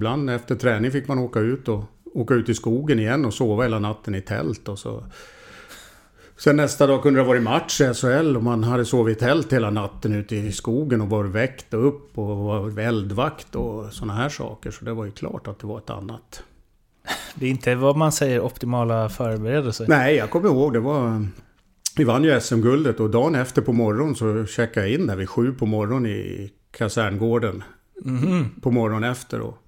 ibland 0.00 0.30
efter 0.30 0.54
träning 0.54 0.90
fick 0.90 1.08
man 1.08 1.18
åka 1.18 1.40
ut 1.40 1.68
och 1.68 1.84
åka 2.14 2.34
ut 2.34 2.48
i 2.48 2.54
skogen 2.54 2.98
igen 2.98 3.24
och 3.24 3.34
sova 3.34 3.62
hela 3.62 3.78
natten 3.78 4.14
i 4.14 4.20
tält 4.20 4.68
och 4.68 4.78
så. 4.78 5.04
Sen 6.36 6.56
nästa 6.56 6.86
dag 6.86 7.02
kunde 7.02 7.20
det 7.20 7.24
ha 7.24 7.28
varit 7.28 7.42
match 7.42 7.80
i 7.80 7.94
SHL 7.94 8.36
och 8.36 8.42
man 8.42 8.64
hade 8.64 8.84
sovit 8.84 9.16
i 9.16 9.20
tält 9.20 9.52
hela 9.52 9.70
natten 9.70 10.12
ute 10.12 10.36
i 10.36 10.52
skogen 10.52 11.00
och 11.00 11.08
varit 11.08 11.30
väckt 11.30 11.74
upp 11.74 12.18
och 12.18 12.36
var 12.36 12.78
eldvakt 12.78 13.54
och 13.54 13.92
sådana 13.92 14.14
här 14.14 14.28
saker. 14.28 14.70
Så 14.70 14.84
det 14.84 14.92
var 14.92 15.04
ju 15.04 15.10
klart 15.10 15.48
att 15.48 15.58
det 15.58 15.66
var 15.66 15.78
ett 15.78 15.90
annat. 15.90 16.42
Det 17.34 17.46
är 17.46 17.50
inte 17.50 17.74
vad 17.74 17.96
man 17.96 18.12
säger 18.12 18.40
optimala 18.40 19.08
förberedelser. 19.08 19.86
Nej, 19.88 20.16
jag 20.16 20.30
kommer 20.30 20.48
ihåg 20.48 20.72
det 20.72 20.80
var... 20.80 21.26
Vi 21.96 22.04
vann 22.04 22.24
ju 22.24 22.40
SM-guldet 22.40 23.00
och 23.00 23.10
dagen 23.10 23.34
efter 23.34 23.62
på 23.62 23.72
morgonen 23.72 24.14
så 24.14 24.46
checkade 24.46 24.88
jag 24.88 25.00
in 25.00 25.06
där 25.06 25.16
vid 25.16 25.28
sju 25.28 25.52
på 25.52 25.66
morgonen 25.66 26.06
i 26.06 26.52
kaserngården. 26.70 27.62
Mhm. 28.04 28.50
På 28.60 28.70
morgonen 28.70 29.10
efter 29.10 29.40
och 29.40 29.58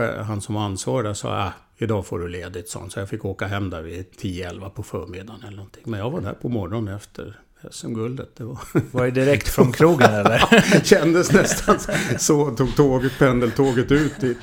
han 0.00 0.40
som 0.40 0.54
var 0.54 0.62
ansvarig 0.62 1.06
där 1.06 1.14
sa 1.14 1.28
ah, 1.28 1.52
idag 1.76 2.06
får 2.06 2.18
du 2.18 2.28
ledigt 2.28 2.68
sånt. 2.68 2.92
Så 2.92 2.98
jag 2.98 3.08
fick 3.08 3.24
åka 3.24 3.46
hem 3.46 3.70
där 3.70 3.82
vid 3.82 4.06
10-11 4.20 4.68
på 4.70 4.82
förmiddagen 4.82 5.42
eller 5.42 5.56
någonting. 5.56 5.82
Men 5.86 6.00
jag 6.00 6.10
var 6.10 6.20
där 6.20 6.32
på 6.32 6.48
morgonen 6.48 6.94
efter 6.94 7.40
SM-guldet. 7.70 8.36
Det 8.36 8.44
var... 8.44 8.58
Var 8.90 9.04
det 9.04 9.10
direkt 9.10 9.48
från 9.48 9.72
krogen 9.72 10.14
eller? 10.20 10.40
Kändes 10.84 11.32
nästan 11.32 11.78
så. 12.18 12.50
Tog 12.50 12.76
tåget, 12.76 13.18
pendeltåget 13.18 13.92
ut 13.92 14.20
dit. 14.20 14.38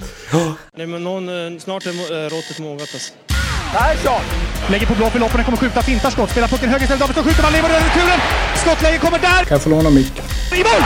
Nej, 0.73 0.87
men 0.87 1.03
någon, 1.03 1.29
eh, 1.29 1.59
snart 1.59 1.85
är 1.85 1.89
eh, 1.89 2.29
råttet 2.29 2.59
mogat 2.59 2.89
alltså. 2.93 3.13
Persson! 3.73 4.21
Lägger 4.69 4.87
på 4.87 4.93
blå 4.93 5.09
för 5.09 5.19
loppen, 5.19 5.43
kommer 5.43 5.57
skjuta, 5.57 5.81
fintar 5.81 6.09
skott, 6.09 6.29
spelar 6.29 6.47
pucken 6.47 6.69
höger 6.69 6.83
istället, 6.83 6.99
Davidsson 6.99 7.23
skjuter, 7.23 7.43
man 7.43 7.51
lever 7.51 7.69
över 7.69 7.81
returen! 7.81 8.19
Skottläge 8.55 8.97
kommer 8.97 9.19
där! 9.19 9.43
Kan 9.45 9.55
jag 9.55 9.61
få 9.61 9.69
låna 9.69 9.89
micken? 9.89 10.25
I 10.53 10.63
mål! 10.63 10.81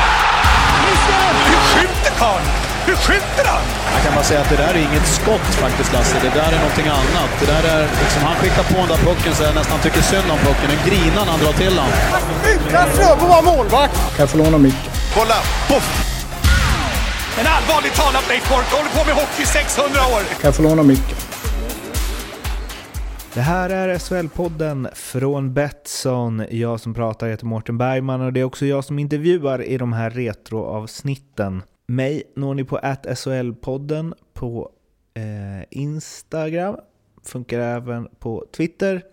Missar! 0.86 1.34
Hur 1.50 1.60
skjuter 1.74 2.12
karln? 2.20 2.65
Hur 2.88 2.98
skjuter 3.06 3.46
han? 3.54 3.64
Jag 3.96 4.02
kan 4.06 4.14
bara 4.18 4.28
säga 4.32 4.42
att 4.44 4.50
det 4.54 4.60
där 4.64 4.74
är 4.78 4.82
inget 4.90 5.08
skott 5.20 5.48
faktiskt 5.64 5.94
Lasse. 5.94 6.18
Det 6.28 6.34
där 6.40 6.52
är 6.56 6.60
någonting 6.66 6.88
annat. 7.02 7.32
Det 7.40 7.48
där 7.54 7.64
är 7.76 7.82
liksom, 8.04 8.22
han 8.30 8.36
skickar 8.42 8.64
på 8.72 8.78
den 8.84 8.90
där 8.94 9.02
pucken 9.08 9.32
så 9.36 9.44
jag 9.44 9.56
nästan 9.56 9.80
tycker 9.86 10.02
synd 10.02 10.28
om 10.36 10.40
pucken. 10.48 10.68
Den 10.74 10.82
grinar 10.90 11.24
när 11.26 11.32
han 11.36 11.42
drar 11.46 11.56
till 11.64 11.76
den. 11.80 11.90
Utan 12.54 12.88
Fröbo 12.96 13.26
var 13.34 13.42
målvakt! 13.52 13.96
Kan 14.16 14.24
jag 14.24 14.30
få 14.30 14.38
låna 14.38 14.58
micken? 14.58 14.92
Kolla! 15.16 15.40
Poff! 15.70 15.88
En 17.40 17.48
allvarligt 17.56 17.96
talat 18.02 18.26
Leif 18.30 18.50
Boork 18.50 18.70
håller 18.78 18.90
på 18.98 19.02
med 19.08 19.16
hockey 19.16 19.44
i 19.44 19.46
600 19.46 20.00
år! 20.14 20.22
Kan 20.30 20.48
jag 20.50 20.56
få 20.56 20.64
låna 20.64 20.84
micken? 20.84 21.18
Det 23.34 23.42
här 23.42 23.70
är 23.70 23.98
SHL-podden 23.98 24.88
från 24.96 25.54
Betsson. 25.54 26.46
Jag 26.52 26.80
som 26.80 26.94
pratar 26.94 27.28
heter 27.28 27.46
Mårten 27.46 27.78
Bergman 27.78 28.22
och 28.22 28.34
det 28.34 28.40
är 28.40 28.44
också 28.44 28.66
jag 28.66 28.86
som 28.86 29.00
intervjuar 29.00 29.64
i 29.64 29.78
de 29.78 29.94
här 29.94 30.10
retroavsnitten. 30.10 31.64
Mig 31.88 32.24
når 32.36 32.54
ni 32.54 32.64
på 32.64 32.78
SHL-podden 33.16 34.14
på 34.34 34.72
eh, 35.14 35.64
Instagram. 35.70 36.76
Funkar 37.24 37.60
även 37.60 38.08
på 38.20 38.46
Twitter. 38.52 39.04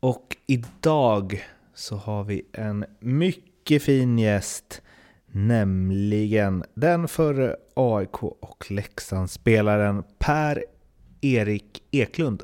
Och 0.00 0.36
idag 0.46 1.44
så 1.74 1.96
har 1.96 2.24
vi 2.24 2.42
en 2.52 2.84
mycket 3.00 3.82
fin 3.82 4.18
gäst. 4.18 4.82
Nämligen 5.26 6.64
den 6.74 7.08
förre 7.08 7.56
AIK 7.74 8.22
och 8.22 8.70
Leksandsspelaren 8.70 10.02
Per-Erik 10.18 11.82
Eklund. 11.90 12.42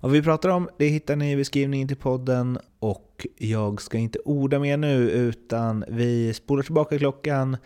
Vad 0.00 0.12
vi 0.12 0.22
pratar 0.22 0.48
om 0.48 0.68
det 0.78 0.86
hittar 0.88 1.16
ni 1.16 1.32
i 1.32 1.36
beskrivningen 1.36 1.88
till 1.88 1.96
podden 1.96 2.58
och 2.78 3.26
jag 3.38 3.82
ska 3.82 3.98
inte 3.98 4.18
orda 4.24 4.58
mer 4.58 4.76
nu 4.76 5.10
utan 5.10 5.84
vi 5.88 6.34
spolar 6.34 6.62
tillbaka 6.62 6.98
klockan 6.98 7.56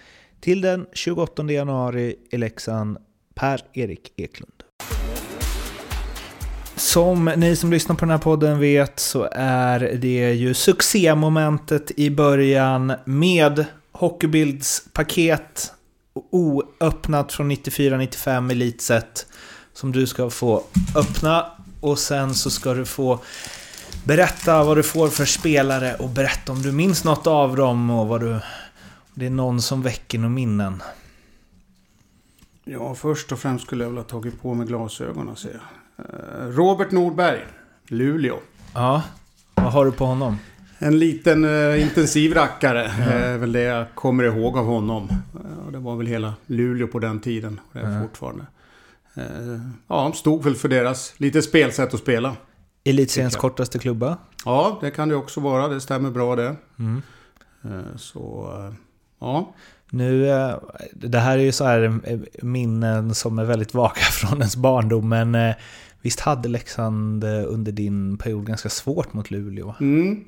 till 0.40 0.60
den 0.60 0.86
28 0.92 1.42
januari 1.52 2.16
i 2.30 2.36
Leksand, 2.36 2.98
Per-Erik 3.34 4.12
Eklund. 4.16 4.52
Som 6.76 7.24
ni 7.24 7.56
som 7.56 7.70
lyssnar 7.70 7.96
på 7.96 8.00
den 8.00 8.10
här 8.10 8.18
podden 8.18 8.58
vet 8.58 9.00
så 9.00 9.28
är 9.32 9.80
det 9.80 10.32
ju 10.32 10.54
succémomentet 10.54 11.90
i 11.96 12.10
början 12.10 12.92
med 13.04 13.64
Hockeybilds 13.92 14.82
paket 14.92 15.72
oöppnat 16.30 17.32
från 17.32 17.52
94-95 17.52 18.50
Elitset 18.50 19.26
som 19.72 19.92
du 19.92 20.06
ska 20.06 20.30
få 20.30 20.62
öppna 20.96 21.46
och 21.80 21.98
sen 21.98 22.34
så 22.34 22.50
ska 22.50 22.74
du 22.74 22.84
få 22.84 23.18
berätta 24.04 24.64
vad 24.64 24.76
du 24.76 24.82
får 24.82 25.08
för 25.08 25.24
spelare 25.24 25.94
och 25.94 26.08
berätta 26.08 26.52
om 26.52 26.62
du 26.62 26.72
minns 26.72 27.04
något 27.04 27.26
av 27.26 27.56
dem 27.56 27.90
och 27.90 28.08
vad 28.08 28.20
du... 28.20 28.40
Det 29.20 29.26
är 29.26 29.30
någon 29.30 29.62
som 29.62 29.82
väcker 29.82 30.18
några 30.18 30.34
minnen. 30.34 30.82
Ja, 32.64 32.94
först 32.94 33.32
och 33.32 33.38
främst 33.38 33.66
skulle 33.66 33.84
jag 33.84 33.88
vilja 33.88 34.02
ha 34.02 34.08
tagit 34.08 34.42
på 34.42 34.54
mig 34.54 34.66
glasögonen 34.66 35.28
och 35.28 35.38
se. 35.38 35.48
Eh, 35.98 36.46
Robert 36.46 36.90
Nordberg, 36.90 37.40
Luleå. 37.88 38.36
Ja, 38.74 39.02
vad 39.54 39.72
har 39.72 39.84
du 39.84 39.92
på 39.92 40.04
honom? 40.04 40.38
En 40.78 40.98
liten 40.98 41.44
eh, 41.44 41.82
intensiv 41.82 42.34
rackare 42.34 42.84
är 42.84 43.38
väl 43.38 43.52
det 43.52 43.60
jag 43.60 43.86
kommer 43.94 44.24
ihåg 44.24 44.58
av 44.58 44.66
honom. 44.66 45.08
Eh, 45.10 45.66
och 45.66 45.72
det 45.72 45.78
var 45.78 45.96
väl 45.96 46.06
hela 46.06 46.34
Luleå 46.46 46.86
på 46.86 46.98
den 46.98 47.20
tiden. 47.20 47.60
Och 47.68 47.74
det 47.74 47.80
är 47.80 48.02
fortfarande. 48.02 48.46
Eh, 49.14 49.60
ja, 49.86 50.12
stod 50.12 50.44
väl 50.44 50.54
för 50.54 50.68
deras 50.68 51.14
lite 51.16 51.42
spelsätt 51.42 51.94
att 51.94 52.00
spela. 52.00 52.36
Elitseriens 52.84 53.36
kortaste 53.36 53.78
klubba. 53.78 54.18
Ja, 54.44 54.78
det 54.80 54.90
kan 54.90 55.08
det 55.08 55.14
också 55.14 55.40
vara. 55.40 55.68
Det 55.68 55.80
stämmer 55.80 56.10
bra 56.10 56.36
det. 56.36 56.56
Eh, 57.64 57.96
så, 57.96 58.52
eh, 58.58 58.74
ja. 59.20 59.54
Nu, 59.90 60.30
eh, 60.30 60.54
det 60.92 61.18
här 61.18 61.38
är 61.38 61.42
ju 61.42 61.52
så 61.52 61.64
här 61.64 62.00
eh, 62.04 62.18
minnen 62.42 63.14
som 63.14 63.38
är 63.38 63.44
väldigt 63.44 63.74
vaga 63.74 63.94
från 64.12 64.38
ens 64.38 64.56
barndom, 64.56 65.08
men 65.08 65.34
eh, 65.34 65.54
visst 66.02 66.20
hade 66.20 66.48
Leksand 66.48 67.24
under 67.24 67.72
din 67.72 68.18
period 68.18 68.46
ganska 68.46 68.68
svårt 68.68 69.12
mot 69.12 69.30
Luleå? 69.30 69.74
Mm. 69.80 70.24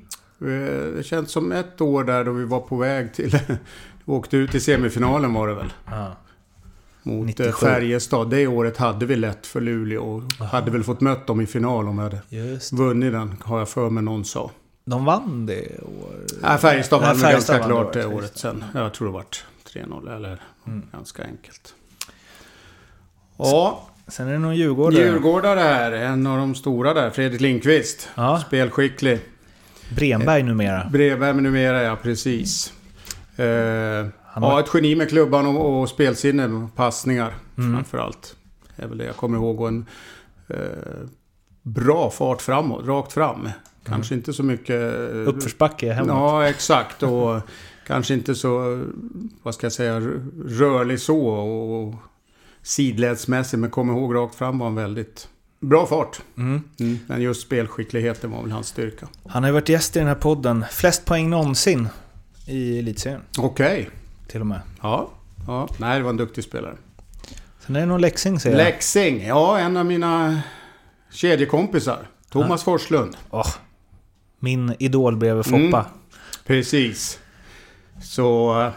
Det 0.97 1.06
känns 1.06 1.31
som 1.31 1.52
ett 1.52 1.81
år 1.81 2.04
där 2.04 2.25
då 2.25 2.32
vi 2.32 2.44
var 2.44 2.60
på 2.60 2.76
väg 2.76 3.14
till... 3.14 3.38
åkte 4.04 4.36
ut 4.36 4.54
i 4.54 4.60
semifinalen 4.60 5.32
var 5.32 5.48
det 5.48 5.54
väl. 5.54 5.72
Ja. 5.91 6.16
Mot 7.02 7.26
97. 7.26 7.48
eh, 7.48 7.54
Färjestad. 7.54 8.31
Det 8.31 8.47
året 8.47 8.76
hade 8.76 9.06
vi 9.06 9.16
lätt 9.16 9.47
för 9.47 9.60
Luleå. 9.60 10.02
Och 10.38 10.47
hade 10.47 10.70
väl 10.70 10.84
fått 10.84 11.00
mött 11.00 11.26
dem 11.26 11.41
i 11.41 11.47
final 11.47 11.88
om 11.88 11.97
vi 11.97 12.02
hade 12.02 12.20
vunnit 12.72 13.12
den. 13.12 13.36
Har 13.41 13.58
jag 13.58 13.69
för 13.69 13.91
mig 13.91 14.02
någon 14.02 14.25
sa. 14.25 14.50
De 14.84 15.04
vann 15.04 15.47
det 15.47 15.78
år. 15.82 16.15
Nej, 16.43 16.59
Färjestad 16.59 17.00
vann 17.00 17.16
Färjestad 17.16 17.56
ganska 17.56 17.69
klart 17.69 17.93
det 17.93 18.06
året, 18.06 18.38
sen. 18.38 18.65
Jag 18.75 18.94
tror 18.94 19.06
det 19.09 19.12
vart 19.12 19.44
3-0 19.65 20.16
eller 20.16 20.41
Mm. 20.66 20.82
ganska 20.93 21.25
enkelt. 21.25 21.75
Ja, 23.37 23.88
Sen 24.09 24.28
är 24.28 24.32
det 24.32 24.38
någon 24.38 24.56
Djurgårdare. 24.56 25.03
Djurgårdare 25.03 25.60
här. 25.60 25.93
En 25.93 26.26
av 26.26 26.37
de 26.38 26.54
stora 26.54 26.94
där. 26.94 27.10
Fredrik 27.10 27.41
Lindqvist. 27.41 28.09
Ja. 28.15 28.43
Spelskicklig. 28.47 29.20
Bremberg 29.97 30.43
numera. 30.43 30.88
Brevvärme 30.93 31.41
numera, 31.43 31.82
ja 31.82 31.97
precis. 32.03 32.72
Eh, 33.37 33.44
Han 34.26 34.43
har- 34.43 34.50
Ja, 34.53 34.60
ett 34.60 34.70
geni 34.75 34.94
med 34.97 35.09
klubban 35.09 35.47
och, 35.47 35.81
och 35.82 35.88
spelsinne. 35.88 36.69
Passningar 36.76 37.34
Mm. 37.59 37.75
framförallt. 37.75 38.37
Det 38.76 38.82
är 38.82 38.87
väl 38.88 38.99
det 38.99 39.04
jag 39.04 39.16
kommer 39.16 39.38
ihåg. 39.38 39.60
Och 39.60 39.69
en 39.69 39.87
eh, 40.49 40.56
bra 41.62 42.10
fart 42.10 42.43
framåt, 42.43 42.87
rakt 42.87 43.12
fram. 43.12 43.49
Kanske 43.84 44.15
inte 44.15 44.32
så 44.32 44.43
mycket... 44.43 44.81
eh, 45.10 45.28
Uppförsbacke 45.28 45.93
hemåt. 45.93 46.09
Ja, 46.09 46.48
exakt. 46.48 47.03
Och 47.03 47.41
kanske 47.87 48.15
inte 48.15 48.34
så, 48.34 48.84
vad 49.43 49.54
ska 49.54 49.65
jag 49.65 49.72
säga, 49.72 50.00
rörlig 50.47 51.00
så. 51.00 51.26
Och 51.26 51.94
sidledsmässig. 52.62 53.59
Men 53.59 53.70
kom 53.70 53.91
ihåg, 53.91 54.15
rakt 54.15 54.34
fram 54.34 54.59
var 54.59 54.66
en 54.66 54.75
väldigt 54.75 55.28
bra 55.60 55.87
fart. 55.87 56.20
Mm. 56.37 56.62
Mm. 56.81 56.98
Men 57.06 57.22
just 57.22 57.43
spelskickligheten 57.43 58.31
var 58.31 58.43
väl 58.43 58.50
hans 58.50 58.66
styrka. 58.69 59.09
Han 59.28 59.43
har 59.43 59.48
ju 59.50 59.54
varit 59.54 59.69
gäst 59.69 59.97
i 59.97 59.99
den 59.99 60.09
här 60.09 60.14
podden. 60.14 60.64
Flest 60.70 61.04
poäng 61.04 61.31
någonsin 61.31 61.88
i 62.47 62.78
elitserien. 62.78 63.20
Okej. 63.38 63.91
Till 64.28 64.41
och 64.41 64.47
med. 64.47 64.60
Ja. 64.82 65.10
ja. 65.47 65.69
Nej, 65.78 65.99
det 65.99 66.03
var 66.04 66.10
en 66.10 66.16
duktig 66.16 66.44
spelare. 66.44 66.75
Sen 67.66 67.76
är 67.76 67.81
det 67.81 67.87
någon 67.87 68.00
Leksing 68.00 68.41
säger 68.41 68.59
jag. 68.59 68.64
Leksing. 68.64 69.26
Ja, 69.26 69.58
en 69.58 69.76
av 69.76 69.87
mina 69.87 70.40
kedjekompisar. 71.11 72.08
Thomas 72.31 72.64
Forslund. 72.64 73.17
Åh, 73.31 73.46
min 74.42 74.74
idol 74.78 75.16
bredvid 75.16 75.44
Foppa. 75.44 75.56
Mm. 75.58 75.84
Precis. 76.46 77.18
Så... 78.02 78.60
eh, 78.60 78.72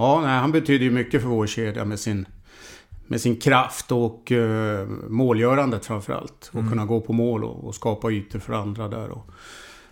Ja, 0.00 0.20
nej, 0.20 0.38
han 0.38 0.52
betyder 0.52 0.84
ju 0.84 0.90
mycket 0.90 1.22
för 1.22 1.28
vår 1.28 1.46
kedja 1.46 1.84
med 1.84 2.00
sin, 2.00 2.26
med 3.06 3.20
sin 3.20 3.36
kraft 3.36 3.92
och 3.92 4.30
uh, 4.30 4.88
målgörandet 5.08 5.86
framförallt. 5.86 6.50
Och 6.52 6.68
kunna 6.68 6.84
gå 6.86 7.00
på 7.00 7.12
mål 7.12 7.44
och, 7.44 7.64
och 7.64 7.74
skapa 7.74 8.10
ytor 8.10 8.38
för 8.38 8.52
andra 8.52 8.88
där. 8.88 9.08
Och 9.10 9.30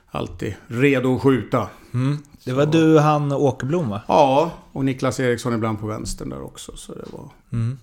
alltid 0.07 0.55
redo 0.67 1.15
att 1.15 1.23
skjuta. 1.23 1.69
Mm. 1.95 2.19
Det 2.45 2.53
var 2.53 2.67
du, 2.67 2.99
han 2.99 3.33
Åkerblom 3.33 3.89
va? 3.89 4.03
Ja, 4.09 4.51
och 4.73 4.85
Niklas 4.85 5.21
Eriksson 5.21 5.55
ibland 5.55 5.81
på 5.81 5.87
vänstern 5.87 6.29
där 6.29 6.43
också. 6.43 6.77
Så 6.77 6.95
det 6.95 7.05
var... 7.13 7.31
Mm. 7.53 7.79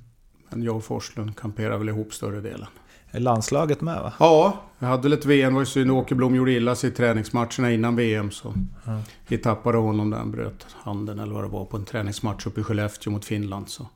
Men 0.50 0.64
jag 0.64 0.76
och 0.76 0.84
Forslund 0.84 1.36
kamperade 1.36 1.78
väl 1.78 1.90
ihop 1.90 2.14
större 2.14 2.42
delen. 2.42 2.68
Är 3.16 3.20
landslaget 3.20 3.82
med 3.82 4.02
va? 4.02 4.14
Ja, 4.20 4.62
jag 4.80 4.88
hade 4.88 5.04
väl 5.04 5.14
ett 5.14 5.26
VM. 5.26 5.54
Var 5.54 5.62
ju 5.62 5.66
synd 5.66 5.92
Åkerblom 5.92 6.36
gjorde 6.36 6.52
illa 6.52 6.76
sig 6.76 6.90
i 6.90 6.94
träningsmatcherna 6.94 7.72
innan 7.72 7.96
VM. 7.96 8.32
Så 8.32 8.54
vi 9.28 9.38
tappade 9.38 9.78
honom 9.78 10.10
där 10.10 10.18
han 10.18 10.32
bröt 10.32 10.66
handen 10.84 11.20
eller 11.20 11.34
vad 11.34 11.44
det 11.44 11.50
var 11.50 11.66
på 11.66 11.78
en 11.78 11.86
träningsmatch 11.86 12.46
uppe 12.46 12.62
i 12.62 12.64
Skellefteå 12.64 13.12
mot 13.12 13.26
Finland. 13.26 13.70
Så 13.70 13.88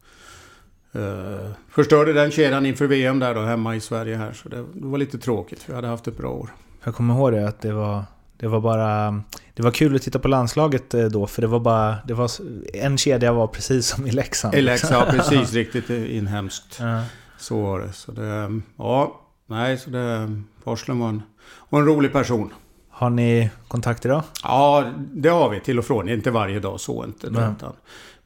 Eh, 0.98 1.52
förstörde 1.70 2.14
den 2.14 2.32
kedjan 2.32 2.66
inför 2.66 2.88
VM 2.88 3.20
där 3.20 3.36
då 3.36 3.42
hemma 3.42 3.76
i 3.76 3.80
Sverige 3.80 4.16
här. 4.16 4.34
Så 4.34 4.50
det, 4.50 4.66
det 4.74 4.88
var 4.88 4.98
lite 4.98 5.18
tråkigt. 5.18 5.64
Vi 5.68 5.74
hade 5.74 5.88
haft 5.88 6.08
ett 6.08 6.18
bra 6.18 6.30
år. 6.30 6.50
Jag 6.84 6.96
kommer 6.96 7.14
ihåg 7.14 7.32
det, 7.32 7.48
att 7.48 7.62
det 7.62 7.74
var, 7.74 8.04
det 8.38 8.48
var 8.48 8.60
bara... 8.60 9.22
Det 9.54 9.64
var 9.64 9.72
kul 9.72 9.96
att 9.96 10.02
titta 10.02 10.20
på 10.20 10.28
landslaget 10.28 10.94
eh, 10.94 11.06
då, 11.06 11.28
för 11.28 11.42
det 11.42 11.48
var 11.48 11.60
bara... 11.60 11.96
Det 12.08 12.14
var, 12.14 12.32
en 12.74 12.98
kedja 12.98 13.34
var 13.34 13.48
precis 13.48 13.88
som 13.88 14.08
i 14.08 14.12
Leksand. 14.12 14.56
I 14.56 14.62
Leksand, 14.62 15.06
ja, 15.08 15.12
precis. 15.12 15.54
Riktigt 15.54 15.90
inhemskt. 15.90 16.78
Ja. 16.80 17.04
Så 17.38 17.62
var 17.62 17.80
det. 17.80 17.94
Så 17.94 18.12
det... 18.12 18.62
Ja, 18.78 19.22
nej, 19.46 19.78
så 19.78 19.90
det... 19.90 20.42
Forslund 20.64 21.00
var 21.00 21.10
en, 21.10 21.22
var 21.70 21.80
en 21.80 21.86
rolig 21.86 22.12
person. 22.12 22.54
Har 22.90 23.10
ni 23.10 23.50
kontakt 23.68 24.06
idag? 24.06 24.24
Ja, 24.44 24.92
det 25.14 25.30
har 25.30 25.50
vi 25.50 25.60
till 25.60 25.80
och 25.80 25.86
från. 25.86 26.10
Inte 26.10 26.32
varje 26.32 26.60
dag, 26.60 26.80
så 26.80 27.04
inte. 27.04 27.28
Utan, 27.28 27.56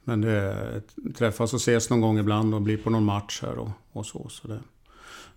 men 0.04 0.22
det, 0.22 0.82
träffas 1.18 1.54
och 1.54 1.60
ses 1.60 1.90
någon 1.90 2.02
gång 2.02 2.20
ibland 2.20 2.54
och 2.54 2.62
blir 2.62 2.78
på 2.78 2.90
någon 2.90 3.06
match 3.06 3.40
här 3.42 3.58
och, 3.58 3.70
och 3.92 4.06
så. 4.06 4.30
så 4.30 4.48
det, 4.48 4.60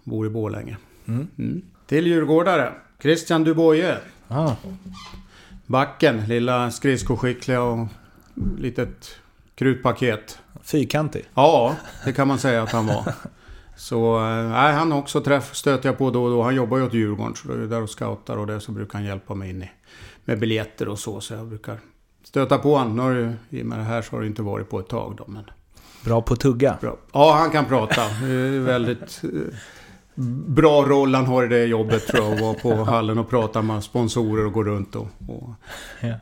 bor 0.05 0.26
i 0.26 0.31
Borlänge. 0.31 0.76
Mm. 1.06 1.29
Mm. 1.38 1.62
Till 1.87 2.06
djurgårdare. 2.06 2.73
Christian 3.03 3.44
Duboye. 3.44 3.99
Ja. 4.29 4.56
Backen, 5.67 6.26
lilla 6.26 6.71
skridskoskickliga 6.71 7.62
och 7.62 7.87
litet 8.59 9.17
krutpaket. 9.55 10.38
Fyrkantig. 10.62 11.25
Ja, 11.35 11.76
det 12.05 12.12
kan 12.12 12.29
man 12.29 12.38
säga 12.38 12.62
att 12.62 12.73
han 12.73 12.87
var. 12.87 13.15
Så 13.76 14.17
eh, 14.17 14.49
nej, 14.49 14.73
han 14.73 14.93
också 14.93 15.21
träff, 15.21 15.55
stöter 15.55 15.88
jag 15.88 15.99
på 15.99 16.11
då 16.11 16.25
och 16.25 16.31
då. 16.31 16.43
Han 16.43 16.55
jobbar 16.55 16.79
ju 16.79 16.85
åt 16.85 16.94
Djurgården 16.94 17.35
så 17.35 17.49
då 17.49 17.55
är 17.55 17.59
jag 17.59 17.71
där 17.71 17.82
och 17.82 17.91
scoutar 17.91 18.37
och 18.37 18.47
det 18.47 18.61
så 18.61 18.73
brukar 18.73 18.99
han 18.99 19.06
hjälpa 19.09 19.35
mig 19.35 19.50
in 19.50 19.62
i, 19.62 19.71
med 20.25 20.38
biljetter 20.38 20.88
och 20.88 20.99
så. 20.99 21.21
Så 21.21 21.35
jag 21.35 21.47
brukar 21.47 21.79
stöta 22.25 22.59
på 22.59 22.76
honom. 22.76 23.15
Nu 23.15 23.35
I 23.59 23.62
och 23.62 23.67
med 23.67 23.79
det 23.79 23.85
här 23.85 24.03
så 24.03 24.17
har 24.17 24.21
det 24.21 24.26
inte 24.26 24.43
varit 24.43 24.71
på 24.71 24.79
ett 24.81 24.88
tag 24.88 25.15
då. 25.17 25.25
Men 25.26 25.44
Bra 26.05 26.23
på 26.23 26.35
att 26.35 26.41
tugga. 26.41 26.79
bra. 26.81 26.97
Ja, 27.12 27.35
han 27.38 27.50
kan 27.50 27.65
prata. 27.65 28.03
Det 28.23 28.32
är 28.32 28.61
väldigt 28.61 29.21
eh, 29.25 29.31
bra 30.47 30.82
roll 30.82 31.15
han 31.15 31.26
har 31.26 31.44
i 31.44 31.49
det 31.49 31.65
jobbet 31.65 32.06
tror 32.06 32.25
jag. 32.25 32.35
Att 32.35 32.41
vara 32.41 32.55
på 32.55 32.85
hallen 32.85 33.19
och 33.19 33.29
prata 33.31 33.62
med 33.62 33.85
sponsorer 33.85 34.47
och 34.47 34.53
gå 34.53 34.65
runt 34.65 34.97
och, 34.97 35.06
och 35.29 35.50
Ja. 36.00 36.15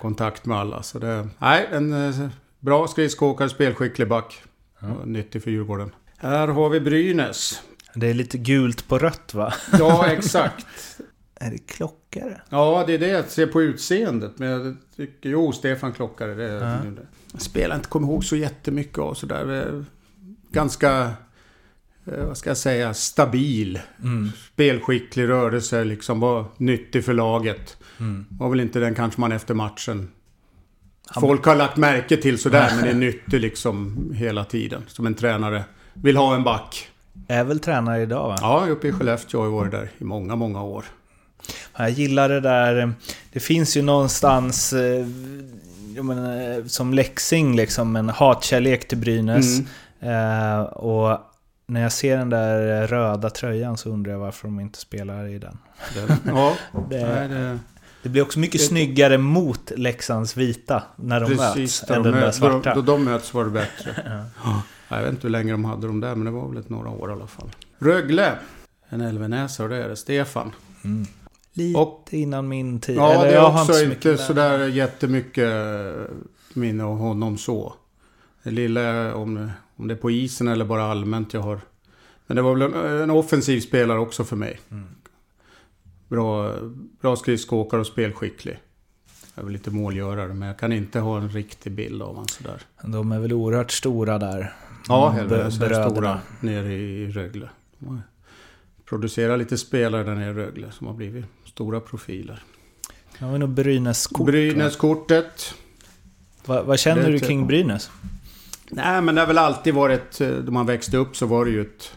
kontakt 0.00 0.46
med 0.46 0.58
alla. 0.58 0.82
Så 0.82 0.98
det, 0.98 1.28
nej, 1.38 1.68
en 1.72 2.08
eh, 2.08 2.28
bra 2.60 2.86
skridskoåkare, 2.88 3.48
spelskicklig 3.48 4.08
back. 4.08 4.42
Och 5.00 5.08
Nyttig 5.08 5.42
för 5.42 5.50
Djurgården. 5.50 5.90
Här 6.22 6.48
har 6.48 6.68
vi 6.68 6.80
Brynäs. 6.80 7.62
Det 7.94 8.10
är 8.10 8.14
lite 8.14 8.38
gult 8.38 8.88
på 8.88 8.98
rött 8.98 9.34
va? 9.34 9.52
Ja, 9.78 10.06
exakt. 10.06 10.66
Är 11.34 11.50
det 11.50 11.58
klockare? 11.58 12.40
Ja, 12.48 12.84
det 12.86 12.94
är 12.94 12.98
det 12.98 13.08
jag 13.08 13.28
ser 13.28 13.46
på 13.46 13.62
utseendet. 13.62 14.38
Men 14.38 14.48
jag 14.48 14.76
tycker, 14.96 15.28
jo, 15.30 15.52
Stefan 15.52 15.92
Klockare, 15.92 16.34
det 16.34 16.44
är 16.44 16.60
Ja. 16.60 17.02
Jag 17.32 17.42
spelar 17.42 17.76
inte, 17.76 17.88
kommer 17.88 18.08
ihåg 18.08 18.24
så 18.24 18.36
jättemycket 18.36 18.98
av 18.98 19.14
sådär. 19.14 19.66
eh, 19.76 19.82
Ganska, 20.50 21.10
eh, 22.06 22.24
vad 22.26 22.36
ska 22.36 22.50
jag 22.50 22.56
säga, 22.56 22.94
stabil. 22.94 23.80
Mm. 24.02 24.30
Spelskicklig 24.52 25.28
rörelse, 25.28 25.84
liksom 25.84 26.20
var 26.20 26.44
nyttig 26.56 27.04
för 27.04 27.12
laget. 27.14 27.76
Mm. 28.00 28.26
Var 28.30 28.48
väl 28.50 28.60
inte 28.60 28.78
den 28.78 28.94
kanske 28.94 29.20
man 29.20 29.32
efter 29.32 29.54
matchen 29.54 30.08
Folk 31.20 31.44
har 31.44 31.56
lagt 31.56 31.76
märke 31.76 32.16
till 32.16 32.38
sådär, 32.38 32.72
men 32.76 32.88
är 32.88 32.94
nyttig 33.12 33.40
liksom 33.40 33.96
hela 34.14 34.44
tiden. 34.44 34.82
Som 34.86 35.06
en 35.06 35.14
tränare 35.14 35.64
vill 35.94 36.16
ha 36.16 36.34
en 36.34 36.44
back. 36.44 36.88
Är 37.28 37.44
väl 37.44 37.60
tränare 37.60 38.02
idag 38.02 38.28
va? 38.28 38.36
Ja, 38.40 38.66
uppe 38.68 38.88
i 38.88 38.92
Skellefteå 38.92 39.40
har 39.40 39.46
jag 39.46 39.52
varit 39.52 39.70
där 39.70 39.90
i 39.98 40.04
många, 40.04 40.36
många 40.36 40.62
år. 40.62 40.84
Jag 41.76 41.90
gillar 41.90 42.28
det 42.28 42.40
där... 42.40 42.92
Det 43.32 43.40
finns 43.40 43.76
ju 43.76 43.82
någonstans... 43.82 44.72
eh, 44.72 45.06
menar, 46.02 46.68
som 46.68 46.94
läxing 46.94 47.56
liksom, 47.56 47.96
en 47.96 48.08
hatkärlek 48.08 48.88
till 48.88 48.98
Brynäs. 48.98 49.58
Mm. 50.00 50.58
Eh, 50.58 50.60
och 50.62 51.18
när 51.66 51.80
jag 51.82 51.92
ser 51.92 52.16
den 52.18 52.30
där 52.30 52.86
röda 52.86 53.30
tröjan 53.30 53.76
så 53.76 53.90
undrar 53.90 54.12
jag 54.12 54.18
varför 54.18 54.48
de 54.48 54.60
inte 54.60 54.78
spelar 54.78 55.26
i 55.28 55.38
den. 55.38 55.58
Det, 55.94 56.16
ja, 56.26 56.54
Det, 56.90 57.06
nej, 57.06 57.28
det, 57.28 57.58
det 58.02 58.08
blir 58.08 58.22
också 58.22 58.38
mycket 58.38 58.60
Det- 58.60 58.66
snyggare 58.66 59.18
mot 59.18 59.70
Leksands 59.76 60.36
vita 60.36 60.82
när 60.96 61.20
de 61.20 61.26
precis. 61.26 61.56
möts 61.56 61.84
Då 61.88 61.94
än 61.94 62.02
de, 62.02 62.08
den 62.10 62.18
där 62.20 62.26
möts, 62.26 62.38
då, 62.38 62.46
svarta. 62.50 62.74
då 62.74 62.82
de 62.82 63.04
möts 63.04 63.34
var 63.34 63.44
det 63.44 63.50
bättre. 63.50 63.94
Ja. 64.44 64.62
Ja, 64.92 64.98
Jag 64.98 65.04
vet 65.04 65.12
inte 65.14 65.22
hur 65.26 65.32
länge 65.32 65.52
de 65.52 65.64
hade 65.64 65.86
dem 65.86 66.00
där, 66.00 66.14
men 66.14 66.24
det 66.24 66.30
var 66.30 66.48
väl 66.48 66.58
ett 66.58 66.68
några 66.68 66.88
år 66.90 67.10
i 67.10 67.12
alla 67.12 67.26
fall. 67.26 67.50
Rögle. 67.78 68.38
En 68.88 69.00
älvenäsa 69.00 69.62
och 69.62 69.68
det 69.68 69.84
är 69.84 69.88
det. 69.88 69.96
Stefan. 69.96 70.52
Mm. 70.84 71.06
Lite 71.52 71.78
Och- 71.78 72.08
innan 72.10 72.48
min 72.48 72.80
tid. 72.80 72.96
Ja, 72.96 73.12
Eller 73.12 73.24
det 73.26 73.32
jag 73.32 73.44
är 73.44 73.62
också 73.62 73.72
så 73.72 73.78
inte, 73.78 73.88
mycket 73.88 74.02
där. 74.02 74.16
sådär 74.16 74.66
jättemycket 74.68 75.52
minne 76.54 76.84
av 76.84 76.96
honom 76.98 77.38
så. 77.38 77.74
Det 78.42 78.50
lilla 78.50 79.14
om, 79.14 79.50
om 79.76 79.88
det 79.88 79.94
är 79.94 79.98
på 79.98 80.10
isen 80.10 80.48
eller 80.48 80.64
bara 80.64 80.84
allmänt 80.84 81.34
jag 81.34 81.40
har. 81.40 81.60
Men 82.26 82.36
det 82.36 82.42
var 82.42 82.54
väl 82.54 82.62
en, 82.62 83.00
en 83.02 83.10
offensiv 83.10 83.60
spelare 83.60 83.98
också 83.98 84.24
för 84.24 84.36
mig. 84.36 84.60
Mm. 84.70 84.84
Bra, 86.08 86.52
bra 87.00 87.16
skridskoåkare 87.16 87.80
och 87.80 87.86
spelskicklig. 87.86 88.58
Jag 89.34 89.42
är 89.42 89.44
väl 89.44 89.52
lite 89.52 89.70
målgörare, 89.70 90.34
men 90.34 90.48
jag 90.48 90.58
kan 90.58 90.72
inte 90.72 91.00
ha 91.00 91.18
en 91.18 91.28
riktig 91.28 91.72
bild 91.72 92.02
av 92.02 92.08
honom 92.08 92.28
sådär. 92.28 92.60
De 92.84 93.12
är 93.12 93.18
väl 93.18 93.32
oerhört 93.32 93.70
stora 93.72 94.18
där. 94.18 94.52
Ja, 94.88 95.06
Mm, 95.10 95.18
helvete. 95.18 95.44
br- 95.44 95.50
så 95.50 95.60
här 95.60 95.68
bröderna. 95.68 95.90
stora 95.90 96.20
nere 96.40 96.72
i 96.72 97.06
Rögle. 97.10 97.48
De 97.78 97.88
har 97.88 98.02
producerat 98.84 99.38
lite 99.38 99.58
spelare 99.58 100.04
där 100.04 100.14
nere 100.14 100.30
i 100.30 100.34
Rögle 100.34 100.72
som 100.72 100.86
har 100.86 100.94
blivit 100.94 101.24
stora 101.44 101.80
profiler. 101.80 102.42
Har 103.18 103.32
vi 103.32 103.38
nog 103.38 103.48
Brynäs-kort. 103.48 104.26
Brynäs-kortet. 104.26 105.54
Vad, 106.46 106.64
vad 106.66 106.78
känner 106.78 107.02
Det 107.02 107.10
du 107.12 107.18
kring 107.18 107.46
Brynäs? 107.46 107.90
Nej, 108.70 109.00
men 109.02 109.14
det 109.14 109.20
har 109.20 109.26
väl 109.26 109.38
alltid 109.38 109.74
varit... 109.74 110.20
eh, 110.20 110.28
Då 110.30 110.52
man 110.52 110.66
växte 110.66 110.96
upp 110.96 111.16
så 111.16 111.26
var 111.26 111.44
det 111.44 111.50
ju 111.50 111.60
ett... 111.60 111.92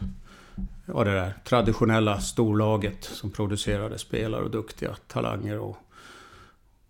Ja, 0.86 1.04
det 1.04 1.12
där 1.12 1.34
traditionella 1.44 2.20
storlaget 2.20 3.04
som 3.04 3.32
producerade 3.32 3.98
spelare 3.98 4.42
och 4.44 4.52
duktiga 4.52 4.96
talanger 5.08 5.60
och, 5.60 5.78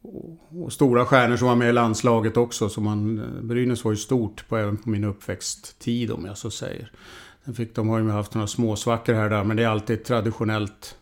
och, 0.05 0.73
stora 0.73 1.05
stjärnor 1.05 1.37
som 1.37 1.47
var 1.47 1.55
med 1.55 1.69
i 1.69 1.73
landslaget 1.73 2.37
också. 2.37 2.69
Så 2.69 2.81
man, 2.81 3.19
eh, 3.19 3.41
Brynäs 3.43 3.83
var 3.83 3.91
ju 3.91 3.97
stort 3.97 4.47
på, 4.47 4.57
även 4.57 4.77
på 4.77 4.89
min 4.89 5.03
uppväxttid 5.03 6.11
om 6.11 6.25
jag 6.25 6.37
så 6.37 6.51
säger. 6.51 6.91
Sen 7.45 7.53
fick 7.53 7.75
de 7.75 7.89
har 7.89 7.99
ju 7.99 8.09
haft 8.09 8.33
några 8.33 8.47
småsvackor 8.47 9.13
här 9.13 9.23
och 9.23 9.29
där, 9.29 9.43
men 9.43 9.57
det 9.57 9.63
är 9.63 9.67
alltid 9.67 9.99
ett 9.99 10.05
traditionellt 10.05 10.97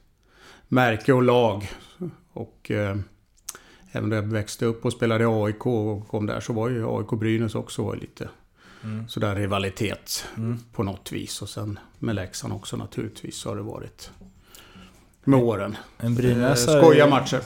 märke 0.67 1.13
och 1.13 1.23
lag. 1.23 1.71
Och 2.33 2.71
eh, 2.71 2.97
även 3.91 4.09
när 4.09 4.15
jag 4.15 4.23
växte 4.23 4.65
upp 4.65 4.85
och 4.85 4.93
spelade 4.93 5.23
i 5.23 5.27
AIK 5.27 5.65
och 5.65 6.07
kom 6.07 6.25
där 6.25 6.39
så 6.39 6.53
var 6.53 6.69
ju 6.69 6.85
AIK 6.97 7.09
Brynäs 7.19 7.55
också 7.55 7.83
var 7.83 7.95
lite 7.95 8.29
Mm. 8.83 9.07
sådär 9.07 9.35
rivalitet 9.35 10.25
Mm. 10.37 10.59
på 10.73 10.83
något 10.83 11.11
vis. 11.11 11.41
Och 11.41 11.49
sen 11.49 11.79
med 11.99 12.15
Leksand 12.15 12.53
också 12.53 12.77
naturligtvis 12.77 13.35
så 13.37 13.49
har 13.49 13.55
det 13.55 13.61
varit 13.61 14.11
med 15.23 15.39
åren. 15.39 15.77
En 15.97 16.15
Brynäsare... 16.15 16.77
Eh, 16.77 16.83
skoja 16.83 17.07
matcher. 17.09 17.41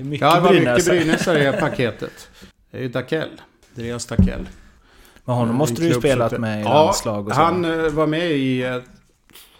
Det 0.00 0.04
är 0.04 0.08
mycket 0.08 0.20
Ja, 0.26 0.34
det 0.34 0.40
var 0.40 0.52
mycket. 0.52 0.86
Brynäsare 0.86 1.40
i 1.42 1.44
det 1.44 1.52
paketet. 1.52 2.28
Det 2.70 2.78
är 2.78 2.82
ju 2.82 2.88
Dakell. 2.88 3.28
Andreas 3.76 4.06
Dakell. 4.06 4.48
Men 5.24 5.34
honom 5.36 5.56
måste 5.56 5.82
du 5.82 5.88
ju 5.88 5.94
spelat 5.94 6.38
med 6.38 6.60
i 6.60 6.64
ja, 6.64 6.84
landslag 6.84 7.26
och 7.28 7.34
så. 7.34 7.40
han 7.40 7.64
eh, 7.64 7.88
var 7.90 8.06
med 8.06 8.30
i... 8.30 8.62
eh, 8.62 8.74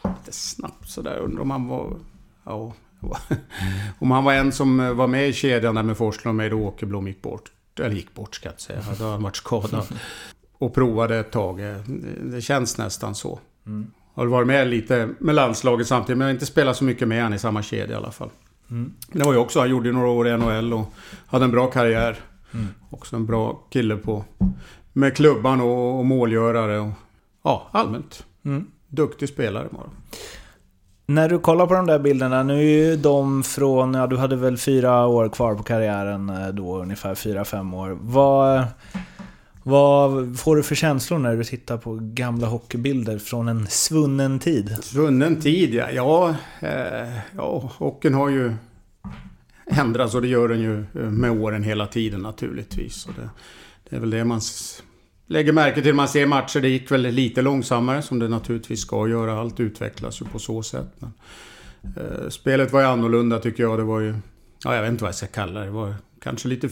Lite 0.05 0.33
snabbt 0.33 0.89
sådär. 0.91 1.17
Undrar 1.19 1.43
om 1.43 1.51
han 1.51 1.69
var... 1.69 1.97
Ja, 2.45 2.73
om 3.99 4.11
han 4.11 4.25
var 4.25 4.33
en 4.35 4.53
som 4.53 4.81
eh, 4.81 4.93
var 4.93 5.07
med 5.07 5.29
i 5.29 5.33
kedjan 5.33 5.75
där 5.75 5.83
med 5.83 5.97
Forslund 5.97 6.29
och 6.31 6.35
med 6.35 6.51
då 6.51 6.57
Åkerblom 6.59 7.09
gick 7.09 7.23
bort. 7.23 7.53
Eller 7.79 7.91
gick 7.97 8.15
bort 8.15 8.35
ska 8.35 8.47
jag 8.49 8.53
inte 8.53 8.63
säga. 8.63 8.83
Då 8.99 9.05
har 9.05 9.11
han 9.13 9.23
varit 9.23 9.37
skadad. 9.37 9.87
Och 10.59 10.75
provade 10.75 11.19
ett 11.19 11.31
tag. 11.33 11.61
Eh, 11.61 11.77
Det- 11.87 12.31
Det 12.37 12.41
känns 12.41 12.79
nästan 12.79 13.15
så. 13.15 13.39
Mm. 13.67 13.91
Har 14.15 14.27
varit 14.27 14.47
med 14.47 14.69
lite 14.69 15.09
med 15.19 15.35
landslaget 15.35 15.87
samtidigt. 15.87 16.19
Men 16.19 16.27
jag 16.27 16.33
har 16.33 16.35
inte 16.35 16.47
spelat 16.47 16.77
så 16.77 16.85
mycket 16.85 17.09
med 17.09 17.23
han 17.23 17.35
i 17.35 17.39
samma 17.39 17.63
kedja 17.63 17.95
i 17.95 17.97
alla 17.99 18.13
fall. 18.13 18.31
Mm. 18.71 18.93
Men 19.09 19.19
det 19.19 19.25
var 19.25 19.33
ju 19.33 19.39
också, 19.39 19.61
han 19.61 19.71
gjorde 19.71 19.89
ju 19.89 19.95
några 19.95 20.09
år 20.09 20.29
i 20.29 20.37
NHL 20.37 20.73
och 20.73 20.93
hade 21.27 21.45
en 21.45 21.51
bra 21.51 21.67
karriär. 21.67 22.17
Mm. 22.55 22.67
Också 22.91 23.17
en 23.17 23.27
bra 23.27 23.53
kille 23.71 23.97
på... 23.97 24.25
Med 24.93 25.17
klubban 25.17 25.61
och, 25.61 25.99
och 25.99 26.07
målgörare 26.07 26.79
och... 26.79 26.91
Ja, 27.45 27.69
allmänt. 27.73 28.27
Mm. 28.45 28.67
Duktig 28.89 29.29
spelare 29.29 29.69
var 29.71 29.81
han. 29.81 29.91
När 31.07 31.29
du 31.29 31.39
kollar 31.39 31.67
på 31.67 31.75
de 31.75 31.87
där 31.87 31.99
bilderna, 31.99 32.43
nu 32.43 32.59
är 32.59 32.87
ju 32.87 32.97
de 32.97 33.43
från, 33.43 33.95
ja 33.95 34.07
du 34.07 34.17
hade 34.17 34.37
väl 34.37 34.59
fyra 34.59 35.07
år 35.07 35.29
kvar 35.29 35.55
på 35.55 35.63
karriären 35.63 36.29
eh, 36.29 36.49
då, 36.49 36.79
ungefär 36.79 37.15
fyra, 37.15 37.45
fem 37.45 37.75
år. 37.75 37.99
Vad, 38.01 38.65
vad 39.63 40.39
får 40.39 40.57
du 40.57 40.63
för 40.63 40.75
känslor 40.75 41.19
när 41.19 41.37
du 41.37 41.45
tittar 41.45 41.77
på 41.77 41.99
gamla 42.03 42.47
hockeybilder 42.47 43.19
från 43.19 43.49
en 43.49 43.67
svunnen 43.67 44.39
tid? 44.39 44.77
Svunnen 44.83 45.41
tid, 45.41 45.75
ja. 45.75 45.91
Ja, 45.91 46.35
eh, 46.61 47.19
ja 47.37 47.73
hockeyn 47.79 48.15
har 48.15 48.29
ju 48.29 48.53
ändrats 49.67 50.15
och 50.15 50.23
det 50.23 50.29
gör 50.29 50.49
den 50.49 50.61
ju 50.61 50.79
eh, 50.81 51.11
med 51.11 51.31
åren 51.31 51.63
hela 51.63 51.87
tiden 51.87 52.21
naturligtvis. 52.21 53.07
Och 53.07 53.13
det, 53.15 53.31
det 53.89 53.97
är 53.97 54.01
väl 54.01 54.11
det 54.11 54.25
man 54.25 54.41
lägger 55.27 55.53
märke 55.53 55.75
till 55.75 55.85
när 55.85 55.93
man 55.93 56.09
ser 56.09 56.27
matcher. 56.27 56.61
Det 56.61 56.69
gick 56.69 56.91
väl 56.91 57.03
lite 57.03 57.43
långsammare 57.43 58.03
som 58.03 58.19
det 58.19 58.29
naturligtvis 58.29 58.81
ska 58.81 59.09
göra. 59.09 59.41
Allt 59.41 59.61
utvecklas 59.61 60.21
ju 60.21 60.25
på 60.25 60.39
så 60.39 60.63
sätt. 60.63 60.95
Men, 60.99 61.13
eh, 61.97 62.29
spelet 62.29 62.73
var 62.73 62.81
ju 62.81 62.87
annorlunda 62.87 63.39
tycker 63.39 63.63
jag. 63.63 63.79
Det 63.79 63.85
var 63.85 64.01
ju... 64.01 64.15
Ja, 64.65 64.75
jag 64.75 64.83
vet 64.83 64.91
inte 64.91 65.05
vad 65.05 65.09
jag 65.09 65.17
ska 65.17 65.27
kalla 65.27 65.61
det. 65.61 65.67
Det 65.67 65.73
var 65.73 65.95
kanske 66.21 66.49
lite 66.49 66.69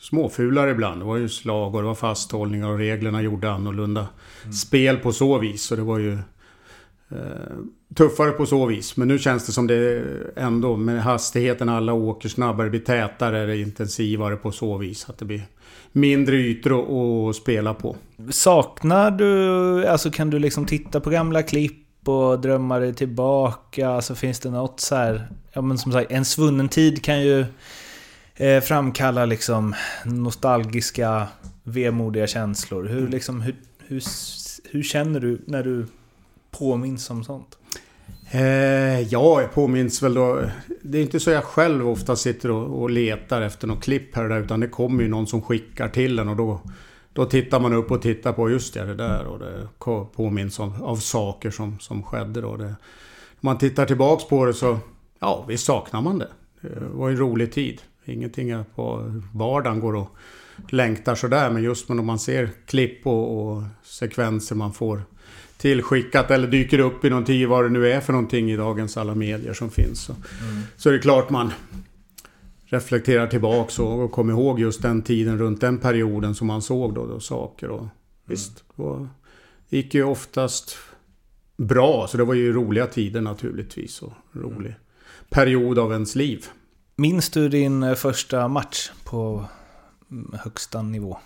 småfulare 0.00 0.70
ibland. 0.70 1.00
Det 1.00 1.04
var 1.04 1.16
ju 1.16 1.28
slag 1.28 1.74
och 1.74 1.80
det 1.80 1.86
var 1.86 1.94
fasthållningar 1.94 2.68
och 2.68 2.78
reglerna 2.78 3.22
gjorde 3.22 3.50
annorlunda 3.52 4.06
spel 4.66 4.96
på 4.96 5.12
så 5.12 5.38
vis. 5.38 5.62
Så 5.62 5.76
det 5.76 5.82
var 5.82 5.98
ju 5.98 6.12
eh, 7.10 7.18
tuffare 7.94 8.30
på 8.30 8.46
så 8.46 8.66
vis. 8.66 8.96
Men 8.96 9.08
nu 9.08 9.18
känns 9.18 9.46
det 9.46 9.52
som 9.52 9.66
det 9.66 10.02
ändå 10.36 10.76
med 10.76 11.02
hastigheten 11.02 11.68
alla 11.68 11.92
åker 11.92 12.28
snabbare, 12.28 12.70
blir 12.70 12.80
tätare, 12.80 13.46
det 13.46 13.56
intensivare 13.58 14.36
på 14.36 14.52
så 14.52 14.76
vis. 14.78 15.08
Att 15.08 15.18
det 15.18 15.24
blir 15.24 15.42
mindre 15.92 16.36
ytor 16.36 16.80
att- 16.80 16.90
att 17.30 17.36
spela 17.36 17.74
på. 17.74 17.96
Saknar 18.30 19.10
du, 19.10 19.86
alltså 19.86 20.10
kan 20.10 20.30
du 20.30 20.38
liksom 20.38 20.66
titta 20.66 21.00
på 21.00 21.10
gamla 21.10 21.42
klipp 21.42 22.08
och 22.08 22.40
drömma 22.40 22.78
dig 22.78 22.94
tillbaka? 22.94 23.88
Alltså 23.88 24.14
finns 24.14 24.40
det 24.40 24.50
något 24.50 24.80
så 24.80 24.94
här, 24.94 25.28
ja 25.52 25.60
men 25.62 25.78
som 25.78 25.92
sagt, 25.92 26.10
en 26.10 26.24
svunnen 26.24 26.68
tid 26.68 27.04
kan 27.04 27.22
ju 27.22 27.44
eh, 28.40 28.60
framkalla 28.60 29.24
liksom 29.24 29.74
nostalgiska, 30.04 31.28
vemodiga 31.62 32.26
känslor. 32.26 32.84
Hur 32.84 33.08
liksom, 33.08 33.40
hur, 33.40 33.56
hur, 33.78 34.02
hur 34.70 34.82
känner 34.82 35.20
du 35.20 35.42
när 35.46 35.62
du 35.62 35.86
påminns 36.50 37.10
om 37.10 37.24
sånt? 37.24 37.56
Eh, 38.30 39.00
ja, 39.00 39.40
jag 39.40 39.52
påminns 39.52 40.02
väl 40.02 40.14
då. 40.14 40.42
Det 40.82 40.98
är 40.98 41.02
inte 41.02 41.20
så 41.20 41.30
jag 41.30 41.44
själv 41.44 41.88
ofta 41.88 42.16
sitter 42.16 42.50
och, 42.50 42.82
och 42.82 42.90
letar 42.90 43.42
efter 43.42 43.66
något 43.66 43.82
klipp 43.82 44.16
här 44.16 44.22
och 44.22 44.28
där. 44.28 44.40
Utan 44.40 44.60
det 44.60 44.68
kommer 44.68 45.02
ju 45.02 45.08
någon 45.08 45.26
som 45.26 45.42
skickar 45.42 45.88
till 45.88 46.18
en 46.18 46.28
och 46.28 46.36
då, 46.36 46.60
då 47.12 47.24
tittar 47.24 47.60
man 47.60 47.72
upp 47.72 47.90
och 47.90 48.02
tittar 48.02 48.32
på 48.32 48.50
just 48.50 48.74
det, 48.74 48.84
det 48.84 48.94
där. 48.94 49.24
Och 49.24 49.38
det 49.38 49.68
påminns 50.16 50.60
av, 50.60 50.84
av 50.84 50.96
saker 50.96 51.50
som, 51.50 51.78
som 51.78 52.02
skedde 52.02 52.40
då. 52.40 52.56
Det, 52.56 52.64
om 52.64 52.74
man 53.40 53.58
tittar 53.58 53.86
tillbaks 53.86 54.24
på 54.24 54.44
det 54.44 54.54
så, 54.54 54.78
ja, 55.18 55.44
visst 55.48 55.66
saknar 55.66 56.02
man 56.02 56.18
det. 56.18 56.28
Det 56.60 56.80
var 56.80 57.10
en 57.10 57.16
rolig 57.16 57.52
tid. 57.52 57.80
Ingenting 58.12 58.48
jag 58.48 58.74
på 58.74 59.12
vardagen 59.34 59.80
går 59.80 59.94
och 59.94 60.16
längtar 60.68 61.14
sådär. 61.14 61.50
Men 61.50 61.62
just 61.62 61.88
när 61.88 61.94
man 61.94 62.18
ser 62.18 62.50
klipp 62.66 63.06
och, 63.06 63.52
och 63.52 63.62
sekvenser 63.82 64.54
man 64.54 64.72
får 64.72 65.02
tillskickat 65.56 66.30
eller 66.30 66.48
dyker 66.48 66.78
upp 66.78 67.04
i 67.04 67.10
någonting, 67.10 67.48
vad 67.48 67.64
det 67.64 67.68
nu 67.68 67.90
är 67.90 68.00
för 68.00 68.12
någonting 68.12 68.50
i 68.50 68.56
dagens 68.56 68.96
alla 68.96 69.14
medier 69.14 69.52
som 69.52 69.70
finns. 69.70 70.00
Så, 70.00 70.14
så 70.76 70.88
är 70.88 70.92
det 70.92 70.98
klart 70.98 71.30
man 71.30 71.52
reflekterar 72.64 73.26
tillbaks 73.26 73.78
och, 73.78 74.04
och 74.04 74.12
kommer 74.12 74.32
ihåg 74.32 74.60
just 74.60 74.82
den 74.82 75.02
tiden 75.02 75.38
runt 75.38 75.60
den 75.60 75.78
perioden 75.78 76.34
som 76.34 76.46
man 76.46 76.62
såg 76.62 76.94
då, 76.94 77.06
då 77.06 77.20
saker. 77.20 77.68
Och, 77.68 77.86
Visst, 78.24 78.64
och, 78.74 79.06
det 79.68 79.76
gick 79.76 79.94
ju 79.94 80.04
oftast 80.04 80.76
bra, 81.56 82.06
så 82.10 82.16
det 82.16 82.24
var 82.24 82.34
ju 82.34 82.52
roliga 82.52 82.86
tider 82.86 83.20
naturligtvis. 83.20 84.02
Och 84.02 84.12
rolig 84.32 84.74
period 85.28 85.78
av 85.78 85.92
ens 85.92 86.14
liv. 86.14 86.46
Minns 87.00 87.30
du 87.30 87.48
din 87.48 87.82
eh, 87.82 87.94
första 87.94 88.48
match 88.48 88.90
på 89.04 89.44
mm, 90.10 90.34
högsta 90.44 90.82
nivå? 90.82 91.18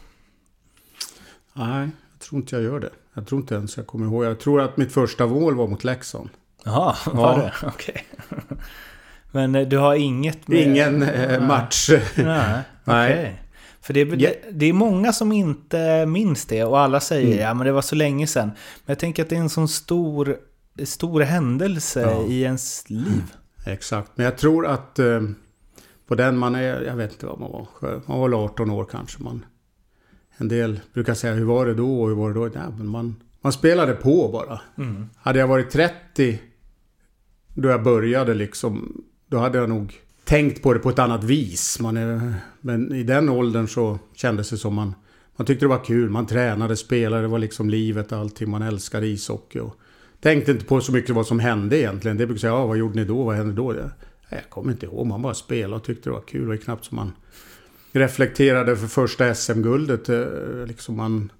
Nej, 1.53 1.89
jag 2.13 2.21
tror 2.29 2.41
inte 2.41 2.57
jag 2.57 2.63
gör 2.65 2.81
det. 2.81 2.91
Jag 3.15 3.27
tror 3.27 3.41
inte 3.41 3.55
ens 3.55 3.77
jag 3.77 3.87
kommer 3.87 4.07
ihåg. 4.07 4.25
Jag 4.25 4.41
tror 4.41 4.61
att 4.61 4.77
mitt 4.77 4.93
första 4.93 5.27
mål 5.27 5.55
var 5.55 5.69
mot 5.69 5.85
Leksand. 5.85 6.29
Jaha, 6.65 6.97
var 7.13 7.39
Ja. 7.39 7.43
det? 7.61 7.67
Okej. 7.67 8.07
Men 9.33 9.55
eh, 9.55 9.69
du 9.69 9.79
har 9.79 9.95
inget 9.95 10.49
med... 10.49 10.59
Ingen 10.63 11.03
eh, 11.03 11.47
match. 11.47 11.91
Nej, 12.17 12.63
Nej. 12.85 13.13
okej. 13.13 13.41
För 13.81 13.95
det, 13.95 14.05
det, 14.05 14.45
det 14.53 14.67
är 14.67 14.73
många 14.73 15.13
som 15.13 15.33
inte 15.33 16.07
minns 16.07 16.47
det 16.47 16.65
och 16.65 16.79
alla 16.81 17.01
säger 17.01 17.27
Mm. 17.33 17.39
ja 17.39 17.55
men 17.55 17.67
det 17.67 17.73
var 17.73 17.83
så 17.83 17.95
länge 17.95 18.27
sedan. 18.27 18.47
Men 18.49 18.55
jag 18.87 18.99
tänker 18.99 19.23
att 19.23 19.29
det 19.29 19.37
är 19.37 19.41
en 19.41 19.51
sån 19.51 19.69
stor, 19.69 20.37
stor 20.85 21.21
händelse 21.21 22.01
Ja. 22.01 22.23
i 22.27 22.43
ens 22.43 22.91
liv. 22.91 23.23
Exakt, 23.67 24.11
men 24.15 24.25
jag 24.25 24.39
tror 24.39 24.67
att 24.67 24.99
eh, 24.99 25.21
på 26.07 26.15
den 26.15 26.39
man 26.39 26.55
är, 26.55 26.83
jag 26.83 26.97
vet 26.97 27.13
inte 27.13 27.27
vad 27.27 27.41
man 27.41 27.53
var, 27.53 27.67
man 28.07 28.19
var 28.19 28.29
väl 28.29 28.35
18 28.35 28.71
år 28.71 28.87
kanske. 28.91 29.23
Man, 29.23 29.45
en 30.37 30.49
del 30.49 30.81
brukar 30.93 31.15
säga 31.15 31.35
hur 31.35 31.45
var 31.45 31.67
det 31.67 31.75
då 31.75 32.01
och 32.03 32.09
hur 32.09 32.15
var 32.15 32.29
det 32.29 32.35
då? 32.35 32.51
Nej, 32.55 32.73
men 32.79 32.87
man, 32.87 33.17
man 33.41 33.53
spelade 33.53 33.93
på 33.93 34.29
bara. 34.33 34.61
Hade 35.17 35.39
jag 35.39 35.49
varit 35.49 35.71
30 35.71 36.41
då 37.55 37.69
jag 37.69 37.83
började 37.83 38.35
liksom, 38.35 39.03
då 39.27 39.39
hade 39.39 39.59
jag 39.59 39.69
nog 39.69 40.01
tänkt 40.25 40.63
på 40.63 40.73
det 40.73 40.79
på 40.79 40.91
ett 40.91 40.99
annat 40.99 41.25
vis. 41.25 41.81
Man 41.81 41.97
är, 41.97 42.35
men 42.61 42.95
i 42.95 43.03
den 43.03 43.29
åldern 43.29 43.69
så 43.69 43.99
kändes 44.15 44.51
det 44.51 44.57
som 44.57 44.75
man, 44.75 44.95
man 45.37 45.47
tyckte 45.47 45.65
det 45.65 45.69
var 45.69 45.85
kul. 45.85 46.11
Man 46.11 46.27
tränade, 46.27 46.77
spelade, 46.77 47.23
det 47.23 47.29
var 47.29 47.39
liksom 47.39 47.71
livet, 47.71 48.13
allting. 48.13 48.51
Man 48.51 48.63
älskade 48.63 49.07
ishockey. 49.07 49.59
Och 49.59 49.77
tänkte 50.21 50.53
inte 50.53 50.65
på 50.65 50.81
så 50.81 50.93
mycket 50.93 51.15
vad 51.15 51.27
som 51.27 51.39
hände 51.39 51.79
egentligen. 51.79 52.17
Det 52.17 52.27
brukar 52.27 52.41
säga, 52.41 52.53
ja 52.53 52.67
vad 52.67 52.77
gjorde 52.77 52.95
ni 52.95 53.05
då? 53.05 53.23
Vad 53.23 53.37
hände 53.37 53.55
då? 53.55 53.75
Jag, 54.29 54.51
kommer 54.51 54.73
inte 54.73 54.87
ihåg, 54.87 55.07
man 55.07 55.23
bara 55.23 55.35
spelade 55.35 55.75
och 55.77 55.85
tyckte 55.85 56.09
det 56.11 56.15
var 56.15 56.21
kul. 56.21 56.41
Det 56.43 56.47
var 56.49 56.57
knappt 56.57 56.85
som 56.85 56.97
man 56.97 57.13
reflekterade 57.93 58.77
för 58.77 58.87
första 58.87 59.35
SM-guldet. 59.35 60.09
eh, 60.09 60.67
Liksom 60.67 60.97
man, 60.97 61.33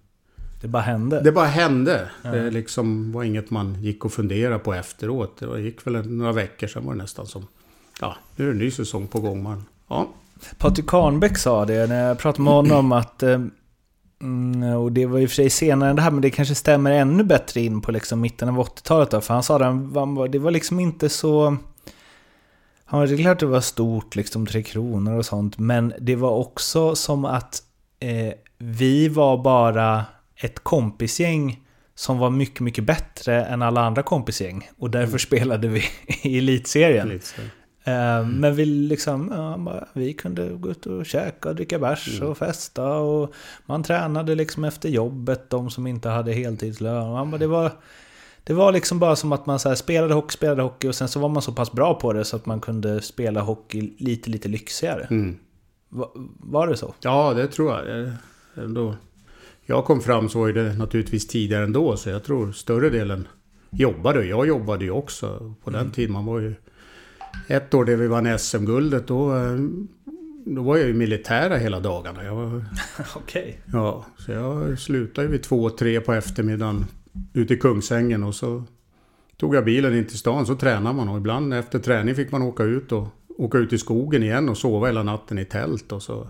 Det 0.63 0.69
bara 0.69 0.83
hände. 0.83 1.21
det 1.21 1.33
bara 1.33 1.47
hände. 1.47 2.11
Det 2.23 2.51
liksom 2.51 3.13
var 3.13 3.23
inget 3.25 3.51
man 3.51 3.83
gick 3.83 4.05
och 4.05 4.13
funderade 4.13 4.59
på 4.59 4.75
efteråt. 4.75 5.37
Det 5.39 5.61
gick 5.61 5.87
väl 5.87 6.11
några 6.11 6.33
veckor, 6.33 6.67
sen 6.67 6.85
var 6.87 6.93
det 6.95 6.99
nästan 7.03 7.27
som... 7.27 7.47
Ja, 8.01 8.17
nu 8.37 8.45
är 8.45 8.49
det 8.49 8.55
en 8.55 8.59
ny 8.59 8.71
säsong 8.71 9.07
på 9.07 9.21
gång. 9.21 9.43
Man, 9.43 9.65
ja, 9.89 10.09
Patrik 10.59 10.87
Karnbäck 10.87 11.39
sa 11.39 11.65
det 11.65 11.87
när 11.87 12.09
jag 12.09 12.19
pratade 12.19 12.43
med 12.43 12.53
honom 12.53 12.93
att... 12.93 13.23
eh, 13.23 13.41
mm, 14.23 14.63
Och 14.77 14.93
det 14.93 15.07
var 15.07 15.19
i 15.19 15.25
och 15.27 15.29
för 15.31 15.35
sig 15.35 15.51
senare 15.51 15.91
än 15.91 15.97
det 15.97 16.03
här, 16.03 16.11
men 16.11 16.21
det 16.23 16.31
kanske 16.31 16.55
stämmer 16.55 16.91
ännu 16.91 17.25
bättre 17.25 17.61
in 17.61 17.81
på 17.81 17.93
liksom 17.93 18.21
mitten 18.21 18.49
av 18.49 18.59
80-talet 18.59 19.11
då. 19.11 19.21
För 19.21 19.35
han 19.35 19.43
sa 19.43 19.59
det, 19.59 20.29
det 20.29 20.39
var 20.39 20.51
liksom 20.51 20.81
inte 20.81 21.09
så... 21.09 21.57
Han 22.85 23.01
var 23.01 23.07
det 23.07 23.15
är 23.15 23.19
klart 23.19 23.41
det 23.41 23.47
var 23.47 23.61
stort, 23.61 24.17
liksom 24.17 24.47
Tre 24.47 24.63
Kronor 24.63 25.19
och 25.19 25.27
sånt. 25.27 25.59
Men 25.59 25.93
det 26.01 26.17
var 26.17 26.31
också 26.31 26.95
som 26.95 27.25
att 27.25 27.63
eh, 28.01 28.35
vi 28.59 29.09
var 29.09 29.43
bara 29.43 30.05
ett 30.37 30.59
kompisgäng 30.59 31.61
som 31.95 32.19
var 32.19 32.31
mycket, 32.31 32.61
mycket 32.61 32.85
bättre 32.85 33.45
än 33.45 33.63
alla 33.63 33.81
andra 33.81 34.03
kompisgäng. 34.03 34.69
Och 34.79 34.91
därför 34.91 35.19
spelade 35.19 35.69
vi 35.69 35.83
i 36.23 36.39
elitserien. 36.39 37.21
Eh, 37.85 38.27
Men 38.27 38.55
vi 38.55 38.65
liksom, 38.65 39.33
ja, 39.35 39.87
vi 39.93 40.13
kunde 40.13 40.49
gå 40.49 40.71
ut 40.71 40.87
och 40.87 41.07
käka 41.07 41.49
och 41.49 41.55
dricka 41.55 41.79
bärs 41.79 42.21
och 42.21 42.39
festa 42.39 42.93
och 42.97 43.35
man 43.67 43.83
tränade 43.83 44.35
liksom 44.35 44.65
efter 44.65 44.89
jobbet, 44.89 45.51
de 45.51 45.71
som 45.71 45.87
inte 45.87 46.09
hade 46.09 46.33
heltidslön. 46.33 47.09
Och 47.09 47.17
han 47.17 47.31
bara, 47.31 47.39
det 47.39 47.47
var, 47.47 47.73
det 48.45 48.53
var 48.53 48.73
liksom 48.73 48.99
bara 48.99 49.17
som 49.17 49.33
att 49.33 49.47
man 49.47 49.59
så 49.59 49.77
spelade 49.77 50.15
hockey, 50.15 50.33
spelade 50.33 50.63
hockey 50.63 50.89
och 50.89 50.95
sen 50.95 51.09
så 51.09 51.21
var 51.21 51.29
man 51.29 51.43
så 51.43 51.53
pass 51.53 51.73
bra 51.73 51.95
på 51.95 52.13
det 52.13 52.25
så 52.25 52.37
att 52.37 52.47
man 52.47 52.61
kunde 52.61 53.03
spela 53.03 53.41
hockey 53.41 53.95
lite, 53.99 54.31
lite 54.31 54.49
lyxigare. 54.49 55.07
Mm. 55.11 55.37
Va, 55.89 56.11
var 56.41 56.67
det 56.67 56.77
så? 56.77 56.95
Ja, 57.01 57.35
det 57.35 57.47
tror 57.47 57.73
jag. 57.73 58.13
Ändå. 58.65 58.95
Jag 59.67 59.85
kom 59.85 60.01
fram 60.01 60.29
så 60.29 60.39
var 60.39 60.53
det 60.53 60.75
naturligtvis 60.75 61.27
tidigare 61.27 61.65
ändå. 61.65 61.97
Så 61.97 62.11
jag 62.11 62.25
tror 62.25 62.53
större 62.53 62.91
delen 62.91 63.29
jobbade. 63.71 64.25
Jag 64.25 64.47
jobbade 64.47 64.85
ju 64.85 64.91
också 64.91 65.55
på 65.65 65.71
den 65.71 65.91
tiden. 65.91 66.13
Man 66.13 66.27
var 66.27 66.39
ju... 66.39 66.55
Ett 67.47 67.75
år 67.75 67.85
där 67.85 67.97
vi 67.97 68.07
vann 68.07 68.39
SM-guldet, 68.39 69.07
då, 69.07 69.35
då 70.47 70.63
var 70.63 70.77
jag 70.77 70.87
ju 70.87 70.95
militära 70.95 71.57
hela 71.57 71.81
dagarna. 71.81 72.35
Var, 72.35 72.65
Okej. 73.17 73.61
Ja, 73.73 74.07
så 74.19 74.33
jag 74.33 74.79
slutade 74.79 75.29
vid 75.29 75.43
två, 75.43 75.71
tre 75.71 76.01
på 76.01 76.13
eftermiddagen 76.13 76.87
ute 77.33 77.55
i 77.55 77.57
Kungsängen 77.57 78.23
och 78.23 78.35
så 78.35 78.63
tog 79.37 79.55
jag 79.55 79.65
bilen 79.65 79.95
in 79.95 80.07
till 80.07 80.19
stan 80.19 80.47
så 80.47 80.55
tränade 80.55 80.97
man 80.97 81.09
och 81.09 81.19
ibland 81.19 81.55
efter 81.55 81.79
träning 81.79 82.15
fick 82.15 82.33
man 82.33 82.43
åka 82.43 82.63
ut 82.63 82.93
och 82.93 83.09
åka 83.39 83.59
ut 83.59 83.73
i 83.73 83.79
skogen 83.79 84.23
igen 84.23 84.49
och 84.49 84.57
sova 84.57 84.87
hela 84.87 85.03
natten 85.03 85.39
i 85.39 85.45
tält 85.45 85.93
och 85.93 86.03
så. 86.03 86.29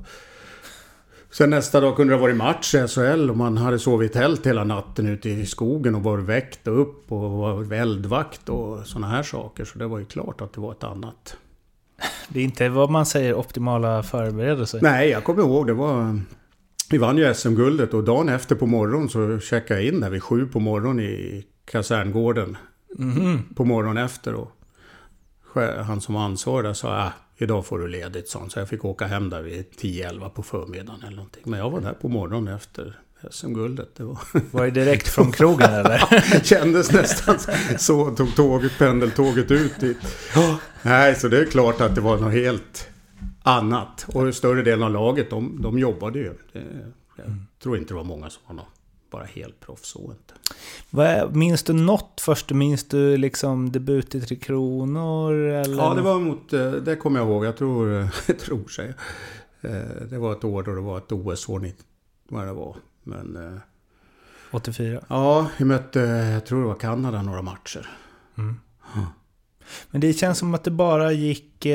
Sen 1.31 1.51
nästa 1.51 1.81
dag 1.81 1.97
kunde 1.97 2.13
det 2.13 2.17
ha 2.17 2.23
varit 2.23 2.37
match 2.37 2.75
i 2.75 2.89
SHL 2.89 3.31
och 3.31 3.37
man 3.37 3.57
hade 3.57 3.79
sovit 3.79 4.11
i 4.11 4.15
tält 4.15 4.47
hela 4.47 4.65
natten 4.65 5.07
ute 5.07 5.31
i 5.31 5.47
skogen 5.47 5.95
och 5.95 6.03
var 6.03 6.19
väckt 6.19 6.69
och 6.69 6.81
upp 6.81 7.13
och 7.13 7.31
var 7.31 7.73
eldvakt 7.73 8.49
och 8.49 8.87
sådana 8.87 9.07
här 9.07 9.23
saker. 9.23 9.65
Så 9.65 9.79
det 9.79 9.87
var 9.87 9.99
ju 9.99 10.05
klart 10.05 10.41
att 10.41 10.53
det 10.53 10.61
var 10.61 10.73
ett 10.73 10.85
annat. 10.85 11.37
Det 12.29 12.41
är 12.41 12.45
inte 12.45 12.69
vad 12.69 12.91
man 12.91 13.07
säger 13.07 13.35
optimala 13.35 14.03
förberedelser. 14.03 14.79
Nej, 14.83 15.09
jag 15.09 15.25
kommer 15.25 15.43
ihåg 15.43 15.67
det 15.67 15.73
var... 15.73 16.21
Vi 16.95 16.99
vann 16.99 17.19
ju 17.19 17.35
SM-guldet 17.35 17.95
och 17.95 18.05
dagen 18.05 18.29
efter 18.29 18.55
på 18.55 18.67
morgonen 18.67 19.09
så 19.09 19.41
checkade 19.41 19.81
jag 19.81 19.89
in 19.89 20.01
där 20.01 20.11
vid 20.11 20.23
sju 20.23 20.47
på 20.47 20.61
morgonen 20.61 21.05
i 21.05 21.45
kaserngården. 21.65 22.57
På 23.55 23.65
morgonen 23.65 24.05
efter 24.05 24.35
och 24.35 24.51
han 25.87 26.01
som 26.01 26.15
var 26.15 26.23
ansvarig 26.23 26.65
där 26.65 26.73
sa 26.73 26.89
ah, 26.89 27.13
idag 27.37 27.67
får 27.67 27.79
du 27.79 27.89
ledigt 27.89 28.29
sånt. 28.29 28.53
Så 28.53 28.59
jag 28.59 28.69
fick 28.69 28.85
åka 28.85 29.07
hem 29.07 29.31
där 29.31 29.43
vid 29.43 29.65
10-11 29.81 30.29
på 30.29 30.43
förmiddagen 30.43 31.03
eller 31.03 31.17
någonting. 31.17 31.43
Men 31.45 31.59
jag 31.59 31.71
var 31.71 31.81
där 31.81 31.93
på 31.93 32.09
morgonen 32.09 32.55
efter 32.55 32.99
SM-guldet. 33.31 33.89
Det 33.97 34.05
var... 34.05 34.19
Var 34.51 34.65
det 34.65 34.71
direkt 34.71 35.09
från 35.09 35.33
krogen 35.33 35.71
eller? 35.75 36.45
kändes 36.45 36.93
nästan 36.93 37.39
så. 37.79 38.11
Tog 38.11 38.37
tåget, 38.37 38.73
pendeltåget 38.79 39.51
ut 39.51 39.81
dit. 39.81 39.99
Nej, 40.83 41.15
så 41.15 41.29
det 41.29 41.39
är 41.39 41.45
klart 41.47 41.81
att 41.81 41.95
det 41.95 42.01
var 42.01 42.17
något 42.17 42.33
helt 42.33 42.89
annat. 43.45 44.07
Och 44.15 44.35
större 44.35 44.63
delen 44.63 44.83
av 44.83 44.91
laget, 44.91 45.31
de, 45.31 45.63
de 45.63 45.79
jobbade 45.79 46.19
ju. 46.19 46.35
Det, 46.53 46.65
jag 47.17 47.27
tror 47.63 47.79
inte 47.79 47.91
det 47.91 47.97
var 47.97 48.05
många 48.05 48.31
som 48.31 48.43
var 48.47 48.55
något, 48.55 48.73
bara 49.11 49.25
helt 49.25 49.61
proffs 49.61 49.89
så 49.89 50.01
inte. 50.01 50.35
Vad 50.91 51.37
Minns 51.37 51.63
du 51.63 51.73
något 51.73 52.21
först? 52.21 52.51
Minns 52.51 52.89
du 52.89 53.17
liksom 53.17 53.73
debut 53.73 54.15
i 54.15 54.21
Tre 54.21 54.37
Kronor? 54.37 55.35
Eller? 55.35 55.83
Ja, 55.83 55.95
det 55.95 56.03
var 56.03 56.21
mot, 56.21 56.53
eh, 56.53 56.73
det 56.73 56.97
kommer 56.97 57.21
jag 57.21 57.29
ihåg. 57.29 57.45
Jag 57.45 57.57
tror, 57.57 57.91
jag 58.27 58.39
tror 58.39 58.69
sig. 58.69 58.95
Eh, 59.61 60.07
det 60.11 60.19
var 60.19 60.33
ett 60.33 60.45
år 60.45 60.63
då 60.63 60.75
det 60.75 60.81
var 60.81 60.99
ett 60.99 61.13
OS-år, 61.13 61.67
vad 62.29 62.47
det 62.47 62.53
var. 62.53 62.77
Men... 63.03 63.37
Eh, 63.37 63.61
84? 64.51 65.01
Ja, 65.09 65.51
vi 65.59 65.65
mötte, 65.65 66.01
jag 66.01 66.47
tror 66.47 66.61
det 66.61 66.67
var 66.67 66.75
Kanada 66.75 67.23
några 67.23 67.43
matcher. 67.43 67.89
Mm. 68.39 68.57
Men 69.91 70.01
det 70.01 70.13
känns 70.13 70.39
som 70.39 70.55
att 70.55 70.65
det 70.65 70.71
bara 70.71 71.13
gick... 71.13 71.67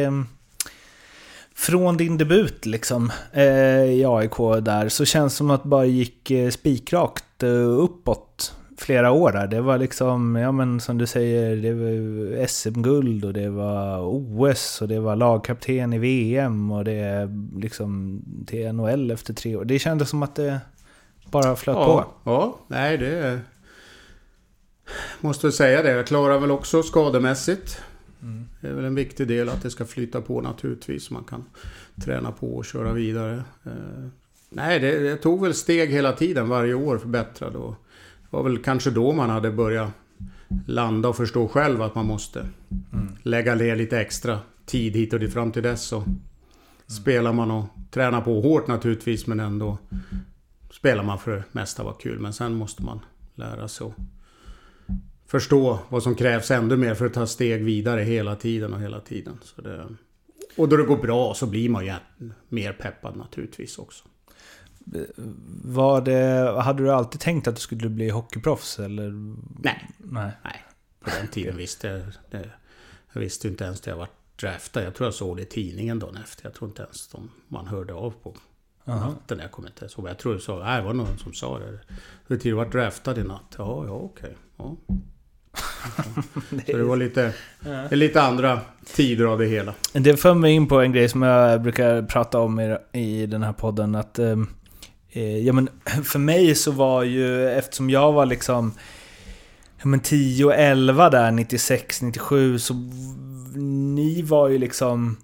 Från 1.60 1.98
din 1.98 2.18
debut 2.18 2.66
liksom 2.66 3.12
eh, 3.34 3.84
i 3.84 4.06
AIK 4.08 4.38
där 4.62 4.90
så 4.90 5.06
känns 5.06 5.34
det 5.34 5.38
som 5.38 5.52
att 5.52 5.64
det 5.64 5.70
bara 5.70 5.86
gick 5.86 6.32
eh, 6.32 6.50
spikrakt 6.50 7.44
eh, 7.44 7.80
uppåt 7.80 8.54
flera 8.78 9.12
år 9.12 9.32
där. 9.32 9.48
Det 9.48 9.62
var 9.62 9.78
liksom, 9.78 10.36
ja 10.36 10.52
men 10.52 10.80
som 10.80 10.98
du 10.98 11.08
säger, 11.08 11.56
det 11.56 11.74
var 11.74 12.48
SM-guld 12.48 13.26
och 13.26 13.34
det 13.34 13.50
var 13.50 14.00
OS 14.02 14.82
och 14.82 14.88
det 14.88 15.00
var 15.00 15.16
lagkapten 15.16 15.94
i 15.94 15.98
VM 15.98 16.72
och 16.72 16.86
det 16.86 17.30
liksom 17.56 18.22
till 18.48 18.74
NHL 18.74 19.12
efter 19.12 19.34
tre 19.34 19.56
år. 19.56 19.66
Det 19.66 19.80
kändes 19.80 20.10
som 20.10 20.24
att 20.24 20.36
det 20.36 20.60
bara 21.32 21.56
flöt 21.56 21.78
ja, 21.78 21.86
på. 21.86 22.32
Ja, 22.32 22.58
nej 22.68 22.98
det... 22.98 23.40
Måste 25.20 25.52
säga 25.52 25.84
det. 25.84 25.92
Jag 25.92 26.08
klarar 26.08 26.40
väl 26.40 26.52
också 26.52 26.84
skademässigt. 26.84 27.82
Mm. 28.22 28.46
Det 28.62 28.68
är 28.68 28.74
väl 28.74 28.86
en 28.86 28.96
viktig 28.96 29.28
del 29.28 29.50
att 29.50 29.62
det 29.62 29.70
ska 29.70 29.86
flyta 29.86 30.22
på 30.22 30.42
naturligtvis. 30.42 31.12
Man 31.12 31.24
kan 31.24 31.46
träna 32.06 32.32
på 32.32 32.56
och 32.56 32.66
köra 32.66 32.94
vidare. 32.94 33.44
Eh, 33.64 34.10
nej, 34.50 34.80
det, 34.80 35.00
det, 35.00 35.16
tog 35.16 35.42
väl 35.42 35.54
steg 35.54 35.90
hela 35.90 36.14
tiden. 36.14 36.50
Varje 36.50 36.74
år 36.74 36.98
förbättrade. 36.98 37.58
Och 37.58 37.76
det 38.22 38.28
var 38.30 38.44
väl 38.44 38.58
kanske 38.58 38.92
då 38.92 39.12
man 39.12 39.30
hade 39.30 39.52
börjat 39.52 39.92
landa 40.66 41.10
och 41.10 41.18
förstå 41.18 41.48
själv 41.48 41.82
att 41.82 41.96
man 41.96 42.06
måste 42.06 42.40
mm. 42.40 43.16
lägga 43.24 43.56
ner 43.56 43.76
lite 43.76 44.00
extra 44.00 44.40
tid 44.66 44.96
hit 44.96 45.14
och 45.14 45.20
dit. 45.20 45.34
Fram 45.34 45.52
till 45.52 45.64
dess 45.64 45.84
så 45.84 45.98
mm. 45.98 46.20
spelar 46.88 47.34
man 47.34 47.52
och 47.52 47.66
tränar 47.92 48.22
på 48.22 48.42
hårt 48.42 48.68
naturligtvis 48.68 49.28
men 49.28 49.40
ändå 49.40 49.78
spelar 50.72 51.04
man 51.04 51.20
för 51.20 51.32
det 51.32 51.44
mesta 51.52 51.84
var 51.84 51.94
kul. 52.00 52.20
Men 52.20 52.34
sen 52.34 52.54
måste 52.54 52.84
man 52.84 53.00
lära 53.36 53.68
sig 53.68 53.88
att 53.88 53.94
förstå 55.30 55.80
vad 55.90 56.04
som 56.04 56.16
krävs 56.16 56.52
ännu 56.52 56.78
mer 56.78 56.96
för 56.96 57.06
att 57.06 57.14
ta 57.14 57.28
steg 57.28 57.64
vidare 57.64 58.02
hela 58.02 58.36
tiden 58.36 58.74
och 58.74 58.80
hela 58.80 59.00
tiden. 59.00 59.38
Så 59.44 59.62
det, 59.62 59.88
och 60.58 60.70
då 60.70 60.78
det 60.78 60.84
går 60.84 60.98
bra 60.98 61.34
så 61.34 61.46
blir 61.46 61.70
man 61.70 61.86
ju 61.86 61.94
mer 62.50 62.74
peppad 62.74 63.18
naturligtvis 63.18 63.78
också. 63.78 64.04
Var 65.64 66.02
det, 66.02 66.62
hade 66.62 66.84
du 66.84 66.92
alltid 66.92 67.22
tänkt 67.22 67.48
att 67.48 67.56
du 67.56 67.62
skulle 67.62 67.90
bli 67.90 68.10
hockeyproffs 68.10 68.80
eller? 68.80 69.12
Nej. 69.64 69.90
Nej. 69.98 70.32
Nej. 70.44 70.64
På 71.00 71.10
den 71.10 71.28
tiden 71.28 71.58
visste 71.58 71.88
jag 71.88 72.02
det. 72.32 72.50
Jag 73.14 73.22
visste 73.22 73.48
inte 73.48 73.64
ens 73.64 73.82
det 73.82 73.90
jag 73.90 73.98
var 73.98 74.10
draftad. 74.36 74.84
Jag 74.84 74.96
tror 74.96 75.08
jag 75.08 75.14
såg 75.14 75.38
det 75.38 75.42
i 75.42 75.46
tidningen 75.46 76.00
dagen 76.00 76.18
efter. 76.24 76.46
Jag 76.46 76.54
tror 76.54 76.70
inte 76.70 76.84
ens 76.84 77.08
de, 77.08 77.32
man 77.48 77.68
hörde 77.68 77.94
av 77.94 78.14
på 78.24 78.36
natten. 78.84 79.40
Jag 79.40 79.52
kommer 79.52 79.70
inte 79.70 79.86
ihåg. 79.86 80.10
Jag 80.10 80.18
tror 80.18 80.34
det, 80.34 80.40
så, 80.40 80.60
nej, 80.60 80.80
det 80.82 80.86
var 80.86 80.94
någon 80.94 81.18
som 81.18 81.34
sa 81.34 81.60
det. 81.60 81.80
Hur 82.28 82.38
tid 82.38 82.52
du 82.52 82.56
varit 82.56 82.72
draftad 82.72 83.20
i 83.20 83.24
natt? 83.24 83.56
Ja, 83.58 83.86
ja 83.86 83.92
okej. 83.92 84.38
Ja. 84.58 84.78
Så 86.50 86.78
det 86.78 86.84
var 86.84 86.98
lite, 86.98 87.34
ja. 87.66 87.88
lite 87.92 88.22
andra 88.22 88.60
tider 88.94 89.26
av 89.26 89.40
det 89.40 89.46
hela. 89.46 89.74
Det 89.94 90.18
för 90.18 90.34
mig 90.34 90.52
in 90.52 90.68
på 90.68 90.80
en 90.80 90.92
grej 90.92 91.10
som 91.10 91.22
jag 91.22 91.62
brukar 91.62 92.02
prata 92.02 92.40
om 92.40 92.60
i, 92.60 92.78
i 92.94 93.26
den 93.26 93.44
här 93.44 93.54
podden. 93.54 93.96
Att, 93.96 94.20
ehm, 94.20 94.48
eh, 95.12 95.38
ja, 95.38 95.54
men 95.54 95.70
för 96.04 96.20
mig 96.20 96.56
så 96.56 96.72
var 96.72 97.04
ju, 97.04 97.50
eftersom 97.50 97.90
jag 97.90 98.12
var 98.12 98.26
liksom 98.26 98.74
ja, 99.78 99.88
men 99.88 100.00
10 100.00 100.46
och 100.46 100.54
11 100.54 101.10
där, 101.10 101.32
96, 101.32 102.02
97, 102.02 102.60
så 102.60 102.74
ni 103.96 104.22
var 104.22 104.48
ju 104.50 104.58
liksom 104.58 105.18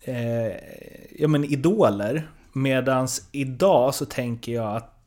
eh, 0.00 0.52
ja, 1.18 1.28
men 1.28 1.44
idoler. 1.44 2.28
Medans 2.52 3.28
idag 3.32 3.94
så 3.94 4.04
tänker 4.04 4.52
jag 4.52 4.76
att 4.76 4.97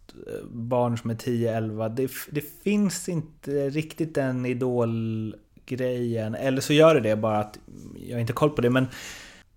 barn 0.51 0.97
som 0.97 1.09
är 1.09 1.15
10-11, 1.15 1.89
det, 1.89 2.11
det 2.31 2.63
finns 2.63 3.09
inte 3.09 3.69
riktigt 3.69 4.15
den 4.15 4.45
idolgrejen. 4.45 6.35
Eller 6.35 6.61
så 6.61 6.73
gör 6.73 6.95
det 6.95 7.01
det 7.01 7.15
bara 7.15 7.39
att 7.39 7.59
jag 8.07 8.15
har 8.15 8.21
inte 8.21 8.33
koll 8.33 8.49
på 8.49 8.61
det. 8.61 8.69
Men 8.69 8.87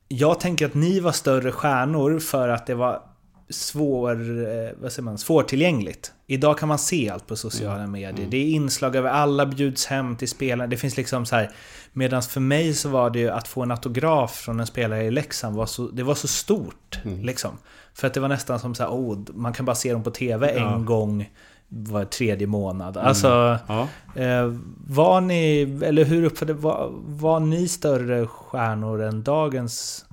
jag 0.08 0.40
tänker 0.40 0.66
att 0.66 0.74
ni 0.74 1.00
var 1.00 1.12
större 1.12 1.52
stjärnor 1.52 2.18
för 2.18 2.48
att 2.48 2.66
det 2.66 2.74
var 2.74 3.02
svår, 3.48 4.12
eh, 4.12 4.70
vad 4.80 4.92
säger 4.92 5.04
man, 5.04 5.18
svårtillgängligt. 5.18 6.12
Idag 6.26 6.58
kan 6.58 6.68
man 6.68 6.78
se 6.78 7.10
allt 7.10 7.26
på 7.26 7.36
sociala 7.36 7.78
mm. 7.78 7.90
medier. 7.90 8.18
Mm. 8.18 8.30
Det 8.30 8.36
är 8.36 8.46
inslag 8.46 8.96
över 8.96 9.10
alla 9.10 9.46
bjuds 9.46 9.86
hem 9.86 10.16
till 10.16 10.28
spelarna. 10.28 10.66
Det 10.66 10.76
finns 10.76 10.96
liksom 10.96 11.26
så 11.26 11.36
här... 11.36 11.50
Medan 11.92 12.22
för 12.22 12.40
mig 12.40 12.74
så 12.74 12.88
var 12.88 13.10
det 13.10 13.18
ju 13.18 13.30
att 13.30 13.48
få 13.48 13.62
en 13.62 13.70
autograf 13.70 14.36
från 14.36 14.60
en 14.60 14.66
spelare 14.66 15.04
i 15.04 15.10
Leksand 15.10 15.56
var 15.56 15.66
så, 15.66 15.88
det 15.88 16.02
var 16.02 16.14
så 16.14 16.28
stort. 16.28 16.98
Mm. 17.04 17.24
Liksom. 17.24 17.58
För 17.94 18.06
att 18.06 18.14
det 18.14 18.20
var 18.20 18.28
nästan 18.28 18.60
som 18.60 18.74
så 18.74 18.82
här, 18.82 18.90
oh, 18.90 19.18
man 19.34 19.52
kan 19.52 19.66
bara 19.66 19.76
se 19.76 19.92
dem 19.92 20.02
på 20.02 20.10
TV 20.10 20.54
ja. 20.56 20.74
en 20.74 20.84
gång 20.84 21.30
var 21.68 22.04
tredje 22.04 22.46
månad. 22.46 22.96
Mm. 22.96 23.08
Alltså, 23.08 23.58
ja. 23.68 23.88
eh, 24.14 24.54
var 24.86 25.20
ni, 25.20 25.60
eller 25.84 26.04
hur 26.04 26.24
uppfattade, 26.24 26.52
var, 26.52 26.90
var 27.06 27.40
ni 27.40 27.68
större 27.68 28.26
stjärnor 28.26 29.02
än 29.02 29.22
dagens 29.22 30.04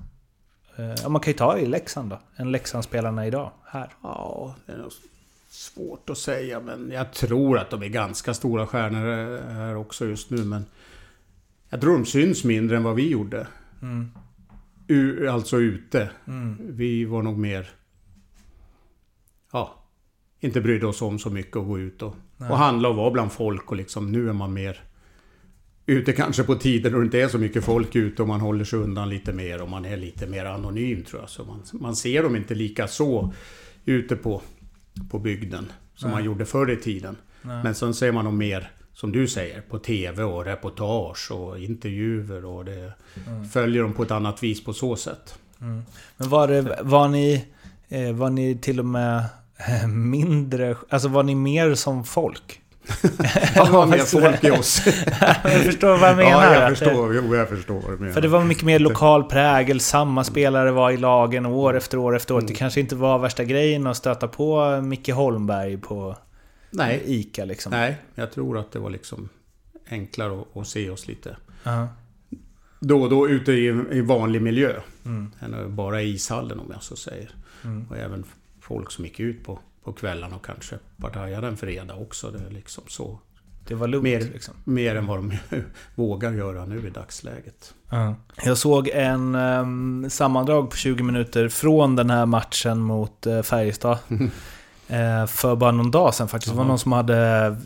Eh, 0.76 1.08
man 1.08 1.20
kan 1.20 1.30
ju 1.30 1.36
ta 1.36 1.58
i 1.58 1.66
Leksand 1.66 2.10
då, 2.10 2.18
än 2.36 2.52
Leksandsspelarna 2.52 3.26
idag, 3.26 3.50
här. 3.64 3.88
Ja, 4.02 4.54
det 4.66 4.72
är 4.72 4.78
nog 4.78 4.92
svårt 5.50 6.10
att 6.10 6.18
säga, 6.18 6.60
men 6.60 6.90
jag 6.92 7.12
tror 7.12 7.58
att 7.58 7.70
de 7.70 7.82
är 7.82 7.88
ganska 7.88 8.34
stora 8.34 8.66
stjärnor 8.66 9.40
här 9.52 9.76
också 9.76 10.06
just 10.06 10.30
nu, 10.30 10.44
men 10.44 10.64
jag 11.68 11.80
tror 11.80 11.92
de 11.92 12.06
syns 12.06 12.44
mindre 12.44 12.76
än 12.76 12.82
vad 12.82 12.94
vi 12.94 13.10
gjorde. 13.10 13.46
Mm. 13.82 14.10
U 14.88 15.28
alltså 15.28 15.60
ute. 15.60 16.10
Mm. 16.26 16.56
Vi 16.60 17.04
var 17.04 17.22
nog 17.22 17.38
mer... 17.38 17.70
Ja, 19.52 19.88
inte 20.40 20.60
brydde 20.60 20.86
oss 20.86 21.02
om 21.02 21.18
så 21.18 21.30
mycket 21.30 21.56
att 21.56 21.66
gå 21.66 21.78
ut 21.78 22.02
och, 22.02 22.16
och 22.36 22.58
handla 22.58 22.88
och 22.88 22.96
vara 22.96 23.10
bland 23.10 23.32
folk 23.32 23.70
och 23.70 23.76
liksom 23.76 24.12
nu 24.12 24.28
är 24.28 24.32
man 24.32 24.52
mer 24.52 24.80
ute 25.86 26.12
kanske 26.12 26.42
på 26.42 26.54
tider 26.54 26.90
då 26.90 26.98
det 26.98 27.04
inte 27.04 27.20
är 27.20 27.28
så 27.28 27.38
mycket 27.38 27.64
folk 27.64 27.96
ute 27.96 28.22
och 28.22 28.28
man 28.28 28.40
håller 28.40 28.64
sig 28.64 28.78
undan 28.78 29.08
lite 29.08 29.32
mer 29.32 29.62
och 29.62 29.68
man 29.68 29.84
är 29.84 29.96
lite 29.96 30.26
mer 30.26 30.44
anonym 30.44 31.04
tror 31.04 31.20
jag. 31.22 31.30
Så 31.30 31.44
man, 31.44 31.62
man 31.72 31.96
ser 31.96 32.22
dem 32.22 32.36
inte 32.36 32.54
lika 32.54 32.88
så 32.88 33.32
ute 33.84 34.16
på, 34.16 34.42
på 35.10 35.18
bygden 35.18 35.72
som 35.94 36.10
Nej. 36.10 36.16
man 36.16 36.24
gjorde 36.24 36.44
förr 36.44 36.70
i 36.70 36.76
tiden. 36.76 37.16
Nej. 37.42 37.62
Men 37.64 37.74
sen 37.74 37.94
ser 37.94 38.12
man 38.12 38.24
dem 38.24 38.38
mer, 38.38 38.70
som 38.94 39.12
du 39.12 39.28
säger, 39.28 39.60
på 39.60 39.78
TV 39.78 40.22
och 40.22 40.44
reportage 40.44 41.30
och 41.30 41.58
intervjuer 41.58 42.44
och 42.44 42.64
det 42.64 42.92
mm. 43.26 43.48
följer 43.48 43.82
dem 43.82 43.92
på 43.92 44.02
ett 44.02 44.10
annat 44.10 44.42
vis 44.42 44.64
på 44.64 44.72
så 44.72 44.96
sätt. 44.96 45.38
Mm. 45.60 45.82
Men 46.16 46.28
var, 46.28 46.48
det, 46.48 46.78
var, 46.82 47.08
ni, 47.08 47.44
eh, 47.88 48.12
var 48.12 48.30
ni 48.30 48.58
till 48.58 48.78
och 48.78 48.86
med 48.86 49.24
mindre, 49.88 50.76
alltså 50.88 51.08
var 51.08 51.22
ni 51.22 51.34
mer 51.34 51.74
som 51.74 52.04
folk? 52.04 52.58
Han 53.56 53.66
har 53.66 53.86
mer 53.86 53.98
folk 53.98 54.44
i 54.44 54.50
oss. 54.50 54.82
jag 55.44 55.62
förstår 55.64 55.98
vad 55.98 56.10
jag 56.10 56.16
menar. 56.16 56.54
Ja, 56.54 56.60
jag 56.60 56.78
förstår. 56.78 57.14
Jo, 57.14 57.36
jag 57.36 57.48
förstår 57.48 57.80
vad 57.80 57.90
du 57.90 57.98
menar. 57.98 58.12
För 58.12 58.20
det 58.20 58.28
var 58.28 58.44
mycket 58.44 58.64
mer 58.64 58.78
lokal 58.78 59.24
prägel. 59.24 59.80
Samma 59.80 60.24
spelare 60.24 60.70
var 60.70 60.90
i 60.90 60.96
lagen 60.96 61.46
år 61.46 61.76
efter 61.76 61.98
år 61.98 62.16
efter 62.16 62.34
år. 62.34 62.38
Mm. 62.38 62.48
Det 62.48 62.54
kanske 62.54 62.80
inte 62.80 62.96
var 62.96 63.18
värsta 63.18 63.44
grejen 63.44 63.86
att 63.86 63.96
stöta 63.96 64.28
på 64.28 64.80
Micke 64.80 65.10
Holmberg 65.10 65.76
på 65.76 66.16
Nej. 66.72 67.02
ICA 67.06 67.44
liksom. 67.44 67.70
Nej, 67.70 67.96
jag 68.14 68.32
tror 68.32 68.58
att 68.58 68.72
det 68.72 68.78
var 68.78 68.90
liksom 68.90 69.28
enklare 69.88 70.40
att, 70.40 70.56
att 70.56 70.68
se 70.68 70.90
oss 70.90 71.08
lite. 71.08 71.28
Uh 71.30 71.36
-huh. 71.64 71.88
Då 72.80 73.02
och 73.02 73.10
då 73.10 73.28
ute 73.28 73.52
i, 73.52 73.66
i 73.90 74.00
vanlig 74.00 74.42
miljö. 74.42 74.80
Mm. 75.04 75.30
Än 75.40 75.76
bara 75.76 76.02
i 76.02 76.08
ishallen 76.08 76.60
om 76.60 76.70
jag 76.70 76.82
så 76.82 76.96
säger. 76.96 77.34
Mm. 77.64 77.86
Och 77.90 77.96
även 77.96 78.24
folk 78.60 78.90
som 78.90 79.04
gick 79.04 79.20
ut 79.20 79.44
på 79.44 79.58
på 79.84 79.92
kvällarna 79.92 80.36
och 80.36 80.44
kanske 80.44 80.78
partajade 80.96 81.46
en 81.46 81.56
fredag 81.56 81.94
också. 81.94 82.30
Det 82.30 82.38
är 82.46 82.50
liksom 82.50 82.84
så. 82.88 83.18
Det 83.68 83.74
var 83.74 83.88
lugnt 83.88 84.04
mer, 84.04 84.20
liksom. 84.20 84.54
Mer 84.64 84.96
än 84.96 85.06
vad 85.06 85.18
de 85.18 85.32
vågar 85.94 86.32
göra 86.32 86.66
nu 86.66 86.86
i 86.86 86.90
dagsläget. 86.90 87.74
Uh. 87.92 88.12
Jag 88.44 88.58
såg 88.58 88.88
en 88.88 89.34
um, 89.34 90.10
sammandrag 90.10 90.70
på 90.70 90.76
20 90.76 91.02
minuter 91.02 91.48
från 91.48 91.96
den 91.96 92.10
här 92.10 92.26
matchen 92.26 92.78
mot 92.78 93.26
uh, 93.26 93.42
Färjestad. 93.42 93.98
uh, 94.90 95.26
för 95.26 95.56
bara 95.56 95.72
någon 95.72 95.90
dag 95.90 96.14
sedan 96.14 96.28
faktiskt. 96.28 96.52
Det 96.52 96.58
var 96.58 96.64
någon 96.64 96.78
som 96.78 96.92
hade 96.92 97.56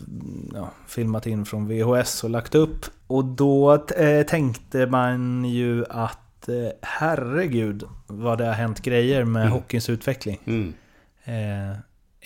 ja, 0.53 0.69
filmat 0.87 1.27
in 1.27 1.45
från 1.45 1.67
VHS 1.67 2.23
och 2.23 2.29
lagt 2.29 2.55
upp. 2.55 2.85
Och 3.07 3.25
då 3.25 3.73
uh, 3.73 4.23
tänkte 4.27 4.87
man 4.87 5.45
ju 5.45 5.85
att 5.89 6.49
uh, 6.49 6.69
herregud 6.81 7.83
vad 8.07 8.37
det 8.37 8.45
har 8.45 8.53
hänt 8.53 8.81
grejer 8.81 9.23
med 9.23 9.41
mm. 9.41 9.53
hockeyns 9.53 9.89
utveckling. 9.89 10.39
Mm 10.45 10.73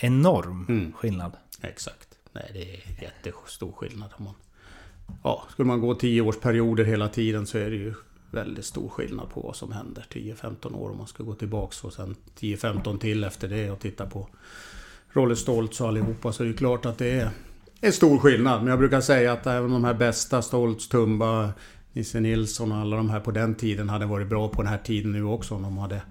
enorm 0.02 0.66
mm. 0.68 0.92
skillnad. 0.92 1.32
Exakt. 1.62 2.08
Nej, 2.32 2.50
det 2.52 2.62
är 2.62 3.02
jättestor 3.02 3.72
skillnad. 3.72 4.10
Om 4.16 4.24
man, 4.24 4.34
ja, 5.22 5.46
skulle 5.50 5.66
man 5.66 5.80
gå 5.80 5.94
tio 5.94 6.22
årsperioder 6.22 6.84
hela 6.84 7.08
tiden 7.08 7.46
så 7.46 7.58
är 7.58 7.70
det 7.70 7.76
ju 7.76 7.94
väldigt 8.30 8.64
stor 8.64 8.88
skillnad 8.88 9.30
på 9.30 9.40
vad 9.40 9.56
som 9.56 9.72
händer 9.72 10.06
10-15 10.10 10.74
år 10.76 10.90
om 10.90 10.98
man 10.98 11.06
ska 11.06 11.22
gå 11.22 11.34
tillbaks 11.34 11.84
och 11.84 11.92
sen 11.92 12.16
10-15 12.38 12.98
till 12.98 13.24
efter 13.24 13.48
det 13.48 13.70
och 13.70 13.80
titta 13.80 14.06
på 14.06 14.28
Rolle 15.12 15.36
Stoltz 15.36 15.80
och 15.80 15.88
allihopa 15.88 16.32
så 16.32 16.42
är 16.42 16.46
det 16.48 16.52
klart 16.54 16.86
att 16.86 16.98
det 16.98 17.10
är 17.10 17.30
en 17.80 17.92
stor 17.92 18.18
skillnad. 18.18 18.60
Men 18.60 18.70
jag 18.70 18.78
brukar 18.78 19.00
säga 19.00 19.32
att 19.32 19.46
även 19.46 19.70
de 19.70 19.84
här 19.84 19.94
bästa, 19.94 20.42
Stoltz, 20.42 20.88
Tumba, 20.88 21.52
Nisse 21.92 22.20
Nilsson 22.20 22.72
och 22.72 22.78
alla 22.78 22.96
de 22.96 23.10
här 23.10 23.20
på 23.20 23.30
den 23.30 23.54
tiden 23.54 23.88
hade 23.88 24.06
varit 24.06 24.28
bra 24.28 24.48
på 24.48 24.62
den 24.62 24.70
här 24.70 24.78
tiden 24.78 25.12
nu 25.12 25.24
också 25.24 25.54
om 25.54 25.62
de 25.62 25.78
hade 25.78 26.02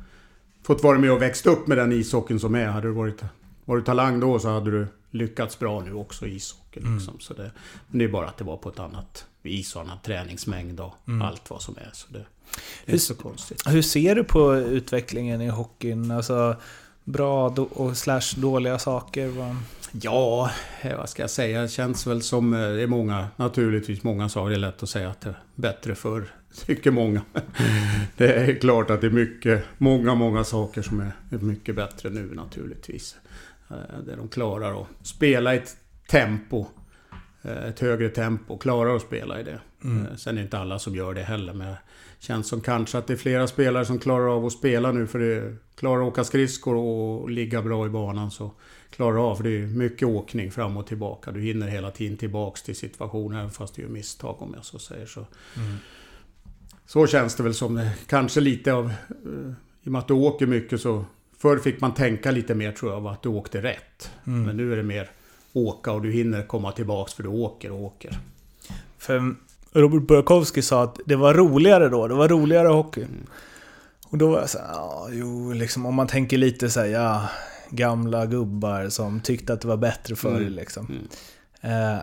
fått 0.64 0.84
vara 0.84 1.00
med 1.00 1.12
och 1.12 1.22
växt 1.22 1.46
upp 1.48 1.68
med 1.68 1.78
den 1.78 1.92
ishockeyn 1.92 2.40
som 2.40 2.56
är. 2.56 2.66
Hade 2.68 2.88
du 2.88 2.94
varit, 2.94 3.22
varit 3.66 3.86
talang 3.86 4.20
då 4.20 4.40
så 4.40 4.50
hade 4.50 4.72
du 4.72 4.88
lyckats 5.12 5.60
bra 5.60 5.80
nu 5.82 5.94
också 5.94 6.28
i 6.28 6.36
ishockeyn. 6.36 6.84
Mm. 6.84 6.98
Liksom. 6.98 7.20
Så 7.20 7.34
det, 7.34 7.52
men 7.88 8.00
det 8.00 8.06
är 8.06 8.10
bara 8.10 8.28
att 8.28 8.38
det 8.38 8.44
var 8.44 8.58
på 8.58 8.70
ett 8.70 8.80
annat 8.80 9.26
vis 9.42 9.76
och 9.76 9.82
annan 9.82 9.98
träningsmängd 10.04 10.80
och 10.80 10.94
Mm. 11.08 11.22
allt 11.22 11.50
vad 11.50 11.62
som 11.62 11.76
är. 11.78 11.90
Så 11.94 12.08
det, 12.10 12.18
det 12.20 12.20
är 12.20 12.26
Hur- 12.86 12.94
inte 12.94 13.06
så 13.06 13.16
konstigt. 13.16 13.64
Hur 13.68 13.82
ser 13.82 14.16
du 14.16 14.24
på 14.24 14.56
utvecklingen 14.56 15.42
i 15.42 15.48
hockeyn? 15.50 16.12
Alltså, 16.12 16.56
bra 17.12 17.50
do- 17.50 17.70
och 17.74 17.98
slash 17.98 18.22
dåliga 18.38 18.80
saker? 18.80 19.28
Vad... 19.28 19.56
Ja, 19.92 20.52
eh, 20.82 20.98
vad 20.98 21.10
ska 21.10 21.24
jag 21.24 21.30
säga? 21.30 21.62
Det 21.62 21.68
känns 21.68 22.08
väl 22.08 22.22
som... 22.22 22.54
eh, 22.54 22.60
Det 22.60 22.82
är 22.82 22.88
många, 22.88 23.28
naturligtvis 23.36 24.04
många 24.04 24.30
saker. 24.30 24.50
Det 24.50 24.56
är 24.56 24.60
lätt 24.60 24.84
att 24.84 24.90
säga 24.90 25.10
att 25.10 25.22
det 25.22 25.30
är 25.30 25.36
bättre 25.56 25.96
förr. 25.96 26.24
Tycker 26.66 26.92
många. 26.92 27.22
Det 28.18 28.34
är 28.34 28.56
klart 28.56 28.90
att 28.90 29.02
det 29.02 29.08
är 29.08 29.12
mycket, 29.12 29.64
många, 29.78 30.16
många 30.16 30.44
saker 30.44 30.82
som 30.82 31.00
är 31.00 31.12
mycket 31.38 31.76
bättre 31.76 32.10
nu 32.10 32.30
naturligtvis. 32.36 33.16
Eh, 33.70 33.76
Där 34.06 34.18
de 34.18 34.28
klarar 34.28 34.82
att 34.82 34.88
spela 35.08 35.54
i 35.54 35.58
ett 35.58 35.76
tempo. 36.10 36.66
Ett 37.68 37.80
högre 37.80 38.10
tempo. 38.10 38.58
Klarar 38.58 38.96
att 38.96 39.02
spela 39.02 39.40
i 39.40 39.44
det. 39.44 39.52
Eh, 39.84 40.16
Sen 40.18 40.34
är 40.34 40.42
det 40.42 40.44
inte 40.44 40.58
alla 40.60 40.80
som 40.80 40.96
gör 40.96 41.14
det 41.14 41.24
heller. 41.24 41.54
Men 41.54 41.68
det 41.68 41.78
känns 42.22 42.48
som 42.48 42.62
kanske 42.62 42.98
att 42.98 43.08
det 43.08 43.14
är 43.14 43.18
flera 43.18 43.48
spelare 43.48 43.86
som 43.86 44.00
klarar 44.00 44.36
av 44.36 44.46
att 44.46 44.54
spela 44.54 44.92
nu. 44.92 45.08
För 45.08 45.20
det 45.20 45.56
klarar 45.76 46.02
att 46.02 46.08
åka 46.08 46.24
skridskor 46.24 46.76
och 46.76 47.30
ligga 47.30 47.62
bra 47.62 47.86
i 47.86 47.90
banan. 47.90 48.32
Så 48.32 48.52
klarar 48.90 49.32
av. 49.32 49.36
För 49.36 49.44
det 49.44 49.50
är 49.50 49.68
mycket 49.68 50.08
åkning 50.08 50.52
fram 50.52 50.78
och 50.78 50.88
tillbaka. 50.88 51.32
Du 51.32 51.42
hinner 51.42 51.68
hela 51.68 51.92
tiden 51.92 52.18
tillbaks 52.18 52.64
till 52.64 52.76
situationen. 52.76 53.40
Även 53.40 53.52
fast 53.52 53.76
du 53.76 53.82
gör 53.82 53.90
misstag 53.90 54.42
om 54.42 54.54
jag 54.56 54.66
så 54.66 54.80
säger. 54.80 55.06
Så, 55.06 55.26
så 56.86 57.08
känns 57.08 57.36
det 57.36 57.44
väl 57.44 57.54
som. 57.54 57.76
det. 57.76 57.92
Kanske 58.08 58.40
lite 58.40 58.74
av... 58.74 58.86
eh, 58.86 59.52
I 59.84 59.88
och 59.88 59.92
med 59.92 60.00
att 60.00 60.08
du 60.08 60.14
åker 60.14 60.48
mycket 60.48 60.82
så... 60.82 61.06
Förr 61.38 61.58
fick 61.58 61.82
man 61.82 61.94
tänka 61.94 62.32
lite 62.32 62.56
mer 62.56 62.72
tror 62.72 62.92
jag. 62.92 63.08
Att 63.08 63.22
du 63.24 63.30
åkte 63.30 63.62
rätt. 63.62 64.12
Men 64.24 64.58
nu 64.58 64.74
är 64.74 64.78
det 64.78 64.84
mer 64.84 65.10
åka 65.54 65.92
och 65.92 66.02
du 66.02 66.12
hinner 66.12 66.44
komma 66.44 66.72
tillbaks 66.72 67.14
för 67.14 67.24
du 67.24 67.30
åker 67.30 67.72
och 67.72 67.82
åker. 67.82 68.18
För 68.98 69.36
Robert 69.74 70.08
Burakovsky 70.08 70.62
sa 70.62 70.84
att 70.84 71.00
det 71.06 71.16
var 71.16 71.34
roligare 71.34 71.90
då. 71.90 72.08
Det 72.08 72.14
var 72.14 72.28
roligare 72.28 72.68
hockey. 72.68 73.06
Och 74.10 74.18
då 74.18 74.32
var 74.32 74.40
jag 74.40 74.50
såhär, 74.50 74.68
ja, 74.74 75.08
jo, 75.12 75.54
liksom 75.54 75.86
om 75.86 75.96
man 75.96 76.08
tänker 76.08 76.38
lite 76.38 76.70
såhär, 76.70 76.88
ja, 76.88 77.22
gamla 77.70 78.26
gubbar 78.26 78.90
som 78.90 79.20
tyckte 79.22 79.54
att 79.54 79.62
det 79.62 79.68
var 79.68 79.78
bättre 79.78 80.16
förr 80.16 80.38
Mm. 80.38 80.54
liksom. 80.54 81.00
Eh, 81.62 81.98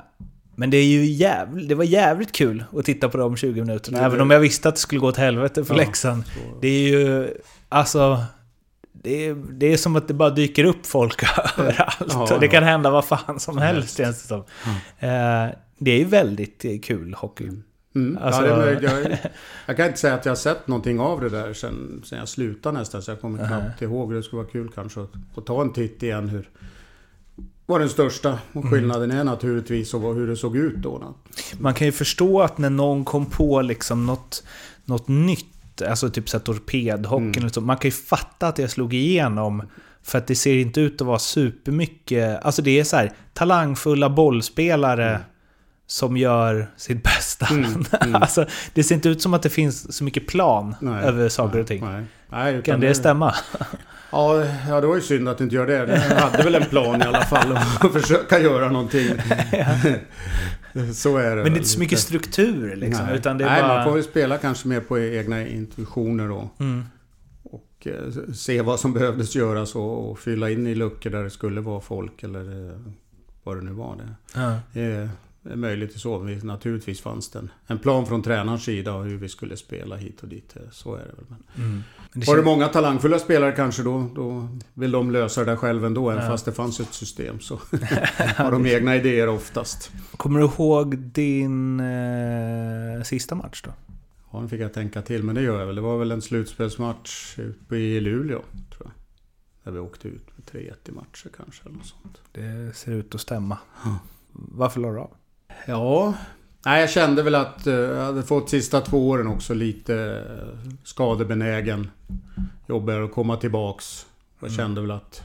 men 0.56 0.70
det, 0.70 0.76
är 0.76 0.84
ju 0.84 1.04
jävl, 1.04 1.68
det 1.68 1.74
var 1.74 1.84
jävligt 1.84 2.32
kul 2.32 2.64
att 2.76 2.84
titta 2.84 3.08
på 3.08 3.18
de 3.18 3.36
20 3.36 3.60
minuterna. 3.60 3.98
Även 4.00 4.20
om 4.20 4.30
jag 4.30 4.40
visste 4.40 4.68
att 4.68 4.74
det 4.74 4.80
skulle 4.80 5.00
gå 5.00 5.06
åt 5.08 5.16
helvete 5.16 5.64
för 5.64 5.74
Ja, 5.74 5.80
Leksand. 5.80 6.24
så- 6.26 6.58
Det 6.60 6.68
är 6.68 6.88
ju, 6.88 7.28
alltså... 7.68 8.24
Det 9.02 9.26
är, 9.26 9.34
det 9.34 9.72
är 9.72 9.76
som 9.76 9.96
att 9.96 10.08
det 10.08 10.14
bara 10.14 10.30
dyker 10.30 10.64
upp 10.64 10.86
folk 10.86 11.22
överallt. 11.58 12.06
Ja, 12.08 12.34
och 12.34 12.40
det 12.40 12.46
ja. 12.46 12.52
kan 12.52 12.62
hända 12.62 12.90
vad 12.90 13.04
fan 13.04 13.40
som 13.40 13.58
helst 13.58 13.96
känns 13.96 14.22
det 14.22 14.28
som. 14.28 14.38
Eh, 14.98 15.54
det 15.78 15.90
är 15.90 15.98
ju 15.98 16.04
väldigt 16.04 16.64
eh, 16.64 16.78
kul 16.82 17.14
hockey. 17.14 17.50
Mm. 17.94 18.18
Alltså- 18.22 18.46
ja, 18.46 18.56
det, 18.56 18.82
jag, 18.82 19.18
jag 19.66 19.76
kan 19.76 19.86
inte 19.86 19.98
säga 19.98 20.14
att 20.14 20.24
jag 20.24 20.30
har 20.30 20.36
sett 20.36 20.68
någonting 20.68 21.00
av 21.00 21.20
det 21.20 21.28
där 21.28 21.52
sen, 21.52 22.02
sen 22.04 22.18
jag 22.18 22.28
slutade 22.28 22.78
nästan. 22.78 23.02
Så 23.02 23.10
jag 23.10 23.20
kommer 23.20 23.46
knappt 23.46 23.82
ihåg. 23.82 24.14
Det 24.14 24.22
skulle 24.22 24.42
vara 24.42 24.50
kul 24.52 24.70
kanske 24.74 25.00
att, 25.00 25.10
att 25.36 25.46
ta 25.46 25.62
en 25.62 25.72
titt 25.72 26.02
igen 26.02 26.28
hur... 26.28 26.48
Vad 27.66 27.80
den 27.80 27.88
största 27.88 28.38
skillnaden 28.70 29.10
är 29.10 29.24
naturligtvis 29.24 29.94
och 29.94 30.14
hur 30.14 30.26
det 30.26 30.36
såg 30.36 30.56
ut 30.56 30.76
då. 30.76 31.14
Man 31.58 31.74
kan 31.74 31.86
ju 31.86 31.92
förstå 31.92 32.40
att 32.40 32.58
när 32.58 32.70
någon 32.70 33.04
kom 33.04 33.26
på 33.26 33.62
liksom 33.62 34.06
något, 34.06 34.44
något 34.84 35.08
nytt, 35.08 35.46
alltså 35.82 36.10
typ 36.10 36.28
så 36.28 36.38
torpedhockeyn, 36.38 37.34
Mm. 37.38 37.50
så, 37.50 37.60
man 37.60 37.76
kan 37.76 37.88
ju 37.88 37.96
fatta 37.96 38.48
att 38.48 38.56
det 38.56 38.68
slog 38.68 38.94
igenom. 38.94 39.62
För 40.02 40.18
att 40.18 40.26
det 40.26 40.34
ser 40.34 40.54
inte 40.56 40.80
ut 40.80 41.00
att 41.00 41.06
vara 41.06 41.18
supermycket, 41.18 42.44
alltså 42.44 42.62
det 42.62 42.80
är 42.80 42.84
så 42.84 42.96
här 42.96 43.12
talangfulla 43.34 44.10
bollspelare 44.10 45.20
som 45.86 46.16
gör 46.16 46.70
sitt 46.76 47.02
bästa. 47.02 47.46
Mm, 47.50 47.84
mm. 48.00 48.14
alltså, 48.14 48.46
det 48.74 48.84
ser 48.84 48.94
inte 48.94 49.08
ut 49.08 49.22
som 49.22 49.34
att 49.34 49.42
det 49.42 49.48
finns 49.50 49.96
så 49.96 50.04
mycket 50.04 50.26
plan 50.26 50.74
Nej, 50.80 51.04
över 51.04 51.28
saker 51.28 51.58
och 51.60 51.66
ting. 51.66 51.84
Nej, 51.84 52.04
nej, 52.30 52.62
Kan 52.62 52.80
det 52.80 52.94
stämma? 52.94 53.34
Ja, 54.12 54.44
ja, 54.68 54.80
det 54.80 54.86
var 54.86 54.94
ju 54.94 55.00
synd 55.00 55.28
att 55.28 55.38
du 55.38 55.44
inte 55.44 55.56
gör 55.56 55.66
det. 55.66 56.06
Jag 56.10 56.16
hade 56.16 56.42
väl 56.42 56.54
en 56.54 56.64
plan 56.66 57.02
i 57.02 57.04
alla 57.04 57.20
fall 57.24 57.56
att 57.80 57.92
försöka 58.02 58.38
göra 58.38 58.70
någonting. 58.70 59.08
Så 60.94 61.16
är 61.16 61.36
det 61.36 61.42
Men 61.42 61.44
det 61.44 61.50
är 61.50 61.56
inte 61.56 61.68
så 61.68 61.78
mycket 61.80 61.98
struktur 61.98 62.76
liksom, 62.76 63.06
Nej, 63.06 63.16
utan 63.16 63.38
det 63.38 63.44
är 63.44 63.48
Nej 63.50 63.62
bara... 63.62 63.74
man 63.74 63.84
får 63.84 64.02
spela 64.02 64.38
kanske 64.38 64.68
mer 64.68 64.80
på 64.80 64.98
egna 64.98 65.46
intuitioner 65.46 66.28
då. 66.28 66.50
Mm. 66.60 66.84
Och 67.42 67.86
eh, 67.86 68.32
se 68.34 68.62
vad 68.62 68.80
som 68.80 68.92
behövdes 68.92 69.36
göras 69.36 69.74
och, 69.74 70.10
och 70.10 70.18
fylla 70.18 70.50
in 70.50 70.66
i 70.66 70.74
luckor 70.74 71.10
där 71.10 71.22
det 71.24 71.30
skulle 71.30 71.60
vara 71.60 71.80
folk 71.80 72.22
eller 72.22 72.70
eh, 72.70 72.78
vad 73.42 73.56
det 73.56 73.62
nu 73.62 73.72
var. 73.72 73.96
Det 73.96 74.08
Ja. 74.40 74.58
Det 74.72 74.80
är, 74.82 75.08
möjligt 75.56 75.94
och 75.94 76.00
så. 76.00 76.18
Vi- 76.18 76.36
Naturligtvis 76.42 77.00
fanns 77.00 77.30
det 77.30 77.38
en, 77.38 77.50
en 77.66 77.78
plan 77.78 78.06
från 78.06 78.22
tränarens 78.22 78.64
sida 78.64 78.92
hur 78.98 79.16
vi 79.16 79.28
skulle 79.28 79.56
spela 79.56 79.96
hit 79.96 80.20
och 80.22 80.28
dit. 80.28 80.56
Eh, 80.56 80.62
Så 80.72 80.94
är 80.94 80.98
det 80.98 81.04
väl. 81.04 81.24
Men 81.28 81.64
Mm. 81.66 81.82
Var 82.12 82.36
det 82.36 82.42
många 82.42 82.68
talangfulla 82.68 83.18
spelare 83.18 83.52
kanske 83.52 83.82
då, 83.82 84.10
då 84.14 84.48
vill 84.74 84.90
de 84.90 85.10
lösa 85.10 85.44
det 85.44 85.56
själv 85.56 85.84
ändå. 85.84 86.10
Även 86.10 86.22
Ja. 86.24 86.30
fast 86.30 86.44
det 86.44 86.52
fanns 86.52 86.80
ett 86.80 86.94
system 86.94 87.40
så 87.40 87.54
har 88.36 88.50
de 88.50 88.66
egna 88.66 88.96
idéer 88.96 89.28
oftast. 89.28 89.90
Kommer 90.16 90.40
du 90.40 90.44
ihåg 90.46 90.98
din 90.98 91.80
eh, 91.80 93.02
sista 93.02 93.34
match 93.34 93.62
då? 93.64 93.70
Ja, 94.32 94.40
nu 94.40 94.48
fick 94.48 94.60
jag 94.60 94.72
tänka 94.72 95.02
till, 95.02 95.22
men 95.22 95.34
det 95.34 95.42
gör 95.42 95.58
jag 95.58 95.66
väl. 95.66 95.74
Det 95.74 95.80
var 95.80 95.98
väl 95.98 96.12
en 96.12 96.22
slutspelsmatch 96.22 97.38
uppe 97.38 97.76
i 97.76 98.00
Luleå, 98.00 98.38
tror 98.76 98.82
jag. 98.84 98.90
Där 99.64 99.72
vi 99.72 99.78
åkte 99.78 100.08
ut 100.08 100.26
med 100.36 100.62
3-1 100.62 100.72
i 100.88 100.92
matcher 100.92 101.30
kanske, 101.36 101.62
eller 101.64 101.76
något 101.76 101.86
sånt. 101.86 102.20
Det 102.32 102.76
ser 102.76 102.92
ut 102.92 103.14
att 103.14 103.20
stämma. 103.20 103.58
Ja. 103.84 103.98
Varför 104.32 104.80
la 104.80 104.90
du 104.92 104.98
av? 104.98 105.10
Ja, 105.66 106.14
nej, 106.64 106.80
jag 106.80 106.90
kände 106.90 107.22
väl 107.22 107.34
att 107.34 107.66
eh, 107.66 107.74
jag 107.74 108.04
hade 108.04 108.22
fått 108.22 108.50
sista 108.50 108.80
två 108.80 109.08
åren 109.08 109.26
också 109.26 109.54
lite 109.54 110.24
eh, 110.30 110.70
skadebenägen. 110.84 111.90
Jobbigare 112.68 113.04
att 113.04 113.12
komma 113.12 113.36
tillbaks. 113.36 114.06
Jag 114.40 114.52
kände 114.52 114.80
väl 114.80 114.90
att 114.90 115.22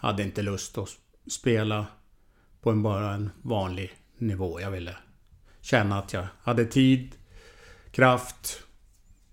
jag 0.00 0.08
hade 0.08 0.22
inte 0.22 0.42
lust 0.42 0.78
att 0.78 0.88
spela 1.30 1.86
på 2.62 2.70
en 2.70 2.82
bara 2.82 3.14
en 3.14 3.30
vanlig 3.42 3.92
nivå. 4.18 4.60
Jag 4.60 4.70
ville 4.70 4.96
känna 5.60 5.98
att 5.98 6.12
jag 6.12 6.26
hade 6.42 6.64
tid, 6.64 7.12
kraft 7.90 8.62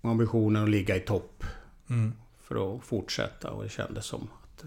och 0.00 0.10
ambitionen 0.10 0.62
att 0.62 0.70
ligga 0.70 0.96
i 0.96 1.00
topp 1.00 1.44
Mm. 1.90 2.12
för 2.42 2.76
att 2.76 2.84
fortsätta. 2.84 3.50
Och 3.50 3.62
det 3.62 3.68
kändes 3.68 4.06
som 4.06 4.28
att 4.42 4.64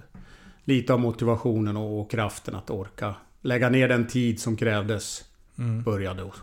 lite 0.64 0.94
av 0.94 1.00
motivationen 1.00 1.78
och 1.78 2.12
kraften 2.12 2.56
att 2.56 2.70
orka 2.70 3.16
lägga 3.42 3.70
ner 3.70 3.88
den 3.88 4.08
tid 4.08 4.40
som 4.40 4.58
krävdes 4.58 5.24
Mm. 5.58 5.84
började 5.84 6.24
att 6.24 6.34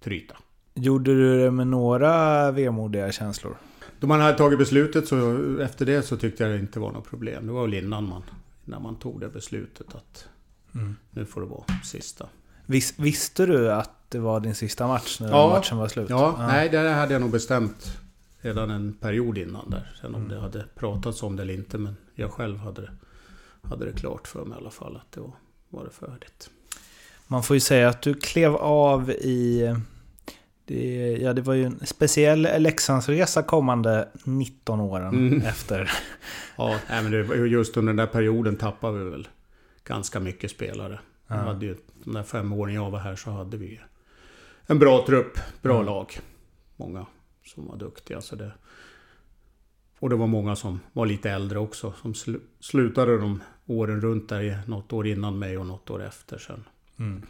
tryta. 0.00 0.36
Gjorde 0.74 1.14
du 1.14 1.38
det 1.44 1.50
med 1.50 1.66
några 1.66 2.50
vemodiga 2.50 3.12
känslor? 3.12 3.56
Då 4.00 4.06
man 4.06 4.20
hade 4.20 4.38
tagit 4.38 4.58
beslutet 4.58 5.08
så 5.08 5.36
efter 5.60 5.86
det 5.86 6.02
så 6.02 6.16
tyckte 6.16 6.42
jag 6.44 6.52
det 6.52 6.58
inte 6.58 6.80
var 6.80 6.92
något 6.92 7.08
problem. 7.10 7.46
Det 7.46 7.52
var 7.52 7.62
väl 7.62 7.74
innan 7.74 8.08
man, 8.08 8.22
när 8.64 8.80
man 8.80 8.96
tog 8.96 9.20
det 9.20 9.28
beslutet 9.28 9.94
att 9.94 10.28
Mm. 10.74 10.96
nu 11.10 11.24
får 11.26 11.40
det 11.40 11.46
vara 11.46 11.64
sista. 11.84 12.28
Vis, 12.66 12.94
visste 12.98 13.46
du 13.46 13.72
att 13.72 13.90
det 14.10 14.18
var 14.18 14.40
din 14.40 14.54
sista 14.54 14.86
match 14.86 15.20
när 15.20 15.28
Ja. 15.28 15.48
matchen 15.48 15.78
var 15.78 15.88
slut? 15.88 16.10
Ja, 16.10 16.34
nej 16.38 16.68
det 16.68 16.78
hade 16.78 17.12
jag 17.12 17.22
nog 17.22 17.30
bestämt 17.30 17.98
redan 18.40 18.70
en 18.70 18.92
period 18.94 19.38
innan 19.38 19.70
där. 19.70 19.92
Sen 20.00 20.14
om 20.14 20.20
Mm. 20.20 20.28
det 20.28 20.40
hade 20.40 20.64
pratats 20.74 21.22
om 21.22 21.36
det 21.36 21.42
eller 21.42 21.54
inte. 21.54 21.78
Men 21.78 21.96
jag 22.14 22.30
själv 22.30 22.58
hade 22.58 22.80
det, 22.82 22.90
hade 23.62 23.84
det 23.84 23.92
klart 23.92 24.28
för 24.28 24.44
mig 24.44 24.58
i 24.58 24.60
alla 24.60 24.70
fall 24.70 24.96
att 24.96 25.12
det 25.12 25.20
var, 25.20 25.32
var 25.68 25.84
det 25.84 25.90
färdigt. 25.90 26.50
Man 27.32 27.42
får 27.42 27.56
ju 27.56 27.60
säga 27.60 27.88
att 27.88 28.02
du 28.02 28.14
klev 28.14 28.56
av 28.56 29.10
i... 29.10 29.74
Det, 30.64 31.12
ja, 31.20 31.32
det 31.32 31.42
var 31.42 31.54
ju 31.54 31.64
en 31.64 31.86
speciell 31.86 32.48
Leksandsresa 32.58 33.42
kommande 33.42 34.08
19 34.24 34.80
åren 34.80 35.14
Mm. 35.14 35.40
efter. 35.42 35.90
Ja, 36.56 36.78
men 36.88 37.10
det 37.10 37.36
just 37.36 37.76
under 37.76 37.90
den 37.92 37.96
där 37.96 38.06
perioden 38.06 38.56
tappade 38.56 38.98
vi 39.04 39.10
väl 39.10 39.28
ganska 39.84 40.20
mycket 40.20 40.50
spelare. 40.50 41.00
Vi 41.28 41.34
Ja. 41.34 41.40
hade 41.40 41.66
ju, 41.66 41.76
de 42.04 42.12
där 42.14 42.22
fem 42.22 42.52
åren 42.52 42.74
jag 42.74 42.90
var 42.90 42.98
här 42.98 43.16
så 43.16 43.30
hade 43.30 43.56
vi 43.56 43.80
en 44.66 44.78
bra 44.78 45.04
trupp, 45.06 45.38
bra 45.62 45.74
Mm. 45.74 45.86
lag. 45.86 46.18
Många 46.76 47.06
som 47.44 47.66
var 47.66 47.76
duktiga. 47.76 48.20
Så 48.20 48.36
det, 48.36 48.52
och 49.98 50.10
det 50.10 50.16
var 50.16 50.26
många 50.26 50.56
som 50.56 50.80
var 50.92 51.06
lite 51.06 51.30
äldre 51.30 51.58
också. 51.58 51.92
Som 52.02 52.14
slu, 52.14 52.40
slutade 52.60 53.18
de 53.18 53.42
åren 53.66 54.00
runt 54.00 54.28
där, 54.28 54.60
något 54.66 54.92
år 54.92 55.06
innan 55.06 55.38
mig 55.38 55.58
och 55.58 55.66
något 55.66 55.90
år 55.90 56.02
efter. 56.04 56.38
Sen 56.38 56.64
Mm. 57.02 57.22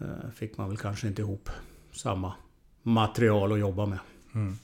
eh, 0.00 0.30
fick 0.34 0.58
man 0.58 0.68
väl 0.68 0.78
kanske 0.78 1.08
inte 1.08 1.22
ihop 1.22 1.50
samma 1.92 2.32
material 2.82 3.52
att 3.52 3.58
jobba 3.58 3.86
med. 3.86 3.98
Mm. 4.34 4.56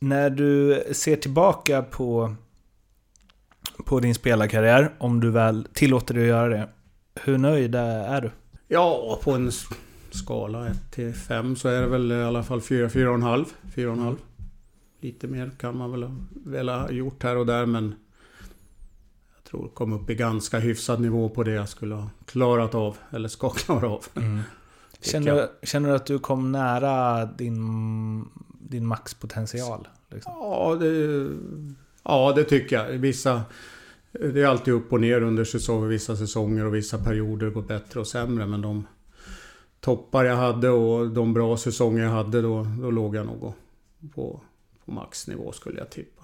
När 0.00 0.30
du 0.30 0.82
ser 0.92 1.16
tillbaka 1.16 1.82
på, 1.82 2.34
på 3.84 4.00
din 4.00 4.14
spelarkarriär, 4.14 4.94
om 4.98 5.20
du 5.20 5.30
väl 5.30 5.68
tillåter 5.72 6.14
dig 6.14 6.22
att 6.22 6.28
göra 6.28 6.48
det. 6.48 6.68
Hur 7.14 7.38
nöjd 7.38 7.74
är 7.74 8.20
du? 8.20 8.30
Ja, 8.68 9.20
på 9.22 9.32
en 9.32 9.50
skala 10.10 10.68
1 10.68 10.92
till 10.92 11.14
5 11.14 11.56
så 11.56 11.68
är 11.68 11.80
det 11.80 11.86
väl 11.86 12.12
i 12.12 12.22
alla 12.22 12.42
fall 12.42 12.60
4, 12.60 12.88
4,5. 12.88 13.44
4,5. 13.74 14.16
Lite 15.00 15.26
mer 15.26 15.50
kan 15.58 15.76
man 15.76 15.90
väl 15.90 16.10
väl 16.46 16.68
ha 16.68 16.90
gjort 16.90 17.22
här 17.22 17.36
och 17.36 17.46
där 17.46 17.66
men 17.66 17.94
tror 19.50 19.68
kom 19.68 19.92
upp 19.92 20.10
i 20.10 20.14
ganska 20.14 20.58
hyfsad 20.58 21.00
nivå 21.00 21.28
på 21.28 21.42
det 21.42 21.50
jag 21.52 21.68
skulle 21.68 21.94
ha 21.94 22.10
klarat 22.24 22.74
av. 22.74 22.96
Eller 23.10 23.28
ska 23.28 23.50
klara 23.50 23.88
av. 23.88 24.04
Mm. 24.14 24.40
Känner, 25.00 25.34
du, 25.34 25.66
känner 25.66 25.88
du 25.88 25.94
att 25.94 26.06
du 26.06 26.18
kom 26.18 26.52
nära 26.52 27.24
din, 27.26 28.28
din 28.60 28.86
maxpotential? 28.86 29.88
Liksom? 30.10 30.32
Ja, 30.36 30.76
det, 30.80 31.28
ja, 32.02 32.32
det 32.36 32.44
tycker 32.44 32.76
jag. 32.76 32.98
Vissa, 32.98 33.42
det 34.12 34.42
är 34.42 34.46
alltid 34.46 34.74
upp 34.74 34.92
och 34.92 35.00
ner 35.00 35.22
under 35.22 35.44
säsonger, 35.44 35.86
vissa 35.86 36.16
säsonger 36.16 36.64
och 36.64 36.74
vissa 36.74 36.98
perioder 36.98 37.50
går 37.50 37.62
bättre 37.62 38.00
och 38.00 38.06
sämre. 38.06 38.46
Men 38.46 38.62
de 38.62 38.86
toppar 39.80 40.24
jag 40.24 40.36
hade 40.36 40.68
och 40.68 41.08
de 41.08 41.34
bra 41.34 41.56
säsonger 41.56 42.02
jag 42.02 42.10
hade 42.10 42.42
då, 42.42 42.66
då 42.80 42.90
låg 42.90 43.16
jag 43.16 43.26
nog 43.26 43.52
på, 44.14 44.40
på 44.84 44.92
maxnivå 44.92 45.52
skulle 45.52 45.78
jag 45.78 45.90
tippa. 45.90 46.15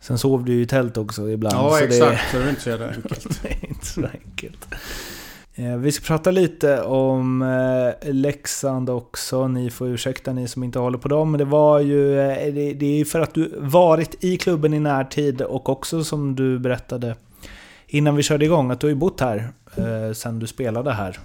Sen 0.00 0.18
sov 0.18 0.44
du 0.44 0.52
ju 0.52 0.62
i 0.62 0.66
tält 0.66 0.96
också 0.96 1.30
ibland. 1.30 1.56
Ja, 1.56 1.70
så 1.78 1.84
exakt. 1.84 2.22
Det... 2.22 2.30
Så 2.30 2.38
det 2.38 2.44
är 2.44 2.48
inte 2.48 2.60
så 2.60 2.70
jävla 2.70 2.88
enkelt. 2.88 3.42
det 3.42 3.48
är 3.48 3.68
inte 3.68 3.86
så 3.86 4.06
enkelt. 4.12 4.74
Eh, 5.54 5.76
vi 5.76 5.92
ska 5.92 6.06
prata 6.06 6.30
lite 6.30 6.82
om 6.82 7.42
eh, 7.42 8.12
Leksand 8.12 8.90
också. 8.90 9.48
Ni 9.48 9.70
får 9.70 9.88
ursäkta 9.88 10.32
ni 10.32 10.48
som 10.48 10.64
inte 10.64 10.78
håller 10.78 10.98
på 10.98 11.08
dem. 11.08 11.30
Men 11.30 11.38
det 11.38 11.44
var 11.44 11.80
ju... 11.80 12.20
Eh, 12.20 12.54
det 12.54 13.00
är 13.00 13.04
för 13.04 13.20
att 13.20 13.34
du 13.34 13.54
varit 13.58 14.24
i 14.24 14.36
klubben 14.36 14.74
i 14.74 14.80
närtid 14.80 15.42
och 15.42 15.68
också 15.68 16.04
som 16.04 16.34
du 16.36 16.58
berättade 16.58 17.16
innan 17.86 18.16
vi 18.16 18.22
körde 18.22 18.44
igång 18.44 18.70
att 18.70 18.80
du 18.80 18.86
har 18.86 18.90
ju 18.90 18.96
bott 18.96 19.20
här 19.20 19.48
sen 20.12 20.38
du 20.38 20.46
spelade 20.46 20.92
här. 20.92 21.18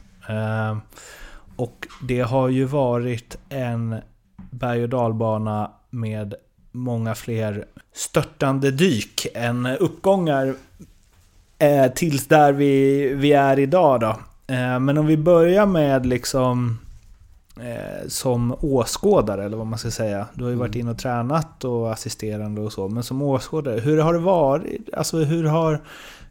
Och 1.56 1.88
det 2.08 2.22
har 2.22 2.50
ju 2.50 2.66
varit 2.66 3.38
en 3.50 3.96
berg 4.52 4.84
och 4.84 4.90
dalbana 4.90 5.72
med 5.90 6.36
många 6.76 7.16
fler 7.16 7.66
störtande 7.94 8.72
dyk 8.72 9.28
än 9.34 9.66
uppgångar 9.66 10.56
eh, 11.60 11.92
tills 11.92 12.28
där 12.28 12.54
vi, 12.54 13.08
vi 13.14 13.34
är 13.34 13.60
idag 13.60 14.00
då. 14.00 14.20
Eh, 14.48 14.80
men 14.80 14.98
om 14.98 15.06
vi 15.06 15.18
börjar 15.18 15.66
med 15.66 16.06
liksom 16.06 16.80
eh, 17.60 18.08
som 18.08 18.56
åskådare, 18.62 19.46
eller 19.46 19.58
vad 19.58 19.68
man 19.68 19.80
ska 19.80 19.92
säga. 19.92 20.28
Du 20.34 20.44
har 20.44 20.52
ju 20.52 20.58
varit 20.58 20.76
mm. 20.76 20.80
inne 20.80 20.92
och 20.92 20.98
tränat 20.98 21.64
och 21.64 21.92
assisterande 21.92 22.62
och 22.62 22.74
så, 22.74 22.88
men 22.88 23.04
som 23.04 23.22
åskådare, 23.22 23.80
hur 23.80 23.98
har 23.98 24.14
det 24.14 24.20
varit? 24.20 24.94
Alltså 24.94 25.18
hur 25.18 25.44
har, 25.44 25.82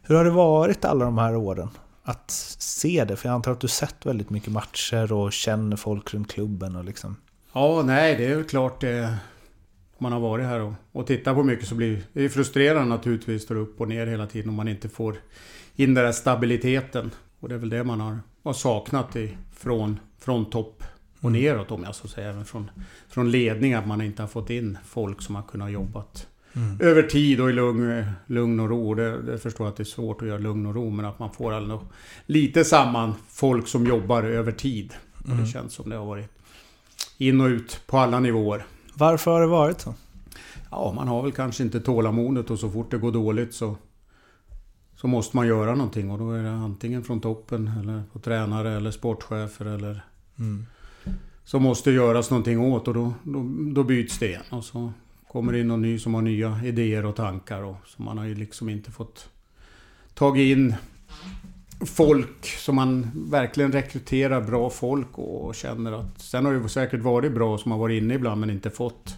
hur 0.03 0.15
har 0.15 0.23
det 0.23 0.31
varit 0.31 0.85
alla 0.85 1.05
de 1.05 1.17
här 1.17 1.35
åren? 1.35 1.69
Att 2.03 2.31
se 2.59 3.05
det, 3.05 3.15
för 3.15 3.29
jag 3.29 3.35
antar 3.35 3.51
att 3.51 3.59
du 3.59 3.67
sett 3.67 4.05
väldigt 4.05 4.29
mycket 4.29 4.51
matcher 4.51 5.13
och 5.13 5.33
känner 5.33 5.77
folk 5.77 6.13
runt 6.13 6.31
klubben 6.31 6.75
och 6.75 6.85
liksom. 6.85 7.15
Ja, 7.53 7.81
nej, 7.85 8.15
det 8.15 8.25
är 8.25 8.35
väl 8.35 8.45
klart 8.45 8.81
det 8.81 9.17
man 9.99 10.11
har 10.11 10.19
varit 10.19 10.45
här 10.45 10.59
och, 10.59 10.73
och 10.91 11.07
tittat 11.07 11.35
på 11.35 11.43
mycket 11.43 11.67
så 11.67 11.75
blir 11.75 12.03
det 12.13 12.29
frustrerande 12.29 12.89
naturligtvis. 12.89 13.43
Står 13.43 13.55
upp 13.55 13.81
och 13.81 13.87
ner 13.87 14.07
hela 14.07 14.27
tiden 14.27 14.49
om 14.49 14.55
man 14.55 14.67
inte 14.67 14.89
får 14.89 15.15
in 15.75 15.93
den 15.93 16.05
där 16.05 16.11
stabiliteten. 16.11 17.11
Och 17.39 17.49
det 17.49 17.55
är 17.55 17.59
väl 17.59 17.69
det 17.69 17.83
man 17.83 17.99
har, 17.99 18.19
har 18.43 18.53
saknat 18.53 19.15
i, 19.15 19.37
från, 19.57 19.99
från 20.19 20.49
topp 20.49 20.83
och 21.19 21.29
mm. 21.29 21.41
neråt 21.41 21.71
om 21.71 21.83
jag 21.83 21.95
så 21.95 22.07
säger. 22.07 22.29
Även 22.29 22.45
från, 22.45 22.71
från 23.09 23.31
ledning 23.31 23.73
att 23.73 23.87
man 23.87 24.01
inte 24.01 24.23
har 24.23 24.27
fått 24.27 24.49
in 24.49 24.77
folk 24.85 25.21
som 25.21 25.35
har 25.35 25.43
kunnat 25.43 25.71
jobbat 25.71 26.27
mm. 26.53 26.81
över 26.81 27.03
tid 27.03 27.41
och 27.41 27.49
i 27.49 27.53
lugn, 27.53 28.05
lugn 28.27 28.59
och 28.59 28.69
ro. 28.69 28.93
Det, 28.93 29.21
det 29.21 29.37
förstår 29.37 29.65
jag 29.65 29.71
att 29.71 29.77
det 29.77 29.83
är 29.83 29.85
svårt 29.85 30.21
att 30.21 30.27
göra 30.27 30.37
lugn 30.37 30.65
och 30.65 30.75
ro 30.75 30.89
men 30.89 31.05
att 31.05 31.19
man 31.19 31.33
får 31.33 31.53
ändå 31.53 31.81
lite 32.25 32.63
samman 32.65 33.13
folk 33.29 33.67
som 33.67 33.87
jobbar 33.87 34.23
över 34.23 34.51
tid. 34.51 34.93
Mm. 35.25 35.41
Det 35.41 35.47
känns 35.47 35.73
som 35.73 35.89
det 35.89 35.95
har 35.95 36.05
varit 36.05 36.29
in 37.17 37.41
och 37.41 37.47
ut 37.47 37.81
på 37.87 37.97
alla 37.97 38.19
nivåer. 38.19 38.65
Varför 38.97 39.31
har 39.31 39.41
det 39.41 39.47
varit 39.47 39.81
så? 39.81 39.93
Ja, 40.71 40.93
man 40.95 41.07
har 41.07 41.21
väl 41.23 41.31
kanske 41.31 41.63
inte 41.63 41.79
tålamodet 41.79 42.49
och 42.51 42.59
så 42.59 42.69
fort 42.69 42.91
det 42.91 42.97
går 42.97 43.11
dåligt 43.11 43.53
så, 43.53 43.77
så 44.95 45.07
måste 45.07 45.35
man 45.35 45.47
göra 45.47 45.75
någonting. 45.75 46.11
Och 46.11 46.19
då 46.19 46.31
är 46.31 46.43
det 46.43 46.51
antingen 46.51 47.03
från 47.03 47.21
toppen 47.21 47.71
eller 47.79 48.03
på 48.13 48.19
tränare 48.19 48.77
eller 48.77 48.91
sportchefer 48.91 49.65
eller... 49.65 50.05
Mm. 50.39 50.65
Så 51.43 51.59
måste 51.59 51.91
göras 51.91 52.29
någonting 52.29 52.59
åt 52.59 52.87
och 52.87 52.93
då, 52.93 53.13
då, 53.23 53.45
då 53.73 53.83
byts 53.83 54.19
det 54.19 54.27
igen. 54.27 54.43
Och 54.49 54.63
så 54.63 54.91
kommer 55.27 55.51
det 55.53 55.59
in 55.59 55.67
någon 55.67 55.81
ny 55.81 55.99
som 55.99 56.13
har 56.13 56.21
nya 56.21 56.59
idéer 56.63 57.05
och 57.05 57.15
tankar. 57.15 57.63
Och, 57.63 57.75
så 57.85 58.01
man 58.01 58.17
har 58.17 58.25
ju 58.25 58.35
liksom 58.35 58.69
inte 58.69 58.91
fått 58.91 59.29
tagit 60.13 60.57
in 60.57 60.75
folk 61.79 62.45
som 62.45 62.75
man 62.75 63.11
verkligen 63.15 63.71
rekryterar 63.71 64.41
bra 64.41 64.69
folk 64.69 65.17
och 65.17 65.55
känner 65.55 65.91
att... 65.91 66.21
Sen 66.21 66.45
har 66.45 66.53
det 66.53 66.69
säkert 66.69 67.01
varit 67.01 67.31
bra 67.31 67.57
som 67.57 67.71
har 67.71 67.79
varit 67.79 68.03
inne 68.03 68.13
ibland 68.13 68.39
men 68.39 68.49
inte 68.49 68.69
fått 68.69 69.15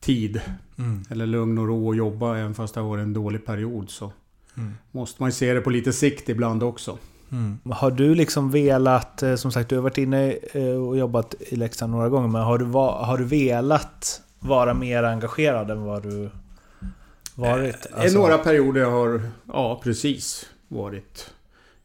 tid. 0.00 0.40
Mm. 0.78 1.02
Eller 1.10 1.26
lugn 1.26 1.58
och 1.58 1.66
ro 1.66 1.86
och 1.86 1.96
jobba 1.96 2.36
även 2.38 2.54
fast 2.54 2.74
det 2.74 2.80
har 2.80 2.88
varit 2.88 3.02
en 3.02 3.12
dålig 3.12 3.46
period 3.46 3.90
så... 3.90 4.12
Mm. 4.56 4.72
Måste 4.90 5.22
man 5.22 5.28
ju 5.28 5.32
se 5.32 5.54
det 5.54 5.60
på 5.60 5.70
lite 5.70 5.92
sikt 5.92 6.28
ibland 6.28 6.62
också. 6.62 6.98
Mm. 7.32 7.58
Har 7.64 7.90
du 7.90 8.14
liksom 8.14 8.50
velat, 8.50 9.22
eh, 9.22 9.34
som 9.34 9.52
sagt 9.52 9.68
du 9.68 9.74
har 9.74 9.82
varit 9.82 9.98
inne 9.98 10.32
eh, 10.52 10.64
och 10.64 10.98
jobbat 10.98 11.34
i 11.38 11.56
Leksand 11.56 11.92
några 11.92 12.08
gånger, 12.08 12.28
men 12.28 12.42
har 12.42 12.58
du, 12.58 12.64
har 12.64 13.18
du 13.18 13.24
velat 13.24 14.22
vara 14.38 14.74
mer 14.74 15.02
engagerad 15.02 15.70
än 15.70 15.82
vad 15.82 16.02
du 16.02 16.30
varit? 17.34 17.86
Eh, 17.90 18.02
alltså... 18.02 18.18
Några 18.18 18.38
perioder 18.38 18.84
har, 18.84 19.22
ja 19.46 19.80
precis, 19.84 20.46
varit 20.68 21.30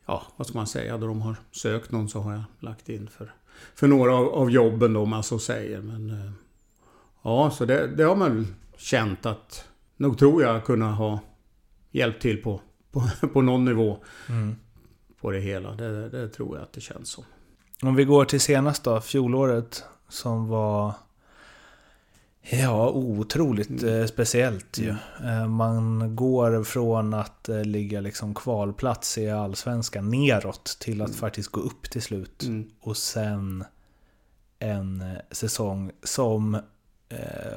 ja, 0.07 0.23
vad 0.35 0.47
ska 0.47 0.57
man 0.57 0.67
säga, 0.67 0.97
då 0.97 1.07
de 1.07 1.21
har 1.21 1.35
sökt 1.51 1.91
någon 1.91 2.09
så 2.09 2.19
har 2.19 2.33
jag 2.33 2.43
lagt 2.59 2.89
in 2.89 3.07
för, 3.07 3.33
för 3.75 3.87
några 3.87 4.15
av, 4.15 4.27
av 4.27 4.51
jobben 4.51 4.93
då, 4.93 5.01
om 5.01 5.09
man 5.09 5.23
så 5.23 5.39
säger. 5.39 5.81
Men 5.81 6.09
eh, 6.09 6.31
ja, 7.23 7.51
så 7.51 7.65
det, 7.65 7.87
det 7.87 8.03
har 8.03 8.15
man 8.15 8.55
känt 8.77 9.25
att, 9.25 9.67
nog 9.97 10.17
tror 10.17 10.43
jag 10.43 10.65
kunna 10.65 10.91
ha 10.91 11.19
hjälpt 11.91 12.21
till 12.21 12.43
på, 12.43 12.61
på, 12.91 13.03
på 13.33 13.41
någon 13.41 13.65
nivå. 13.65 14.03
Mm. 14.29 14.55
På 15.21 15.31
det 15.31 15.39
hela, 15.39 15.71
det, 15.71 16.09
det 16.09 16.29
tror 16.29 16.57
jag 16.57 16.63
att 16.63 16.73
det 16.73 16.81
känns 16.81 17.09
som. 17.09 17.23
Om 17.81 17.95
vi 17.95 18.05
går 18.05 18.25
till 18.25 18.41
senast 18.41 18.83
då, 18.83 19.01
fjolåret 19.01 19.83
som 20.09 20.47
var 20.47 20.93
Ja, 22.49 22.89
otroligt 22.89 23.83
mm. 23.83 24.01
eh, 24.01 24.05
speciellt 24.05 24.77
ju. 24.77 24.95
Mm. 25.19 25.41
Eh, 25.41 25.47
man 25.47 26.15
går 26.15 26.63
från 26.63 27.13
att 27.13 27.49
eh, 27.49 27.63
ligga 27.63 28.01
liksom 28.01 28.35
kvalplats 28.35 29.17
i 29.17 29.29
Allsvenskan 29.29 30.09
neråt 30.09 30.77
till 30.79 31.01
att 31.01 31.07
mm. 31.07 31.19
faktiskt 31.19 31.49
gå 31.49 31.61
upp 31.61 31.89
till 31.89 32.01
slut. 32.01 32.43
Mm. 32.43 32.69
Och 32.79 32.97
sen 32.97 33.63
en 34.59 35.03
säsong 35.31 35.91
som, 36.03 36.59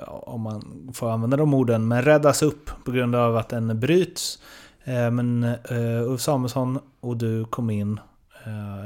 om 0.06 0.40
man 0.40 0.90
får 0.94 1.10
använda 1.10 1.36
de 1.36 1.54
orden, 1.54 1.88
men 1.88 2.02
räddas 2.02 2.42
upp 2.42 2.70
på 2.84 2.92
grund 2.92 3.14
av 3.14 3.36
att 3.36 3.48
den 3.48 3.80
bryts. 3.80 4.42
Men 4.84 5.54
Ulf 6.06 6.20
Samuelsson 6.20 6.78
och 7.00 7.16
du 7.16 7.44
kom 7.44 7.70
in, 7.70 8.00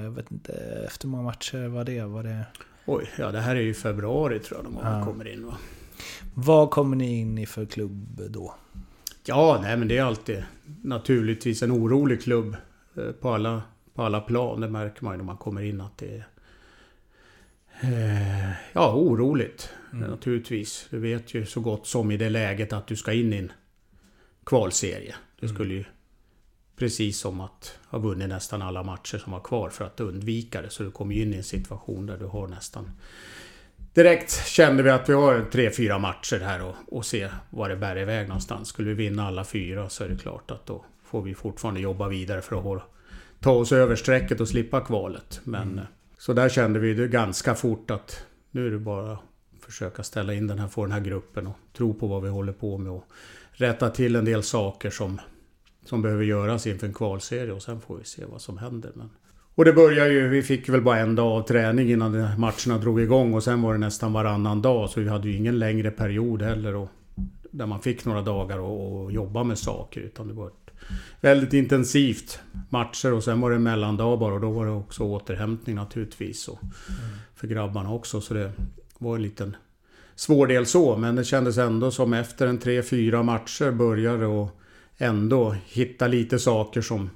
jag 0.05 0.11
vet 0.11 0.33
inte, 0.33 0.53
efter 0.87 1.09
många 1.09 1.23
matcher 1.23 1.69
var 1.69 1.85
det? 1.85 2.05
Var 2.05 2.23
det... 2.23 2.45
Oj, 2.87 3.11
ja 3.19 3.31
det 3.31 3.41
här 3.41 3.57
är 3.57 3.61
ju 3.61 3.75
februari 3.75 4.39
tror 4.39 4.61
jag 4.65 4.73
de 4.73 4.79
ja. 4.83 5.05
kommer 5.05 5.33
in 5.33 5.47
va? 5.47 5.55
Vad 6.35 6.71
kommer 6.71 6.97
ni 6.97 7.21
in 7.21 7.39
i 7.39 7.47
för 7.47 7.67
klubb 7.67 8.21
då? 8.31 8.55
Ja, 9.27 9.59
nej 9.63 9.77
men 9.77 9.89
det 9.89 9.99
är 9.99 10.03
alltid 10.03 10.45
naturligtvis 10.83 11.63
en 11.63 11.73
orolig 11.73 12.23
klubb 12.23 12.57
eh, 12.97 13.13
på 13.13 13.31
alla, 13.31 13.63
på 13.95 14.03
alla 14.03 14.21
plan. 14.21 14.61
Det 14.61 14.69
märker 14.69 15.05
man 15.05 15.13
ju 15.13 15.17
när 15.17 15.25
man 15.25 15.37
kommer 15.37 15.63
in 15.63 15.81
att 15.81 15.99
det 15.99 16.15
är 16.15 16.27
eh, 17.81 18.53
Ja, 18.73 18.95
oroligt. 18.95 19.71
Mm. 19.93 20.11
Naturligtvis. 20.11 20.87
Du 20.91 20.99
vet 20.99 21.35
ju 21.35 21.47
så 21.47 21.61
gott 21.61 21.87
som 21.87 22.11
i 22.11 22.17
det 22.17 22.31
läget 22.31 22.73
att 22.73 22.87
du 22.87 22.97
ska 22.97 23.13
in 23.13 23.33
i 23.33 23.37
en 23.37 23.53
kvalserie. 24.45 25.15
Det 25.41 25.47
mm. 25.47 25.55
skulle 25.55 25.75
ju 25.75 25.85
precis 26.77 27.19
som 27.19 27.41
att 27.41 27.79
ha 27.87 27.99
vunnit 27.99 28.29
nästan 28.29 28.63
alla 28.63 28.83
matcher 28.83 29.19
som 29.19 29.33
var 29.33 29.41
kvar 29.41 29.71
för 29.71 29.85
att 29.85 30.01
undvika 30.01 30.63
det. 30.63 30.71
Så 30.71 30.83
du 30.83 30.91
kommer 30.91 31.15
ju 31.15 31.23
in 31.23 31.35
i 31.35 31.37
en 31.37 31.45
situation 31.45 32.07
där 32.07 32.19
du 32.19 32.25
har 32.25 32.49
nästan 32.49 32.91
Direkt 33.95 34.47
kände 34.47 34.83
vi 34.83 34.91
att 34.91 35.09
vi 35.09 35.13
har 35.13 35.47
tre, 35.53 35.71
fyra 35.71 35.99
matcher 35.99 36.41
här 36.41 36.63
och, 36.63 36.75
och 36.87 37.07
se 37.07 37.29
vad 37.51 37.71
det 37.71 37.77
bär 37.77 37.99
iväg 37.99 38.29
någonstans. 38.29 38.69
Skulle 38.69 38.89
vi 38.89 38.95
vinna 38.95 39.27
alla 39.27 39.45
fyra 39.45 39.89
så 39.89 40.05
är 40.05 40.09
det 40.09 40.17
klart 40.17 40.51
att 40.51 40.67
då 40.67 40.85
får 41.05 41.23
vi 41.23 41.35
fortfarande 41.35 41.81
jobba 41.81 42.09
vidare 42.09 42.43
för 42.43 42.77
att 42.77 42.83
ta 43.41 43.53
oss 43.53 43.73
över 43.73 43.97
strecket 43.97 44.41
och 44.41 44.49
slippa 44.49 44.81
kvalet. 44.81 45.41
Men 45.45 45.73
mm. 45.73 45.85
så 46.19 46.33
där 46.33 46.49
kände 46.49 46.79
vi 46.79 46.95
det 46.95 47.09
ganska 47.09 47.55
fort 47.55 47.91
att 47.91 48.27
nu 48.51 48.67
är 48.67 48.71
det 48.71 48.79
bara 48.79 49.13
att 49.13 49.21
försöka 49.61 50.03
ställa 50.03 50.35
in 50.35 50.47
den 50.47 50.59
här, 50.59 50.69
få 50.69 50.83
den 50.83 50.93
här 50.93 51.01
gruppen 51.01 51.47
och 51.47 51.57
tro 51.73 51.95
på 51.95 52.07
vad 52.07 52.23
vi 52.23 52.29
håller 52.29 52.53
på 52.53 52.79
med 52.79 52.93
och 52.93 53.05
rätta 53.53 53.91
till 53.91 54.17
en 54.17 54.25
del 54.25 54.43
saker 54.43 54.91
som, 54.91 55.21
som 55.85 56.03
behöver 56.03 56.25
göras 56.25 56.67
inför 56.67 56.87
en 56.87 56.95
kvalserie 56.95 57.53
och 57.53 57.63
sen 57.63 57.81
får 57.81 57.97
vi 57.97 58.05
se 58.05 58.25
vad 58.25 58.41
som 58.41 58.59
händer. 58.59 58.93
Men 58.95 59.11
och 59.55 59.65
det 59.65 59.73
började 59.73 60.13
ju, 60.13 60.29
vi 60.29 60.43
fick 60.43 60.69
väl 60.69 60.83
bara 60.83 60.99
en 60.99 61.15
dag 61.15 61.33
av 61.33 61.43
träning 61.43 61.91
innan 61.91 62.13
matcherna 62.41 62.79
drog 62.81 63.01
igång 63.01 63.35
och 63.35 63.43
sen 63.43 63.63
var 63.63 63.73
det 63.73 63.79
nästan 63.79 64.13
varannan 64.13 64.63
dag 64.63 64.91
så 64.91 65.01
vi 65.01 65.09
hade 65.09 65.29
ju 65.29 65.37
ingen 65.37 65.59
längre 65.59 65.91
period 65.91 66.43
heller 66.43 66.75
och, 66.75 66.89
där 67.51 67.67
man 67.67 67.81
fick 67.81 68.05
några 68.05 68.23
dagar 68.23 68.59
och, 68.59 69.03
och 69.03 69.13
jobba 69.13 69.45
med 69.45 69.59
saker 69.59 70.01
utan 70.01 70.29
det 70.29 70.35
var 70.35 70.51
väldigt 71.21 71.53
intensivt 71.53 72.41
matcher 72.71 73.13
och 73.13 73.25
sen 73.25 73.41
var 73.41 73.51
det 73.51 73.59
mellandag 73.59 74.19
bara 74.19 74.35
och 74.35 74.41
då 74.41 74.51
var 74.51 74.67
det 74.67 74.73
också 74.73 75.03
återhämtning 75.03 75.77
naturligtvis 75.77 76.49
och, 76.49 76.63
mm. 76.63 76.73
för 77.35 77.47
grabbarna 77.47 77.93
också 77.93 78.21
så 78.21 78.35
det 78.35 78.53
var 78.99 79.17
en 79.17 79.23
liten 79.23 79.57
svår 80.15 80.47
del 80.47 80.67
så, 80.67 80.97
men 80.97 81.17
det 81.17 81.25
kändes 81.25 81.59
ändå 81.59 81.91
som 81.91 82.13
efter 82.13 82.47
en 82.47 82.59
tre, 82.59 82.83
fyra 82.83 83.23
matcher 83.23 83.71
började 83.71 84.27
och 84.27 84.61
ändå 84.99 85.57
hitta 85.67 86.07
lite 86.07 86.39
saker 86.39 86.81
som, 86.81 87.11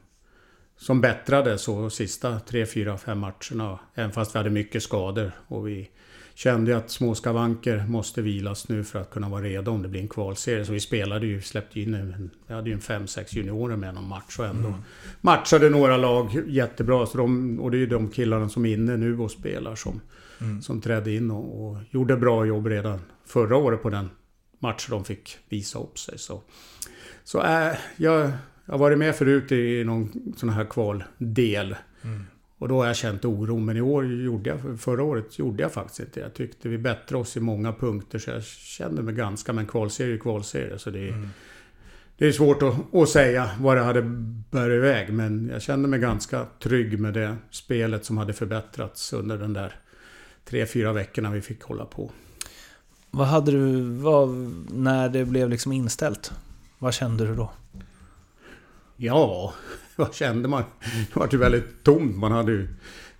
som 0.79 1.01
bättrade 1.01 1.59
så 1.59 1.91
sista 1.91 2.41
tre, 2.41 2.67
fyra, 2.67 2.99
fem 2.99 3.19
matcherna. 3.19 3.79
Även 3.95 4.13
fast 4.13 4.35
vi 4.35 4.39
hade 4.39 4.51
mycket 4.51 4.83
skador 4.83 5.33
och 5.49 5.69
vi 5.69 5.91
kände 6.35 6.77
att 6.77 6.91
små 6.91 7.15
skavanker 7.15 7.85
måste 7.89 8.23
vilas 8.23 8.69
nu 8.69 8.85
för 8.85 8.99
att 8.99 9.11
kunna 9.11 9.29
vara 9.29 9.43
redo 9.43 9.71
om 9.71 9.83
det 9.83 9.89
blir 9.89 10.01
en 10.01 10.09
kvalserie. 10.09 10.65
Så 10.65 10.73
vi 10.73 10.81
spelade 10.81 11.27
ju, 11.27 11.43
släppte 11.43 11.81
in 11.81 11.95
en, 11.95 12.31
vi 12.47 12.55
hade 12.55 12.69
ju 12.69 12.75
en 12.75 12.81
fem, 12.81 13.07
sex 13.07 13.33
juniorer 13.37 13.77
med 13.77 13.95
någon 13.95 14.09
match 14.09 14.39
och 14.39 14.45
ändå 14.45 14.69
mm. 14.69 14.81
matchade 15.21 15.71
några 15.71 15.97
lag 15.97 16.43
jättebra. 16.47 17.07
Så 17.07 17.19
de, 17.19 17.61
och 17.61 17.71
det 17.71 17.77
är 17.77 17.79
ju 17.79 17.87
de 17.87 18.11
killarna 18.11 18.49
som 18.49 18.67
är 18.67 18.75
inne 18.75 18.97
nu 18.97 19.19
och 19.19 19.31
spelar 19.31 19.75
som, 19.75 20.01
mm. 20.41 20.63
som 20.63 20.81
trädde 20.81 21.15
in 21.15 21.31
och, 21.31 21.71
och, 21.71 21.77
gjorde 21.91 22.17
bra 22.17 22.47
jobb 22.47 22.67
redan 22.67 23.01
förra 23.27 23.57
året 23.57 23.83
på 23.83 23.91
den 23.91 24.11
match 24.59 24.87
de 24.91 25.05
fick 25.05 25.39
visa 25.49 25.79
upp 25.79 25.99
sig. 25.99 26.19
Så, 26.19 26.43
så 27.25 27.43
äh, 27.43 27.77
jag, 27.97 28.33
jag 28.69 28.75
har 28.75 28.79
varit 28.79 28.99
med 28.99 29.17
förut 29.17 29.53
i 29.53 29.85
någon 29.85 30.35
sån 30.37 30.49
här 30.49 30.65
kvaldel. 30.65 31.77
Mm. 32.03 32.25
Och 32.59 32.69
då 32.69 32.79
har 32.81 32.87
jag 32.87 32.97
känt 32.97 33.25
oro. 33.25 33.59
Men 33.59 33.77
i 33.77 33.81
år 33.81 34.07
gjorde 34.07 34.51
jag, 34.51 34.81
förra 34.81 35.03
året 35.03 35.39
gjorde 35.39 35.63
jag 35.63 35.73
faktiskt 35.73 36.01
inte 36.01 36.21
Jag 36.21 36.35
tyckte 36.35 36.69
vi 36.69 36.79
bättrade 36.79 37.23
oss 37.23 37.37
i 37.37 37.41
många 37.41 37.73
punkter. 37.73 38.19
Så 38.19 38.31
jag 38.31 38.45
kände 38.45 39.03
mig 39.03 39.15
ganska, 39.15 39.53
men 39.53 39.67
kvalserie 39.67 40.15
är 40.15 40.19
kvalserie. 40.19 40.79
Så 40.79 40.91
det 40.91 41.09
är, 41.09 41.13
mm. 41.13 41.29
det 42.19 42.27
är 42.27 42.33
svårt 42.33 42.63
att, 42.63 42.95
att 42.95 43.09
säga 43.09 43.51
vad 43.61 43.77
det 43.77 43.83
hade 43.83 44.03
bärt 44.51 44.71
iväg. 44.71 45.13
Men 45.13 45.49
jag 45.53 45.63
kände 45.63 45.89
mig 45.89 46.01
ganska 46.01 46.47
trygg 46.63 46.99
med 46.99 47.15
det 47.15 47.37
spelet 47.51 48.05
som 48.05 48.19
hade 48.19 48.33
förbättrats 48.33 49.13
under 49.13 49.39
den 49.39 49.53
där 49.53 49.75
tre, 50.45 50.67
fyra 50.67 50.93
veckorna 50.93 51.31
vi 51.31 51.41
fick 51.41 51.63
hålla 51.63 51.85
på. 51.85 52.11
Vad 53.11 53.27
hade 53.27 53.51
du, 53.51 53.83
vad, 53.83 54.29
när 54.71 55.09
det 55.09 55.25
blev 55.25 55.49
liksom 55.49 55.73
inställt? 55.73 56.33
Vad 56.79 56.95
kände 56.95 57.27
du 57.27 57.35
då? 57.35 57.51
Ja, 59.01 59.55
vad 59.97 60.15
kände 60.15 60.49
man? 60.49 60.65
Det 60.81 61.17
var 61.17 61.29
ju 61.33 61.39
väldigt 61.39 61.85
tomt. 61.85 62.17
Man 62.17 62.33
hade 62.33 62.53
ju 62.53 62.69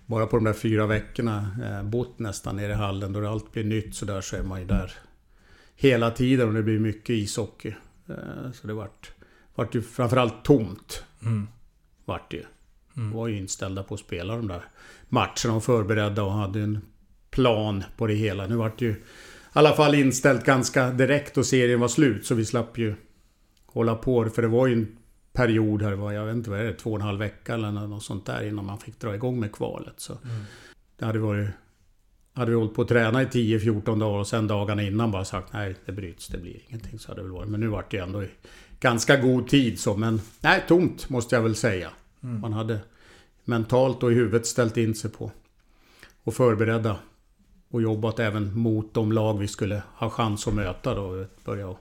bara 0.05 0.27
på 0.27 0.37
de 0.37 0.45
där 0.45 0.53
fyra 0.53 0.85
veckorna 0.85 1.47
eh, 1.63 1.83
bott 1.83 2.19
nästan 2.19 2.55
nere 2.55 2.71
i 2.71 2.75
hallen. 2.75 3.13
Då 3.13 3.27
allt 3.27 3.51
blir 3.51 3.63
nytt 3.63 3.95
så 3.95 4.05
där 4.05 4.21
så 4.21 4.35
är 4.35 4.43
man 4.43 4.59
ju 4.59 4.65
där 4.65 4.93
hela 5.75 6.11
tiden 6.11 6.47
och 6.47 6.53
det 6.53 6.63
blir 6.63 6.79
mycket 6.79 7.09
ishockey. 7.09 7.73
Eh, 8.09 8.51
så 8.53 8.67
det 8.67 8.73
vart, 8.73 9.11
vart 9.55 9.75
ju 9.75 9.81
framförallt 9.81 10.43
tomt. 10.43 11.03
Mm. 11.21 11.47
Vart 12.05 12.31
det 12.31 12.45
mm. 12.97 13.11
var 13.11 13.27
ju 13.27 13.37
inställda 13.37 13.83
på 13.83 13.93
att 13.93 13.99
spela 13.99 14.35
de 14.35 14.47
där 14.47 14.61
matcherna 15.09 15.55
och 15.55 15.63
förberedda 15.63 16.23
och 16.23 16.31
hade 16.31 16.59
en 16.59 16.81
plan 17.31 17.83
på 17.97 18.07
det 18.07 18.13
hela. 18.13 18.47
Nu 18.47 18.55
vart 18.55 18.79
det 18.79 18.85
ju 18.85 18.91
i 18.91 18.97
alla 19.53 19.75
fall 19.75 19.95
inställt 19.95 20.45
ganska 20.45 20.91
direkt 20.91 21.37
och 21.37 21.45
serien 21.45 21.79
var 21.79 21.87
slut 21.87 22.25
så 22.25 22.35
vi 22.35 22.45
slapp 22.45 22.77
ju 22.77 22.95
hålla 23.65 23.95
på. 23.95 24.29
För 24.29 24.41
det 24.41 24.47
var 24.47 24.67
ju 24.67 24.73
en 24.73 24.97
period 25.33 25.81
här, 25.81 25.93
var, 25.93 26.11
jag 26.11 26.25
vet 26.25 26.35
inte 26.35 26.49
vad 26.49 26.59
är 26.59 26.63
det, 26.63 26.73
två 26.73 26.89
och 26.89 26.95
en 26.95 27.01
halv 27.01 27.19
vecka 27.19 27.53
eller 27.53 27.71
något 27.71 28.03
sånt 28.03 28.25
där 28.25 28.47
innan 28.47 28.65
man 28.65 28.77
fick 28.77 28.99
dra 28.99 29.15
igång 29.15 29.39
med 29.39 29.51
kvalet. 29.51 29.93
Så 29.97 30.13
mm. 30.13 30.43
Det 30.97 31.05
hade 31.05 31.19
varit... 31.19 31.49
Hade 32.33 32.51
vi 32.51 32.57
hållit 32.57 32.73
på 32.73 32.81
att 32.81 32.87
träna 32.87 33.21
i 33.21 33.25
10-14 33.25 33.99
dagar 33.99 34.19
och 34.19 34.27
sen 34.27 34.47
dagarna 34.47 34.83
innan 34.83 35.11
bara 35.11 35.25
sagt 35.25 35.53
nej, 35.53 35.75
det 35.85 35.91
bryts, 35.91 36.27
det 36.27 36.37
blir 36.37 36.59
ingenting. 36.67 36.99
Så 36.99 37.11
hade 37.11 37.21
det 37.21 37.23
väl 37.23 37.31
varit. 37.31 37.49
Men 37.49 37.59
nu 37.59 37.67
vart 37.67 37.91
det 37.91 37.97
ändå 37.97 38.23
i 38.23 38.29
ganska 38.79 39.17
god 39.17 39.47
tid 39.47 39.79
så. 39.79 39.97
Men 39.97 40.21
nej, 40.39 40.63
tomt 40.67 41.09
måste 41.09 41.35
jag 41.35 41.43
väl 41.43 41.55
säga. 41.55 41.89
Mm. 42.23 42.41
Man 42.41 42.53
hade 42.53 42.79
mentalt 43.43 44.03
och 44.03 44.11
i 44.11 44.15
huvudet 44.15 44.45
ställt 44.45 44.77
in 44.77 44.95
sig 44.95 45.11
på 45.11 45.31
och 46.23 46.33
förberedda 46.33 46.95
och 47.69 47.81
jobbat 47.81 48.19
även 48.19 48.59
mot 48.59 48.93
de 48.93 49.11
lag 49.11 49.39
vi 49.39 49.47
skulle 49.47 49.81
ha 49.93 50.09
chans 50.09 50.47
att 50.47 50.53
möta 50.53 50.95
då. 50.95 51.25
Börja 51.45 51.75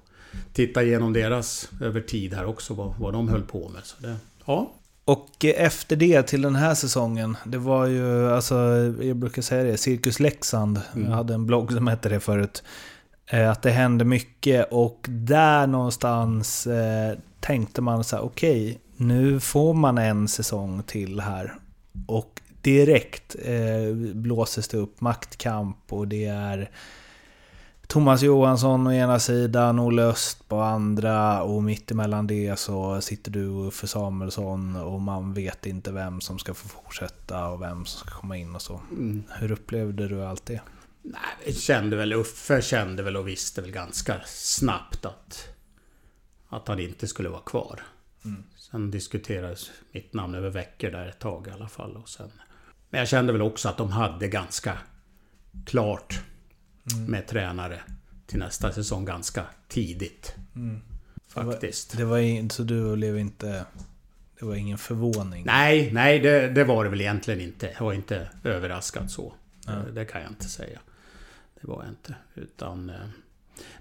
titta 0.52 0.82
igenom 0.82 1.12
deras 1.12 1.68
över 1.80 2.00
tid 2.00 2.34
här 2.34 2.44
också, 2.44 2.74
vad, 2.74 2.94
vad 2.98 3.12
de 3.12 3.28
höll 3.28 3.42
på 3.42 3.68
med. 3.68 3.84
Så 3.84 3.96
det, 3.98 4.16
ja. 4.44 4.72
Och 5.04 5.44
efter 5.44 5.96
det 5.96 6.22
till 6.22 6.42
den 6.42 6.56
här 6.56 6.74
säsongen, 6.74 7.36
det 7.44 7.58
var 7.58 7.86
ju, 7.86 8.30
alltså, 8.30 8.54
jag 9.00 9.16
brukar 9.16 9.42
säga 9.42 9.62
det, 9.64 9.76
Cirkus 9.76 10.20
Leksand. 10.20 10.80
Mm. 10.94 11.08
Jag 11.08 11.16
hade 11.16 11.34
en 11.34 11.46
blogg 11.46 11.72
som 11.72 11.86
hette 11.86 12.08
det 12.08 12.20
förut. 12.20 12.62
Eh, 13.26 13.50
att 13.50 13.62
det 13.62 13.70
hände 13.70 14.04
mycket 14.04 14.68
och 14.70 15.06
där 15.08 15.66
någonstans 15.66 16.66
eh, 16.66 17.18
tänkte 17.40 17.80
man 17.82 18.04
så 18.04 18.16
här, 18.16 18.24
okej, 18.24 18.66
okay, 18.66 18.78
nu 18.96 19.40
får 19.40 19.74
man 19.74 19.98
en 19.98 20.28
säsong 20.28 20.82
till 20.82 21.20
här. 21.20 21.54
Och 22.06 22.40
direkt 22.62 23.36
eh, 23.44 23.94
blåses 24.14 24.68
det 24.68 24.76
upp 24.76 25.00
maktkamp 25.00 25.92
och 25.92 26.08
det 26.08 26.24
är 26.24 26.70
Thomas 27.88 28.22
Johansson 28.22 28.86
å 28.86 28.92
ena 28.92 29.18
sidan, 29.18 29.78
Olle 29.78 30.02
Öst 30.02 30.48
på 30.48 30.60
andra 30.60 31.42
och 31.42 31.62
mittemellan 31.62 32.26
det 32.26 32.58
så 32.58 33.00
sitter 33.00 33.30
du 33.30 33.48
och 33.48 33.66
Uffe 33.68 33.86
Samuelsson 33.86 34.76
och 34.76 35.00
man 35.00 35.34
vet 35.34 35.66
inte 35.66 35.92
vem 35.92 36.20
som 36.20 36.38
ska 36.38 36.54
få 36.54 36.68
fortsätta 36.68 37.48
och 37.48 37.62
vem 37.62 37.86
som 37.86 38.06
ska 38.06 38.20
komma 38.20 38.36
in 38.36 38.54
och 38.54 38.62
så. 38.62 38.80
Mm. 38.90 39.22
Hur 39.38 39.52
upplevde 39.52 40.08
du 40.08 40.24
allt 40.24 40.46
det? 40.46 40.60
Nej, 41.02 41.54
kände 41.54 41.96
väl, 41.96 42.12
Uffe 42.12 42.62
kände 42.62 43.02
väl 43.02 43.16
och 43.16 43.28
visste 43.28 43.60
väl 43.60 43.70
ganska 43.70 44.20
snabbt 44.26 45.04
att, 45.04 45.48
att 46.48 46.68
han 46.68 46.80
inte 46.80 47.06
skulle 47.06 47.28
vara 47.28 47.40
kvar. 47.40 47.82
Mm. 48.24 48.42
Sen 48.56 48.90
diskuterades 48.90 49.70
mitt 49.92 50.14
namn 50.14 50.34
över 50.34 50.50
veckor 50.50 50.90
där 50.90 51.06
ett 51.06 51.18
tag 51.18 51.46
i 51.46 51.50
alla 51.50 51.68
fall. 51.68 51.96
Och 51.96 52.08
sen, 52.08 52.30
men 52.90 52.98
jag 52.98 53.08
kände 53.08 53.32
väl 53.32 53.42
också 53.42 53.68
att 53.68 53.76
de 53.76 53.90
hade 53.90 54.28
ganska 54.28 54.78
klart 55.66 56.20
mm. 56.94 57.10
med 57.10 57.26
tränare 57.26 57.80
till 58.26 58.38
nästa 58.38 58.72
säsong 58.72 59.04
ganska 59.04 59.44
tidigt. 59.68 60.34
Mm. 60.56 60.80
Faktiskt. 61.28 61.96
Det 61.96 62.04
var, 62.04 62.18
det 62.18 62.42
var 62.42 62.48
så 62.48 62.62
du 62.62 62.96
blev 62.96 63.18
inte... 63.18 63.64
Det 64.38 64.44
var 64.44 64.54
ingen 64.54 64.78
förvåning? 64.78 65.44
Nej, 65.46 65.92
nej 65.92 66.18
det, 66.18 66.48
det 66.48 66.64
var 66.64 66.84
det 66.84 66.90
väl 66.90 67.00
egentligen 67.00 67.40
inte. 67.40 67.70
Jag 67.78 67.84
var 67.84 67.92
inte 67.92 68.28
överraskad 68.44 69.10
så. 69.10 69.34
Mm. 69.68 69.84
Det, 69.84 69.92
det 69.92 70.04
kan 70.04 70.22
jag 70.22 70.30
inte 70.30 70.48
säga. 70.48 70.78
Det 71.60 71.68
var 71.68 71.82
jag 71.82 71.92
inte. 71.92 72.14
Utan... 72.34 72.90
Eh, 72.90 72.96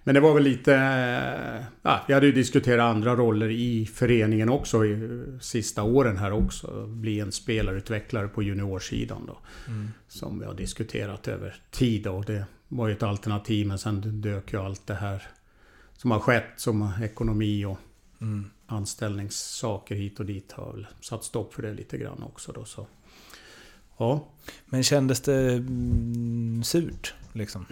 men 0.04 0.16
det 0.16 0.22
var 0.22 0.34
väl 0.34 0.44
lite... 0.44 0.76
Eh, 0.76 1.64
ja, 1.82 2.04
vi 2.08 2.14
hade 2.14 2.26
ju 2.26 2.32
diskuterat 2.32 2.96
andra 2.96 3.16
roller 3.16 3.50
i 3.50 3.86
föreningen 3.86 4.50
också 4.50 4.86
i 4.86 5.24
sista 5.42 5.84
åren 5.84 6.18
här 6.18 6.32
också. 6.32 6.86
Bli 6.88 7.20
en 7.20 7.32
spelarutvecklare 7.32 8.28
på 8.28 8.44
juniorsidan 8.44 9.26
då. 9.28 9.38
Mm. 9.68 9.88
Som 10.08 10.40
vi 10.40 10.46
har 10.46 10.54
diskuterat 10.54 11.28
över 11.28 11.56
tid 11.72 12.08
och 12.08 12.26
det 12.26 12.46
var 12.68 12.88
ju 12.88 12.94
ett 12.94 13.04
alternativ 13.04 13.68
men 13.68 13.80
sen 13.80 14.22
dök 14.22 14.54
ju 14.54 14.60
allt 14.60 14.88
det 14.88 14.94
här 14.94 15.28
som 15.98 16.12
har 16.12 16.20
skett 16.20 16.54
som 16.58 16.92
ekonomi 17.04 17.66
och 17.66 17.78
mm. 18.22 18.50
anställningssaker 18.68 19.96
hit 19.96 20.20
och 20.20 20.26
dit 20.26 20.52
har 20.52 20.74
väl 20.74 20.88
satt 21.02 21.24
stopp 21.24 21.54
för 21.54 21.62
det 21.62 21.74
lite 21.74 21.98
grann 21.98 22.24
också 22.24 22.52
då 22.52 22.66
så. 22.66 22.88
Ja. 23.98 24.28
Men 24.66 24.84
kändes 24.84 25.22
det 25.22 25.54
mm, 25.54 26.64
surt 26.64 27.14
liksom? 27.34 27.66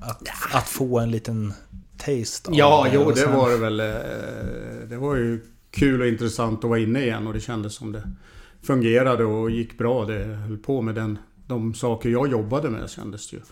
Att, 0.00 0.22
ja. 0.24 0.58
att 0.58 0.68
få 0.68 0.98
en 0.98 1.10
liten 1.10 1.52
taste 1.96 2.50
av 2.50 2.56
Ja, 2.56 2.86
det 2.90 2.94
jo 2.94 3.10
det 3.10 3.26
var 3.26 3.50
det 3.50 3.56
väl. 3.56 3.80
Eh, 3.80 4.88
det 4.88 4.96
var 4.96 5.16
ju 5.16 5.40
kul 5.70 6.00
och 6.00 6.06
intressant 6.06 6.64
att 6.64 6.70
vara 6.70 6.78
inne 6.78 7.02
igen 7.02 7.26
och 7.26 7.32
det 7.32 7.40
kändes 7.40 7.74
som 7.74 7.92
det 7.92 8.10
fungerade 8.62 9.24
och 9.24 9.50
gick 9.50 9.78
bra. 9.78 10.04
Det 10.04 10.24
höll 10.24 10.58
på 10.58 10.82
med 10.82 10.94
den, 10.94 11.18
de 11.46 11.74
saker 11.74 12.08
jag 12.08 12.30
jobbade 12.30 12.70
med 12.70 12.90
kändes 12.90 13.30
det 13.30 13.36
ju. 13.36 13.42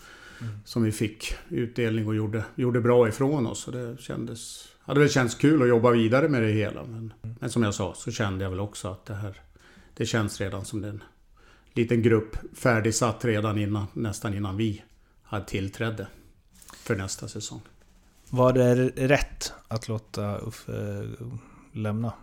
Mm. 0.41 0.53
Som 0.65 0.83
vi 0.83 0.91
fick 0.91 1.33
utdelning 1.49 2.07
och 2.07 2.15
gjorde, 2.15 2.43
gjorde 2.55 2.81
bra 2.81 3.07
ifrån 3.07 3.47
oss. 3.47 3.67
Och 3.67 3.73
det 3.73 4.01
kändes, 4.01 4.67
hade 4.79 4.99
väl 4.99 5.09
känts 5.09 5.35
kul 5.35 5.61
att 5.61 5.67
jobba 5.67 5.91
vidare 5.91 6.29
med 6.29 6.43
det 6.43 6.51
hela. 6.51 6.83
Men, 6.83 7.13
mm. 7.23 7.35
men 7.39 7.49
som 7.49 7.63
jag 7.63 7.73
sa 7.73 7.93
så 7.95 8.11
kände 8.11 8.43
jag 8.43 8.49
väl 8.49 8.59
också 8.59 8.87
att 8.87 9.05
det 9.05 9.13
här 9.13 9.41
Det 9.93 10.05
känns 10.05 10.41
redan 10.41 10.65
som 10.65 10.83
en 10.83 11.03
liten 11.73 12.01
grupp 12.01 12.37
färdigsatt 12.53 13.25
redan 13.25 13.57
innan, 13.57 13.85
nästan 13.93 14.33
innan 14.33 14.57
vi 14.57 14.83
hade 15.23 15.45
tillträdde 15.45 16.07
för 16.83 16.95
nästa 16.95 17.27
säsong. 17.27 17.61
Var 18.29 18.53
det 18.53 18.75
rätt 19.07 19.53
att 19.67 19.87
låta 19.87 20.37
Uffe 20.37 21.07
lämna? 21.73 22.13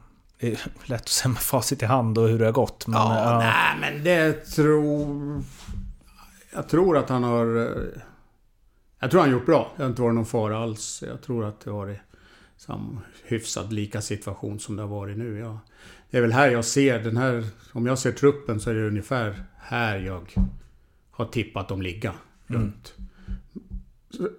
Det 0.41 0.53
är 0.53 0.61
lätt 0.85 1.01
att 1.01 1.09
säga 1.09 1.29
med 1.29 1.39
facit 1.39 1.83
i 1.83 1.87
hand 1.87 2.19
och 2.19 2.29
hur 2.29 2.39
det 2.39 2.45
har 2.45 2.53
gått. 2.53 2.87
Men, 2.87 3.01
ja, 3.01 3.31
ja. 3.31 3.39
nej 3.39 3.77
men 3.81 4.05
det 4.05 4.33
tror... 4.33 5.43
Jag 6.59 6.69
tror 6.69 6.97
att 6.97 7.09
han 7.09 7.23
har... 7.23 7.47
Jag 8.99 9.11
tror 9.11 9.21
han 9.21 9.31
gjort 9.31 9.47
bra. 9.47 9.73
Det 9.77 9.83
har 9.83 9.91
inte 9.91 10.03
varit 10.03 10.15
någon 10.15 10.27
fara 10.27 10.59
alls. 10.59 11.05
Jag 11.07 11.23
tror 11.23 11.45
att 11.45 11.61
det 11.61 11.71
har 11.71 11.79
varit 11.79 11.99
sam, 12.57 13.01
hyfsat 13.25 13.73
lika 13.73 14.01
situation 14.01 14.59
som 14.59 14.77
det 14.77 14.83
har 14.83 14.89
varit 14.89 15.19
nu. 15.19 15.39
Ja. 15.39 15.61
Det 16.11 16.19
är 16.19 16.23
väl 16.23 16.33
här 16.33 16.51
jag 16.51 16.65
ser 16.65 16.99
den 16.99 17.17
här... 17.17 17.45
Om 17.73 17.87
jag 17.87 17.99
ser 17.99 18.13
truppen 18.13 18.61
så 18.61 18.71
är 18.71 18.75
det 18.75 18.87
ungefär 18.87 19.45
här 19.59 19.99
jag 19.99 20.35
har 21.11 21.25
tippat 21.25 21.69
dem 21.69 21.83
ligga. 21.83 22.15
Mm. 22.49 22.63
Runt 22.63 22.95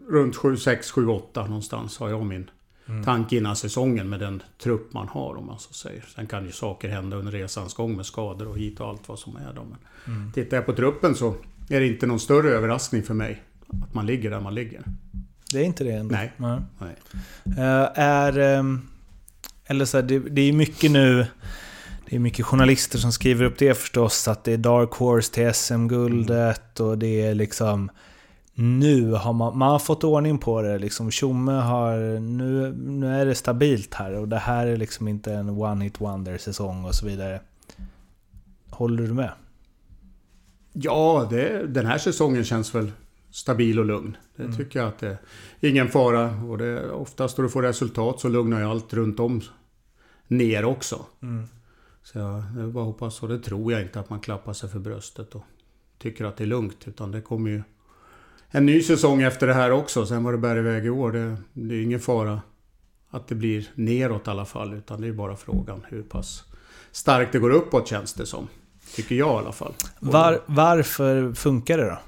runt 0.07 0.35
7, 0.35 0.57
6, 0.57 0.91
7, 0.91 1.07
8 1.07 1.45
någonstans 1.45 1.97
har 1.97 2.09
jag 2.09 2.25
min 2.25 2.49
mm. 2.85 3.03
tanke 3.03 3.37
innan 3.37 3.55
säsongen 3.55 4.09
med 4.09 4.19
den 4.19 4.43
trupp 4.57 4.93
man 4.93 5.07
har 5.07 5.35
om 5.35 5.45
man 5.45 5.59
så 5.59 5.73
säger. 5.73 6.05
Sen 6.15 6.27
kan 6.27 6.45
ju 6.45 6.51
saker 6.51 6.89
hända 6.89 7.17
under 7.17 7.31
resans 7.31 7.73
gång 7.73 7.95
med 7.95 8.05
skador 8.05 8.47
och 8.47 8.57
hit 8.57 8.79
och 8.79 8.87
allt 8.87 9.09
vad 9.09 9.19
som 9.19 9.35
är 9.35 9.53
då. 9.53 9.63
Men 9.63 9.77
mm. 10.15 10.31
Tittar 10.31 10.57
jag 10.57 10.65
på 10.65 10.73
truppen 10.73 11.15
så 11.15 11.35
är 11.69 11.79
det 11.79 11.87
inte 11.87 12.05
någon 12.05 12.19
större 12.19 12.49
överraskning 12.49 13.03
för 13.03 13.13
mig 13.13 13.43
att 13.83 13.93
man 13.93 14.05
ligger 14.05 14.29
där 14.29 14.39
man 14.39 14.55
ligger. 14.55 14.83
Det 15.51 15.59
är 15.59 15.63
inte 15.63 15.83
det 15.83 15.91
ändå? 15.91 16.15
Nej. 16.15 16.33
Nej. 16.37 16.59
Nej. 16.79 16.95
Eh, 17.57 17.89
är... 17.95 18.39
ehm, 18.39 18.81
eller 19.65 19.85
så 19.85 19.97
här, 19.97 20.03
det, 20.03 20.19
det 20.19 20.41
är 20.41 20.53
mycket 20.53 20.91
nu... 20.91 21.25
Det 22.09 22.15
är 22.15 22.19
mycket 22.19 22.45
journalister 22.45 22.97
som 22.97 23.11
skriver 23.11 23.45
upp 23.45 23.57
det 23.57 23.73
förstås, 23.73 24.27
att 24.27 24.43
det 24.43 24.53
är 24.53 24.57
Dark 24.57 24.91
Horse 24.91 25.33
till 25.33 25.53
SM-guldet 25.53 26.79
och 26.79 26.97
det 26.97 27.21
är 27.21 27.35
liksom... 27.35 27.91
Nu 28.53 29.11
har 29.11 29.33
man, 29.33 29.57
man 29.57 29.71
har 29.71 29.79
fått 29.79 30.03
ordning 30.03 30.37
på 30.37 30.61
det. 30.61 30.77
Liksom, 30.77 31.11
Tjomme 31.11 31.51
har... 31.51 32.19
Nu, 32.19 32.73
nu 32.73 33.21
är 33.21 33.25
det 33.25 33.35
stabilt 33.35 33.93
här 33.93 34.13
och 34.13 34.27
det 34.27 34.37
här 34.37 34.67
är 34.67 34.77
liksom 34.77 35.07
inte 35.07 35.33
en 35.33 35.49
one-hit 35.49 35.99
wonder-säsong 35.99 36.85
och 36.85 36.95
så 36.95 37.05
vidare. 37.05 37.39
Håller 38.69 39.03
du 39.03 39.13
med? 39.13 39.31
Ja, 40.81 41.27
det, 41.29 41.67
den 41.67 41.85
här 41.85 41.97
säsongen 41.97 42.43
känns 42.43 42.75
väl 42.75 42.91
stabil 43.31 43.79
och 43.79 43.85
lugn. 43.85 44.17
Det 44.35 44.43
Mm. 44.43 44.57
tycker 44.57 44.79
jag 44.79 44.87
att 44.87 44.99
det 44.99 45.17
är 45.61 45.69
ingen 45.69 45.87
fara. 45.89 46.31
Och 46.43 46.57
det, 46.57 46.91
oftast 46.91 47.35
då 47.37 47.43
du 47.43 47.49
får 47.49 47.61
resultat 47.61 48.19
så 48.19 48.29
lugnar 48.29 48.59
ju 48.59 48.65
allt 48.65 48.93
runt 48.93 49.19
om 49.19 49.41
ner 50.27 50.65
också. 50.65 51.05
Mm. 51.21 51.45
Så 52.03 52.17
jag, 52.17 52.43
jag 52.57 52.71
bara 52.71 52.83
hoppas, 52.83 53.23
och 53.23 53.29
det 53.29 53.39
tror 53.39 53.71
jag 53.71 53.81
inte, 53.81 53.99
att 53.99 54.09
man 54.09 54.19
klappar 54.19 54.53
sig 54.53 54.69
för 54.69 54.79
bröstet 54.79 55.35
och 55.35 55.43
tycker 55.97 56.25
att 56.25 56.37
det 56.37 56.43
är 56.43 56.47
lugnt. 56.47 56.87
Utan 56.87 57.11
det 57.11 57.21
kommer 57.21 57.49
ju 57.49 57.63
en 58.49 58.65
ny 58.65 58.81
säsong 58.81 59.21
efter 59.21 59.47
det 59.47 59.53
här 59.53 59.71
också. 59.71 60.05
Sen 60.05 60.23
vad 60.23 60.33
det 60.33 60.37
bär 60.37 60.57
iväg 60.57 60.85
i 60.85 60.89
år, 60.89 61.11
det, 61.11 61.37
det 61.53 61.75
är 61.75 61.81
ingen 61.83 61.99
fara 61.99 62.41
att 63.09 63.27
det 63.27 63.35
blir 63.35 63.67
neråt 63.75 64.27
i 64.27 64.29
alla 64.29 64.45
fall. 64.45 64.73
Utan 64.73 65.01
det 65.01 65.07
är 65.07 65.13
bara 65.13 65.35
frågan 65.35 65.85
hur 65.89 66.03
pass 66.03 66.43
starkt 66.91 67.31
det 67.31 67.39
går 67.39 67.49
uppåt 67.49 67.87
känns 67.87 68.13
det 68.13 68.25
som. 68.25 68.47
Tycker 68.95 69.15
jag 69.15 69.35
i 69.35 69.37
alla 69.37 69.51
fall. 69.51 69.73
Var, 69.99 70.41
varför 70.45 71.33
funkar 71.33 71.77
det 71.77 71.85
då? 71.85 71.99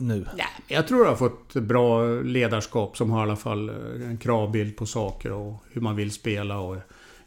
Nu? 0.00 0.26
Jag 0.68 0.88
tror 0.88 1.00
jag 1.00 1.08
har 1.08 1.16
fått 1.16 1.54
bra 1.54 2.04
ledarskap 2.20 2.96
som 2.96 3.10
har 3.10 3.20
i 3.20 3.22
alla 3.22 3.36
fall 3.36 3.68
eh, 3.68 4.08
en 4.08 4.18
kravbild 4.18 4.76
på 4.76 4.86
saker 4.86 5.32
och 5.32 5.64
hur 5.70 5.80
man 5.80 5.96
vill 5.96 6.10
spela 6.10 6.58
och 6.58 6.76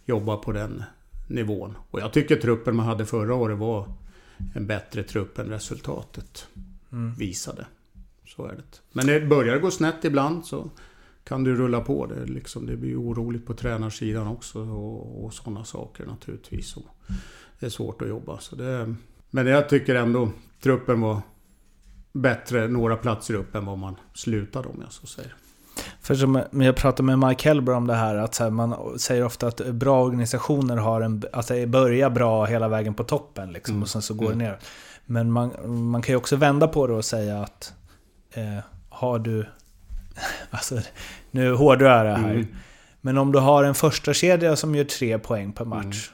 jobba 0.06 0.38
på 0.38 0.52
den 0.52 0.84
nivån. 1.28 1.78
Och 1.92 2.00
jag 2.00 2.14
tycker 2.14 2.36
truppen 2.36 2.76
man 2.76 2.86
hade 2.86 3.06
förra 3.06 3.36
året 3.36 3.58
var 3.58 3.88
en 4.56 4.68
bättre 4.68 5.04
trupp 5.04 5.38
än 5.40 5.50
resultatet 5.50 6.48
visade. 7.18 7.66
Så 8.26 8.46
är 8.46 8.54
det. 8.54 8.82
Men 8.92 9.08
det 9.08 9.22
börjar 9.22 9.58
gå 9.60 9.72
snett 9.72 10.06
ibland 10.06 10.46
så 10.46 10.70
kan 11.24 11.44
du 11.44 11.56
rulla 11.56 11.82
på 11.82 12.06
det. 12.06 12.26
Liksom, 12.26 12.66
det 12.66 12.78
blir 12.78 13.02
oroligt 13.02 13.46
på 13.46 13.54
tränarsidan 13.54 14.28
också 14.28 14.60
och, 14.60 15.26
och 15.26 15.34
sådana 15.34 15.66
saker 15.66 16.06
naturligtvis. 16.06 16.78
Och 16.78 16.86
det 17.60 17.66
är 17.66 17.70
svårt 17.70 18.02
att 18.02 18.08
jobba. 18.08 18.40
Så 18.40 18.56
det, 18.56 18.96
men 19.30 19.48
jag 19.48 19.70
tycker 19.70 19.96
ändå 19.96 20.30
truppen 20.62 21.02
var 21.02 21.22
bättre 22.14 22.68
några 22.68 22.96
platser 22.96 23.34
upp 23.34 23.56
än 23.56 23.66
vad 23.66 23.78
man 23.78 23.96
slutade 24.14 24.68
om 24.68 24.78
jag 24.82 24.92
så 24.92 25.08
säger. 25.08 25.36
För 26.02 26.16
som 26.16 26.44
jag 26.52 26.76
pratade 26.76 27.04
med 27.04 27.30
Mike 27.30 27.50
Hellberg 27.50 27.76
om 27.76 27.88
det 27.88 27.96
här, 27.96 28.16
att 28.16 28.38
här, 28.38 28.50
man 28.50 29.00
säger 29.00 29.26
ofta 29.26 29.48
att 29.48 29.68
bra 29.68 30.04
organisationer 30.04 30.78
har 30.78 31.02
en, 31.02 31.24
alltså 31.34 31.66
börjar 31.66 32.10
bra 32.10 32.46
hela 32.46 32.68
vägen 32.68 32.94
på 32.94 33.04
toppen 33.04 33.52
liksom, 33.52 33.82
och 33.82 33.90
sen 33.90 34.02
så 34.02 34.14
går 34.14 34.30
det 34.30 34.36
ner. 34.36 34.60
Men 35.06 35.32
man, 35.32 35.52
man 35.92 36.02
kan 36.02 36.14
ju 36.14 36.18
också 36.18 36.36
vända 36.36 36.68
på 36.68 36.88
det 36.88 36.94
och 36.94 37.06
säga 37.06 37.42
att 37.42 37.74
eh, 38.34 38.60
har 38.90 39.20
du... 39.20 39.46
Alltså, 40.50 40.80
nu 41.32 41.54
hårdrar 41.54 42.06
jag 42.06 42.16
här. 42.16 42.48
Men 43.02 43.18
om 43.18 43.32
du 43.32 43.40
har 43.40 43.64
en 43.64 43.76
första 43.76 44.14
kedja 44.14 44.56
som 44.56 44.76
gör 44.76 44.84
tre 44.84 45.20
poäng 45.20 45.54
per 45.54 45.66
match. 45.66 46.12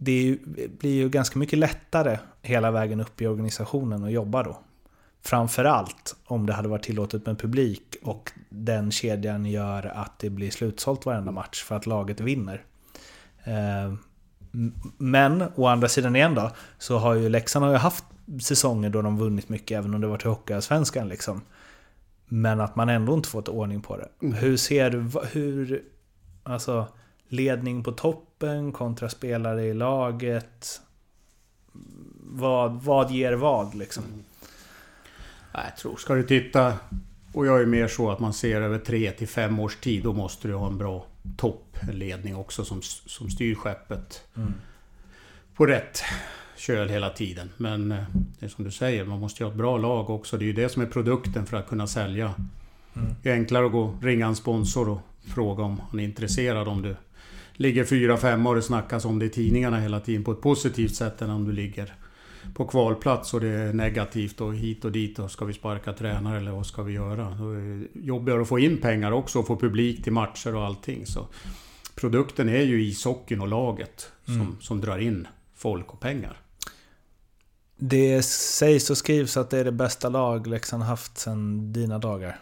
Det 0.00 0.22
ju, 0.22 0.38
blir 0.78 0.94
ju 0.94 1.08
ganska 1.08 1.38
mycket 1.38 1.58
lättare 1.58 2.18
hela 2.42 2.70
vägen 2.70 3.00
upp 3.00 3.20
i 3.22 3.26
organisationen 3.26 4.04
att 4.04 4.12
jobba 4.12 4.42
då. 4.42 4.58
Framförallt 5.22 6.16
om 6.24 6.46
det 6.46 6.52
hade 6.52 6.68
varit 6.68 6.82
tillåtet 6.82 7.26
med 7.26 7.38
publik 7.38 7.96
och 8.02 8.32
den 8.48 8.90
kedjan 8.90 9.46
gör 9.46 9.86
att 9.86 10.18
det 10.18 10.30
blir 10.30 10.50
slutsålt 10.50 11.06
varenda 11.06 11.32
match 11.32 11.62
för 11.62 11.76
att 11.76 11.86
laget 11.86 12.20
vinner. 12.20 12.64
Eh, 13.44 13.94
Men 14.98 15.44
å 15.54 15.66
andra 15.66 15.88
sidan 15.88 16.16
igen 16.16 16.34
då, 16.34 16.50
så 16.78 16.98
har 16.98 17.14
ju 17.14 17.28
Leksand 17.28 17.64
har 17.64 17.72
ju 17.72 17.78
haft 17.78 18.04
säsonger 18.42 18.90
då 18.90 19.02
de 19.02 19.18
vunnit 19.18 19.48
mycket, 19.48 19.78
även 19.78 19.94
om 19.94 20.00
det 20.00 20.06
var 20.06 20.16
till 20.16 20.28
Hockeyallsvenskan 20.28 21.08
liksom. 21.08 21.40
Men 22.24 22.60
att 22.60 22.76
man 22.76 22.88
ändå 22.88 23.14
inte 23.14 23.28
fått 23.28 23.48
ordning 23.48 23.80
på 23.80 23.96
det. 23.96 24.08
Hur 24.36 24.56
ser 24.56 24.90
du, 24.90 25.10
hur, 25.32 25.82
alltså 26.42 26.86
ledning 27.28 27.84
på 27.84 27.92
toppen 28.38 28.72
kontra 28.72 29.08
spelare 29.08 29.64
i 29.64 29.74
laget. 29.74 30.80
Vad, 32.20 32.82
vad 32.82 33.10
ger 33.10 33.32
vad 33.32 33.74
liksom? 33.74 34.04
Nej, 35.54 35.64
Jag 35.68 35.76
tror, 35.76 35.96
ska 35.96 36.14
du 36.14 36.22
titta... 36.22 36.72
Och 37.32 37.46
jag 37.46 37.60
är 37.60 37.66
mer 37.66 37.88
så 37.88 38.10
att 38.10 38.20
man 38.20 38.32
ser 38.32 38.60
över 38.60 38.78
tre 38.78 39.10
till 39.10 39.28
fem 39.28 39.60
års 39.60 39.76
tid. 39.76 40.02
Då 40.02 40.12
måste 40.12 40.48
du 40.48 40.54
ha 40.54 40.66
en 40.66 40.78
bra 40.78 41.06
toppledning 41.36 42.36
också 42.36 42.64
som, 42.64 42.82
som 42.82 43.30
styr 43.30 43.54
skeppet. 43.54 44.22
På 45.54 45.66
rätt 45.66 46.02
köl 46.56 46.88
hela 46.88 47.10
tiden. 47.10 47.50
Men 47.56 47.92
eh, 47.92 48.04
det 48.38 48.46
är 48.46 48.50
som 48.50 48.64
du 48.64 48.70
säger, 48.70 49.04
man 49.04 49.20
måste 49.20 49.42
ju 49.42 49.46
ha 49.46 49.50
ett 49.50 49.58
bra 49.58 49.78
lag 49.78 50.10
också. 50.10 50.38
Det 50.38 50.44
är 50.44 50.46
ju 50.46 50.52
det 50.52 50.68
som 50.68 50.82
är 50.82 50.86
produkten 50.86 51.46
för 51.46 51.56
att 51.56 51.68
kunna 51.68 51.86
sälja. 51.86 52.34
Det 53.22 53.30
är 53.30 53.34
enklare 53.34 53.66
att 53.66 53.72
gå 53.72 53.82
och 53.82 54.02
ringa 54.02 54.26
en 54.26 54.36
sponsor 54.36 54.88
och 54.88 55.00
fråga 55.34 55.62
om 55.62 55.80
han 55.90 56.00
är 56.00 56.04
intresserad. 56.04 56.68
Om 56.68 56.82
du 56.82 56.96
ligger 57.58 57.84
fyra, 57.84 58.16
fem 58.16 58.46
år 58.46 58.56
och 58.56 58.64
snackas 58.64 59.04
om 59.04 59.18
det 59.18 59.24
i 59.24 59.28
tidningarna 59.28 59.80
hela 59.80 60.00
tiden 60.00 60.24
på 60.24 60.32
ett 60.32 60.40
positivt 60.40 60.94
sätt 60.94 61.22
än 61.22 61.30
om 61.30 61.44
du 61.44 61.52
ligger 61.52 61.94
på 62.54 62.64
kvalplats 62.64 63.34
och 63.34 63.40
det 63.40 63.48
är 63.48 63.72
negativt 63.72 64.40
och 64.40 64.54
hit 64.54 64.84
och 64.84 64.92
dit 64.92 65.18
och 65.18 65.30
ska 65.30 65.44
vi 65.44 65.52
sparka 65.52 65.92
tränare 65.92 66.36
eller 66.36 66.50
vad 66.50 66.66
ska 66.66 66.82
vi 66.82 66.92
göra? 66.92 67.34
Då 67.38 67.50
är 67.52 67.58
det 67.60 68.00
jobbigare 68.00 68.42
att 68.42 68.48
få 68.48 68.58
in 68.58 68.76
pengar 68.76 69.12
också 69.12 69.38
och 69.38 69.46
få 69.46 69.56
publik 69.56 70.04
till 70.04 70.12
matcher 70.12 70.54
och 70.54 70.64
allting. 70.64 71.06
Så 71.06 71.26
produkten 71.94 72.48
är 72.48 72.62
ju 72.62 72.82
ishockeyn 72.82 73.40
och 73.40 73.48
laget 73.48 74.12
som, 74.24 74.56
som 74.60 74.80
drar 74.80 74.98
in 74.98 75.26
folk 75.54 75.92
och 75.92 76.00
pengar. 76.00 76.40
Det 77.76 78.22
sägs 78.22 78.90
och 78.90 78.98
skrivs 78.98 79.36
att 79.36 79.50
det 79.50 79.58
är 79.58 79.64
det 79.64 79.72
bästa 79.72 80.08
lag 80.08 80.46
Leksand 80.46 80.82
haft 80.82 81.18
sedan 81.18 81.72
dina 81.72 81.98
dagar. 81.98 82.40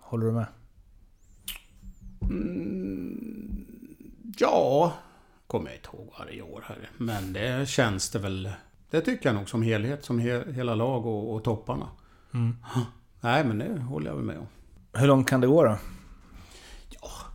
Håller 0.00 0.26
du 0.26 0.32
med? 0.32 0.46
Ja, 4.38 4.92
kommer 5.46 5.66
jag 5.66 5.76
inte 5.76 5.88
ihåg 5.88 6.14
varje 6.18 6.42
år 6.42 6.64
här. 6.68 6.90
Men 6.96 7.32
det 7.32 7.68
känns 7.68 8.10
det 8.10 8.18
väl. 8.18 8.50
Det 8.90 9.00
tycker 9.00 9.28
jag 9.28 9.36
nog 9.36 9.48
som 9.48 9.62
helhet, 9.62 10.04
som 10.04 10.18
he, 10.18 10.52
hela 10.52 10.74
lag 10.74 11.06
och, 11.06 11.34
och 11.34 11.44
topparna. 11.44 11.88
Nej, 13.20 13.44
men 13.44 13.58
det 13.58 13.80
håller 13.80 14.06
jag 14.06 14.16
väl 14.16 14.24
med 14.24 14.38
om. 14.38 14.46
Hur 14.92 15.06
långt 15.06 15.28
kan 15.28 15.40
det 15.40 15.46
gå 15.46 15.64
då? 15.64 15.76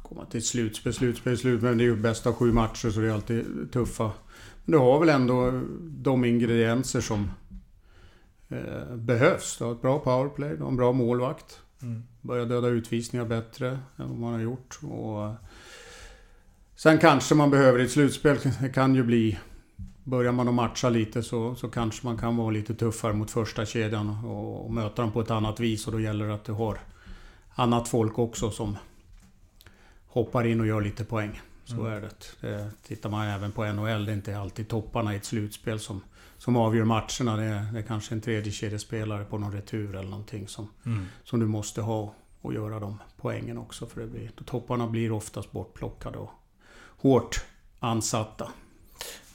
komma 0.10 0.26
till 0.26 0.46
slutspel, 0.46 0.94
slutspel, 0.94 1.38
slutspel. 1.38 1.70
Men 1.70 1.78
det 1.78 1.84
är 1.84 1.86
ju 1.86 1.96
bästa 1.96 2.34
sju 2.34 2.52
matcher 2.52 2.90
så 2.90 3.00
det 3.00 3.08
är 3.08 3.12
alltid 3.12 3.72
tuffa. 3.72 4.12
Men 4.66 4.72
du 4.72 4.78
har 4.78 5.00
väl 5.00 5.10
ändå 5.10 5.62
de 5.82 6.26
ingredienser 6.26 7.02
som 7.02 7.32
eh, 8.50 8.96
behövs. 8.96 9.58
Du 9.58 9.64
har 9.64 9.72
ett 9.72 9.82
bra 9.82 10.00
powerplay, 10.00 10.56
du 10.56 10.62
har 10.62 10.70
en 10.70 10.76
bra 10.76 10.92
målvakt. 10.92 11.60
Börjar 12.22 12.46
döda 12.46 12.68
utvisningar 12.68 13.26
bättre 13.26 13.70
än 13.70 14.10
vad 14.10 14.18
man 14.18 14.34
har 14.34 14.40
gjort. 14.40 14.80
Och, 14.84 15.36
sen 16.80 16.98
kanske 16.98 17.36
man 17.36 17.52
behöver 17.52 17.80
i 17.80 17.84
ett 17.84 17.92
slutspel, 17.92 18.38
det 18.62 18.70
kan 18.70 18.96
ju 18.96 19.04
bli... 19.04 19.40
Börjar 20.04 20.32
man 20.32 20.48
att 20.48 20.54
matcha 20.54 20.90
lite 20.90 21.24
så, 21.24 21.56
så 21.56 21.70
kanske 21.70 22.06
man 22.06 22.18
kan 22.18 22.38
vara 22.38 22.50
lite 22.50 22.76
tuffare 22.76 23.14
mot 23.14 23.32
första 23.32 23.66
kedjan 23.66 24.26
och, 24.26 24.66
och 24.66 24.74
möta 24.74 25.02
dem 25.02 25.12
på 25.12 25.22
ett 25.22 25.32
annat 25.32 25.60
vis. 25.60 25.88
Och 25.88 25.94
då 25.94 26.00
gäller 26.00 26.28
det 26.28 26.34
att 26.34 26.46
du 26.46 26.52
har 26.52 26.80
annat 27.56 27.88
folk 27.88 28.20
också 28.20 28.52
som 28.52 28.78
hoppar 30.08 30.48
in 30.48 30.60
och 30.60 30.68
gör 30.68 30.82
lite 30.82 31.06
poäng. 31.06 31.42
Så 31.66 31.86
är 31.86 32.02
det. 32.02 32.10
det. 32.42 32.72
Tittar 32.84 33.10
man 33.10 33.28
även 33.28 33.52
på 33.52 33.66
NHL, 33.66 34.06
det 34.06 34.12
är 34.12 34.16
inte 34.16 34.40
alltid 34.40 34.68
topparna 34.68 35.14
i 35.14 35.18
ett 35.18 35.26
slutspel 35.26 35.80
som, 35.80 36.02
som 36.38 36.56
avgör 36.56 36.86
matcherna. 36.86 37.36
Det 37.36 37.44
är, 37.44 37.74
det 37.74 37.80
är 37.80 37.84
kanske 37.84 38.16
en 38.16 38.22
tredje 38.22 38.52
kedjespelare 38.52 39.24
på 39.24 39.38
någon 39.38 39.52
retur 39.52 39.96
eller 39.96 40.10
någonting 40.10 40.48
som, 40.48 40.70
som 41.24 41.40
du 41.40 41.46
måste 41.46 41.82
ha 41.82 42.14
och 42.42 42.54
göra 42.54 42.80
de 42.80 42.98
poängen 43.18 43.58
också. 43.58 43.86
För 43.86 44.02
det 44.02 44.08
blir, 44.08 44.32
topparna 44.46 44.88
blir 44.88 45.12
oftast 45.12 45.52
bortplockade 45.52 46.18
och 46.18 46.32
hårt 47.02 47.42
ansatta. 47.80 48.48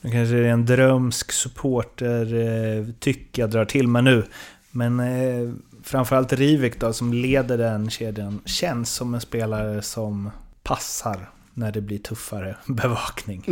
Nu 0.01 0.11
kanske 0.11 0.35
det 0.35 0.47
är 0.47 0.51
en 0.51 0.65
drömsk 0.65 1.31
supporter-tyck 1.31 3.37
jag 3.37 3.49
drar 3.49 3.65
till 3.65 3.87
med 3.87 4.03
nu. 4.03 4.23
Men 4.71 4.99
eh, 4.99 5.53
framförallt 5.83 6.33
Rivik 6.33 6.79
då, 6.79 6.93
som 6.93 7.13
leder 7.13 7.57
den 7.57 7.89
kedjan, 7.89 8.41
känns 8.45 8.93
som 8.93 9.13
en 9.13 9.21
spelare 9.21 9.81
som 9.81 10.29
passar 10.63 11.29
när 11.53 11.71
det 11.71 11.81
blir 11.81 11.97
tuffare 11.97 12.55
bevakning. 12.65 13.43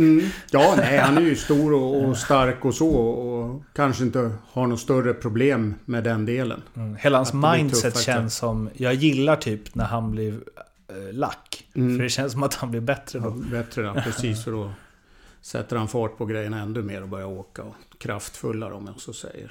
Ja, 0.50 0.74
nej, 0.76 0.98
han 0.98 1.18
är 1.18 1.22
ju 1.22 1.36
stor 1.36 1.72
och, 1.72 2.04
och 2.04 2.16
stark 2.16 2.64
och 2.64 2.74
så 2.74 2.88
och 2.88 3.62
kanske 3.74 4.04
inte 4.04 4.30
har 4.52 4.66
något 4.66 4.80
större 4.80 5.14
problem 5.14 5.74
med 5.84 6.04
den 6.04 6.26
delen. 6.26 6.62
Mm. 6.76 6.96
Hela 6.96 7.18
hans 7.18 7.32
mindset 7.32 7.98
känns 7.98 8.34
som... 8.34 8.70
Jag 8.74 8.94
gillar 8.94 9.36
typ 9.36 9.74
när 9.74 9.84
han 9.84 10.10
blir 10.10 10.32
eh, 10.32 10.38
lack. 11.12 11.66
Mm. 11.74 11.96
För 11.96 12.02
det 12.02 12.10
känns 12.10 12.32
som 12.32 12.42
att 12.42 12.54
han 12.54 12.70
blir 12.70 12.80
bättre 12.80 13.18
Ja, 13.18 13.24
då. 13.24 13.30
bättre 13.30 13.82
då, 13.82 13.94
precis. 13.94 14.44
För 14.44 14.52
då 14.52 14.70
sätter 15.40 15.76
han 15.76 15.88
fart 15.88 16.16
på 16.18 16.26
grejerna 16.26 16.60
ännu 16.60 16.82
mer 16.82 17.02
och 17.02 17.08
börjar 17.08 17.26
åka. 17.26 17.62
Och 17.62 17.74
kraftfullare 17.98 18.74
om 18.74 18.86
jag 18.86 19.00
så 19.00 19.12
säger. 19.12 19.50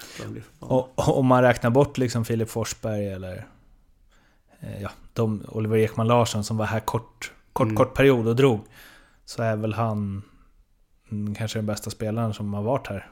Och 0.60 1.18
om 1.18 1.26
man 1.26 1.42
räknar 1.42 1.70
bort 1.70 1.98
liksom 1.98 2.26
Filip 2.26 2.50
Forsberg 2.50 3.08
eller 3.10 3.48
eh, 4.60 4.82
ja, 4.82 4.90
de, 5.14 5.44
Oliver 5.48 5.78
Ekman 5.78 6.08
Larsson 6.08 6.44
som 6.44 6.58
var 6.58 6.66
här 6.66 6.80
kort, 6.80 7.32
kort, 7.54 7.66
Mm. 7.66 7.76
kort 7.78 7.94
period 7.94 8.28
och 8.28 8.36
drog. 8.36 8.60
Så 9.26 9.44
är 9.44 9.56
väl 9.56 9.74
han 9.74 10.22
kanske 11.38 11.58
den 11.60 11.66
bästa 11.66 11.90
spelaren 11.90 12.34
som 12.34 12.54
har 12.54 12.64
varit 12.64 12.88
här. 12.88 13.10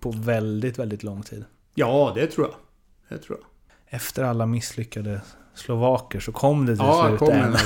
På 0.00 0.10
väldigt, 0.10 0.78
väldigt 0.78 1.02
lång 1.02 1.22
tid. 1.22 1.44
Ja, 1.74 2.12
det 2.14 2.26
tror 2.26 2.46
jag. 2.46 2.56
Det 3.08 3.22
tror 3.24 3.38
jag. 3.38 3.46
Efter 3.94 4.24
alla 4.24 4.46
misslyckade 4.46 5.20
slovaker 5.60 6.20
så 6.20 6.32
kom 6.32 6.66
det 6.66 6.76
till 6.76 6.84
Ja, 6.84 7.08
slut 7.08 7.18
kom 7.18 7.34
en. 7.34 7.56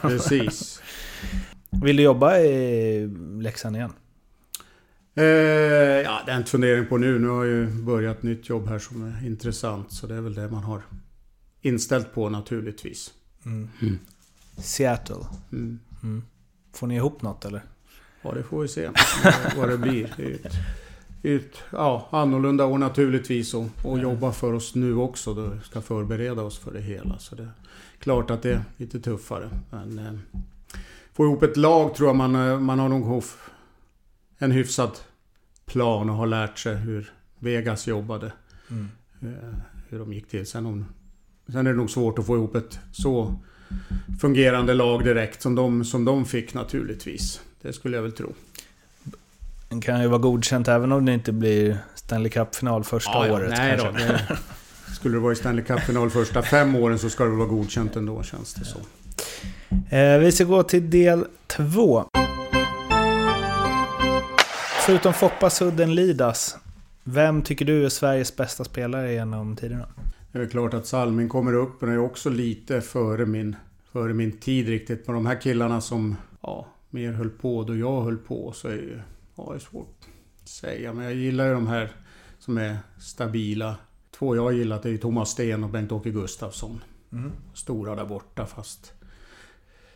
Precis. 0.00 0.82
Vill 1.70 1.96
du 1.96 2.02
jobba 2.02 2.38
i 2.38 3.06
Leksand 3.40 3.76
igen? 3.76 3.92
Eh, 5.14 5.24
ja, 5.24 6.22
det 6.26 6.32
är 6.32 6.36
en 6.36 6.44
fundering 6.44 6.86
på 6.86 6.96
nu. 6.98 7.18
Nu 7.18 7.28
har 7.28 7.44
jag 7.44 7.54
ju 7.54 7.66
börjat 7.66 8.22
nytt 8.22 8.48
jobb 8.48 8.68
här 8.68 8.78
som 8.78 9.04
är 9.04 9.26
intressant. 9.26 9.92
Så 9.92 10.06
det 10.06 10.14
är 10.14 10.20
väl 10.20 10.34
det 10.34 10.48
man 10.48 10.62
har 10.64 10.82
inställt 11.62 12.14
på 12.14 12.28
naturligtvis. 12.28 13.12
Mm. 13.46 13.68
Seattle. 14.58 15.26
Mm. 15.52 15.80
Mm. 16.02 16.22
Får 16.74 16.86
ni 16.86 16.96
ihop 16.96 17.22
något 17.22 17.44
eller? 17.44 17.62
Ja, 18.22 18.32
det 18.32 18.42
får 18.42 18.62
vi 18.62 18.68
se 18.68 18.90
vad 19.56 19.68
det 19.68 19.78
blir. 19.78 20.38
Är 21.22 21.36
ett, 21.36 21.58
ja, 21.70 22.08
annorlunda 22.10 22.66
år 22.66 22.78
naturligtvis 22.78 23.54
och, 23.54 23.66
och 23.84 23.98
jobba 23.98 24.32
för 24.32 24.52
oss 24.52 24.74
nu 24.74 24.96
också. 24.96 25.34
Då 25.34 25.50
ska 25.64 25.80
förbereda 25.80 26.42
oss 26.42 26.58
för 26.58 26.72
det 26.72 26.80
hela. 26.80 27.18
Så 27.18 27.34
det 27.34 27.42
är 27.42 27.52
klart 27.98 28.30
att 28.30 28.42
det 28.42 28.52
är 28.52 28.62
lite 28.76 29.00
tuffare. 29.00 29.50
Men 29.70 29.98
eh, 29.98 30.12
få 31.12 31.24
ihop 31.24 31.42
ett 31.42 31.56
lag 31.56 31.94
tror 31.94 32.08
jag 32.08 32.16
man, 32.16 32.34
eh, 32.34 32.60
man 32.60 32.78
har 32.78 32.88
nog 32.88 33.22
en 34.38 34.50
hyfsad 34.50 34.90
plan 35.64 36.10
och 36.10 36.16
har 36.16 36.26
lärt 36.26 36.58
sig 36.58 36.76
hur 36.76 37.12
Vegas 37.38 37.86
jobbade. 37.86 38.32
Mm. 38.70 38.88
eh, 39.20 39.54
hur 39.88 39.98
de 39.98 40.12
gick 40.12 40.28
till. 40.28 40.46
Sen, 40.46 40.66
om, 40.66 40.84
sen 41.46 41.66
är 41.66 41.70
det 41.70 41.76
nog 41.76 41.90
svårt 41.90 42.18
att 42.18 42.26
få 42.26 42.36
ihop 42.36 42.54
ett 42.54 42.78
så 42.92 43.34
fungerande 44.20 44.74
lag 44.74 45.04
direkt 45.04 45.42
som 45.42 45.54
de, 45.54 45.84
som 45.84 46.04
de 46.04 46.24
fick 46.24 46.54
naturligtvis. 46.54 47.40
Det 47.62 47.72
skulle 47.72 47.96
jag 47.96 48.02
väl 48.02 48.12
tro. 48.12 48.34
Den 49.72 49.80
kan 49.80 50.02
ju 50.02 50.08
vara 50.08 50.18
godkänt 50.18 50.68
även 50.68 50.92
om 50.92 51.04
det 51.04 51.14
inte 51.14 51.32
blir 51.32 51.78
Stanley 51.94 52.30
Cup-final 52.30 52.84
första 52.84 53.32
året. 53.32 53.50
nej 53.56 53.76
då, 53.76 53.90
det, 53.90 54.38
skulle 54.94 55.16
det 55.16 55.20
vara 55.20 55.32
i 55.32 55.36
Stanley 55.36 55.64
Cup-final 55.64 56.10
första 56.10 56.42
fem 56.42 56.76
åren 56.76 56.98
så 56.98 57.10
ska 57.10 57.24
det 57.24 57.30
vara 57.30 57.48
godkänt 57.48 57.96
ändå 57.96 58.22
känns 58.22 58.54
det 58.54 58.64
som. 58.64 58.80
Eh, 59.90 60.18
vi 60.18 60.32
ska 60.32 60.44
gå 60.44 60.62
till 60.62 60.90
del 60.90 61.24
två. 61.46 62.04
Förutom 64.86 65.12
Foppa 65.12 65.50
Sudden 65.50 65.94
Lidas, 65.94 66.56
vem 67.04 67.42
tycker 67.42 67.64
du 67.64 67.84
är 67.84 67.88
Sveriges 67.88 68.36
bästa 68.36 68.64
spelare 68.64 69.12
genom 69.12 69.56
tiderna? 69.56 69.86
Det 70.32 70.38
är 70.38 70.46
klart 70.46 70.74
att 70.74 70.86
Salmin 70.86 71.28
kommer 71.28 71.54
upp, 71.54 71.80
men 71.80 71.92
är 71.92 71.98
också 71.98 72.30
lite 72.30 72.80
före 72.80 73.26
min, 73.26 73.56
före 73.92 74.14
min 74.14 74.32
tid 74.32 74.68
riktigt. 74.68 75.06
Med 75.06 75.16
de 75.16 75.26
här 75.26 75.40
killarna 75.40 75.80
som 75.80 76.16
ja, 76.40 76.66
mer 76.90 77.12
höll 77.12 77.30
på 77.30 77.62
då 77.62 77.76
jag 77.76 78.02
höll 78.02 78.18
på 78.18 78.52
så 78.52 78.68
är 78.68 78.72
ju... 78.72 78.98
Ja, 79.34 79.46
det 79.50 79.54
är 79.54 79.58
svårt 79.58 79.96
att 80.42 80.48
säga. 80.48 80.92
Men 80.92 81.04
jag 81.04 81.14
gillar 81.14 81.46
ju 81.46 81.52
de 81.52 81.66
här 81.66 81.92
som 82.38 82.58
är 82.58 82.78
stabila. 82.98 83.76
Två 84.10 84.36
jag 84.36 84.42
har 84.42 84.52
gillat 84.52 84.84
är 84.84 84.90
ju 84.90 84.98
Thomas 84.98 85.30
Sten 85.30 85.64
och 85.64 85.70
Bengt-Åke 85.70 86.10
Gustafsson. 86.10 86.80
Stora 87.54 87.94
där 87.94 88.04
borta 88.04 88.46
fast... 88.46 88.92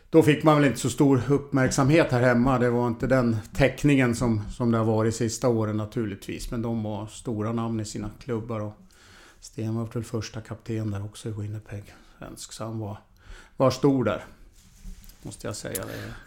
Då 0.09 0.23
fick 0.23 0.43
man 0.43 0.55
väl 0.55 0.65
inte 0.65 0.79
så 0.79 0.89
stor 0.89 1.21
uppmärksamhet 1.29 2.11
här 2.11 2.21
hemma. 2.21 2.59
Det 2.59 2.69
var 2.69 2.87
inte 2.87 3.07
den 3.07 3.37
täckningen 3.53 4.15
som, 4.15 4.41
som 4.51 4.71
det 4.71 4.77
har 4.77 4.85
varit 4.85 5.13
de 5.13 5.17
sista 5.17 5.47
åren 5.47 5.77
naturligtvis. 5.77 6.51
Men 6.51 6.61
de 6.61 6.83
var 6.83 7.07
stora 7.07 7.53
namn 7.53 7.79
i 7.79 7.85
sina 7.85 8.09
klubbar. 8.19 8.59
Och 8.59 8.73
Sten 9.39 9.75
var 9.75 9.85
väl 9.85 10.03
första 10.03 10.41
kapten 10.41 10.91
där 10.91 11.05
också 11.05 11.29
i 11.29 11.31
Winnipeg. 11.31 11.93
Svensk, 12.19 12.51
så 12.51 12.63
han 12.63 12.79
var, 12.79 12.97
var 13.57 13.71
stor 13.71 14.03
där. 14.03 14.25
Måste 15.21 15.47
jag 15.47 15.55
säga. 15.55 15.85
Det. 15.85 16.26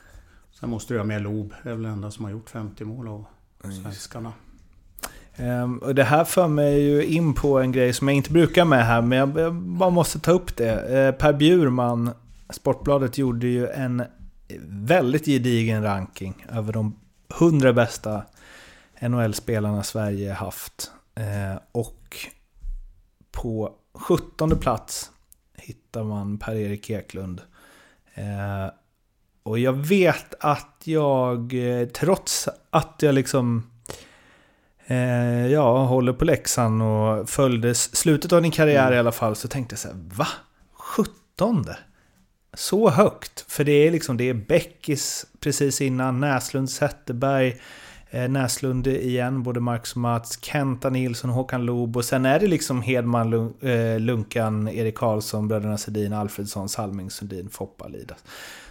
Sen 0.61 0.71
måste 0.71 0.95
jag 0.95 1.01
ha 1.01 1.07
med 1.07 1.23
Lob. 1.23 1.55
Det 1.63 1.71
är 1.71 1.75
väl 1.75 1.83
den 1.83 1.93
enda 1.93 2.11
som 2.11 2.25
har 2.25 2.33
gjort 2.33 2.51
50 2.51 2.85
mål 2.85 3.09
av 3.09 3.25
svenskarna. 3.83 4.33
Ehm, 5.37 5.79
och 5.79 5.95
det 5.95 6.05
här 6.05 6.25
för 6.25 6.49
mig 6.49 6.81
ju 6.81 7.05
in 7.05 7.35
på 7.35 7.61
en 7.61 7.73
grej 7.73 7.93
som 7.93 8.09
jag 8.09 8.17
inte 8.17 8.33
brukar 8.33 8.65
med 8.65 8.87
här, 8.87 9.03
men 9.03 9.19
jag, 9.19 9.39
jag 9.39 9.55
bara 9.55 9.91
måste 9.91 10.19
ta 10.19 10.33
upp 10.33 10.57
det. 10.57 10.99
Eh, 10.99 11.15
per 11.15 11.33
Bjurman, 11.33 12.11
Sportbladet, 12.51 13.19
gjorde 13.19 13.47
ju 13.47 13.69
en 13.69 14.03
väldigt 14.69 15.25
gedigen 15.25 15.83
ranking 15.83 16.47
över 16.53 16.73
de 16.73 16.97
100 17.41 17.73
bästa 17.73 18.23
NHL-spelarna 19.01 19.83
Sverige 19.83 20.33
haft. 20.33 20.91
Eh, 21.15 21.61
och 21.73 22.17
på 23.31 23.75
17 23.95 24.59
plats 24.59 25.11
hittar 25.57 26.05
man 26.05 26.39
Per-Erik 26.39 26.91
Eklund. 26.91 27.41
Och 29.43 29.59
jag 29.59 29.73
vet 29.73 30.35
att 30.41 30.83
jag, 30.85 31.55
eh, 31.55 31.87
trots 31.89 32.49
att 32.71 32.95
jag 33.01 33.15
liksom 33.15 33.67
Eh, 34.91 35.47
ja, 35.47 35.85
håller 35.85 36.13
på 36.13 36.25
Leksand 36.25 36.83
och 36.83 37.29
följde 37.31 37.75
slutet 37.75 38.33
av 38.33 38.43
din 38.43 38.51
karriär 38.51 38.93
i 38.93 38.99
alla 38.99 39.13
fall 39.13 39.37
så 39.37 39.49
tänkte 39.49 39.73
jag 39.73 39.79
så 39.79 39.89
här, 39.89 39.97
va? 40.15 40.27
17? 40.75 41.65
Så 42.55 42.91
högt? 42.91 43.45
För 43.49 43.65
det 43.65 43.73
är 43.73 43.91
liksom, 43.91 44.17
det 44.17 44.29
är 44.29 44.35
Bäckis 44.35 45.27
precis 45.41 45.81
innan, 45.81 46.21
Näslund, 46.21 46.71
Zetterberg, 46.71 47.61
eh, 48.11 48.29
Näslund 48.29 48.87
igen, 48.87 49.43
både 49.43 49.61
Marcus 49.61 49.93
och 49.93 49.97
Mats, 50.01 50.39
Kenta 50.45 50.91
Nilsson, 50.91 51.31
Håkan 51.31 51.65
Loob 51.65 51.97
och 51.97 52.05
sen 52.05 52.27
är 52.27 52.41
det 52.41 52.47
liksom 52.47 52.83
Hedman, 52.83 53.35
Lun- 53.35 53.95
eh, 53.95 54.01
Lunkan, 54.01 54.69
Erik 54.69 54.95
Karlsson, 54.95 55.49
bröderna 55.49 55.79
Sedin, 55.79 56.13
Alfredsson, 56.13 56.69
Salming, 56.69 57.11
Sundin, 57.11 57.49
Foppa, 57.51 57.89
Lidas. 57.89 58.19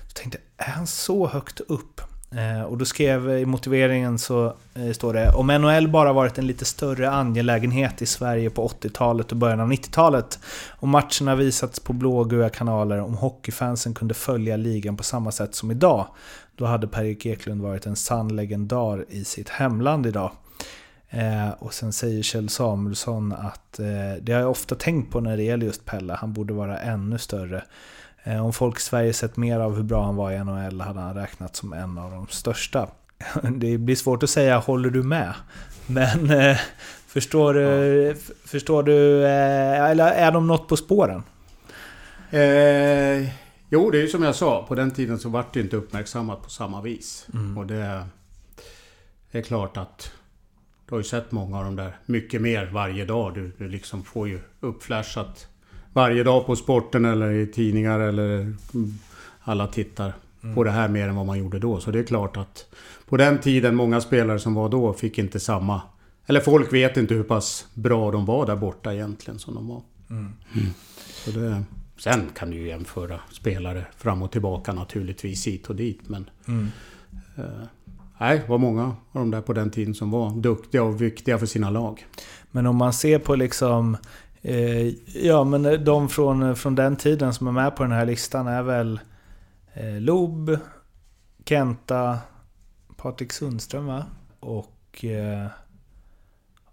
Jag 0.09 0.15
tänkte 0.15 0.37
är 0.57 0.71
han 0.71 0.87
så 0.87 1.27
högt 1.27 1.59
upp? 1.59 2.01
Eh, 2.31 2.63
och 2.63 2.77
då 2.77 2.85
skrev 2.85 3.29
i 3.29 3.45
motiveringen 3.45 4.19
så 4.19 4.53
eh, 4.73 4.91
står 4.91 5.13
det 5.13 5.31
Om 5.33 5.47
NHL 5.47 5.87
bara 5.87 6.13
varit 6.13 6.37
en 6.37 6.47
lite 6.47 6.65
större 6.65 7.09
angelägenhet 7.09 8.01
i 8.01 8.05
Sverige 8.05 8.49
på 8.49 8.67
80-talet 8.67 9.31
och 9.31 9.37
början 9.37 9.59
av 9.59 9.71
90-talet 9.71 10.39
Om 10.69 10.89
matcherna 10.89 11.35
visats 11.35 11.79
på 11.79 11.93
blågula 11.93 12.49
kanaler, 12.49 12.99
om 12.99 13.13
hockeyfansen 13.13 13.93
kunde 13.93 14.13
följa 14.13 14.57
ligan 14.57 14.97
på 14.97 15.03
samma 15.03 15.31
sätt 15.31 15.55
som 15.55 15.71
idag 15.71 16.07
Då 16.55 16.65
hade 16.65 16.87
Per-Erik 16.87 17.25
Eklund 17.25 17.61
varit 17.61 17.85
en 17.85 17.95
sann 17.95 18.35
legendar 18.35 19.05
i 19.09 19.25
sitt 19.25 19.49
hemland 19.49 20.07
idag 20.07 20.31
Eh, 21.09 21.49
och 21.59 21.73
sen 21.73 21.93
säger 21.93 22.23
Kjell 22.23 22.49
Samuelsson 22.49 23.33
att 23.33 23.79
eh, 23.79 24.21
det 24.21 24.33
har 24.33 24.39
jag 24.39 24.51
ofta 24.51 24.75
tänkt 24.75 25.11
på 25.11 25.19
när 25.19 25.37
det 25.37 25.43
gäller 25.43 25.65
just 25.65 25.85
Pelle, 25.85 26.13
han 26.13 26.33
borde 26.33 26.53
vara 26.53 26.79
ännu 26.79 27.17
större. 27.17 27.63
Eh, 28.23 28.45
om 28.45 28.53
folk 28.53 28.77
i 28.77 28.81
Sverige 28.81 29.13
sett 29.13 29.37
mer 29.37 29.59
av 29.59 29.75
hur 29.75 29.83
bra 29.83 30.05
han 30.05 30.15
var 30.15 30.31
i 30.31 30.37
NHL 30.43 30.81
hade 30.81 30.99
han 30.99 31.13
räknat 31.15 31.55
som 31.55 31.73
en 31.73 31.97
av 31.97 32.11
de 32.11 32.27
största. 32.27 32.89
Det 33.43 33.77
blir 33.77 33.95
svårt 33.95 34.23
att 34.23 34.29
säga 34.29 34.57
håller 34.57 34.89
du 34.89 35.03
med? 35.03 35.33
Men 35.87 36.29
eh, 36.31 36.57
förstår 37.07 37.53
du, 37.53 38.09
f- 38.11 38.31
förstår 38.45 38.83
du 38.83 39.25
eh, 39.25 39.89
eller 39.89 40.11
är 40.11 40.31
de 40.31 40.47
något 40.47 40.67
på 40.67 40.77
spåren? 40.77 41.23
Eh, 42.31 43.29
jo, 43.69 43.91
det 43.91 43.97
är 43.97 44.01
ju 44.01 44.07
som 44.07 44.23
jag 44.23 44.35
sa. 44.35 44.65
På 44.67 44.75
den 44.75 44.91
tiden 44.91 45.19
så 45.19 45.29
vart 45.29 45.53
det 45.53 45.59
inte 45.59 45.75
uppmärksammat 45.77 46.43
på 46.43 46.49
samma 46.49 46.81
vis. 46.81 47.27
Och 47.57 47.65
det 47.67 48.03
är 49.31 49.41
klart 49.41 49.77
att 49.77 50.11
du 50.85 50.95
har 50.95 50.99
ju 50.99 51.03
sett 51.03 51.31
många 51.31 51.57
av 51.57 51.63
de 51.65 51.75
där 51.75 51.97
mycket 52.05 52.41
mer 52.41 52.65
varje 52.65 53.05
dag. 53.05 53.33
Du, 53.33 53.51
du 53.57 53.67
liksom 53.69 54.03
får 54.03 54.27
ju 54.27 54.39
uppflashat 54.59 55.47
varje 55.93 56.23
dag 56.23 56.45
på 56.45 56.55
sporten 56.55 57.05
eller 57.05 57.31
i 57.31 57.47
tidningar 57.47 57.99
eller 57.99 58.39
mm, 58.73 58.99
alla 59.41 59.67
tittar 59.67 60.13
på 60.55 60.63
det 60.63 60.71
här 60.71 60.87
mer 60.87 61.07
än 61.07 61.15
vad 61.15 61.25
man 61.25 61.39
gjorde 61.39 61.59
då. 61.59 61.79
Så 61.79 61.91
det 61.91 61.99
är 61.99 62.03
klart 62.03 62.37
att 62.37 62.75
på 63.05 63.17
den 63.17 63.39
tiden, 63.39 63.75
många 63.75 64.01
spelare 64.01 64.39
som 64.39 64.53
var 64.53 64.69
då 64.69 64.93
fick 64.93 65.17
inte 65.17 65.39
samma... 65.39 65.81
Eller 66.27 66.39
folk 66.39 66.73
vet 66.73 66.97
inte 66.97 67.13
hur 67.13 67.23
pass 67.23 67.67
bra 67.73 68.11
de 68.11 68.25
var 68.25 68.45
där 68.45 68.55
borta 68.55 68.93
egentligen 68.93 69.39
som 69.39 69.55
de 69.55 69.67
var. 69.67 69.81
Mm. 70.09 70.33
Så 71.25 71.31
det, 71.31 71.63
sen 71.97 72.29
kan 72.35 72.51
du 72.51 72.57
ju 72.57 72.67
jämföra 72.67 73.19
spelare 73.31 73.85
fram 73.97 74.21
och 74.21 74.31
tillbaka 74.31 74.73
naturligtvis 74.73 75.47
hit 75.47 75.67
och 75.67 75.75
dit. 75.75 76.09
Men 76.09 76.29
eh, 77.35 77.43
nej, 78.17 78.39
det 78.39 78.49
var 78.49 78.57
många 78.57 78.83
av 78.83 78.95
de 79.11 79.31
där 79.31 79.41
på 79.41 79.53
den 79.53 79.71
tiden 79.71 79.95
som 79.95 80.11
var 80.11 80.31
duktiga 80.31 80.83
och 80.83 81.01
viktiga 81.01 81.37
för 81.37 81.45
sina 81.45 81.69
lag. 81.69 82.05
Men 82.51 82.65
om 82.65 82.75
man 82.75 82.93
ser 82.93 83.19
på 83.19 83.35
liksom 83.35 83.97
Ja 85.13 85.43
men 85.43 85.83
de 85.85 86.09
från, 86.09 86.55
från 86.55 86.75
den 86.75 86.95
tiden 86.95 87.33
som 87.33 87.47
är 87.47 87.51
med 87.51 87.75
på 87.75 87.83
den 87.83 87.91
här 87.91 88.05
listan 88.05 88.47
är 88.47 88.63
väl 88.63 88.99
eh, 89.73 89.99
Lob, 90.01 90.57
Kenta, 91.45 92.17
Patrik 92.97 93.33
Sundström 93.33 93.85
va? 93.85 94.05
Och 94.39 95.05
eh, 95.05 95.47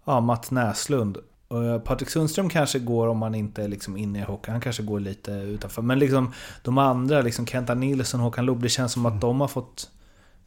ja, 0.05 0.19
Mats 0.19 0.51
Näslund. 0.51 1.17
Och 1.47 1.65
eh, 1.65 1.79
Patrik 1.79 2.09
Sundström 2.09 2.49
kanske 2.49 2.79
går 2.79 3.07
om 3.07 3.17
man 3.17 3.35
inte 3.35 3.63
är 3.63 3.67
liksom 3.67 3.97
inne 3.97 4.19
i 4.19 4.21
hockey. 4.21 4.51
Han 4.51 4.61
kanske 4.61 4.83
går 4.83 4.99
lite 4.99 5.31
utanför. 5.31 5.81
Men 5.81 5.99
liksom 5.99 6.33
de 6.63 6.77
andra, 6.77 7.21
liksom 7.21 7.45
Kenta 7.47 7.73
Nilsson, 7.73 8.19
Håkan 8.19 8.45
Loob. 8.45 8.61
Det 8.61 8.69
känns 8.69 8.91
som 8.91 9.05
att 9.05 9.21
de 9.21 9.41
har 9.41 9.47
fått 9.47 9.89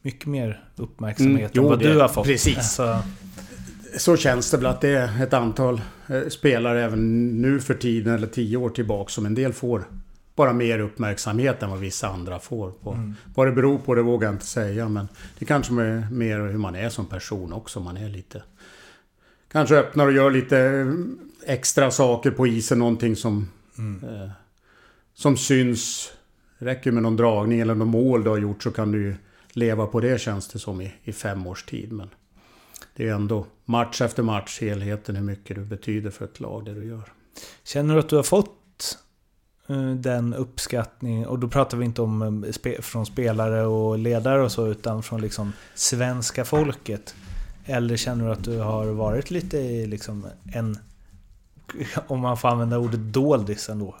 mycket 0.01 0.25
mer 0.25 0.63
uppmärksamhet 0.75 1.37
Mm, 1.39 1.49
jo, 1.53 1.63
än 1.63 1.69
vad 1.69 1.79
det- 1.79 1.93
du 1.93 1.99
har 2.01 2.07
fått. 2.07 2.25
precis. 2.25 2.57
Alltså, 2.79 3.03
så 3.97 4.17
känns 4.17 4.51
det 4.51 4.57
väl 4.57 4.65
att 4.65 4.81
det 4.81 4.89
är 4.89 5.23
ett 5.23 5.33
antal 5.33 5.81
eh, 6.07 6.27
spelare 6.27 6.83
även 6.83 7.27
nu 7.41 7.59
för 7.59 7.73
tiden, 7.73 8.13
eller 8.13 8.27
tio 8.27 8.57
år 8.57 8.69
tillbaka, 8.69 9.09
som 9.09 9.25
en 9.25 9.35
del 9.35 9.53
får 9.53 9.85
bara 10.35 10.53
mer 10.53 10.79
uppmärksamhet 10.79 11.63
än 11.63 11.69
vad 11.69 11.79
vissa 11.79 12.07
andra 12.07 12.39
får. 12.39 12.71
På. 12.71 12.91
Mm. 12.91 13.15
Vad 13.35 13.47
det 13.47 13.51
beror 13.51 13.77
på 13.77 13.95
det 13.95 14.01
vågar 14.01 14.27
jag 14.27 14.35
inte 14.35 14.45
säga, 14.45 14.89
men 14.89 15.07
det 15.39 15.45
kanske 15.45 15.73
är 15.73 16.07
mer 16.11 16.39
hur 16.39 16.57
man 16.57 16.75
är 16.75 16.89
som 16.89 17.05
person 17.05 17.53
också. 17.53 17.79
Man 17.79 17.97
är 17.97 18.09
lite... 18.09 18.43
Kanske 19.51 19.75
öppnar 19.75 20.05
och 20.05 20.13
gör 20.13 20.31
lite 20.31 20.87
extra 21.45 21.91
saker 21.91 22.31
på 22.31 22.47
isen, 22.47 22.79
någonting 22.79 23.15
som... 23.15 23.49
Mm. 23.77 24.03
Eh, 24.03 24.29
som 25.13 25.37
syns. 25.37 26.11
Räcker 26.57 26.91
med 26.91 27.03
någon 27.03 27.17
dragning 27.17 27.59
eller 27.59 27.75
någon 27.75 27.87
mål 27.87 28.23
du 28.23 28.29
har 28.29 28.37
gjort 28.37 28.63
så 28.63 28.71
kan 28.71 28.91
du 28.91 29.15
leva 29.53 29.87
på 29.87 29.99
det 29.99 30.21
känns 30.21 30.47
det 30.47 30.59
som 30.59 30.81
i, 30.81 30.93
i 31.03 31.13
fem 31.13 31.47
års 31.47 31.63
tid. 31.63 31.91
Men 31.91 32.09
det 32.95 33.07
är 33.07 33.13
ändå 33.13 33.45
match 33.65 34.01
efter 34.01 34.23
match, 34.23 34.61
helheten, 34.61 35.15
hur 35.15 35.23
mycket 35.23 35.55
du 35.55 35.65
betyder 35.65 36.09
för 36.09 36.25
ett 36.25 36.39
lag, 36.39 36.65
det 36.65 36.73
du 36.73 36.85
gör. 36.85 37.13
Känner 37.63 37.93
du 37.93 37.99
att 37.99 38.09
du 38.09 38.15
har 38.15 38.23
fått 38.23 38.97
eh, 39.67 39.91
den 39.91 40.33
uppskattning, 40.33 41.27
och 41.27 41.39
då 41.39 41.47
pratar 41.47 41.77
vi 41.77 41.85
inte 41.85 42.01
om 42.01 42.43
eh, 42.43 42.81
från 42.81 43.05
spelare 43.05 43.65
och 43.65 43.97
ledare 43.97 44.43
och 44.43 44.51
så, 44.51 44.67
utan 44.67 45.03
från 45.03 45.21
liksom 45.21 45.53
svenska 45.75 46.45
folket? 46.45 47.15
Eller 47.65 47.97
känner 47.97 48.25
du 48.25 48.31
att 48.31 48.43
du 48.43 48.57
har 48.57 48.85
varit 48.85 49.31
lite 49.31 49.57
i 49.57 49.87
liksom 49.87 50.25
en, 50.53 50.77
om 52.07 52.19
man 52.19 52.37
får 52.37 52.49
använda 52.49 52.77
ordet 52.77 52.99
doldis 52.99 53.69
ändå? 53.69 53.95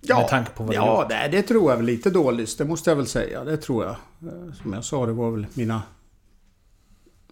Ja, 0.00 0.18
med 0.18 0.28
tanke 0.28 0.50
på 0.50 0.64
vad 0.64 0.74
ja 0.74 1.06
det, 1.08 1.28
det 1.30 1.42
tror 1.42 1.70
jag 1.70 1.76
väl 1.76 1.86
lite 1.86 2.10
dåligt. 2.10 2.58
Det 2.58 2.64
måste 2.64 2.90
jag 2.90 2.96
väl 2.96 3.06
säga. 3.06 3.44
Det 3.44 3.56
tror 3.56 3.84
jag. 3.84 3.96
Eh, 4.32 4.52
som 4.62 4.72
jag 4.72 4.84
sa, 4.84 5.06
det 5.06 5.12
var 5.12 5.30
väl 5.30 5.46
mina... 5.54 5.82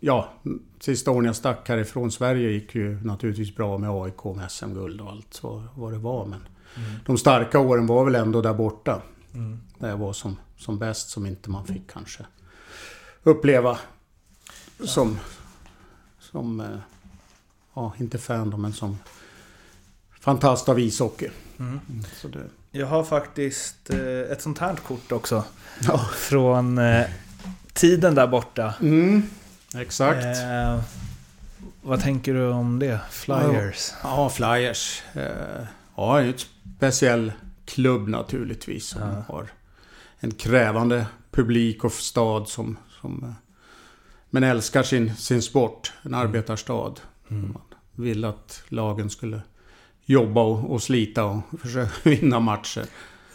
Ja, 0.00 0.28
sista 0.80 1.10
åren 1.10 1.24
jag 1.24 1.36
stack 1.36 1.68
härifrån 1.68 2.10
Sverige 2.10 2.50
gick 2.50 2.74
ju 2.74 3.04
naturligtvis 3.04 3.56
bra 3.56 3.78
med 3.78 3.90
AIK, 3.90 4.24
med 4.24 4.50
SM-guld 4.50 5.00
och 5.00 5.10
allt 5.10 5.42
vad, 5.42 5.62
vad 5.74 5.92
det 5.92 5.98
var. 5.98 6.24
Men 6.24 6.40
mm. 6.76 6.90
de 7.06 7.18
starka 7.18 7.58
åren 7.58 7.86
var 7.86 8.04
väl 8.04 8.14
ändå 8.14 8.42
där 8.42 8.54
borta. 8.54 9.02
Mm. 9.34 9.60
Där 9.78 9.88
jag 9.88 9.96
var 9.96 10.12
som, 10.12 10.36
som 10.56 10.78
bäst, 10.78 11.08
som 11.08 11.26
inte 11.26 11.50
man 11.50 11.66
fick 11.66 11.90
kanske 11.92 12.26
uppleva. 13.22 13.78
Som... 14.84 15.18
Som... 16.18 16.60
Eh, 16.60 16.78
ja, 17.74 17.92
inte 17.98 18.18
fan 18.18 18.50
då, 18.50 18.56
men 18.56 18.72
som 18.72 18.98
fantast 20.20 20.68
av 20.68 20.80
ishockey. 20.80 21.28
Mm. 21.58 21.80
Så 22.16 22.28
det... 22.28 22.44
Jag 22.70 22.86
har 22.86 23.04
faktiskt 23.04 23.90
eh, 23.90 24.20
ett 24.32 24.42
sånt 24.42 24.58
här 24.58 24.76
kort 24.76 25.12
också. 25.12 25.44
Ja. 25.80 25.98
Från 25.98 26.78
eh, 26.78 27.06
tiden 27.72 28.14
där 28.14 28.26
borta. 28.26 28.74
Mm. 28.80 29.22
Exakt. 29.74 30.24
Eh, 30.24 30.80
vad 31.82 32.00
tänker 32.00 32.34
du 32.34 32.48
om 32.48 32.78
det? 32.78 33.00
Flyers? 33.10 33.92
Ja, 34.02 34.08
ja 34.22 34.28
Flyers. 34.28 35.02
Eh, 35.12 35.66
ja, 35.96 36.22
ett 36.22 36.46
speciell 36.76 37.32
klubb 37.64 38.08
naturligtvis. 38.08 38.86
Som 38.86 39.02
ja. 39.02 39.24
har 39.28 39.48
en 40.18 40.30
krävande 40.30 41.06
publik 41.30 41.84
och 41.84 41.92
stad 41.92 42.48
som... 42.48 42.76
som 43.00 43.24
eh, 43.24 43.32
men 44.30 44.44
älskar 44.44 44.82
sin, 44.82 45.16
sin 45.16 45.42
sport. 45.42 45.92
En 46.02 46.14
mm. 46.14 46.20
arbetarstad. 46.20 46.94
Mm. 47.30 47.52
Man 47.52 47.62
vill 47.94 48.24
att 48.24 48.62
lagen 48.68 49.10
skulle 49.10 49.40
jobba 50.04 50.40
och, 50.42 50.72
och 50.72 50.82
slita 50.82 51.24
och 51.24 51.42
försöka 51.62 52.10
vinna 52.10 52.40
matcher. 52.40 52.84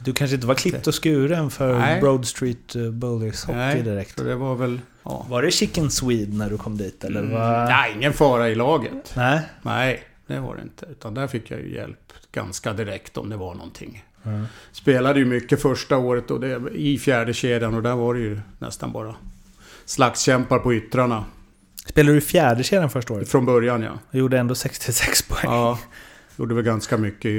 Du 0.04 0.14
kanske 0.14 0.36
inte 0.36 0.48
var 0.48 0.56
klippt 0.56 0.88
och 0.88 1.04
skuren 1.04 1.50
för 1.52 1.80
Nej. 1.80 2.02
Broad 2.02 2.28
Street 2.28 2.76
eh, 2.76 2.90
Bullies 2.90 3.44
hockey 3.44 3.58
Nej, 3.58 3.82
direkt? 3.82 4.18
det 4.18 4.36
var 4.36 4.56
väl... 4.56 4.82
Ja. 5.04 5.26
Var 5.30 5.42
det 5.42 5.52
Chicken 5.52 5.92
Swede 5.92 6.38
när 6.38 6.50
du 6.50 6.58
kom 6.58 6.78
dit 6.78 7.04
eller? 7.04 7.20
Mm, 7.20 7.34
var... 7.34 7.66
Nej, 7.66 7.94
ingen 7.96 8.14
fara 8.14 8.50
i 8.50 8.56
laget. 8.56 9.14
Nej. 9.16 9.42
Nej, 9.62 10.04
det 10.28 10.40
var 10.40 10.56
det 10.56 10.62
inte. 10.62 10.86
Utan 10.86 11.14
där 11.14 11.28
fick 11.28 11.52
jag 11.52 11.60
ju 11.60 11.74
hjälp 11.76 12.14
ganska 12.32 12.74
direkt 12.74 13.18
om 13.18 13.30
det 13.30 13.38
var 13.38 13.56
någonting. 13.56 14.04
Mm. 14.26 14.46
Spelade 14.72 15.20
ju 15.20 15.26
mycket 15.26 15.62
första 15.62 15.98
året 15.98 16.32
och 16.32 16.40
det, 16.40 16.62
i 16.72 16.98
fjärde 16.98 17.34
kedjan 17.34 17.74
och 17.74 17.84
där 17.84 17.96
var 17.96 18.14
det 18.14 18.20
ju 18.20 18.40
nästan 18.60 18.92
bara 18.92 19.16
slagskämpar 19.86 20.60
på 20.60 20.74
yttrarna. 20.74 21.26
Spelade 21.86 22.16
du 22.16 22.22
fjärde 22.22 22.64
kedjan 22.64 22.90
första 22.90 23.14
året? 23.14 23.30
Från 23.30 23.46
början 23.46 23.82
ja. 23.82 23.92
Och 24.10 24.16
gjorde 24.16 24.40
ändå 24.40 24.56
66 24.56 25.22
poäng. 25.22 25.42
Ja, 25.44 25.80
Gjorde 26.38 26.56
väl 26.56 26.64
ganska 26.64 26.98
mycket. 26.98 27.32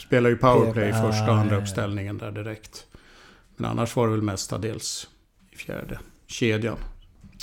Spelade 0.00 0.28
ju 0.28 0.36
powerplay 0.36 0.88
i 0.88 0.92
första 0.92 1.30
och 1.30 1.36
andra 1.36 1.56
uppställningen 1.56 2.18
där 2.18 2.32
direkt. 2.32 2.86
Men 3.56 3.70
annars 3.70 3.96
var 3.96 4.06
det 4.06 4.12
väl 4.12 4.22
mestadels 4.22 5.08
i 5.50 5.56
fjärde 5.56 5.98
kedjan. 6.26 6.76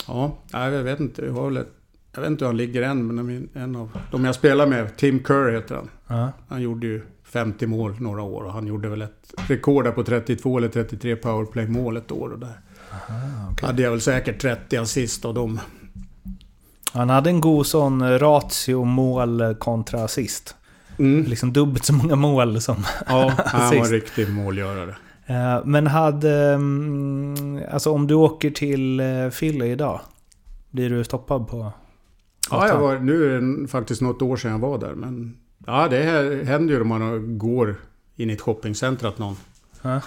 Ja, 0.07 0.37
jag 0.51 0.83
vet 0.83 0.99
inte. 0.99 1.25
Jag, 1.25 1.45
väl 1.45 1.57
ett, 1.57 1.67
jag 2.13 2.21
vet 2.21 2.31
inte 2.31 2.45
hur 2.45 2.49
han 2.49 2.57
ligger 2.57 2.81
än, 2.81 3.15
men 3.15 3.49
en 3.53 3.75
av 3.75 3.97
de 4.11 4.25
jag 4.25 4.35
spelar 4.35 4.67
med, 4.67 4.97
Tim 4.97 5.23
Kerr 5.23 5.51
heter 5.51 5.75
han. 5.75 6.31
Han 6.47 6.61
gjorde 6.61 6.87
ju 6.87 7.01
50 7.23 7.67
mål 7.67 7.95
några 7.99 8.21
år 8.21 8.43
och 8.43 8.53
han 8.53 8.67
gjorde 8.67 8.89
väl 8.89 9.01
ett 9.01 9.33
rekord 9.47 9.83
där 9.83 9.91
på 9.91 10.03
32 10.03 10.57
eller 10.57 10.69
33 10.69 11.15
powerplay-mål 11.15 11.97
ett 11.97 12.11
år. 12.11 12.29
Och 12.29 12.39
där 12.39 12.59
Aha, 12.91 13.51
okay. 13.51 13.67
hade 13.67 13.81
jag 13.81 13.91
väl 13.91 14.01
säkert 14.01 14.41
30 14.41 14.77
assist 14.77 15.25
av 15.25 15.33
dem. 15.33 15.59
Han 16.93 17.09
hade 17.09 17.29
en 17.29 17.41
god 17.41 17.65
sån 17.67 18.19
ratio 18.19 18.83
mål 18.83 19.55
kontra 19.59 20.03
assist. 20.03 20.55
Mm. 20.99 21.23
Liksom 21.23 21.53
dubbelt 21.53 21.85
så 21.85 21.93
många 21.93 22.15
mål 22.15 22.61
som 22.61 22.75
Ja, 23.07 23.33
han 23.45 23.77
var 23.77 23.85
en 23.85 23.91
riktig 23.91 24.29
målgörare. 24.29 24.95
Eh, 25.25 25.65
men 25.65 25.87
hade... 25.87 26.53
Mm, 26.53 27.59
alltså 27.71 27.91
om 27.91 28.07
du 28.07 28.13
åker 28.13 28.51
till 28.51 28.99
eh, 28.99 29.29
Philly 29.29 29.65
idag, 29.65 29.99
blir 30.71 30.89
du 30.89 31.03
stoppad 31.03 31.47
på 31.47 31.71
Ja, 32.51 32.67
jag 32.67 32.79
var, 32.79 32.99
nu 32.99 33.25
är 33.25 33.41
det 33.41 33.67
faktiskt 33.67 34.01
något 34.01 34.21
år 34.21 34.37
sedan 34.37 34.51
jag 34.51 34.59
var 34.59 34.77
där. 34.77 34.93
Men 34.93 35.37
ja, 35.65 35.87
det 35.87 36.03
händer 36.45 36.73
ju 36.73 36.81
om 36.81 36.87
man 36.87 37.37
går 37.37 37.75
in 38.15 38.29
i 38.29 38.33
ett 38.33 38.41
shoppingcenter 38.41 39.07
att 39.07 39.17
någon 39.17 39.35
ja. 39.81 40.01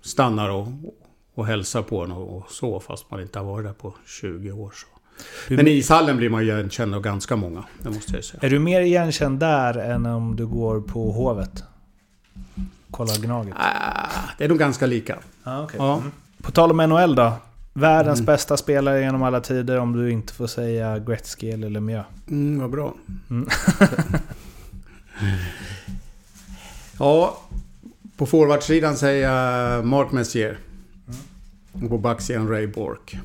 stannar 0.00 0.50
och, 0.50 0.66
och 1.34 1.46
hälsar 1.46 1.82
på 1.82 2.04
en 2.04 2.12
och, 2.12 2.50
så. 2.50 2.80
Fast 2.80 3.10
man 3.10 3.20
inte 3.20 3.38
har 3.38 3.46
varit 3.46 3.66
där 3.66 3.72
på 3.72 3.94
20 4.06 4.52
år. 4.52 4.72
Så. 4.74 4.97
Men 5.48 5.68
i 5.68 5.70
ishallen 5.70 6.16
blir 6.16 6.30
man 6.30 6.42
igenkänd 6.42 6.94
av 6.94 7.02
ganska 7.02 7.36
många, 7.36 7.64
det 7.82 7.90
måste 7.90 8.14
jag 8.14 8.24
säga. 8.24 8.40
Är 8.42 8.50
du 8.50 8.58
mer 8.58 8.80
igenkänd 8.80 9.38
där 9.38 9.78
än 9.78 10.06
om 10.06 10.36
du 10.36 10.46
går 10.46 10.80
på 10.80 11.12
Hovet? 11.12 11.64
Kolla 12.90 13.14
Gnaget. 13.16 13.54
Ah, 13.56 14.20
det 14.38 14.44
är 14.44 14.48
nog 14.48 14.58
ganska 14.58 14.86
lika. 14.86 15.18
Ah, 15.42 15.62
okay. 15.62 15.76
ja. 15.78 15.96
Mm. 15.96 16.10
På 16.42 16.50
tal 16.50 16.70
om 16.70 16.76
NHL 16.76 17.14
då. 17.14 17.32
Världens 17.72 18.18
mm. 18.18 18.26
bästa 18.26 18.56
spelare 18.56 19.00
genom 19.00 19.22
alla 19.22 19.40
tider 19.40 19.78
om 19.78 19.92
du 19.92 20.10
inte 20.10 20.32
får 20.32 20.46
säga 20.46 20.98
Gretzky 20.98 21.50
eller 21.50 21.70
Lemieux. 21.70 22.06
Mm, 22.28 22.60
vad 22.60 22.70
bra. 22.70 22.94
Mm. 23.30 23.48
ja, 26.98 27.40
på 28.16 28.26
forwardsidan 28.26 28.96
säger 28.96 29.30
jag 29.30 29.86
Mark 29.86 30.12
Messier. 30.12 30.58
Mm. 31.06 31.84
Och 31.84 31.90
på 31.90 31.98
backsidan 31.98 32.48
Ray 32.48 32.66
Bork. 32.66 33.18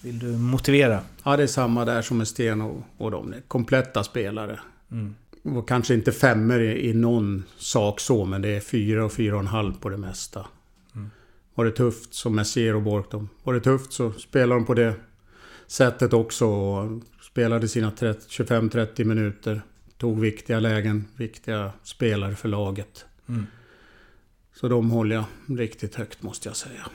Vill 0.00 0.18
du 0.18 0.26
motivera? 0.26 1.00
Ja, 1.24 1.36
det 1.36 1.42
är 1.42 1.46
samma 1.46 1.84
där 1.84 2.02
som 2.02 2.18
med 2.18 2.28
Sten 2.28 2.60
och, 2.60 2.82
och 2.96 3.10
de. 3.10 3.34
Kompletta 3.48 4.04
spelare. 4.04 4.60
Mm. 4.90 5.14
Och 5.42 5.68
kanske 5.68 5.94
inte 5.94 6.12
femmer 6.12 6.60
i, 6.60 6.90
i 6.90 6.94
någon 6.94 7.44
sak 7.56 8.00
så, 8.00 8.24
men 8.24 8.42
det 8.42 8.48
är 8.48 8.60
fyra 8.60 9.04
och 9.04 9.12
fyra 9.12 9.34
och 9.34 9.40
en 9.40 9.46
halv 9.46 9.72
på 9.80 9.88
det 9.88 9.96
mesta. 9.96 10.46
Mm. 10.94 11.10
Var 11.54 11.64
det 11.64 11.70
tufft, 11.70 12.14
som 12.14 12.34
Messier 12.34 12.74
och 12.74 12.82
Bork, 12.82 13.10
de, 13.10 13.28
var 13.42 13.54
det 13.54 13.60
tufft 13.60 13.92
så 13.92 14.12
spelade 14.12 14.60
de 14.60 14.66
på 14.66 14.74
det 14.74 14.94
sättet 15.66 16.12
också. 16.12 16.46
Och 16.46 17.02
spelade 17.22 17.68
sina 17.68 17.90
25-30 17.90 19.04
minuter. 19.04 19.62
Tog 19.98 20.20
viktiga 20.20 20.60
lägen, 20.60 21.04
viktiga 21.16 21.72
spelare 21.82 22.36
för 22.36 22.48
laget. 22.48 23.04
Mm. 23.28 23.46
Så 24.54 24.68
de 24.68 24.90
håller 24.90 25.16
jag 25.16 25.24
riktigt 25.58 25.94
högt 25.94 26.22
måste 26.22 26.48
jag 26.48 26.56
säga. 26.56 26.86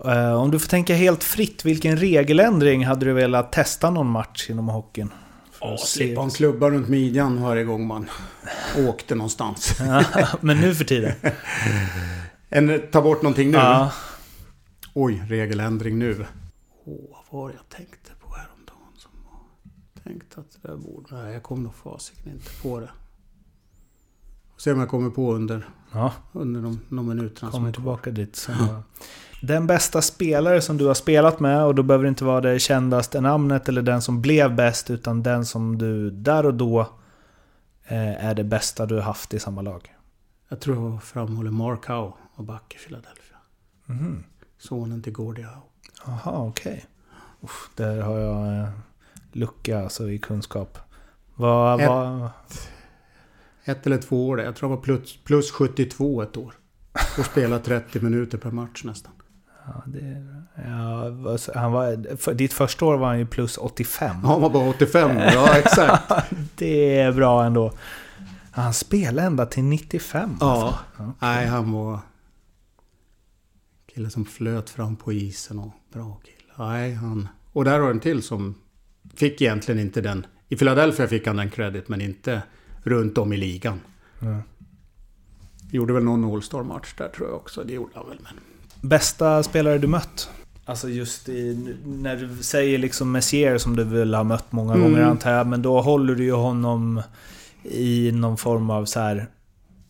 Uh, 0.00 0.34
om 0.34 0.50
du 0.50 0.58
får 0.58 0.68
tänka 0.68 0.94
helt 0.94 1.24
fritt, 1.24 1.64
vilken 1.64 1.96
regeländring 1.96 2.86
hade 2.86 3.06
du 3.06 3.12
velat 3.12 3.52
testa 3.52 3.90
någon 3.90 4.10
match 4.10 4.50
inom 4.50 4.68
hockeyn? 4.68 5.10
Ja, 5.60 5.76
slippa 5.76 6.22
en 6.22 6.30
klubba 6.30 6.70
runt 6.70 6.88
midjan 6.88 7.42
varje 7.42 7.64
gång 7.64 7.86
man 7.86 8.10
åkte 8.78 9.14
någonstans. 9.14 9.78
men 10.40 10.60
nu 10.60 10.74
för 10.74 10.84
tiden? 10.84 11.12
en, 12.48 12.82
ta 12.92 13.02
bort 13.02 13.22
någonting 13.22 13.50
nu? 13.50 13.56
Ja. 13.56 13.92
Oj, 14.94 15.22
regeländring 15.28 15.98
nu. 15.98 16.26
Åh, 16.84 17.16
vad 17.30 17.42
var 17.42 17.50
jag 17.50 17.68
tänkte 17.68 18.10
på 18.20 18.34
häromdagen? 18.34 18.92
Som 18.98 19.10
tänkte 20.02 20.40
att 20.40 20.62
det 20.62 20.68
där 20.68 20.76
borde... 20.76 21.14
Nej, 21.14 21.32
jag 21.32 21.42
kom 21.42 21.62
nog 21.62 21.74
fasiken 21.74 22.32
inte 22.32 22.50
på 22.62 22.80
det. 22.80 22.90
Se 24.56 24.72
om 24.72 24.80
jag 24.80 24.88
kommer 24.88 25.10
på 25.10 25.34
under, 25.34 25.68
ja. 25.92 26.12
under 26.32 26.60
de, 26.62 26.80
de 26.88 27.08
minuterna 27.08 27.50
Kommer 27.50 27.72
tillbaka 27.72 28.10
dit. 28.10 28.36
Sen 28.36 28.54
den 29.46 29.66
bästa 29.66 30.02
spelare 30.02 30.60
som 30.60 30.76
du 30.76 30.86
har 30.86 30.94
spelat 30.94 31.40
med, 31.40 31.64
och 31.64 31.74
då 31.74 31.82
behöver 31.82 32.04
det 32.04 32.08
inte 32.08 32.24
vara 32.24 32.40
det 32.40 32.58
kändaste 32.58 33.20
namnet 33.20 33.68
eller 33.68 33.82
den 33.82 34.02
som 34.02 34.22
blev 34.22 34.54
bäst, 34.54 34.90
utan 34.90 35.22
den 35.22 35.46
som 35.46 35.78
du 35.78 36.10
där 36.10 36.46
och 36.46 36.54
då 36.54 36.80
eh, 37.84 38.24
är 38.24 38.34
det 38.34 38.44
bästa 38.44 38.86
du 38.86 38.94
har 38.94 39.02
haft 39.02 39.34
i 39.34 39.38
samma 39.38 39.62
lag? 39.62 39.94
Jag 40.48 40.60
tror 40.60 40.90
jag 40.90 41.02
framhåller 41.02 41.50
Mark 41.50 41.86
Howe 41.86 42.12
och 42.34 42.44
back 42.44 42.74
i 42.74 42.78
Philadelphia. 42.78 43.36
Mm. 43.88 44.24
Sonen 44.58 45.02
till 45.02 45.12
Gordie 45.12 45.42
Howe. 45.42 45.62
Jaha, 46.06 46.46
okej. 46.46 46.86
Okay. 47.40 47.54
Där 47.76 48.00
har 48.02 48.18
jag 48.18 48.58
eh, 48.58 48.68
lucka 49.32 49.82
alltså, 49.82 50.10
i 50.10 50.18
kunskap. 50.18 50.78
Vad... 51.34 51.80
Ett- 51.80 51.88
vad 51.88 52.30
Ett 53.64 53.86
eller 53.86 53.98
två 53.98 54.28
år. 54.28 54.40
Jag 54.40 54.56
tror 54.56 54.70
jag 54.70 54.76
var 54.76 54.82
plus, 54.82 55.16
plus 55.24 55.50
72 55.50 56.22
ett 56.22 56.36
år. 56.36 56.54
Och 57.18 57.24
spelade 57.24 57.64
30 57.64 58.00
minuter 58.00 58.38
per 58.38 58.50
match 58.50 58.84
nästan. 58.84 59.12
Ja, 59.66 59.82
det, 59.86 60.26
ja, 60.56 61.38
han 61.54 61.72
var, 61.72 62.16
för, 62.16 62.34
ditt 62.34 62.52
första 62.52 62.84
år 62.84 62.96
var 62.96 63.06
han 63.06 63.18
ju 63.18 63.26
plus 63.26 63.58
85. 63.58 64.16
Ja, 64.22 64.28
han 64.28 64.40
var 64.40 64.50
bara 64.50 64.68
85. 64.68 65.16
Ja, 65.16 65.58
exakt. 65.58 66.12
Det 66.56 66.98
är 66.98 67.12
bra 67.12 67.44
ändå. 67.44 67.72
Han 68.50 68.74
spelade 68.74 69.26
ända 69.26 69.46
till 69.46 69.64
95. 69.64 70.36
Ja. 70.40 70.78
Ja. 70.98 71.12
Nej, 71.18 71.46
han 71.46 71.72
var... 71.72 71.98
Kille 73.94 74.10
som 74.10 74.24
flöt 74.24 74.70
fram 74.70 74.96
på 74.96 75.12
isen 75.12 75.58
och 75.58 75.70
bra 75.92 76.20
kille. 76.24 76.52
Nej, 76.68 76.94
han... 76.94 77.28
Och 77.52 77.64
där 77.64 77.80
har 77.80 77.90
en 77.90 78.00
till 78.00 78.22
som 78.22 78.54
fick 79.14 79.42
egentligen 79.42 79.80
inte 79.80 80.00
den... 80.00 80.26
I 80.48 80.56
Philadelphia 80.56 81.08
fick 81.08 81.26
han 81.26 81.36
den 81.36 81.50
credit, 81.50 81.88
men 81.88 82.00
inte 82.00 82.42
runt 82.82 83.18
om 83.18 83.32
i 83.32 83.36
ligan. 83.36 83.80
Ja. 84.20 84.42
Gjorde 85.70 85.92
väl 85.92 86.04
någon 86.04 86.24
All-Star-match 86.24 86.94
där 86.98 87.08
tror 87.08 87.28
jag 87.28 87.36
också. 87.36 87.64
Det 87.64 87.72
gjorde 87.72 87.92
han 87.94 88.08
väl, 88.08 88.18
men... 88.22 88.53
Bästa 88.88 89.42
spelare 89.42 89.78
du 89.78 89.86
mött? 89.86 90.30
Alltså 90.64 90.88
just 90.88 91.28
i, 91.28 91.74
när 91.84 92.16
du 92.16 92.42
säger 92.42 92.78
liksom 92.78 93.12
Messier 93.12 93.58
som 93.58 93.76
du 93.76 93.84
väl 93.84 94.14
har 94.14 94.24
mött 94.24 94.52
många 94.52 94.74
Mm. 94.74 94.84
gånger 94.84 95.02
antar 95.04 95.30
jag, 95.32 95.46
men 95.46 95.62
då 95.62 95.80
håller 95.80 96.14
du 96.14 96.24
ju 96.24 96.32
honom 96.32 97.02
i 97.62 98.12
någon 98.12 98.36
form 98.36 98.70
av 98.70 98.84
så 98.84 99.00
här... 99.00 99.26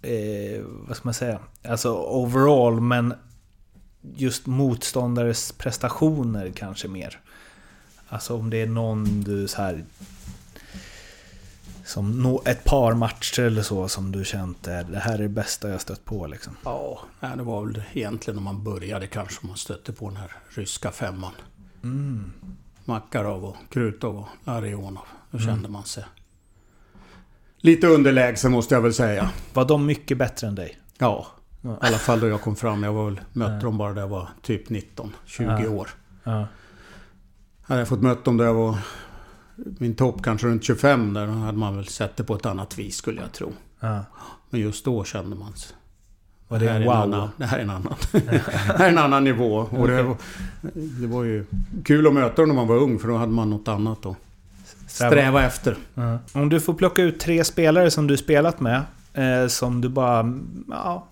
Eh, 0.03 0.63
vad 0.89 0.97
ska 0.97 1.07
man 1.07 1.15
säga? 1.15 1.39
Alltså 1.69 1.93
overall, 1.95 2.81
men 2.81 3.15
just 4.17 4.47
motståndares 4.47 5.53
prestationer 5.53 6.53
kanske 6.55 6.89
mer. 6.89 7.21
Alltså 8.09 8.37
om 8.37 8.51
det 8.51 8.63
är 8.63 8.67
någon 8.67 9.23
du 9.23 9.49
så 9.49 9.63
här... 9.63 9.85
Som 11.85 12.23
nå- 12.23 12.43
ett 12.47 12.65
par 12.65 12.95
matcher 12.95 13.41
eller 13.43 13.63
så 13.63 13.89
som 13.89 14.13
du 14.13 14.25
känt 14.25 14.67
är 14.67 14.85
det 14.85 14.99
här 14.99 15.15
är 15.15 15.19
det 15.23 15.29
bästa 15.29 15.69
jag 15.69 15.81
stött 15.81 16.05
på 16.05 16.27
liksom. 16.27 16.57
Ja, 16.65 17.01
det 17.37 17.43
var 17.43 17.65
väl 17.67 17.83
egentligen 17.93 18.37
när 18.37 18.43
man 18.45 18.65
började 18.65 19.07
kanske 19.07 19.47
man 19.47 19.57
stötte 19.57 19.93
på 19.93 20.09
den 20.09 20.17
här 20.17 20.33
ryska 20.49 20.91
femman. 20.91 21.33
Mm. 21.83 22.33
Makarov 22.85 23.45
och 23.45 23.57
Krutov 23.71 24.17
och 24.19 24.29
Larionov. 24.45 25.05
Då 25.31 25.39
kände 25.39 25.69
man 25.69 25.85
sig 25.85 26.05
lite 27.59 27.87
underlägsen 27.87 28.53
måste 28.53 28.75
jag 28.75 28.83
väl 28.83 28.95
säga. 28.95 29.31
Var 29.53 29.65
de 29.65 29.87
mycket 29.87 30.19
bättre 30.19 30.47
än 30.47 30.55
dig? 30.55 30.79
Ja, 30.99 31.27
Ja. 31.61 31.71
i 31.71 31.87
alla 31.87 31.99
fall 31.99 32.21
då 32.21 32.29
jag 32.29 32.41
kom 32.41 32.57
fram. 32.57 32.83
Jag 32.83 32.93
var 32.93 33.05
väl, 33.05 33.21
mötte 33.33 33.65
dem 33.67 33.79
bara 33.79 33.93
där 33.93 34.01
jag 34.01 34.09
var 34.09 34.29
typ 34.43 34.69
19, 34.71 35.13
20 35.25 35.45
Ja. 35.45 35.69
år. 35.71 35.89
Ja. 36.25 36.47
Hade 37.63 37.81
jag 37.81 37.89
fått 37.89 38.03
möta 38.03 38.21
dem 38.25 38.37
där 38.37 38.45
jag 38.45 38.55
var 38.55 38.79
min 39.57 39.95
topp 39.95 40.23
kanske 40.23 40.47
runt 40.47 40.65
25 40.65 41.15
där, 41.15 41.27
då 41.27 41.33
hade 41.33 41.59
man 41.59 41.77
väl 41.77 41.87
sett 41.87 42.17
det 42.17 42.25
på 42.25 42.35
ett 42.35 42.47
annat 42.47 42.79
vis 42.79 42.97
skulle 42.97 43.21
jag 43.21 43.33
tro. 43.33 43.53
ja. 43.81 44.05
Men 44.51 44.61
just 44.61 44.85
då 44.85 45.05
kände 45.05 45.37
man. 45.37 45.53
Var 46.49 46.59
det 46.59 46.69
här 46.69 46.77
en 46.77 46.83
är 46.83 46.87
wow? 46.87 46.95
annan, 46.95 47.29
det 47.37 47.45
här 47.45 47.59
är 47.59 47.63
en 47.63 47.71
annan. 47.71 47.95
det 48.13 48.43
här 48.79 48.85
är 48.85 48.89
en 48.89 48.99
annan 48.99 49.25
nivå. 49.25 49.55
Och 49.71 49.89
det, 49.89 50.03
var, 50.03 50.17
det 50.73 51.07
var 51.07 51.25
ju 51.25 51.45
kul 51.85 52.07
att 52.07 52.15
möta 52.15 52.43
dem 52.43 52.49
när 52.49 52.55
man 52.55 52.67
var 52.67 52.77
ung 52.77 52.99
för 52.99 53.09
då 53.09 53.17
hade 53.17 53.33
man 53.33 53.51
något 53.51 53.69
annat 53.69 54.07
att 54.07 54.17
sträva 54.87 55.45
efter. 55.45 55.77
Ja. 55.95 56.19
Om 56.33 56.49
du 56.49 56.61
får 56.61 56.75
plocka 56.75 57.03
ut 57.03 57.21
tre 57.21 57.45
spelare 57.45 57.91
som 57.91 58.07
du 58.07 58.17
spelat 58.17 58.61
med, 58.61 58.83
eh, 59.15 59.47
som 59.49 59.81
du 59.81 59.89
bara 59.89 60.41
ja, 60.69 61.07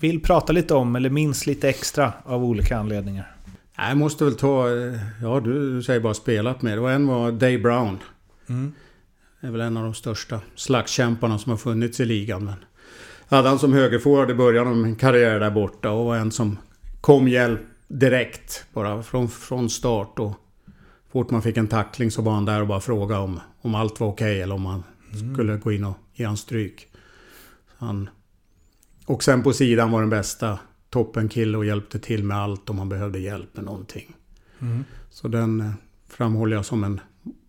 vill 0.00 0.22
prata 0.22 0.52
lite 0.52 0.74
om 0.74 0.96
eller 0.96 1.10
minns 1.10 1.46
lite 1.46 1.68
extra 1.68 2.12
av 2.24 2.44
olika 2.44 2.78
anledningar. 2.78 3.35
Jag 3.76 3.96
måste 3.96 4.24
väl 4.24 4.34
ta... 4.36 4.68
eh, 4.76 4.94
Ja, 5.22 5.40
du, 5.40 5.82
säger 5.82 6.00
bara 6.00 6.14
spelat 6.14 6.62
med. 6.62 6.76
Det 6.78 6.80
var 6.82 6.90
en 6.90 7.06
var 7.06 7.32
Dave 7.32 7.58
Brown. 7.58 7.98
Mm. 8.48 8.72
Det 9.40 9.46
är 9.46 9.50
väl 9.50 9.60
en 9.60 9.76
av 9.76 9.84
de 9.84 9.94
största 9.94 10.40
slagskämparna 10.54 11.38
som 11.38 11.50
har 11.50 11.56
funnits 11.56 12.00
i 12.00 12.04
ligan. 12.04 12.44
Men 12.44 12.54
hade 13.28 13.48
han 13.48 13.58
som 13.58 13.72
högerforward 13.72 14.30
i 14.30 14.34
början 14.34 14.68
av 14.68 14.76
min 14.76 14.96
karriär 14.96 15.40
där 15.40 15.50
borta 15.50 15.90
och 15.90 16.04
var 16.04 16.16
en 16.16 16.30
som 16.32 16.58
kom 17.00 17.28
hjälp 17.28 17.60
direkt. 17.88 18.64
Bara 18.72 19.02
från, 19.02 19.28
från 19.28 19.70
start. 19.70 20.18
Och 20.18 20.32
fort 21.12 21.30
man 21.30 21.42
fick 21.42 21.56
en 21.56 21.68
tackling 21.68 22.10
så 22.10 22.22
var 22.22 22.32
han 22.32 22.44
där 22.44 22.60
och 22.60 22.66
bara 22.66 22.80
frågade 22.80 23.20
om, 23.20 23.40
om 23.60 23.74
allt 23.74 24.00
var 24.00 24.08
okej 24.08 24.42
eller 24.42 24.54
om 24.54 24.62
man 24.62 24.82
skulle 25.32 25.56
gå 25.56 25.72
in 25.72 25.84
och 25.84 25.96
ge 26.14 26.24
han 26.24 26.36
stryk. 26.36 26.88
Han, 27.78 28.08
och 29.06 29.22
sen 29.24 29.42
på 29.42 29.52
sidan 29.52 29.90
var 29.90 30.00
den 30.00 30.10
bästa 30.10 30.58
toppenkille 30.90 31.58
och 31.58 31.64
hjälpte 31.64 31.98
till 31.98 32.24
med 32.24 32.36
allt 32.36 32.70
om 32.70 32.76
man 32.76 32.88
behövde 32.88 33.18
hjälp 33.18 33.56
med 33.56 33.64
någonting. 33.64 34.16
Mm. 34.60 34.84
Så 35.10 35.28
den 35.28 35.60
eh, 35.60 35.70
framhåller 36.08 36.56
jag 36.56 36.64
som 36.64 36.84
en... 36.84 37.00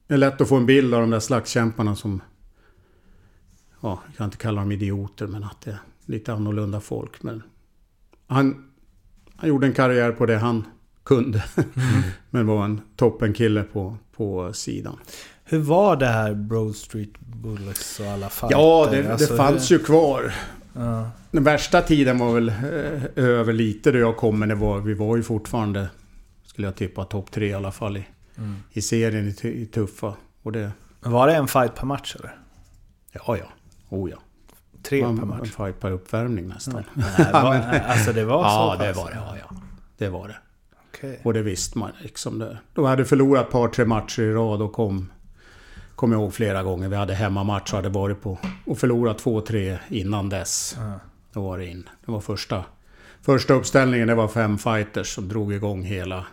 Det 0.07 0.13
är 0.13 0.17
lätt 0.17 0.41
att 0.41 0.49
få 0.49 0.55
en 0.55 0.65
bild 0.65 0.93
av 0.93 1.01
de 1.01 1.09
där 1.09 1.19
slagskämparna 1.19 1.95
som... 1.95 2.21
Ja, 3.81 4.01
jag 4.07 4.15
kan 4.17 4.25
inte 4.25 4.37
kalla 4.37 4.61
dem 4.61 4.71
idioter, 4.71 5.27
men 5.27 5.43
att 5.43 5.61
det 5.61 5.71
är 5.71 5.79
lite 6.05 6.33
annorlunda 6.33 6.79
folk. 6.79 7.23
Men 7.23 7.43
han, 8.27 8.71
han 9.35 9.49
gjorde 9.49 9.67
en 9.67 9.73
karriär 9.73 10.11
på 10.11 10.25
det 10.25 10.37
han 10.37 10.63
kunde. 11.03 11.43
men 12.29 12.47
var 12.47 12.65
en 12.65 12.81
toppenkille 12.95 13.63
på, 13.63 13.97
på 14.15 14.53
sidan. 14.53 14.97
Hur 15.43 15.59
var 15.59 15.95
det 15.95 16.05
här 16.05 16.33
Broad 16.33 16.75
Street 16.75 17.19
Bullets 17.19 17.99
och 17.99 18.05
alla 18.05 18.29
fighter? 18.29 18.55
Ja, 18.55 18.87
det, 18.91 19.11
Alltså, 19.11 19.31
det 19.31 19.37
fanns 19.37 19.71
ju 19.71 19.79
kvar. 19.79 20.33
Ja. 20.77 21.11
Den 21.31 21.43
värsta 21.43 21.81
tiden 21.81 22.17
var 22.17 22.33
väl 22.33 22.49
eh, 22.49 23.23
över 23.25 23.53
lite 23.53 23.91
då 23.91 23.97
jag 23.99 24.17
kom, 24.17 24.39
men 24.39 24.49
det 24.49 24.55
var, 24.55 24.79
vi 24.79 24.93
var 24.93 25.17
ju 25.17 25.23
fortfarande, 25.23 25.89
skulle 26.45 26.67
jag 26.67 26.75
tippa, 26.75 27.03
topp 27.05 27.31
tre 27.31 27.47
i 27.47 27.53
alla 27.53 27.71
fall 27.71 27.97
i, 27.97 28.07
Mm. 28.37 28.55
i 28.71 28.81
serien 28.81 29.27
i, 29.43 29.47
i 29.47 29.65
tuffa. 29.65 30.13
Och 30.43 30.51
det, 30.51 30.71
Men 31.01 31.11
Var 31.11 31.27
det 31.27 31.33
en 31.35 31.47
fight 31.47 31.75
per 31.75 31.85
match 31.85 32.15
eller? 32.19 32.35
ja 33.13 33.37
ja, 33.37 33.45
oh 33.89 34.09
ja. 34.09 34.17
Tre 34.83 35.01
Man- 35.01 35.15
per 35.17 35.23
En 35.23 35.29
match? 35.29 35.51
fight 35.51 35.79
per 35.79 35.91
uppvärmning 35.91 36.47
nästan. 36.47 36.83
Nej, 36.93 37.31
var, 37.33 37.55
alltså 37.87 38.13
det 38.13 38.25
var 38.25 38.43
så 38.43 38.49
Ja, 38.49 38.75
pass? 38.77 38.87
det 38.87 38.93
var 38.93 39.09
det. 39.09 39.15
Ja, 39.15 39.35
ja. 39.49 39.55
Det 39.97 40.09
var 40.09 40.27
det. 40.27 40.35
Okej. 40.93 41.19
Och 41.23 41.33
det 41.33 41.41
visste 41.41 41.77
man 41.77 41.91
liksom. 42.01 42.39
Det. 42.39 42.57
De 42.73 42.85
hade 42.85 43.05
förlorat 43.05 43.45
ett 43.45 43.51
par, 43.51 43.67
tre 43.67 43.85
matcher 43.85 44.21
i 44.23 44.31
rad 44.33 44.61
och 44.61 44.73
kom... 44.73 45.09
Kommer 45.97 46.15
jag 46.15 46.21
ihåg 46.21 46.33
flera 46.33 46.63
gånger. 46.63 46.89
Vi 46.89 46.95
hade 46.95 47.13
hemmamatch 47.13 47.71
och 47.73 47.77
hade 47.77 47.89
varit 47.89 48.21
på... 48.21 48.37
Och 48.65 48.77
förlorat 48.77 49.17
två, 49.17 49.41
tre 49.41 49.77
innan 49.89 50.29
dess. 50.29 50.75
Ja. 50.79 50.99
Då 51.33 51.41
var 51.41 51.57
det 51.57 51.65
in. 51.65 51.89
Det 52.05 52.11
var 52.11 52.19
första... 52.21 52.65
Första 53.21 53.53
uppställningen, 53.53 54.07
det 54.07 54.15
var 54.15 54.27
fem 54.27 54.57
fighters 54.57 55.15
som 55.15 55.27
drog 55.29 55.53
igång 55.53 55.83
hela 55.83 56.25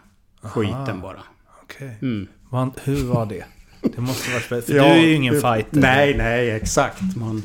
skiten 0.43 1.01
bara. 1.01 1.21
Okej. 1.63 1.99
Mm. 2.03 2.27
Vad- 2.51 2.71
Hur 2.85 3.05
var 3.05 3.27
det? 3.27 3.45
Det 3.81 4.01
måste 4.01 4.31
vara 4.31 4.41
speciellt. 4.43 4.67
För 4.67 4.75
Ja, 4.77 4.85
du 4.95 5.01
är 5.01 5.07
ju 5.07 5.15
ingen 5.15 5.35
fighter. 5.35 5.81
Nej, 5.81 6.17
nej, 6.17 6.51
exakt. 6.51 7.17
Man, 7.17 7.43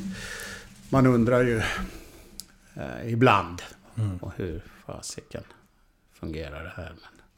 man 0.90 1.06
undrar 1.08 1.42
ju 1.44 1.58
eh, 2.76 3.14
ibland. 3.14 3.62
Mm. 3.98 4.18
Och 4.18 4.32
hur 4.36 4.62
fasiken 4.86 5.44
fungerar 6.20 6.64
det 6.64 6.74
här? 6.76 6.94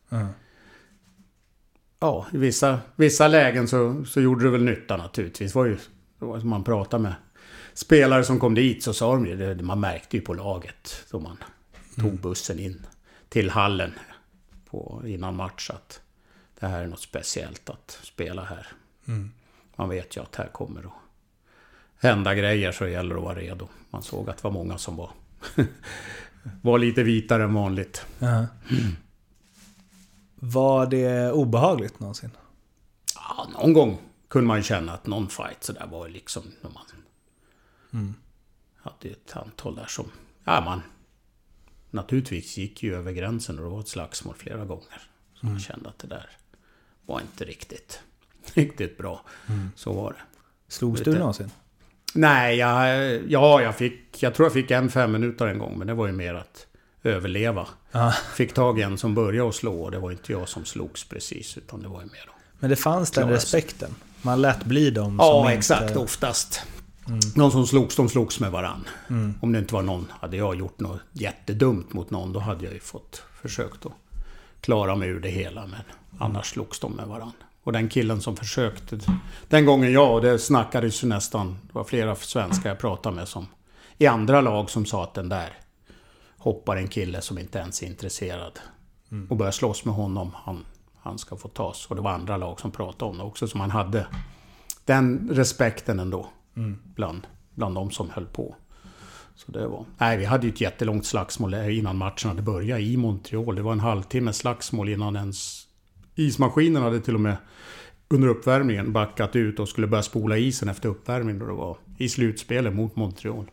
Men, 0.09 0.19
Ja. 0.19 0.27
Ja, 2.01 2.27
i 2.33 2.37
vissa, 2.37 2.79
vissa 2.95 3.27
lägen 3.27 3.67
så, 3.67 4.05
så 4.05 4.21
gjorde 4.21 4.43
det 4.43 4.49
väl 4.49 4.63
nytta 4.63 4.97
naturligtvis. 4.97 5.53
Det 5.53 5.59
var 5.59 5.65
ju 5.65 5.77
det 6.19 6.45
man 6.45 6.63
pratade 6.63 7.03
med 7.03 7.13
spelare 7.73 8.23
som 8.23 8.39
kom 8.39 8.55
dit 8.55 8.83
så 8.83 8.93
sa 8.93 9.13
de 9.13 9.25
ju 9.25 9.35
det. 9.35 9.63
Man 9.63 9.79
märkte 9.79 10.17
ju 10.17 10.21
på 10.21 10.33
laget 10.33 11.05
då 11.11 11.19
man 11.19 11.37
tog 11.95 12.19
bussen 12.19 12.59
in 12.59 12.85
till 13.29 13.49
hallen 13.49 13.91
på, 14.69 15.01
innan 15.05 15.35
match 15.35 15.69
att 15.69 16.01
det 16.59 16.67
här 16.67 16.83
är 16.83 16.87
något 16.87 17.01
speciellt 17.01 17.69
att 17.69 17.99
spela 18.03 18.43
här. 18.43 18.67
Mm. 19.07 19.31
Man 19.75 19.89
vet 19.89 20.17
ju 20.17 20.21
att 20.21 20.35
här 20.35 20.47
kommer 20.47 20.81
att 20.81 20.93
hända 22.03 22.35
grejer 22.35 22.71
så 22.71 22.83
det 22.83 22.89
gäller 22.89 23.15
att 23.15 23.23
vara 23.23 23.35
redo. 23.35 23.67
Man 23.89 24.03
såg 24.03 24.29
att 24.29 24.37
det 24.37 24.43
var 24.43 24.51
många 24.51 24.77
som 24.77 24.95
var, 24.95 25.09
var 26.61 26.79
lite 26.79 27.03
vitare 27.03 27.43
än 27.43 27.53
vanligt. 27.53 28.05
Ja. 28.19 28.45
Var 30.43 30.85
det 30.85 31.31
obehagligt 31.31 31.99
någonsin? 31.99 32.29
Ja, 33.15 33.47
någon 33.53 33.73
gång 33.73 33.97
kunde 34.27 34.47
man 34.47 34.57
ju 34.57 34.63
känna 34.63 34.93
att 34.93 35.07
någon 35.07 35.29
fight 35.29 35.63
så 35.63 35.73
där 35.73 35.87
var 35.87 36.09
liksom 36.09 36.43
när 36.61 36.69
man 36.69 36.83
Mm. 37.93 38.13
hade 38.75 39.09
ett 39.09 39.35
antal 39.35 39.75
där 39.75 39.85
som... 39.85 40.05
Ja, 40.43 40.61
man... 40.65 40.81
Naturligtvis 41.89 42.57
gick 42.57 42.83
ju 42.83 42.95
över 42.95 43.11
gränsen 43.11 43.57
och 43.59 43.63
det 43.65 43.69
var 43.71 43.79
ett 43.79 43.87
slagsmål 43.87 44.35
flera 44.35 44.65
gånger. 44.65 45.01
Så 45.33 45.45
man 45.45 45.59
kände 45.59 45.89
att 45.89 45.99
det 45.99 46.07
där 46.07 46.29
var 47.05 47.21
inte 47.21 47.45
riktigt, 47.45 48.01
riktigt 48.53 48.97
bra. 48.97 49.21
Så 49.75 49.93
var 49.93 50.11
det. 50.11 50.21
Slogs 50.67 51.01
du 51.01 51.19
någonsin? 51.19 51.51
Nej, 52.13 52.57
jag, 52.57 53.21
ja, 53.29 53.61
jag 53.61 53.75
fick... 53.75 54.23
Jag 54.23 54.35
tror 54.35 54.45
jag 54.45 54.53
fick 54.53 54.71
en 54.71 54.89
fem 54.89 55.11
minuter 55.11 55.47
en 55.47 55.59
gång, 55.59 55.77
men 55.77 55.87
det 55.87 55.93
var 55.93 56.07
ju 56.07 56.13
mer 56.13 56.33
att 56.33 56.67
överleva. 57.03 57.67
Ja. 57.91 58.11
Fick 58.35 58.53
tag 58.53 58.79
i 58.79 58.81
en 58.81 58.97
som 58.97 59.15
började 59.15 59.49
att 59.49 59.55
slå 59.55 59.83
och 59.83 59.91
det 59.91 59.99
var 59.99 60.11
inte 60.11 60.31
jag 60.31 60.49
som 60.49 60.65
slogs 60.65 61.03
precis, 61.03 61.57
utan 61.57 61.81
det 61.81 61.87
var 61.87 62.01
ju 62.01 62.05
mer 62.05 62.23
då. 62.25 62.33
Men 62.59 62.69
det 62.69 62.75
fanns 62.75 63.11
den 63.11 63.29
respekten? 63.29 63.95
Man 64.21 64.41
lät 64.41 64.65
bli 64.65 64.91
dem 64.91 65.05
som 65.05 65.17
Ja, 65.17 65.39
inte... 65.41 65.53
exakt. 65.53 65.95
Oftast. 65.95 66.61
Någon 67.35 67.51
som 67.51 67.67
slogs, 67.67 67.95
de 67.95 68.09
slogs 68.09 68.39
med 68.39 68.51
varann. 68.51 68.87
Om 69.41 69.51
det 69.51 69.59
inte 69.59 69.73
var 69.73 69.81
någon, 69.81 70.07
hade 70.19 70.37
jag 70.37 70.55
gjort 70.55 70.79
något 70.79 71.01
jättedumt 71.11 71.93
mot 71.93 72.09
någon, 72.09 72.33
då 72.33 72.39
hade 72.39 72.65
jag 72.65 72.73
ju 72.73 72.79
fått 72.79 73.23
försökt 73.41 73.85
att 73.85 73.91
klara 74.61 74.95
mig 74.95 75.09
ur 75.09 75.19
det 75.19 75.29
hela. 75.29 75.67
Men 75.67 75.81
annars 76.19 76.49
slogs 76.49 76.79
de 76.79 76.91
med 76.91 77.07
varann. 77.07 77.31
Och 77.63 77.71
den 77.71 77.89
killen 77.89 78.21
som 78.21 78.37
försökte. 78.37 78.99
Den 79.47 79.65
gången 79.65 79.91
jag, 79.91 80.13
och 80.13 80.21
det 80.21 80.39
snackades 80.39 81.03
ju 81.03 81.07
nästan. 81.07 81.57
Det 81.61 81.73
var 81.73 81.83
flera 81.83 82.15
svenskar 82.15 82.69
jag 82.69 82.79
pratade 82.79 83.15
med 83.15 83.27
som 83.27 83.47
i 83.97 84.07
andra 84.07 84.41
lag 84.41 84.69
som 84.69 84.85
sa 84.85 85.03
att 85.03 85.13
den 85.13 85.29
där 85.29 85.57
hoppar 86.41 86.75
en 86.77 86.87
kille 86.87 87.21
som 87.21 87.37
inte 87.37 87.59
ens 87.59 87.83
är 87.83 87.87
intresserad. 87.87 88.59
Och 89.29 89.37
börjar 89.37 89.51
slåss 89.51 89.85
med 89.85 89.93
honom. 89.93 90.31
Han, 90.35 90.65
han 90.99 91.17
ska 91.17 91.35
få 91.35 91.47
tas. 91.47 91.85
Och 91.85 91.95
det 91.95 92.01
var 92.01 92.11
andra 92.11 92.37
lag 92.37 92.59
som 92.59 92.71
pratade 92.71 93.11
om 93.11 93.17
det 93.17 93.23
också. 93.23 93.47
Som 93.47 93.61
han 93.61 93.71
hade 93.71 94.07
den 94.85 95.29
respekten 95.31 95.99
ändå. 95.99 96.27
Bland, 96.95 97.27
bland 97.55 97.75
de 97.75 97.91
som 97.91 98.09
höll 98.09 98.25
på. 98.25 98.55
Så 99.35 99.51
det 99.51 99.67
var... 99.67 99.85
Nej, 99.97 100.17
vi 100.17 100.25
hade 100.25 100.47
ju 100.47 100.53
ett 100.53 100.61
jättelångt 100.61 101.05
slagsmål 101.05 101.53
innan 101.53 101.97
matchen 101.97 102.29
hade 102.29 102.41
börjat 102.41 102.79
i 102.79 102.97
Montreal. 102.97 103.55
Det 103.55 103.61
var 103.61 103.71
en 103.71 103.79
halvtimme 103.79 104.33
slagsmål 104.33 104.89
innan 104.89 105.15
ens... 105.15 105.67
Ismaskinen 106.15 106.81
hade 106.81 106.99
till 106.99 107.15
och 107.15 107.21
med 107.21 107.37
under 108.07 108.27
uppvärmningen 108.27 108.93
backat 108.93 109.35
ut 109.35 109.59
och 109.59 109.69
skulle 109.69 109.87
börja 109.87 110.03
spola 110.03 110.37
isen 110.37 110.69
efter 110.69 110.89
uppvärmningen 110.89 111.39
då 111.39 111.45
det 111.45 111.53
var 111.53 111.77
i 111.97 112.09
slutspelet 112.09 112.73
mot 112.73 112.95
Montreal. 112.95 113.51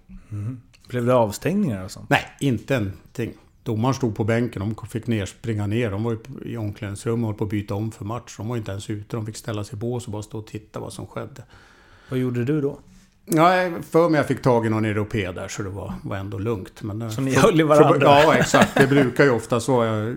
Blev 0.89 1.07
det 1.07 1.15
avstängningar 1.15 1.85
och 1.85 1.91
sånt? 1.91 2.11
Nej, 2.11 2.25
inte 2.41 2.77
en 2.77 2.93
ting. 3.13 3.33
Domaren 3.63 3.95
stod 3.95 4.17
på 4.17 4.25
bänken, 4.25 4.75
de 4.77 4.87
fick 4.87 5.07
ner, 5.07 5.27
springa 5.27 5.67
ner. 5.67 5.91
De 5.91 6.05
var 6.05 6.19
i 6.45 6.57
omklädningsrummet 6.57 7.23
och 7.23 7.29
höll 7.29 7.39
på 7.39 7.45
att 7.45 7.51
byta 7.51 7.75
om 7.75 7.91
för 7.91 8.05
match. 8.05 8.35
De 8.37 8.49
var 8.49 8.57
inte 8.57 8.71
ens 8.71 8.91
ute, 8.91 9.17
de 9.17 9.27
fick 9.27 9.37
ställa 9.37 9.65
sig 9.65 9.77
i 9.77 9.79
bås 9.79 10.07
och 10.07 10.13
bara 10.13 10.23
stå 10.23 10.39
och 10.39 10.47
titta 10.47 10.81
vad 10.81 10.93
som 10.93 11.07
skedde. 11.07 11.43
Vad 12.11 12.19
gjorde 12.19 12.45
du 12.45 12.61
då? 12.61 12.79
Ja, 13.25 13.71
för 13.91 14.09
mig 14.09 14.19
jag 14.19 14.27
fick 14.27 14.43
tag 14.43 14.67
i 14.67 14.69
någon 14.69 14.85
europé 14.85 15.33
där 15.33 15.49
så 15.49 15.63
det 15.63 15.69
var, 15.69 15.95
var 16.03 16.17
ändå 16.17 16.39
lugnt. 16.39 16.83
Men, 16.83 17.03
eh, 17.03 17.09
Så 17.09 17.21
ni 17.21 17.35
höll 17.35 17.61
i 17.61 17.63
varandra? 17.63 18.07
Ja, 18.23 18.35
exakt. 18.35 18.75
Det 18.75 18.87
brukar 18.87 19.25
ju 19.25 19.31
ofta 19.31 19.61
så. 19.61 19.85
Jag 19.85 20.17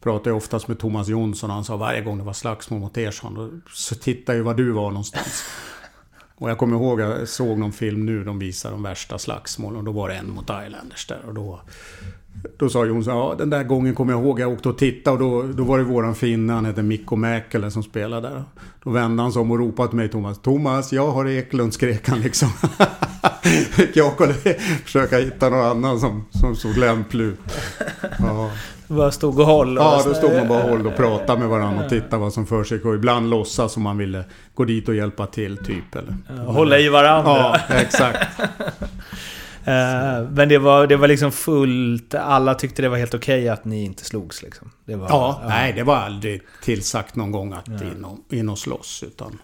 pratar 0.00 0.30
ju 0.30 0.36
oftast 0.36 0.68
med 0.68 0.78
Thomas 0.78 1.08
Jonsson 1.08 1.50
och 1.50 1.54
han 1.54 1.64
sa 1.64 1.76
varje 1.76 2.00
gång 2.00 2.18
det 2.18 2.24
var 2.24 2.32
slagsmål 2.32 2.80
mot 2.80 2.98
er 2.98 3.14
så 3.74 3.94
titta 3.94 4.34
ju 4.34 4.42
var 4.42 4.54
du 4.54 4.70
var 4.70 4.90
någonstans. 4.90 5.44
Och 6.42 6.50
jag 6.50 6.58
kommer 6.58 6.76
ihåg, 6.76 7.00
jag 7.00 7.28
såg 7.28 7.58
någon 7.58 7.72
film 7.72 8.06
nu, 8.06 8.24
de 8.24 8.38
visar 8.38 8.70
de 8.70 8.82
värsta 8.82 9.18
slagsmålen 9.18 9.78
och 9.78 9.84
då 9.84 9.92
var 9.92 10.08
det 10.08 10.14
en 10.14 10.30
mot 10.30 10.44
Islanders 10.44 11.06
där 11.06 11.24
och 11.26 11.34
då... 11.34 11.60
Då 12.56 12.68
sa 12.68 12.84
Jonsson, 12.84 13.16
ja 13.16 13.34
den 13.38 13.50
där 13.50 13.62
gången 13.62 13.94
kommer 13.94 14.12
jag 14.12 14.22
ihåg, 14.22 14.40
jag 14.40 14.52
åkte 14.52 14.68
och 14.68 14.78
tittade 14.78 15.24
och 15.24 15.42
då, 15.46 15.52
då 15.52 15.64
var 15.64 15.78
det 15.78 15.84
våran 15.84 16.14
finne, 16.14 16.52
han 16.52 16.64
hette 16.64 16.82
Mikko 16.82 17.16
Mäkelä 17.16 17.70
som 17.70 17.82
spelade 17.82 18.28
där. 18.28 18.44
Då 18.84 18.90
vände 18.90 19.22
han 19.22 19.32
sig 19.32 19.40
om 19.40 19.50
och 19.50 19.58
ropade 19.58 19.88
till 19.88 19.96
mig, 19.96 20.08
Thomas, 20.08 20.38
Thomas, 20.38 20.92
jag 20.92 21.10
har 21.10 21.28
Eklund, 21.28 21.74
skrek 21.74 22.08
han 22.08 22.20
liksom. 22.20 22.48
Fick 23.70 23.96
jag 23.96 24.20
och 24.20 24.28
försöka 24.84 25.18
hitta 25.18 25.48
någon 25.48 25.66
annan 25.66 26.00
som, 26.00 26.24
som 26.30 26.56
såg 26.56 26.76
lämplig 26.76 27.24
ut. 27.24 27.40
Ja. 28.18 28.50
Bara 28.88 29.10
stod 29.10 29.40
och 29.40 29.46
håll? 29.46 29.78
och 29.78 29.84
Ja, 29.84 30.02
då 30.06 30.14
stod 30.14 30.32
man 30.32 30.48
bara 30.48 30.64
och 30.64 30.70
håll 30.70 30.86
och 30.86 30.96
pratade 30.96 31.40
med 31.40 31.48
varandra 31.48 31.84
och 31.84 31.90
tittade 31.90 32.16
vad 32.16 32.32
som 32.32 32.46
för 32.46 32.64
sig. 32.64 32.82
Och 32.82 32.94
ibland 32.94 33.30
låtsas 33.30 33.72
som 33.72 33.82
man 33.82 33.98
ville 33.98 34.24
gå 34.54 34.64
dit 34.64 34.88
och 34.88 34.94
hjälpa 34.94 35.26
till, 35.26 35.56
typ. 35.56 35.94
Eller. 35.94 36.44
Hålla 36.44 36.78
i 36.78 36.88
varandra. 36.88 37.32
Ja, 37.32 37.58
exakt. 37.68 38.40
Eh, 39.64 40.30
men 40.30 40.48
det 40.48 40.58
var, 40.58 40.86
det 40.86 40.96
var 40.96 41.08
liksom 41.08 41.32
fullt... 41.32 42.14
Alla 42.14 42.54
tyckte 42.54 42.82
det 42.82 42.88
var 42.88 42.96
helt 42.96 43.14
okej 43.14 43.48
att 43.48 43.64
ni 43.64 43.84
inte 43.84 44.04
slogs 44.04 44.42
liksom? 44.42 44.70
Det 44.84 44.96
var, 44.96 45.08
Ja, 45.08 45.42
nej, 45.48 45.72
det 45.72 45.82
var 45.82 45.96
aldrig 45.96 46.42
tillsagt 46.62 47.16
någon 47.16 47.32
gång 47.32 47.52
att 47.52 47.68
in, 47.68 48.04
och, 48.04 48.18
in 48.34 48.48
och 48.48 48.58
slåss. 48.58 49.02
Utan 49.06 49.38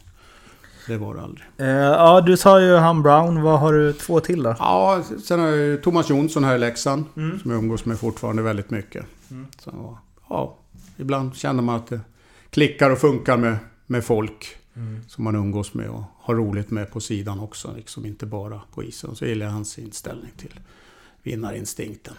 det 0.86 0.96
var 0.96 1.14
det 1.14 1.22
aldrig. 1.22 1.46
Eh, 1.58 1.66
ja, 1.68 2.20
du 2.20 2.36
sa 2.36 2.60
ju 2.60 2.74
han 2.76 3.02
Brown. 3.02 3.42
Vad 3.42 3.60
har 3.60 3.72
du 3.72 3.92
två 3.92 4.20
till 4.20 4.42
då? 4.42 4.54
Ja, 4.58 5.02
sen 5.24 5.40
har 5.40 5.46
jag 5.46 5.56
ju 5.56 5.76
Thomas 5.76 6.10
Jonsson 6.10 6.44
här 6.44 6.54
i 6.54 6.58
Leksand. 6.58 7.04
Som 7.14 7.50
jag 7.50 7.58
umgås 7.58 7.84
med 7.84 7.98
fortfarande 7.98 8.42
väldigt 8.42 8.70
mycket. 8.70 9.04
Så, 9.58 9.98
ja, 10.28 10.56
ibland 10.96 11.36
känner 11.36 11.62
man 11.62 11.76
att 11.76 11.86
det 11.86 12.00
klickar 12.50 12.90
och 12.90 12.98
funkar 12.98 13.36
med, 13.36 13.56
med 13.86 14.04
folk. 14.04 14.56
Som 15.08 15.24
man 15.24 15.34
umgås 15.36 15.74
med 15.74 15.88
och 15.88 16.02
har 16.20 16.34
roligt 16.34 16.70
med 16.70 16.90
på 16.92 17.00
sidan 17.00 17.40
också. 17.40 17.72
Liksom 17.76 18.06
inte 18.06 18.26
bara 18.26 18.60
på 18.74 18.82
isen. 18.84 19.16
Så 19.16 19.26
gillar 19.26 19.46
jag 19.46 19.52
hans 19.52 19.78
inställning 19.78 20.30
till 20.36 20.60
vinnarinstinkten. 21.22 22.14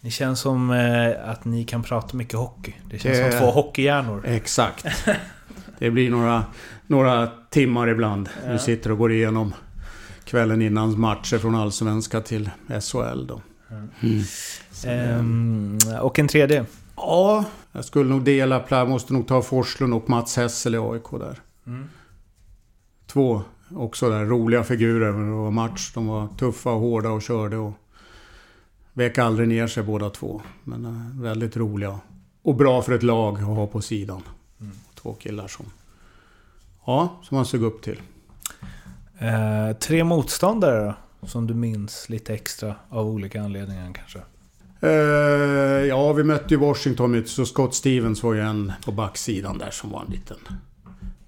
Det 0.00 0.10
känns 0.10 0.40
som 0.40 0.70
eh, 0.70 1.28
att 1.30 1.44
ni 1.44 1.64
kan 1.64 1.82
prata 1.82 2.16
mycket 2.16 2.38
hockey. 2.38 2.74
Det 2.90 2.98
känns 2.98 3.18
Det- 3.18 3.30
som 3.32 3.40
två 3.40 3.50
hockeyhjärnor. 3.50 4.22
Exakt. 4.26 4.86
Det 5.78 5.90
blir 5.90 6.10
några, 6.10 6.44
några 6.86 7.28
timmar 7.50 7.88
ibland. 7.88 8.28
Vi 8.48 8.58
sitter 8.58 8.90
och 8.92 8.98
går 8.98 9.12
igenom 9.12 9.54
kvällen 10.24 10.62
innan 10.62 11.00
matcher 11.00 11.38
från 11.38 11.54
Allsvenska 11.54 12.20
till 12.20 12.50
SHL 12.80 13.26
då. 13.26 13.40
Ehm, 14.86 15.78
och 16.02 16.18
en 16.18 16.28
tredje. 16.28 16.64
Ja, 16.96 17.44
jag 17.72 17.84
skulle 17.84 18.10
nog 18.10 18.24
dela, 18.24 18.62
pla- 18.62 18.88
måste 18.88 19.12
nog 19.12 19.26
ta 19.28 19.42
Forslund 19.42 19.94
och 19.94 20.10
Mats 20.10 20.36
Hessel 20.36 20.74
i 20.74 20.78
AIK 20.78 21.10
där. 21.10 21.40
Två 23.06 23.42
också 23.70 24.10
där 24.10 24.24
roliga 24.24 24.64
figurer. 24.64 25.12
Det 25.12 25.30
var 25.30 25.50
match. 25.50 25.92
De 25.94 26.06
var 26.06 26.28
tuffa 26.38 26.70
och 26.70 26.80
hårda 26.80 27.10
och 27.10 27.22
körde 27.22 27.56
och 27.56 27.72
vek 28.92 29.18
aldrig 29.18 29.48
ner 29.48 29.66
sig 29.66 29.82
båda 29.82 30.10
två. 30.10 30.42
Men 30.64 30.84
eh, 30.84 31.22
väldigt 31.22 31.56
roliga. 31.56 32.00
Och 32.42 32.54
bra 32.54 32.82
för 32.82 32.92
ett 32.92 33.02
lag 33.02 33.34
att 33.34 33.44
ha 33.44 33.66
på 33.66 33.80
sidan. 33.80 34.22
Två 34.94 35.14
killar 35.14 35.48
som... 35.48 35.66
Ja, 36.86 37.20
som 37.22 37.36
man 37.36 37.46
såg 37.46 37.62
upp 37.62 37.82
till. 37.82 38.00
Eh, 39.18 39.76
tre 39.80 40.04
motståndare 40.04 40.84
då? 40.84 41.26
Som 41.26 41.46
du 41.46 41.54
minns 41.54 42.08
lite 42.08 42.34
extra 42.34 42.74
av 42.88 43.06
olika 43.06 43.42
anledningar 43.42 43.92
kanske? 43.92 44.18
Eh, 44.80 45.86
ja, 45.88 46.12
vi 46.12 46.24
mötte 46.24 46.54
ju 46.54 46.60
Washington 46.60 47.22
så 47.26 47.46
Scott 47.46 47.74
Stevens 47.74 48.22
var 48.22 48.34
ju 48.34 48.40
en 48.40 48.72
på 48.84 48.92
backsidan 48.92 49.58
där 49.58 49.70
som 49.70 49.90
var 49.90 50.00
en 50.00 50.10
liten 50.12 50.36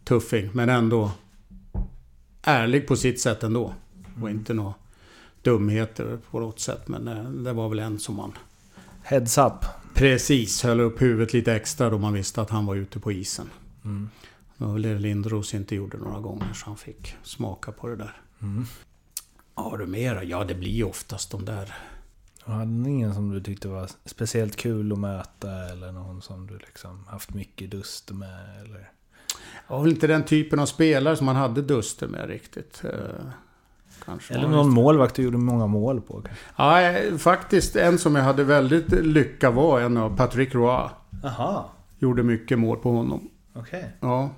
tuffing. 0.09 0.51
Men 0.53 0.69
ändå 0.69 1.11
ärlig 2.43 2.87
på 2.87 2.97
sitt 2.97 3.21
sätt 3.21 3.43
ändå. 3.43 3.75
Och 4.23 4.31
inte 4.31 4.55
några 4.55 4.75
dumheter 5.43 6.19
på 6.31 6.41
något 6.41 6.61
sätt. 6.61 6.89
Men 6.89 7.09
eh, 7.09 7.25
det 7.25 7.53
var 7.53 7.69
väl 7.69 7.79
en 7.79 7.99
som 7.99 8.15
man 8.15 8.33
Heads 9.03 9.39
up. 9.39 9.65
precis 9.95 10.63
höll 10.63 10.81
upp 10.81 11.03
huvudet 11.03 11.33
lite 11.33 11.55
extra 11.55 11.91
då 11.91 11.99
man 11.99 12.13
visste 12.13 12.43
att 12.43 12.51
han 12.51 12.67
var 12.67 12.75
ute 12.75 12.99
på 12.99 13.13
isen. 13.13 13.51
Det 14.57 14.65
var 14.65 14.73
väl 14.73 14.83
det 14.83 14.99
Lindros 14.99 15.55
inte 15.55 15.75
gjorde 15.75 15.99
några 15.99 16.21
gånger 16.21 16.53
så 16.55 16.67
han 16.67 16.77
fick 16.77 17.17
smaka 17.23 17.73
på 17.73 17.89
det 17.89 17.97
där. 17.97 18.21
Ja, 19.55 19.63
har 19.63 19.79
du 19.79 19.87
mera? 19.87 20.25
Ja, 20.25 20.45
det 20.45 20.55
blir 20.55 20.71
ju 20.71 20.85
oftast 20.85 21.31
de 21.31 21.45
där 21.45 21.75
hade 22.53 22.91
ingen 22.91 23.15
som 23.15 23.31
du 23.31 23.41
tyckte 23.41 23.69
var 23.69 23.91
speciellt 24.05 24.57
kul 24.57 24.93
att 24.93 24.99
möta 24.99 25.69
eller 25.69 25.93
någon 25.93 26.23
som 26.23 26.47
du 26.47 26.59
liksom 26.59 27.05
haft 27.07 27.35
mycket 27.35 27.71
dust 27.71 28.11
med 28.11 28.61
eller? 28.65 28.91
Var 29.69 29.81
väl 29.83 29.91
inte 29.91 30.07
den 30.07 30.23
typen 30.25 30.59
av 30.59 30.67
spelare 30.67 31.17
som 31.17 31.27
man 31.27 31.37
hade 31.37 31.63
duster 31.63 32.07
med 32.09 32.29
riktigt. 32.29 32.83
Eh, 32.85 32.91
Kanske 34.05 34.35
Eller 34.35 34.45
var 34.49 34.57
någon 34.57 34.71
målvakt 34.71 35.15
du 35.15 35.23
gjorde 35.23 35.39
många 35.39 35.67
mål 35.67 36.01
på? 36.01 36.23
Ja, 36.57 36.81
eh, 36.81 37.17
faktiskt 37.17 37.77
en 37.77 37.99
som 37.99 38.15
jag 38.17 38.23
hade 38.23 38.45
väldigt 38.45 38.91
lycka 38.93 39.51
var 39.51 39.81
en 39.81 39.97
av 39.97 40.17
Patrick 40.17 40.55
Roy. 40.55 40.89
Aha, 41.25 41.71
Gjorde 41.99 42.23
mycket 42.23 42.59
mål 42.59 42.77
på 42.77 42.91
honom. 42.91 43.29
okej. 43.55 43.91
Ja. 44.01 44.31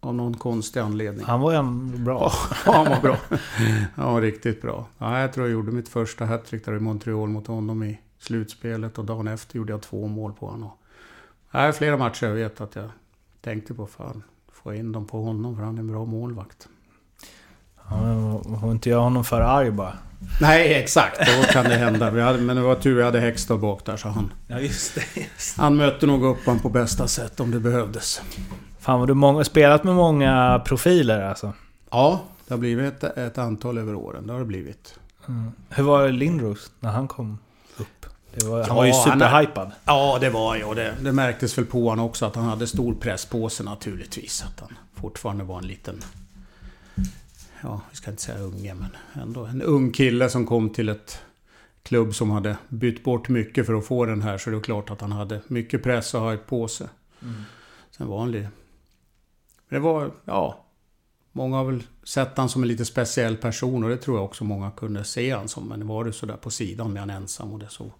Av 0.00 0.14
någon 0.14 0.34
konstig 0.36 0.80
anledning. 0.80 1.24
Han 1.26 1.40
var 1.40 1.52
en 1.54 2.04
bra. 2.04 2.32
Ja, 2.66 2.72
han 2.72 2.84
var 2.84 3.00
bra. 3.00 3.16
Ja, 3.96 4.20
riktigt 4.20 4.62
bra. 4.62 4.86
Ja, 4.98 5.20
jag 5.20 5.32
tror 5.32 5.46
jag 5.46 5.52
gjorde 5.52 5.72
mitt 5.72 5.88
första 5.88 6.24
hattrick 6.24 6.64
där 6.64 6.76
i 6.76 6.80
Montreal 6.80 7.28
mot 7.28 7.46
honom 7.46 7.82
i 7.82 8.00
slutspelet. 8.18 8.98
Och 8.98 9.04
dagen 9.04 9.28
efter 9.28 9.56
gjorde 9.56 9.72
jag 9.72 9.82
två 9.82 10.06
mål 10.06 10.32
på 10.32 10.46
honom. 10.46 10.70
Ja, 11.50 11.72
flera 11.72 11.96
matcher 11.96 12.26
jag 12.26 12.34
vet 12.34 12.60
att 12.60 12.76
jag 12.76 12.88
tänkte 13.40 13.74
på. 13.74 13.86
Fan, 13.86 14.22
få 14.66 14.74
in 14.74 14.92
dem 14.92 15.06
på 15.06 15.22
honom 15.22 15.56
för 15.56 15.62
han 15.62 15.74
är 15.74 15.80
en 15.80 15.86
bra 15.86 16.04
målvakt. 16.04 16.68
Ja, 17.90 18.40
var 18.44 18.70
inte 18.70 18.90
jag 18.90 19.00
honom 19.00 19.24
för 19.24 19.40
arg 19.40 19.70
bara? 19.70 19.92
Nej, 20.40 20.74
exakt. 20.74 21.18
Då 21.18 21.52
kan 21.52 21.64
det 21.64 21.74
hända. 21.74 22.24
Hade, 22.24 22.38
men 22.38 22.56
det 22.56 22.62
var 22.62 22.74
tur 22.74 22.96
vi 22.96 23.02
hade 23.02 23.20
Hextall 23.20 23.58
bak 23.58 23.84
där 23.84 23.96
så 23.96 24.08
han... 24.08 24.32
Ja 24.46 24.60
just 24.60 24.94
det. 24.94 25.20
Just. 25.20 25.58
Han 25.58 25.76
mötte 25.76 26.06
nog 26.06 26.24
upp 26.24 26.46
honom 26.46 26.60
på 26.60 26.68
bästa 26.68 27.08
sätt 27.08 27.40
om 27.40 27.50
det 27.50 27.60
behövdes. 27.60 28.22
Fan 28.78 29.00
vad 29.00 29.08
du 29.08 29.14
många, 29.14 29.44
spelat 29.44 29.84
med 29.84 29.94
många 29.94 30.62
profiler 30.64 31.20
alltså. 31.20 31.52
Ja, 31.90 32.20
det 32.46 32.54
har 32.54 32.58
blivit 32.58 33.04
ett, 33.04 33.18
ett 33.18 33.38
antal 33.38 33.78
över 33.78 33.94
åren. 33.94 34.26
Det 34.26 34.32
har 34.32 34.40
det 34.40 34.46
blivit. 34.46 34.98
Hur 35.68 35.82
var 35.82 36.08
Lindros 36.08 36.70
när 36.80 36.90
han 36.90 37.08
kom 37.08 37.38
upp? 37.76 38.06
Det 38.40 38.46
var, 38.46 38.58
han 38.58 38.66
Ja, 38.68 38.74
var 38.74 38.84
ju 38.84 38.92
superhypad. 38.92 39.72
Ja, 39.84 40.18
det 40.20 40.30
var 40.30 40.56
ju. 40.56 40.64
och 40.64 40.74
Det, 40.74 40.94
det 41.02 41.12
märktes 41.12 41.58
väl 41.58 41.66
på 41.66 41.88
honom 41.88 42.04
också 42.06 42.26
att 42.26 42.36
han 42.36 42.44
hade 42.44 42.66
stor 42.66 42.94
press 42.94 43.26
på 43.26 43.48
sig 43.48 43.66
naturligtvis. 43.66 44.42
Att 44.42 44.60
han 44.60 44.78
fortfarande 44.94 45.44
var 45.44 45.58
en 45.58 45.66
liten... 45.66 46.02
Ja, 47.62 47.80
vi 47.90 47.96
ska 47.96 48.10
inte 48.10 48.22
säga 48.22 48.38
unge, 48.38 48.74
men 48.74 48.96
ändå 49.22 49.44
en 49.44 49.62
ung 49.62 49.92
kille 49.92 50.30
som 50.30 50.46
kom 50.46 50.70
till 50.70 50.88
ett 50.88 51.18
klubb 51.82 52.14
som 52.14 52.30
hade 52.30 52.56
bytt 52.68 53.04
bort 53.04 53.28
mycket 53.28 53.66
för 53.66 53.74
att 53.74 53.86
få 53.86 54.04
den 54.06 54.22
här. 54.22 54.38
Så 54.38 54.50
det 54.50 54.56
är 54.56 54.60
klart 54.60 54.90
att 54.90 55.00
han 55.00 55.12
hade 55.12 55.40
mycket 55.48 55.82
press 55.82 56.14
och 56.14 56.30
hype 56.30 56.42
på 56.42 56.68
sig. 56.68 56.86
Sen 57.90 58.08
var 58.08 58.18
han 58.18 58.30
li- 58.30 58.48
Det 59.68 59.78
var, 59.78 60.10
ja... 60.24 60.62
Många 61.32 61.56
har 61.56 61.64
väl 61.64 61.82
sett 62.04 62.36
han 62.38 62.48
som 62.48 62.62
en 62.62 62.68
lite 62.68 62.84
speciell 62.84 63.36
person 63.36 63.84
och 63.84 63.90
det 63.90 63.96
tror 63.96 64.16
jag 64.16 64.24
också 64.24 64.44
många 64.44 64.70
kunde 64.70 65.04
se 65.04 65.30
han 65.34 65.48
som. 65.48 65.68
Men 65.68 65.86
var 65.86 66.04
det 66.04 66.12
sådär 66.12 66.36
på 66.36 66.50
sidan 66.50 66.92
med 66.92 67.02
han 67.02 67.10
ensam 67.10 67.52
och 67.52 67.58
det 67.58 67.68
så. 67.68 67.90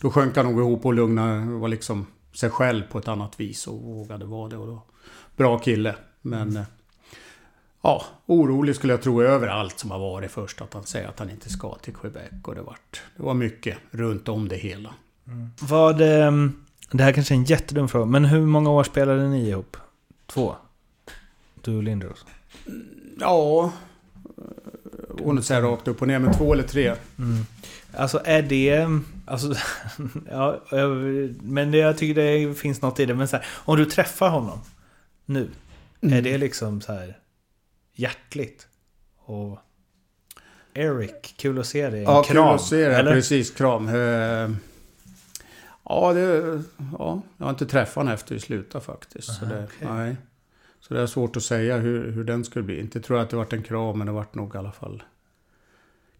Då 0.00 0.10
sjönk 0.10 0.36
han 0.36 0.46
nog 0.46 0.60
ihop 0.60 0.86
och 0.86 0.94
lugnade, 0.94 1.40
var 1.44 1.68
liksom 1.68 2.06
sig 2.32 2.50
själv 2.50 2.82
på 2.82 2.98
ett 2.98 3.08
annat 3.08 3.40
vis 3.40 3.66
och 3.66 3.82
vågade 3.82 4.24
vara 4.24 4.48
det. 4.48 4.56
Och 4.56 4.66
då, 4.66 4.82
bra 5.36 5.58
kille. 5.58 5.94
Men 6.22 6.48
mm. 6.48 6.64
ja, 7.82 8.04
orolig 8.26 8.76
skulle 8.76 8.92
jag 8.92 9.02
tro 9.02 9.22
över 9.22 9.48
allt 9.48 9.78
som 9.78 9.90
har 9.90 9.98
varit 9.98 10.30
först. 10.30 10.60
Att 10.60 10.74
han 10.74 10.84
säger 10.84 11.08
att 11.08 11.18
han 11.18 11.30
inte 11.30 11.48
ska 11.48 11.74
till 11.74 11.94
Quebec. 11.94 12.30
Och 12.44 12.54
det, 12.54 12.62
vart, 12.62 13.02
det 13.16 13.22
var 13.22 13.34
mycket 13.34 13.78
runt 13.90 14.28
om 14.28 14.48
det 14.48 14.56
hela. 14.56 14.94
Mm. 15.26 15.50
Vad... 15.60 15.98
Det 16.90 17.02
här 17.02 17.12
kanske 17.12 17.34
är 17.34 17.36
en 17.36 17.44
jättedum 17.44 17.88
fråga, 17.88 18.06
men 18.06 18.24
hur 18.24 18.46
många 18.46 18.70
år 18.70 18.84
spelade 18.84 19.28
ni 19.28 19.48
ihop? 19.48 19.76
Två? 20.26 20.56
Du 21.62 21.76
och 21.76 21.82
Lindros? 21.82 22.24
Ja... 23.20 23.72
Och 25.20 25.44
säga 25.44 25.62
rakt 25.62 25.88
upp 25.88 26.02
och 26.02 26.08
ner, 26.08 26.18
men 26.18 26.34
två 26.34 26.52
eller 26.52 26.62
tre. 26.62 26.94
Mm. 27.18 27.46
Alltså 27.96 28.20
är 28.24 28.42
det... 28.42 28.88
Alltså, 29.26 29.54
ja, 30.30 30.60
men 31.42 31.72
jag 31.72 31.98
tycker 31.98 32.14
det 32.14 32.54
finns 32.54 32.82
något 32.82 33.00
i 33.00 33.06
det. 33.06 33.14
Men 33.14 33.28
så 33.28 33.36
här, 33.36 33.46
om 33.64 33.76
du 33.76 33.84
träffar 33.84 34.28
honom 34.28 34.58
nu. 35.24 35.48
Mm. 36.00 36.18
Är 36.18 36.22
det 36.22 36.38
liksom 36.38 36.80
så 36.80 36.92
här 36.92 37.18
hjärtligt? 37.94 38.66
Och 39.18 39.58
Eric, 40.74 41.34
kul 41.36 41.58
att 41.58 41.66
se 41.66 41.90
dig. 41.90 42.02
Ja, 42.02 42.22
kram, 42.22 42.34
kul 42.34 42.54
att 42.54 42.62
se 42.62 42.88
dig. 42.88 43.04
Precis, 43.04 43.50
kram. 43.50 43.88
Uh, 43.88 44.50
Ja, 45.88 46.12
det, 46.12 46.62
ja, 46.98 47.22
jag 47.36 47.46
har 47.46 47.50
inte 47.50 47.66
träffat 47.66 47.94
honom 47.94 48.14
efter 48.14 48.34
vi 48.34 48.40
slutade 48.40 48.84
faktiskt. 48.84 49.30
Aha, 49.30 49.38
så, 49.38 49.46
det, 49.46 49.64
okay. 49.64 49.88
nej. 49.88 50.16
så 50.80 50.94
det 50.94 51.00
är 51.00 51.06
svårt 51.06 51.36
att 51.36 51.42
säga 51.42 51.76
hur, 51.76 52.10
hur 52.10 52.24
den 52.24 52.44
skulle 52.44 52.62
bli. 52.62 52.80
Inte 52.80 53.00
tror 53.00 53.18
jag 53.18 53.24
att 53.24 53.30
det 53.30 53.36
varit 53.36 53.52
en 53.52 53.62
kram, 53.62 53.98
men 53.98 54.06
det 54.06 54.12
vart 54.12 54.34
nog 54.34 54.54
i 54.54 54.58
alla 54.58 54.72
fall 54.72 55.02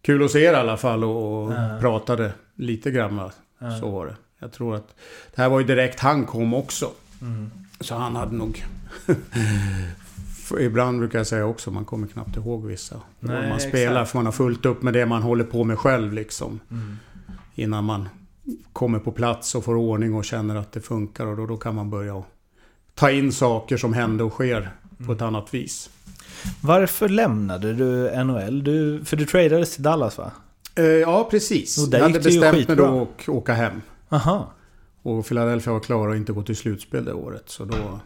kul 0.07 0.23
att 0.23 0.31
se 0.31 0.39
er 0.39 0.53
i 0.53 0.55
alla 0.55 0.77
fall 0.77 1.03
och, 1.03 1.43
och 1.43 1.53
pratade 1.79 2.33
lite 2.55 2.91
grann. 2.91 3.29
Så 3.79 3.89
var 3.89 4.05
det. 4.05 4.15
Jag 4.39 4.51
tror 4.51 4.75
att 4.75 4.95
det 5.35 5.41
här 5.41 5.49
var 5.49 5.59
ju 5.59 5.65
direkt 5.65 5.99
han 5.99 6.25
kom 6.25 6.53
också. 6.53 6.91
Mm. 7.21 7.51
Så 7.79 7.95
han 7.95 8.15
hade 8.15 8.35
nog... 8.35 8.65
Ibland 10.59 10.99
brukar 10.99 11.19
jag 11.19 11.27
säga 11.27 11.45
också, 11.45 11.71
man 11.71 11.85
kommer 11.85 12.07
knappt 12.07 12.37
ihåg 12.37 12.65
vissa. 12.65 13.01
Nej, 13.19 13.49
man 13.49 13.59
spelar, 13.59 13.91
exakt. 13.91 14.11
för 14.11 14.17
man 14.17 14.25
har 14.25 14.33
fullt 14.33 14.65
upp 14.65 14.81
med 14.81 14.93
det 14.93 15.05
man 15.05 15.21
håller 15.21 15.43
på 15.43 15.63
med 15.63 15.79
själv 15.79 16.13
liksom. 16.13 16.59
Mm. 16.71 16.97
Innan 17.55 17.83
man 17.83 18.09
kommer 18.73 18.99
på 18.99 19.11
plats 19.11 19.55
och 19.55 19.63
får 19.63 19.75
ordning 19.75 20.13
och 20.13 20.25
känner 20.25 20.55
att 20.55 20.71
det 20.71 20.81
funkar. 20.81 21.25
Och 21.25 21.37
då, 21.37 21.45
då 21.45 21.57
kan 21.57 21.75
man 21.75 21.89
börja 21.89 22.23
ta 22.95 23.11
in 23.11 23.31
saker 23.31 23.77
som 23.77 23.93
händer 23.93 24.25
och 24.25 24.33
sker 24.33 24.71
på 25.05 25.11
ett 25.11 25.21
annat 25.21 25.53
vis. 25.53 25.89
Varför 26.61 27.09
lämnade 27.09 27.73
du 27.73 28.23
NHL? 28.23 28.63
Du, 28.63 29.05
för 29.05 29.17
du 29.17 29.25
tradades 29.25 29.75
till 29.75 29.83
Dallas 29.83 30.17
va? 30.17 30.31
Eh, 30.75 30.85
ja, 30.85 31.27
precis. 31.31 31.87
jag 31.91 31.99
hade 31.99 32.19
bestämt 32.19 32.67
mig 32.67 32.77
då 32.77 33.01
att 33.01 33.29
åka 33.29 33.53
hem. 33.53 33.81
Aha. 34.09 34.53
Och 35.01 35.27
Philadelphia 35.27 35.73
var 35.73 35.79
klara 35.79 36.11
att 36.11 36.17
inte 36.17 36.33
gå 36.33 36.43
till 36.43 36.55
slutspel 36.55 37.05
det 37.05 37.13
året. 37.13 37.49
Så 37.49 37.65
då 37.65 37.99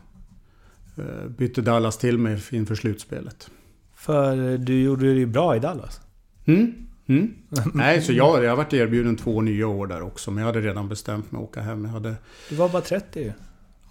eh, 0.98 1.30
bytte 1.38 1.62
Dallas 1.62 1.98
till 1.98 2.18
mig 2.18 2.42
inför 2.52 2.76
slutspelet. 2.76 3.50
För 3.96 4.58
du 4.58 4.82
gjorde 4.82 5.06
det 5.06 5.20
ju 5.20 5.26
bra 5.26 5.56
i 5.56 5.60
Dallas. 5.60 6.02
Mm. 6.46 6.74
Mm. 7.08 7.34
Nej, 7.74 8.02
så 8.02 8.14
jag, 8.14 8.44
jag 8.44 8.56
varit 8.56 8.74
erbjuden 8.74 9.16
två 9.16 9.42
nya 9.42 9.68
år 9.68 9.88
där 9.88 10.02
också. 10.02 10.32
Men 10.32 10.42
jag 10.42 10.54
hade 10.54 10.68
redan 10.68 10.90
bestämt 10.90 11.32
mig 11.32 11.40
att 11.40 11.50
åka 11.50 11.62
hem. 11.62 11.86
Jag 11.86 11.92
hade... 11.92 12.16
Du 12.50 12.56
var 12.56 12.70
bara 12.70 12.82
30 12.82 13.20
ju. 13.20 13.32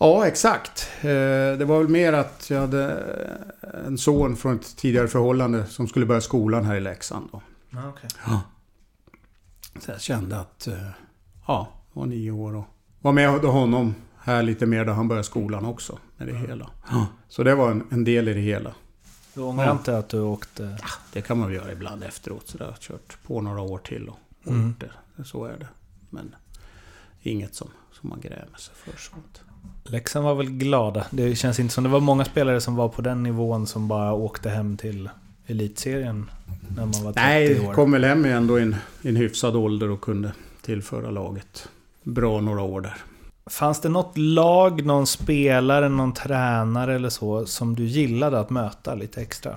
Ja, 0.03 0.27
exakt. 0.27 0.89
Eh, 1.01 1.09
det 1.59 1.65
var 1.65 1.79
väl 1.79 1.89
mer 1.89 2.13
att 2.13 2.51
jag 2.51 2.61
hade 2.61 3.05
en 3.87 3.99
son 3.99 4.37
från 4.37 4.57
ett 4.57 4.77
tidigare 4.77 5.09
förhållande 5.09 5.67
som 5.67 5.89
skulle 5.89 6.07
börja 6.07 6.21
skolan 6.21 6.65
här 6.65 6.77
i 6.77 6.81
Leksand. 6.81 7.29
Då. 7.33 7.43
Ah, 7.79 7.89
okay. 7.89 8.11
ja. 8.27 8.41
Så 9.81 9.91
jag 9.91 10.01
kände 10.01 10.41
att, 10.41 10.67
eh, 10.67 10.75
ja, 11.47 11.69
jag 11.95 12.01
var 12.01 12.07
nio 12.07 12.31
år 12.31 12.57
och 12.57 12.65
var 13.01 13.13
med 13.13 13.31
honom 13.31 13.95
här 14.19 14.43
lite 14.43 14.67
mer 14.67 14.85
då 14.85 14.93
han 14.93 15.09
började 15.09 15.25
skolan 15.25 15.65
också. 15.65 15.99
Med 16.17 16.29
det 16.29 16.35
mm. 16.35 16.47
hela. 16.47 16.71
Ja. 16.91 17.07
Så 17.29 17.43
det 17.43 17.55
var 17.55 17.71
en, 17.71 17.87
en 17.91 18.05
del 18.05 18.29
i 18.29 18.35
det 18.35 18.41
hela. 18.41 18.75
Du 19.35 19.41
ångrar 19.41 19.65
ja. 19.65 19.73
inte 19.73 19.99
att 19.99 20.09
du 20.09 20.21
åkte? 20.21 20.79
Ja, 20.83 20.89
det 21.13 21.23
kan 21.23 21.39
man 21.39 21.49
väl 21.49 21.57
göra 21.57 21.73
ibland 21.73 22.05
efteråt. 22.05 22.49
Så 22.49 22.57
jag 22.61 22.67
har 22.67 22.77
kört 22.81 23.19
på 23.27 23.41
några 23.41 23.61
år 23.61 23.79
till 23.79 24.09
och, 24.09 24.19
mm. 24.47 24.75
det. 24.79 25.25
Så 25.25 25.45
är 25.45 25.59
det. 25.59 25.69
Men 26.11 26.35
inget 27.23 27.55
som, 27.55 27.69
som 28.01 28.09
man 28.09 28.21
grämer 28.21 28.59
sig 28.59 28.75
för 28.75 28.99
sånt. 28.99 29.41
Leksand 29.85 30.25
var 30.25 30.35
väl 30.35 30.51
glada. 30.51 31.07
Det 31.11 31.37
känns 31.37 31.61
inte 31.61 31.75
som 31.75 31.85
det 31.85 31.91
var 31.91 32.01
många 32.01 32.25
spelare 32.25 32.61
som 32.61 32.77
var 32.77 32.89
på 32.89 33.03
den 33.03 33.23
nivån 33.23 33.67
som 33.67 33.89
bara 33.89 34.13
åkte 34.13 34.51
hem 34.51 34.77
till 34.77 35.09
elitserien 35.47 36.31
när 36.77 36.87
man 36.87 37.05
var 37.05 37.13
30 37.13 37.21
Nej, 37.21 37.69
år. 37.69 37.73
kom 37.73 37.93
väl 37.93 38.05
hem 38.05 38.25
ändå 38.25 38.59
i 38.59 38.63
en, 38.63 38.77
en 39.03 39.17
hyfsad 39.17 39.57
ålder 39.57 39.91
och 39.91 40.01
kunde 40.01 40.33
tillföra 40.63 41.11
laget 41.11 41.69
bra 42.03 42.41
några 42.41 42.63
år 42.63 42.81
där. 42.81 42.97
Fanns 43.47 43.81
det 43.81 43.89
något 43.89 44.19
lag, 44.19 44.85
någon 44.87 45.07
spelare, 45.07 45.89
någon 45.89 46.15
tränare 46.15 46.95
eller 46.95 47.09
så 47.09 47.47
som 47.47 47.75
du 47.75 47.85
gillade 47.85 48.41
att 48.41 48.51
möta 48.51 48.95
lite 48.95 49.21
extra? 49.23 49.57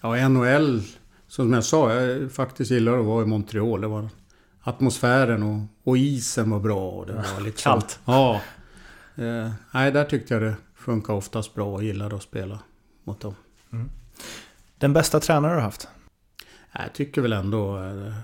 Ja, 0.00 0.28
NHL, 0.28 0.82
som 1.28 1.52
jag 1.52 1.64
sa, 1.64 1.94
jag 1.94 2.32
faktiskt 2.32 2.70
gillar 2.70 2.98
att 2.98 3.04
vara 3.04 3.22
i 3.22 3.26
Montreal. 3.26 3.80
Det 3.80 3.86
var 3.86 4.08
atmosfären 4.68 5.42
och, 5.42 5.60
och 5.84 5.98
isen 5.98 6.50
var 6.50 6.60
bra. 6.60 6.90
Och 6.90 7.06
det 7.06 7.12
var 7.12 7.40
liksom, 7.40 7.72
Kallt. 7.72 8.00
Ja. 8.04 8.40
Eh, 9.16 9.50
nej, 9.70 9.92
där 9.92 10.04
tyckte 10.04 10.34
jag 10.34 10.42
det 10.42 10.56
funkade 10.74 11.18
oftast 11.18 11.54
bra 11.54 11.74
och 11.74 11.84
gillade 11.84 12.16
att 12.16 12.22
spela 12.22 12.58
mot 13.04 13.20
dem. 13.20 13.34
Mm. 13.72 13.90
Den 14.78 14.92
bästa 14.92 15.20
tränare 15.20 15.52
du 15.52 15.56
har 15.56 15.62
haft? 15.62 15.88
Jag 16.72 16.92
tycker 16.92 17.22
väl 17.22 17.32
ändå... 17.32 17.78
Eh, 17.84 18.14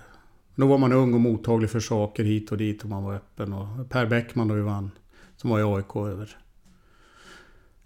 då 0.56 0.66
var 0.66 0.78
man 0.78 0.92
ung 0.92 1.14
och 1.14 1.20
mottaglig 1.20 1.70
för 1.70 1.80
saker 1.80 2.24
hit 2.24 2.52
och 2.52 2.58
dit 2.58 2.82
och 2.82 2.88
man 2.88 3.04
var 3.04 3.14
öppen. 3.14 3.52
Och 3.52 3.90
per 3.90 4.06
Bäckman 4.06 4.48
då 4.48 4.54
vi 4.54 4.60
vann 4.60 4.90
som 5.36 5.50
var 5.50 5.60
i 5.60 5.62
AIK 5.62 5.96
över. 5.96 6.36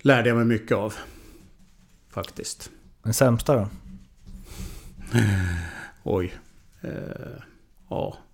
Lärde 0.01 0.29
jag 0.29 0.37
mig 0.37 0.45
mycket 0.45 0.77
av. 0.77 0.95
Faktiskt. 2.11 2.71
Den 3.03 3.15
sämsta 3.15 3.55
då? 3.55 3.69
Oj. 6.03 6.35
Eh, 6.81 7.43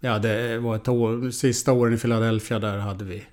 ja, 0.00 0.18
det 0.18 0.59
var 0.59 0.76
ett 0.76 0.88
år. 0.88 1.30
Sista 1.30 1.72
åren 1.72 1.94
i 1.94 1.98
Philadelphia 1.98 2.59
där 2.59 2.78
hade 2.78 3.05
vi 3.05 3.24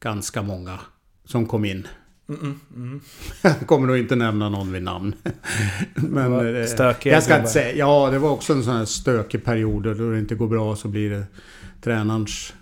ganska 0.00 0.42
många 0.42 0.78
som 1.24 1.46
kom 1.46 1.64
in. 1.64 1.88
Mm, 2.28 2.40
mm, 2.40 2.60
mm. 2.74 3.00
Jag 3.42 3.66
kommer 3.66 3.86
nog 3.86 3.98
inte 3.98 4.16
nämna 4.16 4.48
någon 4.48 4.72
vid 4.72 4.82
namn. 4.82 5.14
Men 5.94 6.56
eh, 6.56 6.66
Stökiga 6.66 7.14
jag 7.14 7.22
ska 7.22 7.36
inte 7.36 7.50
säga. 7.50 7.76
Ja, 7.76 8.10
det 8.10 8.18
var 8.18 8.30
också 8.30 8.52
en 8.52 8.64
sån 8.64 8.76
här 8.76 8.84
stökig 8.84 9.44
period. 9.44 9.82
Då 9.82 10.10
det 10.10 10.18
inte 10.18 10.34
går 10.34 10.48
bra 10.48 10.76
så 10.76 10.88
blir 10.88 11.10
det 11.10 11.24
tränarens 11.80 12.54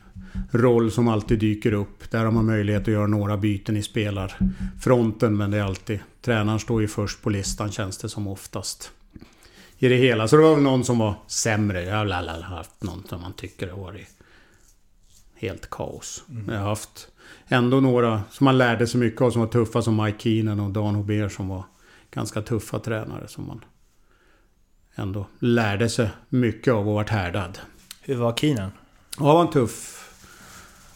roll 0.51 0.91
som 0.91 1.09
alltid 1.09 1.39
dyker 1.39 1.73
upp. 1.73 2.11
Där 2.11 2.25
har 2.25 2.31
man 2.31 2.47
möjlighet 2.47 2.83
att 2.83 2.89
göra 2.89 3.07
några 3.07 3.37
byten 3.37 3.77
i 3.77 3.83
spelarfronten 3.83 5.37
men 5.37 5.51
det 5.51 5.59
är 5.59 5.63
alltid... 5.63 6.01
Tränaren 6.23 6.61
står 6.61 6.81
ju 6.81 6.89
först 6.89 7.23
på 7.23 7.31
listan 7.31 7.73
känns 7.73 7.99
det 7.99 8.09
som 8.09 8.27
oftast. 8.27 8.91
I 9.83 9.89
det 9.89 9.97
hela. 9.97 10.29
Så 10.29 10.37
det 10.37 10.43
var 10.43 10.55
väl 10.55 10.63
någon 10.63 10.85
som 10.85 10.99
var 10.99 11.15
sämre. 11.27 11.83
Jag 11.83 11.97
har 11.97 12.43
haft 12.43 12.83
någon 12.83 13.05
som 13.09 13.21
man 13.21 13.33
tycker 13.33 13.69
har 13.69 13.81
varit 13.81 14.09
helt 15.35 15.71
kaos. 15.71 16.25
Mm. 16.29 16.55
Jag 16.55 16.61
har 16.61 16.69
haft 16.69 17.09
ändå 17.49 17.81
några 17.81 18.23
som 18.31 18.45
man 18.45 18.59
lärde 18.59 18.87
sig 18.87 19.01
mycket 19.01 19.21
av 19.21 19.31
som 19.31 19.41
var 19.41 19.49
tuffa 19.49 19.83
som 19.83 20.03
Mike 20.05 20.19
Keenan 20.19 20.61
och 20.61 20.71
Dan 20.71 20.95
Hober 20.95 21.29
som 21.29 21.49
var 21.49 21.65
ganska 22.11 22.43
tuffa 22.43 22.79
tränare 22.79 23.29
som 23.29 23.47
man 23.47 23.65
ändå 24.95 25.27
lärde 25.39 25.89
sig 25.89 26.11
mycket 26.29 26.75
av 26.75 26.89
och 26.89 26.95
vart 26.95 27.11
härdad. 27.11 27.59
Hur 28.01 28.17
var 28.17 28.35
Keenan? 28.37 28.71
Ja, 29.19 29.27
han 29.27 29.35
var 29.35 29.43
en 29.43 29.51
tuff 29.51 30.11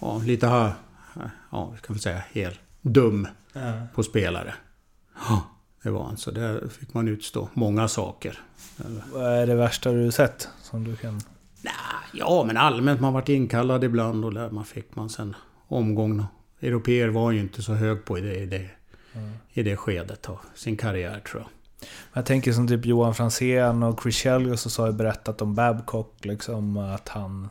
ja, 0.01 0.19
lite 0.19 0.47
ja, 1.51 1.71
vi 1.75 1.81
kan 1.81 1.95
väl 1.95 2.01
säga 2.01 2.23
helt 2.33 2.61
dum 2.83 3.29
ja. 3.53 3.61
på 3.95 4.03
spelare. 4.03 4.55
Ja, 5.29 5.54
det 5.85 5.91
var 5.91 6.05
han. 6.05 6.17
Så 6.17 6.31
där 6.31 6.69
fick 6.69 6.95
man 6.95 7.09
utstå 7.09 7.49
många 7.55 7.89
saker. 7.89 8.39
Vad 9.13 9.25
är 9.25 9.47
det 9.47 9.55
värsta 9.55 9.93
du 9.93 10.13
sett? 10.13 10.49
Som 10.63 10.85
du 10.85 10.97
kan... 10.97 11.21
Ja, 12.13 12.45
men 12.47 12.57
allmänt. 12.57 13.01
Man 13.01 13.13
varit 13.13 13.29
inkallad 13.29 13.85
ibland 13.85 14.25
och 14.25 14.35
där 14.35 14.51
man 14.51 14.65
fick 14.65 14.97
man 14.97 15.11
sen 15.11 15.37
omgång. 15.69 16.25
Europeer 16.61 17.09
var 17.09 17.31
ju 17.31 17.41
inte 17.41 17.63
så 17.63 17.75
hög 17.75 18.05
på 18.05 18.19
i 18.19 18.21
det, 18.21 18.35
i 18.35 18.47
det, 18.47 18.71
mm. 19.13 19.33
i 19.53 19.63
det 19.63 19.77
skedet 19.77 20.29
av 20.29 20.39
sin 20.55 20.77
karriär 20.77 21.21
tror 21.21 21.43
jag. 21.43 21.51
Jag 22.13 22.27
tänker 22.27 22.53
som 22.53 22.69
typ 22.69 22.87
Johan 22.87 23.15
Franzén 23.15 23.83
och 23.83 24.03
Chris 24.03 24.17
Chelios 24.17 24.73
så 24.73 24.83
har 24.83 24.87
ju 24.87 24.95
berättat 24.95 25.43
om 25.43 25.55
Babcock 25.55 26.25
liksom 26.25 26.77
att 26.77 27.09
han 27.09 27.49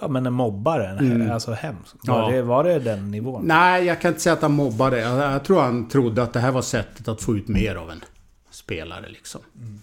ja, 0.00 0.08
men 0.08 0.26
en 0.26 0.32
mobbare. 0.32 0.86
Mm. 0.86 1.30
Alltså 1.30 1.52
hemskt. 1.52 1.94
Var, 2.02 2.22
ja. 2.22 2.36
det, 2.36 2.42
var 2.42 2.64
det 2.64 2.78
den 2.78 3.10
nivån? 3.10 3.46
Nej, 3.46 3.84
jag 3.84 4.00
kan 4.00 4.08
inte 4.08 4.20
säga 4.20 4.32
att 4.32 4.42
han 4.42 4.52
mobbade. 4.52 5.00
Jag, 5.00 5.32
jag, 5.32 5.44
tror 5.44 5.60
han 5.60 5.88
trodde 5.88 6.22
att 6.22 6.32
det 6.32 6.40
här 6.40 6.52
var 6.52 6.62
sättet 6.62 7.08
att 7.08 7.22
få 7.22 7.36
ut 7.36 7.48
mer 7.48 7.74
av 7.74 7.90
en 7.90 8.04
spelare 8.50 9.08
liksom. 9.08 9.40
Mm. 9.60 9.78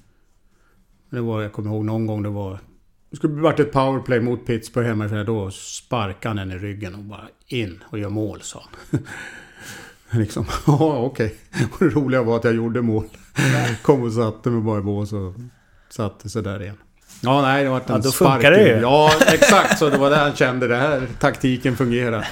Det 1.10 1.22
var, 1.22 1.42
jag 1.42 1.54
kommer 1.54 1.70
ihåg 1.70 1.86
någon 1.86 2.06
gång 2.06 2.24
det 2.24 2.30
var... 2.30 2.60
Det 3.10 3.16
skulle 3.16 3.42
varit 3.42 3.60
ett 3.60 3.72
powerplay 3.72 4.20
mot 4.20 4.46
Pittsburgh 4.46 4.88
hemma 4.88 5.10
för 5.10 5.24
då 5.24 5.52
sparkade 5.52 6.40
han 6.40 6.50
den 6.50 6.58
i 6.58 6.62
ryggen 6.62 6.96
och 6.96 7.04
bara 7.04 7.28
in 7.48 7.84
och 7.90 8.00
gör 8.00 8.10
mål 8.10 8.42
sa 8.42 8.64
han. 8.90 9.02
liksom, 10.20 10.46
ja 10.68 10.98
okej. 10.98 11.36
Och 11.72 11.78
det 11.80 11.90
roliga 11.90 12.24
var 12.24 12.38
att 12.38 12.44
jag 12.44 12.56
gjorde 12.56 12.82
mål. 12.82 13.06
Kom 13.82 14.04
och 14.04 14.14
satte 14.14 14.50
mig 14.50 14.62
bara 14.62 14.80
i 14.80 14.82
bås 14.82 15.14
och 15.14 15.34
satte 15.90 16.30
sig 16.30 16.44
där 16.44 16.62
igen. 16.62 16.78
Ja, 17.22 17.42
nej, 17.42 17.64
det 17.64 17.70
var 17.70 17.78
en 17.78 17.84
ja, 17.88 17.98
då 17.98 18.12
funkar 18.12 18.52
det 18.52 18.68
ju. 18.68 18.80
Ja, 18.82 19.12
exakt. 19.34 19.80
Så 19.80 19.90
det 19.90 19.98
var 19.98 20.10
det 20.10 20.16
han 20.16 20.36
kände. 20.36 20.68
Det 20.68 20.76
här 20.76 21.08
taktiken 21.20 21.76
fungerar. 21.78 22.28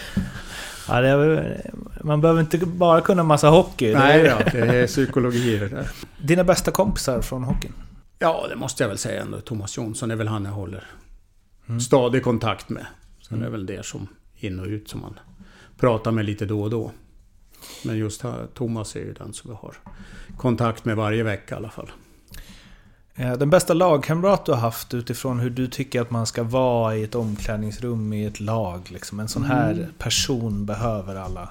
Ja, 0.88 1.02
det 1.02 1.08
är, 1.10 1.72
man 2.04 2.22
behöver 2.22 2.42
inte 2.42 2.58
bara 2.58 3.02
kunna 3.02 3.24
massa 3.24 3.50
hockey. 3.50 3.92
Det 3.92 4.00
Nej, 4.00 4.22
är- 4.22 4.26
ja, 4.26 4.40
det 4.52 4.60
är 4.76 4.88
psykologi 4.88 5.58
det 5.58 5.68
där. 5.68 5.90
Dina 6.18 6.44
bästa 6.44 6.72
kompisar 6.72 7.22
från 7.22 7.44
hockeyn? 7.44 7.74
Ja, 8.20 8.46
det 8.50 8.56
måste 8.56 8.84
jag 8.84 8.88
väl 8.90 8.98
säga 8.98 9.22
ändå. 9.22 9.40
Thomas 9.42 9.78
Jonsson 9.78 10.12
är 10.12 10.16
väl 10.16 10.28
han 10.28 10.46
jag 10.46 10.52
håller 10.52 10.84
stadig 11.82 12.24
kontakt 12.24 12.70
med. 12.70 12.86
Sen 13.30 13.40
är 13.42 13.46
det 13.46 13.52
väl 13.52 13.66
det 13.66 13.86
som 13.86 14.08
in 14.36 14.60
och 14.60 14.66
ut 14.66 14.90
som 14.90 15.02
man 15.02 15.20
pratar 15.80 16.12
med 16.12 16.26
lite 16.26 16.46
då 16.46 16.62
och 16.62 16.70
då. 16.70 16.92
Men 17.84 17.98
just 17.98 18.22
här, 18.22 18.48
Thomas 18.54 18.96
är 18.96 19.00
ju 19.00 19.14
den 19.14 19.34
som 19.34 19.52
vi 19.52 19.58
har 19.62 19.74
kontakt 20.38 20.86
med 20.86 20.96
varje 20.96 21.24
vecka 21.24 21.56
i 21.56 21.58
alla 21.58 21.70
fall. 21.70 21.92
Eh, 23.20 23.34
Den 23.38 23.50
bästa 23.50 23.74
lagkamrat 23.74 24.46
du 24.46 24.52
har 24.52 24.60
haft 24.60 24.94
utifrån 24.94 25.40
hur 25.40 25.50
du 25.50 25.68
tycker 25.68 26.02
att 26.02 26.12
man 26.12 26.26
ska 26.26 26.44
vara 26.44 26.96
i 26.96 27.04
ett 27.04 27.16
omklädningsrum 27.16 28.14
i 28.14 28.26
ett 28.26 28.40
lag. 28.40 28.92
Liksom. 28.92 29.20
En 29.20 29.28
sån 29.28 29.44
här 29.44 29.90
person 29.98 30.66
behöver 30.66 31.16
alla. 31.16 31.50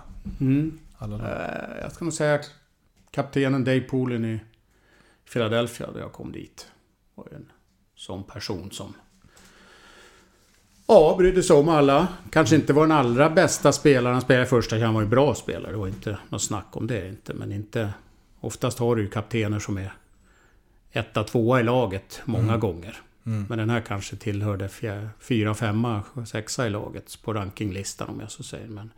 alla 0.98 1.16
lag. 1.16 1.26
Eh, 1.26 1.82
Jag 1.82 1.92
ska 1.92 2.04
nog 2.04 2.14
säga 2.14 2.40
kaptenen 3.10 3.64
Dave 3.64 3.80
Poolin 3.80 4.24
i 4.24 4.40
Philadelphia 5.32 5.90
där 5.92 6.00
jag 6.00 6.12
kom 6.12 6.32
dit. 6.32 6.66
Var 7.14 7.26
en 7.36 7.46
sån 7.96 8.24
person 8.24 8.70
som 8.70 8.94
Ja, 10.88 11.14
brydde 11.18 11.42
sig 11.42 11.56
om 11.56 11.68
alla. 11.68 12.08
Kanske 12.30 12.56
inte 12.56 12.72
var 12.72 12.82
den 12.82 12.96
allra 12.96 13.30
bästa 13.30 13.72
spelaren. 13.72 14.14
Han 14.14 14.22
spelade 14.22 14.46
första 14.46 14.78
han 14.78 14.94
var 14.94 15.00
ju 15.00 15.06
bra 15.08 15.34
spelare. 15.34 15.72
Det 15.72 15.78
var 15.78 15.88
inte 15.88 16.18
något 16.28 16.42
snack 16.42 16.66
om 16.70 16.86
det 16.86 17.08
inte. 17.08 17.34
Men 17.34 17.52
inte... 17.52 17.92
Oftast 18.40 18.78
har 18.78 18.96
du 18.96 19.02
ju 19.02 19.08
kaptener 19.08 19.58
som 19.58 19.76
är 19.78 19.92
etta, 20.96 21.24
tvåa 21.24 21.60
i 21.60 21.62
laget 21.62 22.22
många 22.24 22.56
gånger. 22.56 22.96
Men 23.48 23.58
den 23.58 23.70
här 23.70 23.80
kanske 23.80 24.16
tillhörde 24.16 24.68
fjär, 24.68 25.08
fyra, 25.20 25.54
femma, 25.54 26.02
sexa 26.26 26.66
i 26.66 26.70
laget 26.70 27.22
på 27.22 27.34
rankinglistan 27.34 28.08
om 28.08 28.20
jag 28.20 28.30
så 28.30 28.42
säger. 28.42 28.68
Men 28.68 28.90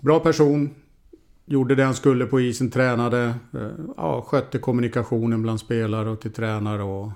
bra 0.00 0.20
person. 0.20 0.74
Gjorde 1.44 1.74
det 1.74 1.84
han 1.84 1.94
skulle 1.94 2.26
på 2.26 2.40
isen, 2.40 2.70
tränade. 2.70 3.34
eh, 3.54 3.70
Ja, 3.96 4.22
skötte 4.22 4.58
kommunikationen 4.58 5.42
bland 5.42 5.60
spelare 5.60 6.10
och 6.10 6.20
till 6.20 6.32
tränare 6.32 6.82
och... 6.82 7.12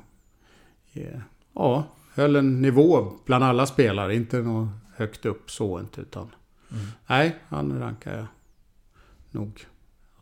eh, 0.92 1.20
Ja, 1.55 1.84
höll 2.14 2.36
en 2.36 2.62
nivå 2.62 3.12
bland 3.24 3.45
alla 3.45 3.66
spelare. 3.66 4.14
Inte 4.14 4.38
något 4.42 4.68
högt 4.97 5.26
upp 5.26 5.51
så 5.51 5.80
inte 5.80 6.01
utan... 6.01 6.30
Nej, 7.07 7.36
han 7.49 7.78
rankar 7.80 8.16
jag 8.16 8.26
nog 9.30 9.64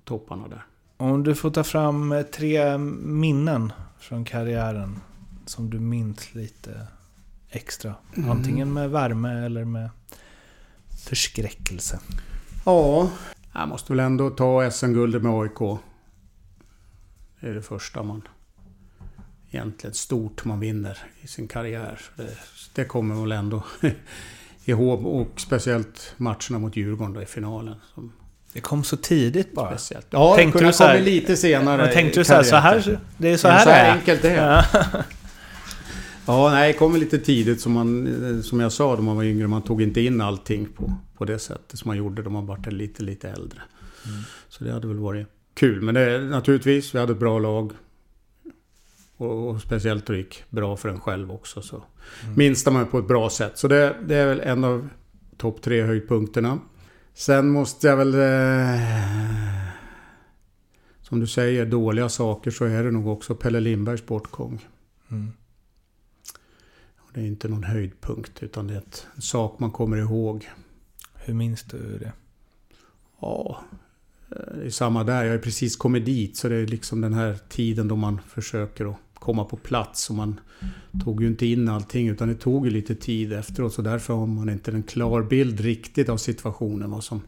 topparna 0.04 0.48
där. 0.48 0.62
Om 1.02 1.22
du 1.22 1.34
får 1.34 1.50
ta 1.50 1.64
fram 1.64 2.12
eh, 2.12 2.22
tre 2.22 2.78
minnen 2.78 3.72
från 3.98 4.24
karriären 4.24 5.00
som 5.46 5.70
du 5.70 5.80
minns 5.80 6.34
lite 6.34 6.86
extra. 7.50 7.94
Antingen 8.28 8.72
med 8.72 8.90
värme 8.90 9.44
eller 9.46 9.64
med 9.64 9.90
förskräckelse. 11.08 12.00
Ja, 12.66 13.10
jag 13.52 13.68
måste 13.68 13.92
väl 13.92 14.00
ändå 14.00 14.30
ta 14.30 14.70
SM-guldet 14.70 15.22
med 15.22 15.32
AIK. 15.32 15.80
Det 17.40 17.48
är 17.48 17.54
det 17.54 17.62
första 17.62 18.02
man... 18.02 18.22
Egentligen 19.50 19.94
stort 19.94 20.44
man 20.44 20.60
vinner 20.60 20.98
i 21.20 21.26
sin 21.26 21.48
karriär. 21.48 22.00
Det, 22.16 22.36
det 22.74 22.84
kommer 22.84 23.14
väl 23.14 23.32
ändå 23.32 23.64
ihåg. 24.64 25.06
Och 25.06 25.40
speciellt 25.40 26.14
matcherna 26.16 26.58
mot 26.58 26.76
Djurgården 26.76 27.22
i 27.22 27.26
finalen. 27.26 27.76
Som 27.94 28.12
Det 28.52 28.60
kom 28.60 28.84
så 28.84 28.96
tidigt 28.96 29.54
bara. 29.54 29.68
speciellt. 29.78 30.06
Ja, 30.10 30.36
Tänkte 30.36 30.58
det 30.58 30.62
kunde 30.64 30.84
här- 30.84 30.94
kommit 30.98 31.12
lite 31.12 31.36
senare 31.36 31.76
Men 31.82 31.92
tänkte 31.92 32.20
du 32.20 32.24
så 32.24 32.32
här, 32.34 32.42
så 32.42 32.56
här, 32.56 32.98
det 33.18 33.28
är 33.32 33.36
så 33.36 33.48
här 33.48 33.64
så 33.64 33.70
här 33.70 33.84
är? 33.88 33.92
enkelt 33.98 34.22
det 34.22 34.30
är. 34.30 34.64
Ja. 34.72 34.84
Ja, 36.26 36.50
nej, 36.50 36.72
det 36.72 36.78
kommer 36.78 36.98
lite 36.98 37.18
tidigt 37.18 37.60
som 37.60 37.72
man... 37.72 38.42
Som 38.42 38.60
jag 38.60 38.72
sa 38.72 38.96
då 38.96 39.02
man 39.02 39.16
var 39.16 39.24
yngre, 39.24 39.46
man 39.46 39.62
tog 39.62 39.82
inte 39.82 40.00
in 40.00 40.20
allting 40.20 40.66
på, 40.76 40.92
på 41.16 41.24
det 41.24 41.38
sättet 41.38 41.78
som 41.78 41.88
man 41.88 41.96
gjorde 41.96 42.22
då 42.22 42.30
man 42.30 42.46
var 42.46 42.70
lite, 42.70 43.02
lite 43.02 43.28
äldre. 43.30 43.58
Så 44.48 44.64
det 44.64 44.72
hade 44.72 44.86
väl 44.88 44.98
varit 44.98 45.26
kul. 45.54 45.80
Men 45.82 45.94
det, 45.94 46.18
naturligtvis, 46.18 46.94
vi 46.94 46.98
hade 46.98 47.12
ett 47.12 47.18
bra 47.18 47.38
lag. 47.38 47.72
Och, 49.16 49.48
och 49.48 49.60
speciellt 49.60 50.06
det 50.06 50.16
gick 50.16 50.44
bra 50.48 50.76
för 50.76 50.88
en 50.88 51.00
själv 51.00 51.32
också. 51.32 51.62
Så 51.62 51.82
minns 52.36 52.66
man 52.66 52.86
på 52.86 52.98
ett 52.98 53.08
bra 53.08 53.30
sätt. 53.30 53.58
Så 53.58 53.68
det, 53.68 53.96
det 54.06 54.16
är 54.16 54.26
väl 54.26 54.40
en 54.40 54.64
av 54.64 54.88
topp 55.36 55.62
tre 55.62 55.82
höjdpunkterna. 55.82 56.58
Sen 57.14 57.48
måste 57.48 57.86
jag 57.86 57.96
väl... 57.96 58.14
Eh, 58.14 59.02
som 61.02 61.20
du 61.20 61.26
säger, 61.26 61.66
dåliga 61.66 62.08
saker 62.08 62.50
så 62.50 62.64
är 62.64 62.84
det 62.84 62.90
nog 62.90 63.08
också 63.08 63.34
Pelle 63.34 63.60
Lindbergs 63.60 64.06
bortgång. 64.06 64.66
Mm. 65.10 65.32
Det 67.14 67.20
är 67.20 67.24
inte 67.24 67.48
någon 67.48 67.64
höjdpunkt 67.64 68.42
utan 68.42 68.66
det 68.66 68.74
är 68.74 68.82
en 69.14 69.22
sak 69.22 69.58
man 69.58 69.70
kommer 69.70 69.96
ihåg. 69.96 70.50
Hur 71.14 71.34
minns 71.34 71.62
du 71.62 71.98
det? 71.98 72.12
Ja, 73.20 73.62
eh, 74.30 74.56
det 74.56 74.66
är 74.66 74.70
samma 74.70 75.04
där. 75.04 75.24
Jag 75.24 75.32
har 75.32 75.38
precis 75.38 75.76
kommit 75.76 76.04
dit 76.04 76.36
så 76.36 76.48
det 76.48 76.56
är 76.56 76.66
liksom 76.66 77.00
den 77.00 77.12
här 77.12 77.38
tiden 77.48 77.88
då 77.88 77.96
man 77.96 78.20
försöker 78.28 78.90
att 78.90 78.98
komma 79.22 79.44
på 79.44 79.56
plats. 79.56 80.10
Och 80.10 80.16
man 80.16 80.40
tog 81.04 81.22
ju 81.22 81.26
inte 81.28 81.46
in 81.46 81.68
allting 81.68 82.08
utan 82.08 82.28
det 82.28 82.34
tog 82.34 82.66
ju 82.66 82.72
lite 82.72 82.94
tid 82.94 83.32
efteråt. 83.32 83.72
Så 83.74 83.82
därför 83.82 84.14
har 84.14 84.26
man 84.26 84.48
inte 84.48 84.70
en 84.70 84.82
klar 84.82 85.22
bild 85.22 85.60
riktigt 85.60 86.08
av 86.08 86.16
situationen. 86.16 86.90
Vad 86.90 87.04
som 87.04 87.20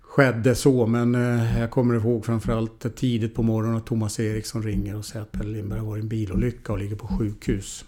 skedde 0.00 0.54
så. 0.54 0.86
Men 0.86 1.14
eh, 1.14 1.60
jag 1.60 1.70
kommer 1.70 1.94
ihåg 1.94 2.24
framförallt 2.24 2.96
tidigt 2.96 3.34
på 3.34 3.42
morgonen 3.42 3.76
att 3.76 3.86
Thomas 3.86 4.20
Eriksson 4.20 4.62
ringer 4.62 4.96
och 4.96 5.04
säger 5.04 5.22
att 5.22 5.32
Pelle 5.32 5.50
Lindberg 5.50 5.78
har 5.80 5.86
varit 5.86 6.00
i 6.00 6.02
en 6.02 6.08
bilolycka 6.08 6.72
och 6.72 6.78
ligger 6.78 6.96
på 6.96 7.06
sjukhus. 7.06 7.84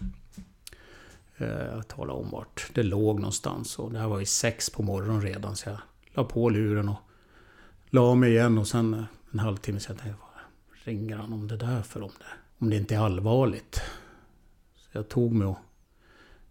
Eh, 1.37 1.47
Jag 1.47 1.87
talar 1.87 2.13
om 2.13 2.29
vart 2.29 2.71
det 2.73 2.83
låg 2.83 3.19
någonstans. 3.19 3.79
Och 3.79 3.91
det 3.91 3.99
här 3.99 4.07
var 4.07 4.19
ju 4.19 4.25
sex 4.25 4.69
på 4.69 4.83
morgonen 4.83 5.21
redan. 5.21 5.55
Så 5.55 5.69
jag 5.69 5.77
la 6.13 6.23
på 6.23 6.49
luren 6.49 6.89
och 6.89 6.99
la 7.89 8.15
mig 8.15 8.31
igen. 8.31 8.57
Och 8.57 8.67
sen 8.67 8.93
eh, 8.93 9.03
en 9.31 9.39
halvtimme 9.39 9.79
senare 9.79 10.13
ringer 10.83 11.17
han 11.17 11.33
om 11.33 11.47
det 11.47 11.57
där 11.57 11.81
för? 11.81 12.01
Om 12.01 12.11
det, 12.19 12.25
om 12.59 12.69
det 12.69 12.75
inte 12.75 12.95
är 12.95 12.99
allvarligt. 12.99 13.81
Så 14.75 14.87
jag 14.91 15.09
tog 15.09 15.31
mig 15.31 15.47
och 15.47 15.57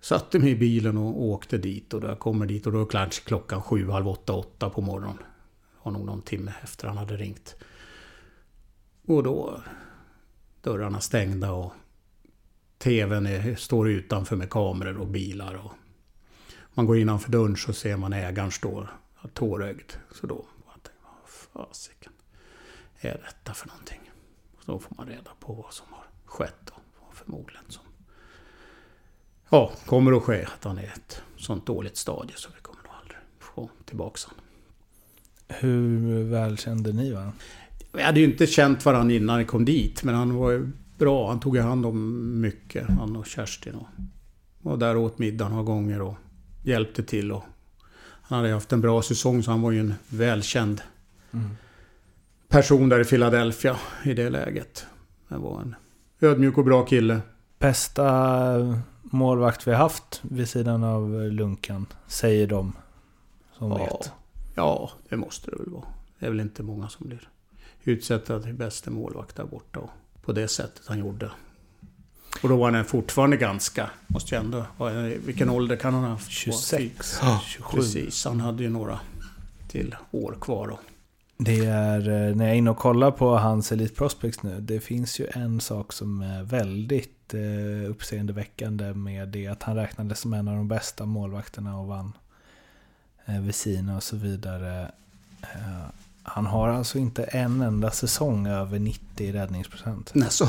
satte 0.01 0.39
mig 0.39 0.51
i 0.51 0.57
bilen 0.57 0.97
och 0.97 1.23
åkte 1.23 1.59
dit. 1.59 1.95
Och 1.95 2.01
då 2.01 2.07
jag 2.09 2.19
kommer 2.19 2.47
dit 2.47 2.67
och 2.67 2.73
då 2.73 2.81
är 2.83 2.87
kanske 2.87 3.25
klockan 3.25 3.63
sju, 3.63 3.91
halv 3.91 4.09
åtta, 4.09 4.33
åtta 4.33 4.71
på 4.71 4.81
morgonen. 4.81 5.17
Det 5.19 5.79
var 5.83 5.93
nog 5.93 6.07
någon 6.07 6.23
timme 6.23 6.53
efter 6.63 6.89
han 6.89 6.97
hade 6.97 7.17
ringt. 7.17 7.57
Och 9.07 9.23
då 9.23 9.63
dörrarna 10.63 11.01
stängda 11.01 11.53
och 11.53 11.73
TVn 12.79 13.27
är, 13.27 13.55
står 13.55 13.89
utanför 13.89 14.37
med 14.37 14.51
kameror 14.51 14.99
och 14.99 15.07
bilar. 15.09 15.55
Och 15.55 15.73
man 16.75 16.87
går 16.87 16.99
innanför 16.99 17.33
dörren 17.33 17.57
så 17.57 17.73
ser 17.73 17.97
man 17.97 18.13
ägaren 18.13 18.51
står 18.51 18.91
tårögd. 19.35 19.93
Så 20.11 20.27
då 20.27 20.47
jag 20.67 20.73
tänkte 20.73 20.91
vad 21.03 21.67
fasiken 21.67 22.13
är 23.01 23.21
detta 23.25 23.55
för 23.55 23.69
någonting? 23.69 24.08
Då 24.69 24.79
får 24.79 24.95
man 24.97 25.07
reda 25.07 25.31
på 25.41 25.53
vad 25.53 25.73
som 25.73 25.87
har 25.91 26.05
skett. 26.25 26.71
Och 26.99 27.15
förmodligen 27.15 27.65
som 27.69 27.85
ja, 29.51 29.73
kommer 29.87 30.13
att 30.17 30.23
ske. 30.23 30.45
Att 30.45 30.65
han 30.65 30.79
är 30.79 30.93
ett 30.97 31.23
sånt 31.37 31.67
dåligt 31.67 31.97
stadie 31.97 32.33
så 32.37 32.49
vi 32.57 32.63
kommer 32.63 32.83
nog 32.83 32.93
aldrig 33.03 33.19
få 33.39 33.71
tillbaka 33.85 34.21
honom. 34.29 34.45
Hur 35.49 36.23
väl 36.25 36.59
kände 36.59 36.93
ni 36.93 37.13
varandra? 37.13 37.33
Vi 37.93 38.03
hade 38.03 38.21
ju 38.21 38.27
inte 38.27 38.47
känt 38.47 38.85
varandra 38.85 39.15
innan 39.15 39.39
vi 39.39 39.45
kom 39.45 39.65
dit. 39.65 40.03
Men 40.05 40.15
han 40.15 40.35
var 40.35 40.51
ju 40.51 40.71
bra. 40.99 41.29
Han 41.29 41.41
tog 41.41 41.57
hand 41.57 41.87
om 41.87 42.41
mycket. 42.41 42.89
Han 42.89 43.17
och 43.17 43.27
Kerstin. 43.27 43.75
Och 43.75 43.89
var 44.63 44.77
där 44.77 44.97
och 44.97 45.03
åt 45.03 45.19
middag 45.19 45.49
några 45.49 45.63
gånger 45.63 46.03
och 46.03 46.15
hjälpte 46.65 47.03
till. 47.03 47.33
Och 47.33 47.45
han 48.23 48.39
hade 48.39 48.53
haft 48.53 48.73
en 48.73 48.81
bra 48.81 49.03
säsong 49.03 49.43
så 49.43 49.51
han 49.51 49.63
var 49.63 49.71
ju 49.71 49.81
en 49.81 49.95
välkänd 50.09 50.83
person 52.49 52.89
där 52.89 53.01
i 53.01 53.05
Philadelphia 53.05 53.77
i 54.05 54.15
det 54.15 54.31
läget. 54.31 54.87
Han 55.29 55.43
var 55.43 55.61
en 55.61 55.75
ödmjuk 56.21 56.59
och 56.59 56.65
bra 56.65 56.85
kille. 56.85 57.21
Bästa 57.59 58.55
målvakt 59.03 59.67
vi 59.67 59.71
har 59.71 59.79
haft 59.79 60.21
vid 60.23 60.49
sidan 60.49 60.85
av 60.85 61.11
Lunkan, 61.33 61.87
säger 62.07 62.47
de 62.47 62.73
som 63.59 63.71
Ja, 63.71 63.77
vet. 63.79 64.13
ja, 64.55 64.91
det 65.09 65.17
måste 65.17 65.51
det 65.51 65.57
väl 65.57 65.71
vara. 65.71 65.85
Det 66.19 66.27
är 66.27 66.31
väl 66.31 66.41
inte 66.41 66.63
många 66.63 66.89
som 66.89 67.07
blir 67.09 67.29
utsedda 67.85 68.41
till 68.41 68.55
bästa 68.55 68.91
målvakt 68.91 69.37
där 69.37 69.45
borta. 69.45 69.81
Och 69.81 69.91
på 70.23 70.33
det 70.33 70.49
sättet 70.49 70.83
han 70.87 70.99
gjorde. 70.99 71.31
Och 72.43 72.49
då 72.49 72.57
var 72.57 72.73
han 72.73 72.85
fortfarande 72.85 73.37
ganska, 73.37 73.91
måste 74.07 74.35
jag 74.35 74.45
ändå... 74.45 74.65
Vilken 75.25 75.51
ålder 75.51 75.77
kan 75.77 75.95
han 75.95 76.03
ha 76.03 76.11
haft? 76.11 76.31
26, 76.31 77.19
Ja, 77.23 77.41
27. 77.47 77.77
Precis, 77.77 78.25
han 78.25 78.41
hade 78.41 78.63
ju 78.63 78.69
några 78.69 79.01
till 79.69 79.97
år 80.11 80.37
kvar. 80.41 80.69
Och, 80.69 80.79
Det 81.39 81.67
är, 81.67 81.99
eh, 82.09 82.37
när 82.37 82.45
jag 82.45 82.55
är 82.55 82.59
inne 82.59 82.71
och 82.71 82.77
kollar 82.77 83.11
på 83.11 83.39
hans 83.39 83.73
Elite 83.73 83.95
Prospects 83.95 84.43
nu, 84.43 84.61
det 84.61 84.81
finns 84.81 85.21
ju 85.21 85.27
en 85.33 85.61
sak 85.61 85.93
som 85.93 86.23
är 86.23 86.43
väldigt 86.43 87.35
eh, 87.35 87.91
uppseendeväckande 87.91 88.95
med 88.95 89.29
det 89.29 89.47
att 89.47 89.63
han 89.63 89.77
räknades 89.77 90.21
som 90.21 90.33
en 90.33 90.49
av 90.49 90.57
de 90.57 90.69
bästa 90.69 91.07
målvakterna 91.07 91.79
och 91.79 91.87
vann 91.87 92.13
eh, 93.27 93.41
Vesina 93.41 93.97
och 93.97 94.03
så 94.03 94.17
vidare. 94.17 94.91
Eh, 95.43 95.87
han 96.23 96.47
har 96.47 96.69
alltså 96.69 96.99
inte 96.99 97.25
en 97.25 97.61
enda 97.61 97.91
säsong 97.91 98.47
över 98.47 98.79
90 98.79 99.33
räddningsprocent. 99.33 100.11
nej, 100.15 100.31
så, 100.31 100.49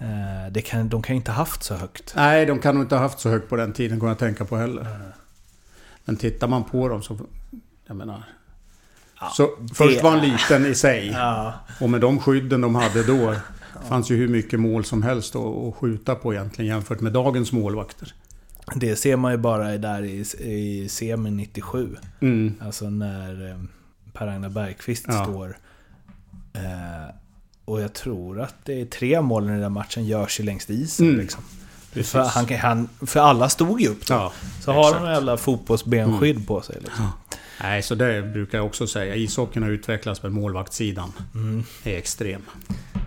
Eh, 0.00 0.52
det 0.52 0.62
kan, 0.62 0.88
de 0.88 1.02
kan 1.02 1.16
inte 1.16 1.30
ha 1.30 1.36
haft 1.36 1.62
så 1.62 1.74
högt. 1.74 2.12
nej, 2.16 2.46
de 2.46 2.58
kan 2.58 2.74
nog 2.74 2.84
inte 2.84 2.94
ha 2.94 3.02
haft 3.02 3.20
så 3.20 3.28
högt 3.28 3.48
på 3.48 3.56
den 3.56 3.72
tiden, 3.72 4.00
kan 4.00 4.08
jag 4.08 4.18
tänka 4.18 4.44
på 4.44 4.56
heller. 4.56 5.12
Men 6.04 6.16
tittar 6.16 6.48
man 6.48 6.64
på 6.64 6.88
dem 6.88 7.02
så... 7.02 7.18
Jag 7.86 7.96
menar... 7.96 8.24
Ja, 9.20 9.30
så 9.34 9.50
först 9.74 10.02
var 10.02 10.10
han 10.10 10.20
liten 10.28 10.66
i 10.66 10.74
sig. 10.74 11.08
Ja. 11.08 11.52
Och 11.80 11.90
med 11.90 12.00
de 12.00 12.18
skydden 12.18 12.60
de 12.60 12.74
hade 12.74 13.02
då 13.02 13.34
fanns 13.88 14.10
ju 14.10 14.16
hur 14.16 14.28
mycket 14.28 14.60
mål 14.60 14.84
som 14.84 15.02
helst 15.02 15.36
att, 15.36 15.74
skjuta 15.74 16.14
på 16.14 16.34
egentligen 16.34 16.68
jämfört 16.74 17.00
med 17.00 17.12
dagens 17.12 17.52
målvakter. 17.52 18.14
Det 18.74 18.96
ser 18.96 19.16
man 19.16 19.32
ju 19.32 19.38
bara 19.38 19.78
där 19.78 20.02
i, 20.04 20.24
i 20.38 20.88
semin 20.88 21.36
97. 21.36 21.96
Mm. 22.20 22.54
Alltså 22.60 22.90
när 22.90 23.50
eh, 23.50 23.56
Per-Agnar 24.12 24.48
Bergqvist 24.48 25.04
Ja. 25.08 25.24
står. 25.24 25.56
Eh, 26.52 27.14
och 27.64 27.80
jag 27.80 27.92
tror 27.92 28.40
att 28.40 28.54
det 28.64 28.80
är 28.80 28.84
tre 28.86 29.20
mål 29.20 29.44
i 29.44 29.48
den 29.48 29.60
där 29.60 29.68
matchen 29.68 30.04
görs 30.06 30.40
ju 30.40 30.44
längs 30.44 30.70
isen. 30.70 31.06
Mm. 31.08 31.20
Liksom. 31.20 31.42
För, 32.04 32.18
han, 32.18 32.46
han, 32.58 32.88
för 33.06 33.20
alla 33.20 33.48
stod 33.48 33.80
ju 33.80 33.88
upp 33.88 34.06
då. 34.06 34.14
Ja, 34.14 34.32
Så 34.60 34.72
har 34.72 34.80
exakt. 34.80 34.96
Mm. 35.00 35.08
de 35.08 35.14
jävla 35.14 35.36
fotbollsbenskydd 35.36 36.46
på 36.46 36.60
sig. 36.60 36.76
Liksom. 36.80 37.08
Nej, 37.62 37.82
så 37.82 37.94
det 37.94 38.22
brukar 38.22 38.58
jag 38.58 38.66
också 38.66 38.86
säga. 38.86 39.14
Ishockeyn 39.16 39.62
har 39.62 39.70
utvecklats 39.70 40.22
med 40.22 40.32
målvaktssidan. 40.32 41.12
Mm. 41.34 41.62
Det 41.82 41.94
är 41.94 41.98
extrem. 41.98 42.42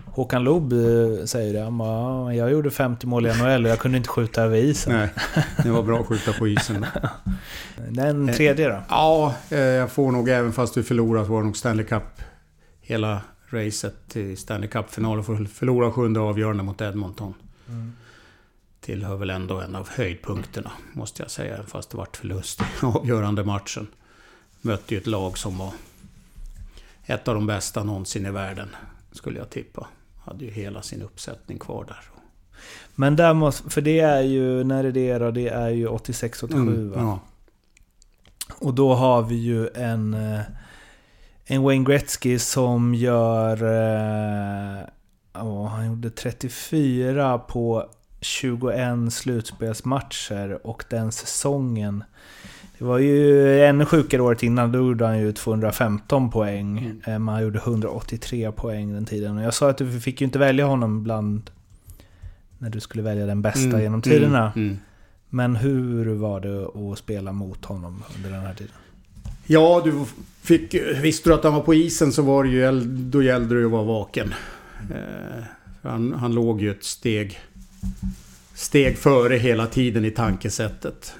Håkan 0.06 0.44
Loob 0.44 0.72
eh, 0.72 1.24
säger 1.24 1.52
det. 1.54 1.60
Han 1.60 1.78
bara, 1.78 2.34
"Ja, 2.34 2.34
jag 2.34 2.50
gjorde 2.52 2.70
50 2.70 3.06
mål 3.06 3.26
i 3.26 3.32
NHL 3.34 3.64
och 3.64 3.70
jag 3.70 3.78
kunde 3.78 3.96
inte 3.98 4.08
skjuta 4.08 4.42
över 4.42 4.56
isen. 4.56 4.92
Nej, 4.92 5.08
det 5.62 5.70
var 5.70 5.82
bra 5.82 6.00
att 6.00 6.06
skjuta 6.06 6.32
på 6.32 6.48
isen. 6.48 6.86
Den 7.90 8.32
tredje 8.34 8.68
då? 8.68 8.82
Ja, 8.88 9.34
eh, 9.50 9.58
jag 9.58 9.90
får 9.90 10.12
nog 10.12 10.28
även 10.28 10.52
fast 10.52 10.76
vi 10.76 10.82
förlorat 10.82 11.28
var 11.28 11.42
nog 11.42 11.56
Stanley 11.56 11.86
Cup 11.86 12.02
hela 12.80 13.20
racet 13.50 13.94
till 14.08 14.36
Stanley 14.38 14.68
Cup-final 14.68 15.18
och 15.18 15.26
för- 15.26 15.44
förlora 15.44 15.92
sjunde 15.92 16.20
avgörande 16.20 16.62
mot 16.62 16.80
Edmonton. 16.80 17.34
Tillhör 18.80 19.16
väl 19.16 19.30
ändå 19.30 19.60
en 19.60 19.76
av 19.76 19.88
höjdpunkterna, 19.90 20.70
måste 20.92 21.22
jag 21.22 21.30
säga. 21.30 21.54
även 21.54 21.66
Fast 21.66 21.90
det 21.90 21.96
vart 21.96 22.16
förlust 22.16 22.60
i 22.60 22.64
avgörande 22.86 23.44
matchen. 23.44 23.86
Mötte 24.64 24.94
ju 24.94 25.00
ett 25.00 25.06
lag 25.06 25.38
som 25.38 25.58
var 25.58 25.72
ett 27.06 27.28
av 27.28 27.34
de 27.34 27.46
bästa 27.46 27.82
någonsin 27.82 28.26
i 28.26 28.30
världen, 28.30 28.68
skulle 29.12 29.38
jag 29.38 29.50
tippa. 29.50 29.86
Hade 30.24 30.44
ju 30.44 30.50
hela 30.50 30.82
sin 30.82 31.02
uppsättning 31.02 31.58
kvar 31.58 31.84
där. 31.84 32.00
Men 32.94 33.16
där 33.16 33.34
måste, 33.34 33.70
för 33.70 33.80
det 33.80 34.00
är 34.00 34.20
ju, 34.20 34.64
när 34.64 34.84
är 34.84 34.92
det 34.92 35.18
då? 35.18 35.30
Det 35.30 35.48
är 35.48 35.68
ju 35.68 35.88
86-87 35.88 36.48
va? 36.54 36.56
Mm, 36.56 36.92
ja. 36.94 37.20
Och 38.58 38.74
då 38.74 38.94
har 38.94 39.22
vi 39.22 39.34
ju 39.34 39.68
en, 39.74 40.14
eh, 40.14 40.40
en 41.44 41.62
Wayne 41.62 41.84
Gretzky 41.84 42.38
som 42.38 42.94
gör... 42.94 43.62
eh, 43.62 44.88
Ja, 45.36 45.66
han 45.66 45.86
gjorde 45.86 46.10
34 46.10 47.38
på 47.38 47.88
21 48.20 49.12
slutspelsmatcher 49.12 50.66
och 50.66 50.84
den 50.90 51.12
säsongen... 51.12 52.04
Det 52.78 52.84
var 52.84 52.98
ju 52.98 53.60
ännu 53.64 53.84
sjukare 53.84 54.22
året 54.22 54.42
innan, 54.42 54.72
då 54.72 54.78
gjorde 54.78 55.06
han 55.06 55.18
ju 55.20 55.32
215 55.32 56.30
poäng. 56.30 56.78
Mm. 56.78 57.00
Eh, 57.06 57.18
Men 57.18 57.28
han 57.28 57.42
gjorde 57.42 57.58
183 57.58 58.52
poäng 58.52 58.92
den 58.94 59.04
tiden. 59.06 59.36
Och 59.36 59.42
jag 59.44 59.54
sa 59.54 59.70
att 59.70 59.78
du 59.78 60.00
fick 60.00 60.20
ju 60.20 60.24
inte 60.24 60.38
välja 60.38 60.66
honom 60.66 61.02
bland... 61.04 61.50
När 62.58 62.70
du 62.70 62.80
skulle 62.80 63.02
välja 63.02 63.26
den 63.26 63.42
bästa 63.42 63.68
Mm, 63.68 63.80
genom 63.80 64.02
tiderna. 64.02 64.52
mm, 64.56 64.68
mm. 64.68 64.78
Men 65.28 65.56
hur 65.56 66.14
var 66.14 66.40
det 66.40 66.66
att 66.92 66.98
spela 66.98 67.32
mot 67.32 67.64
honom 67.64 68.02
under 68.16 68.30
den 68.30 68.40
här 68.40 68.54
tiden? 68.54 68.72
Ja, 69.46 69.82
du 69.84 70.04
fick, 70.42 70.74
visste 71.02 71.30
du 71.30 71.34
att 71.34 71.44
han 71.44 71.54
var 71.54 71.60
på 71.60 71.74
isen 71.74 72.12
så 72.12 72.22
var 72.22 72.44
det 72.44 72.50
ju, 72.50 72.80
då 72.84 73.22
gällde 73.22 73.54
det 73.54 73.60
ju 73.60 73.66
att 73.66 73.72
vara 73.72 73.82
vaken. 73.84 74.34
Eh, 74.90 75.44
han, 75.82 76.12
han 76.12 76.34
låg 76.34 76.62
ju 76.62 76.70
ett 76.70 76.84
steg, 76.84 77.38
steg 78.54 78.98
före 78.98 79.36
hela 79.36 79.66
tiden 79.66 80.04
i 80.04 80.10
tankesättet. 80.10 81.14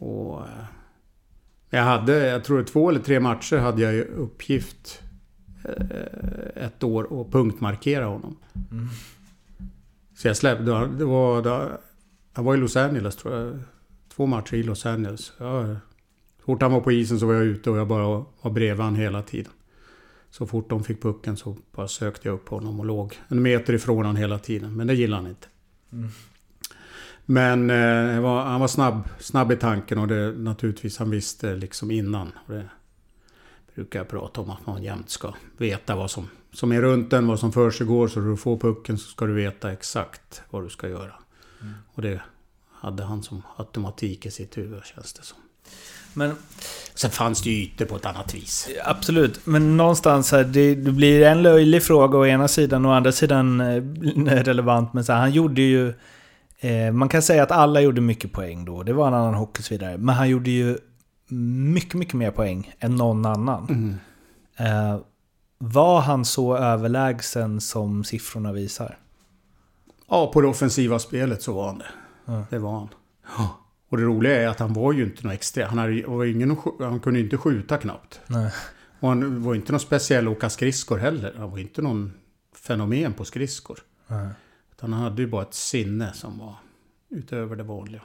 Och 0.00 0.40
eh, 0.40 0.64
jag 1.70 1.82
hade, 1.82 2.26
jag 2.26 2.44
tror 2.44 2.62
två 2.62 2.88
eller 2.88 3.00
tre 3.00 3.20
matcher 3.20 3.56
hade 3.56 3.82
jag 3.82 3.92
ju 3.94 4.02
uppgift 4.02 5.02
eh, 5.64 6.64
ett 6.64 6.82
år 6.82 7.20
att 7.20 7.32
punktmarkera 7.32 8.04
honom. 8.04 8.36
Så 10.16 10.28
jag 10.28 10.36
släppte, 10.36 10.64
det 10.64 11.04
var, 11.04 11.42
det, 11.42 11.78
jag 12.34 12.42
var 12.42 12.54
i 12.54 12.58
Los 12.58 12.76
Angeles 12.76 13.16
tror 13.16 13.34
jag. 13.34 13.58
Två 14.14 14.26
matcher 14.26 14.54
i 14.54 14.62
Los 14.62 14.86
Angeles. 14.86 15.32
Jag, 15.38 15.76
så 16.38 16.44
fort 16.44 16.62
han 16.62 16.72
var 16.72 16.80
på 16.80 16.92
isen 16.92 17.20
så 17.20 17.26
var 17.26 17.34
jag 17.34 17.44
ute 17.44 17.70
och 17.70 17.76
jag 17.76 17.88
bara 17.88 18.24
var 18.42 18.50
bredvid 18.50 18.84
han 18.84 18.94
hela 18.94 19.22
tiden. 19.22 19.52
Så 20.30 20.46
fort 20.46 20.70
de 20.70 20.84
fick 20.84 21.02
pucken 21.02 21.36
så 21.36 21.56
bara 21.72 21.88
sökte 21.88 22.28
jag 22.28 22.34
upp 22.34 22.48
honom 22.48 22.80
och 22.80 22.86
låg 22.86 23.18
en 23.28 23.42
meter 23.42 23.72
ifrån 23.72 23.96
honom 23.96 24.16
hela 24.16 24.38
tiden. 24.38 24.76
Men 24.76 24.86
det 24.86 24.94
gillade 24.94 25.22
han 25.22 25.30
inte. 25.30 25.46
Men 27.30 27.70
eh, 27.70 28.20
var, 28.20 28.44
han 28.44 28.60
var 28.60 28.68
snabb, 28.68 29.08
snabb 29.18 29.52
i 29.52 29.56
tanken 29.56 29.98
och 29.98 30.08
det 30.08 30.32
naturligtvis 30.32 30.98
han 30.98 31.10
visste 31.10 31.54
liksom 31.54 31.90
innan. 31.90 32.32
Det 32.46 32.68
brukar 33.74 33.98
jag 33.98 34.08
prata 34.08 34.40
om 34.40 34.50
att 34.50 34.66
man 34.66 34.82
jämt 34.82 35.10
ska 35.10 35.34
veta 35.56 35.96
vad 35.96 36.10
som, 36.10 36.28
som 36.52 36.72
är 36.72 36.82
runt 36.82 37.12
en, 37.12 37.26
vad 37.26 37.40
som 37.40 37.52
för 37.52 37.70
sig 37.70 37.86
går. 37.86 38.08
Så 38.08 38.20
du 38.20 38.36
får 38.36 38.56
pucken 38.56 38.98
så 38.98 39.10
ska 39.10 39.26
du 39.26 39.32
veta 39.32 39.72
exakt 39.72 40.42
vad 40.50 40.62
du 40.62 40.68
ska 40.68 40.88
göra. 40.88 41.12
Och 41.94 42.02
det 42.02 42.20
hade 42.72 43.02
han 43.02 43.22
som 43.22 43.42
automatik 43.56 44.26
i 44.26 44.30
sitt 44.30 44.58
huvud 44.58 44.84
känns 44.84 45.12
det 45.12 45.22
som. 45.22 45.38
Men 46.14 46.36
Sen 46.94 47.10
fanns 47.10 47.42
det 47.42 47.50
ju 47.50 47.62
ytor 47.62 47.84
på 47.84 47.96
ett 47.96 48.06
annat 48.06 48.34
vis. 48.34 48.68
absolut, 48.84 49.46
men 49.46 49.76
någonstans 49.76 50.32
här, 50.32 50.44
det, 50.44 50.74
det 50.74 50.92
blir 50.92 51.22
en 51.22 51.42
löjlig 51.42 51.82
fråga 51.82 52.18
å 52.18 52.26
ena 52.26 52.48
sidan 52.48 52.84
och 52.84 52.90
å 52.90 52.94
andra 52.94 53.12
sidan 53.12 53.60
eh, 53.60 53.82
relevant. 54.44 54.92
Men 54.92 55.04
så 55.04 55.12
här, 55.12 55.20
han 55.20 55.32
gjorde 55.32 55.62
ju... 55.62 55.94
Eh, 56.60 56.92
man 56.92 57.08
kan 57.08 57.22
säga 57.22 57.42
att 57.42 57.50
alla 57.50 57.80
gjorde 57.80 58.00
mycket 58.00 58.32
poäng 58.32 58.64
då. 58.64 58.82
Det 58.82 58.92
var 58.92 59.08
en 59.08 59.14
annan 59.14 59.34
hockey 59.34 59.60
och 59.60 59.64
så 59.64 59.74
vidare. 59.74 59.98
Men 59.98 60.14
han 60.14 60.28
gjorde 60.28 60.50
ju 60.50 60.78
mycket, 61.74 61.94
mycket 61.94 62.14
mer 62.14 62.30
poäng 62.30 62.74
än 62.78 62.96
någon 62.96 63.26
annan. 63.26 63.98
Eh, 64.56 64.98
var 65.58 66.00
han 66.00 66.24
så 66.24 66.56
överlägsen 66.56 67.60
som 67.60 68.04
siffrorna 68.04 68.52
visar? 68.52 68.98
Ja, 70.08 70.32
på 70.32 70.40
det 70.40 70.48
offensiva 70.48 70.98
spelet 70.98 71.42
så 71.42 71.52
var 71.52 71.66
han 71.66 71.78
det. 71.78 71.90
Ja. 72.24 72.44
Det 72.50 72.58
var 72.58 72.72
han. 72.72 72.88
Och 73.90 73.96
det 73.96 74.02
roliga 74.02 74.42
är 74.42 74.48
att 74.48 74.58
han 74.58 74.72
var 74.72 74.92
ju 74.92 75.04
inte 75.04 75.26
något 75.26 75.34
extra. 75.34 75.66
Han, 75.66 75.78
hade, 75.78 76.06
var 76.06 76.24
ingen, 76.24 76.56
han 76.78 77.00
kunde 77.00 77.20
inte 77.20 77.36
skjuta 77.36 77.76
knappt. 77.76 78.20
Nej. 78.26 78.52
Och 79.00 79.08
han 79.08 79.42
var 79.42 79.54
inte 79.54 79.72
någon 79.72 79.80
speciell 79.80 80.28
att 80.28 80.36
åka 80.36 80.50
skridskor 80.50 80.98
heller. 80.98 81.34
Han 81.38 81.50
var 81.50 81.58
inte 81.58 81.82
någon 81.82 82.12
fenomen 82.54 83.12
på 83.12 83.24
skridskor. 83.24 83.78
Nej. 84.06 84.28
Han 84.80 84.92
hade 84.92 85.22
ju 85.22 85.28
bara 85.28 85.42
ett 85.42 85.54
sinne 85.54 86.12
som 86.14 86.38
var 86.38 86.54
utöver 87.10 87.56
det 87.56 87.62
vanliga. 87.62 88.00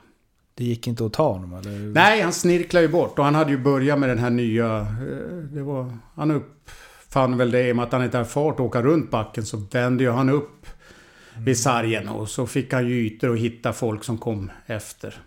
Det 0.55 0.63
gick 0.63 0.87
inte 0.87 1.05
att 1.05 1.13
ta 1.13 1.31
honom 1.33 1.53
eller? 1.53 1.71
Nej, 1.79 2.21
han 2.21 2.33
snirklade 2.33 2.85
ju 2.85 2.91
bort. 2.91 3.19
Och 3.19 3.25
han 3.25 3.35
hade 3.35 3.51
ju 3.51 3.57
börjat 3.57 3.99
med 3.99 4.09
den 4.09 4.19
här 4.19 4.29
nya... 4.29 4.79
eh, 4.79 5.37
Det 5.51 5.61
var, 5.63 5.97
han 6.15 6.31
uppfann 6.31 7.37
väl 7.37 7.51
det 7.51 7.67
i 7.67 7.71
och 7.71 7.75
med 7.75 7.85
att 7.85 7.91
han 7.91 8.03
inte 8.03 8.17
hade 8.17 8.29
fart 8.29 8.53
att 8.53 8.59
åka 8.59 8.81
runt 8.81 9.11
backen. 9.11 9.45
Så 9.45 9.57
vände 9.57 10.03
ju 10.03 10.09
han 10.11 10.29
upp 10.29 10.65
vid 11.37 11.59
sargen. 11.59 12.07
Och 12.09 12.29
så 12.29 12.47
fick 12.47 12.73
han 12.73 12.87
ju 12.87 13.05
ytor 13.05 13.29
och 13.29 13.37
hitta 13.37 13.73
folk 13.73 14.03
som 14.03 14.17
kom 14.17 14.51
efter. 14.65 15.21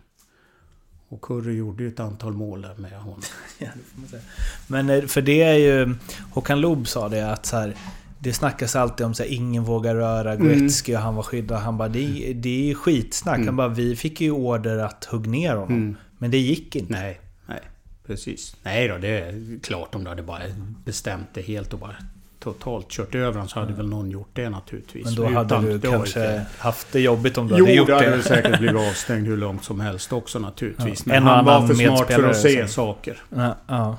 Och 1.08 1.22
Curry 1.22 1.54
gjorde 1.56 1.82
ju 1.82 1.88
ett 1.88 2.00
antal 2.00 2.32
mål 2.32 2.62
där 2.62 2.74
med 2.76 2.92
honom. 2.92 3.20
Ja, 3.58 3.66
det 3.74 3.80
får 3.94 4.00
man 4.00 4.08
säga. 4.08 4.22
Men 4.66 4.90
eh, 4.90 5.04
för 5.06 5.22
det 5.22 5.42
är 5.42 5.54
ju... 5.54 5.94
Håkan 6.30 6.60
Loob 6.60 6.88
sa 6.88 7.08
det 7.08 7.32
att 7.32 7.46
så 7.46 7.56
här, 7.56 7.74
Det 8.20 8.32
snackas 8.32 8.76
alltid 8.76 9.06
om 9.06 9.12
att 9.12 9.20
ingen 9.20 9.64
vågar 9.64 9.94
röra 9.94 10.36
Gretzky 10.36 10.94
och 10.94 11.00
han 11.00 11.14
var 11.14 11.22
skyddad. 11.22 11.58
Han 11.58 11.78
bara, 11.78 11.88
det, 11.88 12.32
det 12.36 12.70
är 12.70 12.74
skitsnack. 12.74 13.40
Han 13.44 13.56
bara, 13.56 13.68
vi 13.68 13.96
fick 13.96 14.20
ju 14.20 14.30
order 14.30 14.78
att 14.78 15.04
hugga 15.04 15.30
ner 15.30 15.54
honom. 15.54 15.74
Mm. 15.74 15.96
Men 16.18 16.30
det 16.30 16.38
gick 16.38 16.76
inte. 16.76 16.92
Nej, 16.92 17.20
nej. 17.46 17.60
Precis. 18.06 18.56
Nej 18.62 18.88
då, 18.88 18.98
det 18.98 19.08
är 19.08 19.58
klart 19.62 19.94
om 19.94 20.04
du 20.04 20.10
hade 20.10 20.22
bara 20.22 20.38
bestämt 20.84 21.26
det 21.34 21.40
helt 21.42 21.72
och 21.72 21.78
bara 21.78 21.94
totalt 22.40 22.88
kört 22.88 23.14
över 23.14 23.32
honom 23.32 23.48
så 23.48 23.60
hade 23.60 23.72
väl 23.72 23.88
någon 23.88 24.10
gjort 24.10 24.28
det 24.32 24.48
naturligtvis. 24.50 25.04
Men 25.04 25.14
då 25.14 25.26
hade 25.26 25.40
Utan- 25.54 25.64
du 25.64 25.78
det 25.78 25.88
var 25.88 25.96
kanske 25.96 26.20
inte- 26.20 26.46
haft 26.58 26.92
det 26.92 27.00
jobbigt 27.00 27.38
om 27.38 27.48
du 27.48 27.54
Jo, 27.58 27.64
hade 27.64 27.74
gjort 27.76 27.86
det 27.86 27.94
hade 27.94 28.10
det. 28.10 28.16
du 28.16 28.22
säkert 28.22 28.58
blivit 28.58 28.76
avstängd 28.76 29.26
hur 29.26 29.36
långt 29.36 29.64
som 29.64 29.80
helst 29.80 30.12
också 30.12 30.38
naturligtvis. 30.38 30.98
Ja. 31.06 31.12
Men 31.12 31.16
En 31.16 31.22
han 31.22 31.44
var 31.44 31.66
för 31.66 31.74
smart 31.74 32.06
för 32.12 32.28
att 32.30 32.36
se 32.40 32.68
saker. 32.68 33.16
Ja, 33.36 33.56
ja. 33.66 33.96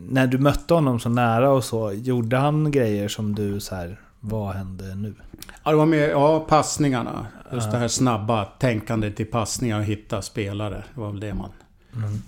När 0.00 0.26
du 0.26 0.38
mötte 0.38 0.74
honom 0.74 1.00
så 1.00 1.08
nära 1.08 1.50
och 1.50 1.64
så, 1.64 1.92
gjorde 1.92 2.36
han 2.36 2.70
grejer 2.70 3.08
som 3.08 3.34
du 3.34 3.60
så 3.60 3.74
här, 3.74 4.00
vad 4.20 4.54
hände 4.54 4.94
nu? 4.94 5.14
Ja, 5.64 5.70
det 5.70 5.76
var 5.76 5.86
med, 5.86 6.10
ja, 6.10 6.40
passningarna. 6.40 7.26
Just 7.52 7.70
det 7.70 7.78
här 7.78 7.88
snabba 7.88 8.44
tänkandet 8.44 9.20
i 9.20 9.24
passningar 9.24 9.78
och 9.78 9.84
hitta 9.84 10.22
spelare. 10.22 10.84
Det 10.94 11.00
var 11.00 11.10
väl 11.10 11.20
det 11.20 11.34
man... 11.34 11.50
Mm. 11.96 12.22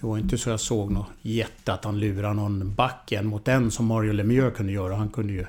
Det 0.00 0.06
var 0.06 0.18
inte 0.18 0.38
så 0.38 0.50
jag 0.50 0.60
såg 0.60 0.90
något 0.90 1.06
jätte 1.22 1.72
att 1.72 1.84
han 1.84 2.00
lurade 2.00 2.34
någon 2.34 2.74
back 2.74 3.12
en 3.12 3.26
mot 3.26 3.48
en 3.48 3.70
som 3.70 3.86
Mario 3.86 4.12
Lemieux 4.12 4.56
kunde 4.56 4.72
göra. 4.72 4.94
Han 4.96 5.08
kunde 5.08 5.32
ju 5.32 5.46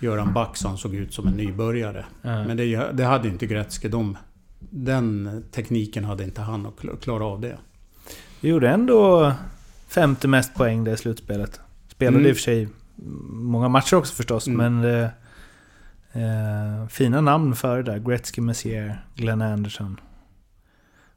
göra 0.00 0.22
en 0.22 0.32
back 0.32 0.56
så 0.56 0.68
han 0.68 0.78
såg 0.78 0.94
ut 0.94 1.14
som 1.14 1.26
en 1.26 1.34
nybörjare. 1.34 2.04
Ja. 2.22 2.44
Men 2.44 2.56
det, 2.56 2.92
det 2.92 3.04
hade 3.04 3.28
inte 3.28 3.46
Gretzky. 3.46 3.88
De, 3.88 4.16
den 4.70 5.42
tekniken 5.52 6.04
hade 6.04 6.24
inte 6.24 6.40
han 6.40 6.66
att 6.66 6.74
kla- 6.76 7.00
klara 7.00 7.24
av 7.24 7.40
det. 7.40 7.56
Du 8.40 8.48
gjorde 8.48 8.70
ändå 8.70 9.32
femte 9.96 10.28
mest 10.28 10.54
poäng 10.54 10.84
det 10.84 10.96
slutspelet. 10.96 11.60
Spelade 11.88 12.16
Mm. 12.18 12.28
i 12.28 12.32
och 12.32 12.36
för 12.36 12.42
sig 12.42 12.68
många 13.30 13.68
matcher 13.68 13.96
också 13.96 14.14
förstås, 14.14 14.46
Mm. 14.46 14.80
men... 14.82 14.94
Eh, 14.94 15.08
eh, 16.12 16.88
fina 16.88 17.20
namn 17.20 17.54
för 17.54 17.76
det 17.82 17.92
där. 17.92 17.98
Gretzky, 17.98 18.40
Messier, 18.40 19.04
Glenn 19.14 19.42
Anderson. 19.42 20.00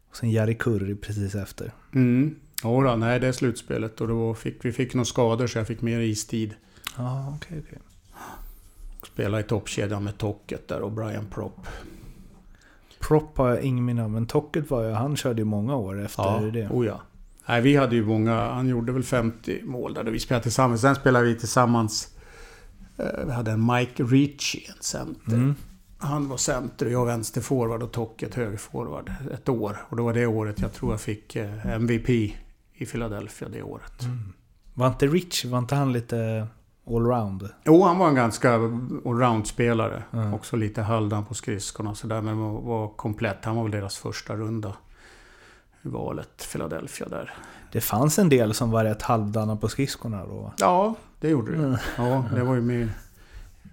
Och 0.09 0.15
sen 0.17 0.31
Jari 0.31 0.55
Kurri 0.55 0.95
precis 0.95 1.35
efter. 1.35 1.71
Mm. 1.95 2.35
Jodå, 2.63 2.95
nej 2.95 3.19
det 3.19 3.27
är 3.27 3.31
slutspelet 3.31 4.01
och 4.01 4.07
då 4.07 4.33
fick 4.33 4.65
vi 4.65 4.71
fick 4.71 4.93
några 4.93 5.05
skador 5.05 5.47
så 5.47 5.57
jag 5.57 5.67
fick 5.67 5.81
mer 5.81 5.99
istid. 5.99 6.53
Ja, 6.97 7.33
okej, 7.35 7.61
okej. 7.67 7.79
Spela 9.13 9.39
i 9.39 9.43
toppkedjan 9.43 10.03
med 10.03 10.17
Tocket 10.17 10.67
där 10.67 10.81
och 10.81 10.91
Brian 10.91 11.25
Propp. 11.25 11.67
Prop 12.99 13.37
har 13.37 13.49
jag 13.49 13.61
ingen 13.61 13.85
minne 13.85 14.03
av, 14.03 14.11
men 14.11 14.25
Tocket 14.27 14.69
var 14.69 14.83
ju, 14.83 14.91
han 14.91 15.15
körde 15.17 15.41
ju 15.41 15.45
många 15.45 15.75
år 15.75 16.01
efter 16.05 16.51
det. 16.51 16.67
Oh 16.69 16.85
ja. 16.85 17.01
Nej, 17.49 17.61
vi 17.61 17.75
hade 17.75 17.95
ju 17.95 18.05
många, 18.05 18.51
han 18.51 18.67
gjorde 18.67 18.91
väl 18.91 19.03
50 19.03 19.61
mål 19.65 19.93
där 19.93 20.03
vi 20.03 20.19
spelade 20.19 20.43
tillsammans. 20.43 20.81
Sen 20.81 20.95
spelade 20.95 21.25
vi 21.25 21.35
tillsammans. 21.35 22.07
eh, 22.97 23.25
Vi 23.25 23.31
hade 23.31 23.51
en 23.51 23.65
Mike 23.65 24.03
Ritchie, 24.03 24.61
en 24.77 24.83
center. 24.83 25.33
Mm. 25.33 25.55
Han 25.97 26.29
var 26.29 26.37
center 26.37 26.85
och 26.85 26.91
jag 26.91 27.05
vänsterforward 27.05 27.83
och 27.83 27.91
Tocket 27.91 28.35
högerforward 28.35 29.13
ett 29.33 29.49
år. 29.49 29.77
Och 29.89 29.97
det 29.97 30.03
var 30.03 30.13
det 30.13 30.25
året 30.25 30.59
jag 30.59 30.73
tror 30.73 30.91
jag 30.91 31.01
fick 31.01 31.35
eh, 31.35 31.65
MVP 31.67 32.09
i 32.73 32.85
Philadelphia 32.91 33.49
det 33.49 33.61
året. 33.63 34.03
Var 34.73 34.87
inte 34.87 35.07
Rich, 35.07 35.45
var 35.45 35.57
inte 35.59 35.75
han 35.75 35.93
lite 35.93 36.47
allround? 36.87 37.49
Jo, 37.65 37.83
han 37.83 37.97
var 37.97 38.09
en 38.09 38.15
ganska 38.15 38.53
allround-spelare. 39.05 40.03
Ja. 40.11 40.33
Också 40.33 40.55
lite 40.55 40.81
halvdan 40.81 41.25
på 41.25 41.33
skridskorna 41.33 41.89
och 41.89 41.97
sådär. 41.97 42.21
Men 42.21 42.37
var, 42.39 42.87
komplett. 42.95 43.45
Han 43.45 43.55
var 43.55 43.63
väl 43.63 43.71
deras 43.71 43.97
första 43.97 44.35
runda 44.35 44.73
valet, 45.81 46.47
Philadelphia 46.51 47.07
där. 47.07 47.33
Det 47.71 47.81
fanns 47.81 48.19
en 48.19 48.29
del 48.29 48.53
som 48.53 48.71
var 48.71 48.83
rätt 48.83 49.01
halvdana 49.01 49.55
på 49.55 49.67
skridskorna 49.69 50.25
då. 50.25 50.53
Ja, 50.57 50.95
det 51.19 51.29
gjorde 51.29 51.51
det. 51.51 51.57
Mm. 51.57 51.77
Ja, 51.97 52.25
det 52.35 52.43
var 52.43 52.55
ju 52.55 52.61
mer... 52.61 52.89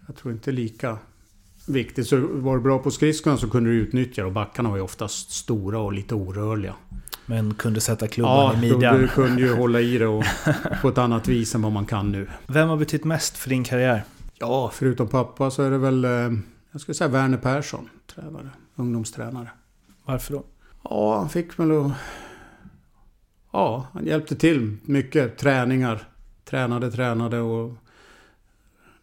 Jag 0.07 0.17
tror 0.17 0.33
inte 0.35 0.53
lika 0.53 0.99
viktigt. 1.69 2.07
Så 2.07 2.17
var 2.33 2.57
du 2.57 2.63
bra 2.63 2.79
på 2.79 2.91
skridskorna 2.91 3.37
så 3.37 3.51
kunde 3.51 3.71
du 3.71 3.77
utnyttja 3.77 4.23
det. 4.23 4.27
Och 4.27 4.33
backarna 4.33 4.69
var 4.71 4.77
ju 4.77 4.83
oftast 4.83 5.31
stora 5.31 5.79
och 5.79 5.93
lite 5.93 6.15
orörliga. 6.15 6.75
Men 7.27 7.55
kunde 7.55 7.81
sätta 7.81 8.09
klubban 8.09 8.37
Ja, 8.37 8.55
i 8.67 8.73
midjan. 8.73 8.99
du 8.99 9.09
kunde 9.09 9.43
ju 9.43 9.55
hålla 9.55 9.81
i 9.81 9.99
det 9.99 10.07
och, 10.07 10.25
på 10.83 10.89
ett 10.89 10.99
annat 10.99 11.29
vis 11.29 11.55
än 11.55 11.63
vad 11.63 11.73
man 11.73 11.87
kan 11.87 12.13
nu. 12.13 12.31
Vem 12.47 12.69
har 12.69 12.77
betytt 12.77 13.05
mest 13.05 13.37
för 13.37 13.49
din 13.51 13.65
karriär? 13.65 14.05
Ja, 14.35 14.71
förutom 14.75 15.09
pappa 15.09 15.51
så 15.51 15.63
är 15.63 15.71
det 15.71 15.79
väl... 15.79 16.05
eh, 16.05 16.11
Jag 16.73 16.81
skulle 16.81 16.95
säga 16.95 17.09
Werner 17.09 17.39
Persson, 17.39 17.89
tränare. 18.15 18.51
Ungdomstränare. 18.77 19.49
Varför 20.05 20.33
då? 20.33 20.45
Ja, 20.91 21.19
han 21.19 21.29
fick 21.29 21.59
väl 21.59 21.71
att... 21.73 21.93
Ja, 23.53 23.87
han 23.93 24.07
hjälpte 24.07 24.37
till 24.37 24.77
mycket. 24.83 25.39
Träningar. 25.39 26.09
Tränade, 26.45 26.91
tränade 26.91 27.41
och... 27.41 27.75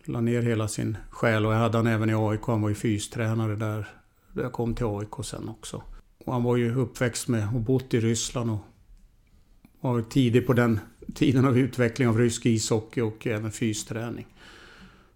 La 0.06 0.22
ner 0.22 0.42
hela 0.42 0.68
sin 0.68 0.98
själ. 1.10 1.46
Och 1.46 1.54
jag 1.54 1.60
hade 1.60 1.78
han 1.78 1.88
även 1.88 2.10
i 2.10 2.14
AIK. 2.14 2.42
Han 2.46 2.62
var 2.62 2.70
ju 2.70 2.76
fystränare 2.76 3.56
där. 3.56 3.88
Där 4.34 4.44
jag 4.44 4.52
kom 4.52 4.76
till 4.76 4.86
AIK 4.86 5.26
sen 5.26 5.50
också. 5.50 5.84
Och 6.26 6.34
han 6.34 6.44
var 6.44 6.58
ju 6.58 6.76
uppväxt 6.76 7.28
med 7.28 7.48
och 7.56 7.62
bott 7.62 7.94
i 7.94 8.00
Ryssland 8.00 8.52
och... 8.52 8.60
Var 9.82 10.02
tidig 10.02 10.48
på 10.48 10.54
den 10.54 10.80
tiden 11.16 11.46
av 11.46 11.58
utveckling 11.58 12.08
av 12.08 12.18
rysk 12.18 12.46
ishockey 12.46 13.02
och 13.02 13.28
även 13.28 13.52
fysträning. 13.52 14.26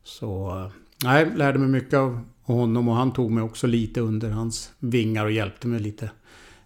Så... 0.03 0.59
Eh, 0.59 0.71
nej, 1.03 1.31
lärde 1.35 1.59
mig 1.59 1.69
mycket 1.69 1.93
av 1.93 2.19
honom 2.41 2.87
och 2.87 2.95
han 2.95 3.13
tog 3.13 3.31
mig 3.31 3.43
också 3.43 3.67
lite 3.67 4.01
under 4.01 4.29
hans 4.31 4.71
vingar 4.79 5.25
och 5.25 5.31
hjälpte 5.31 5.67
mig 5.67 5.79
lite 5.79 6.09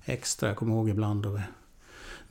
extra. 0.06 0.50
Jag 0.50 0.58
kommer 0.58 0.74
ihåg 0.74 0.90
ibland 0.90 1.24
då. 1.24 1.40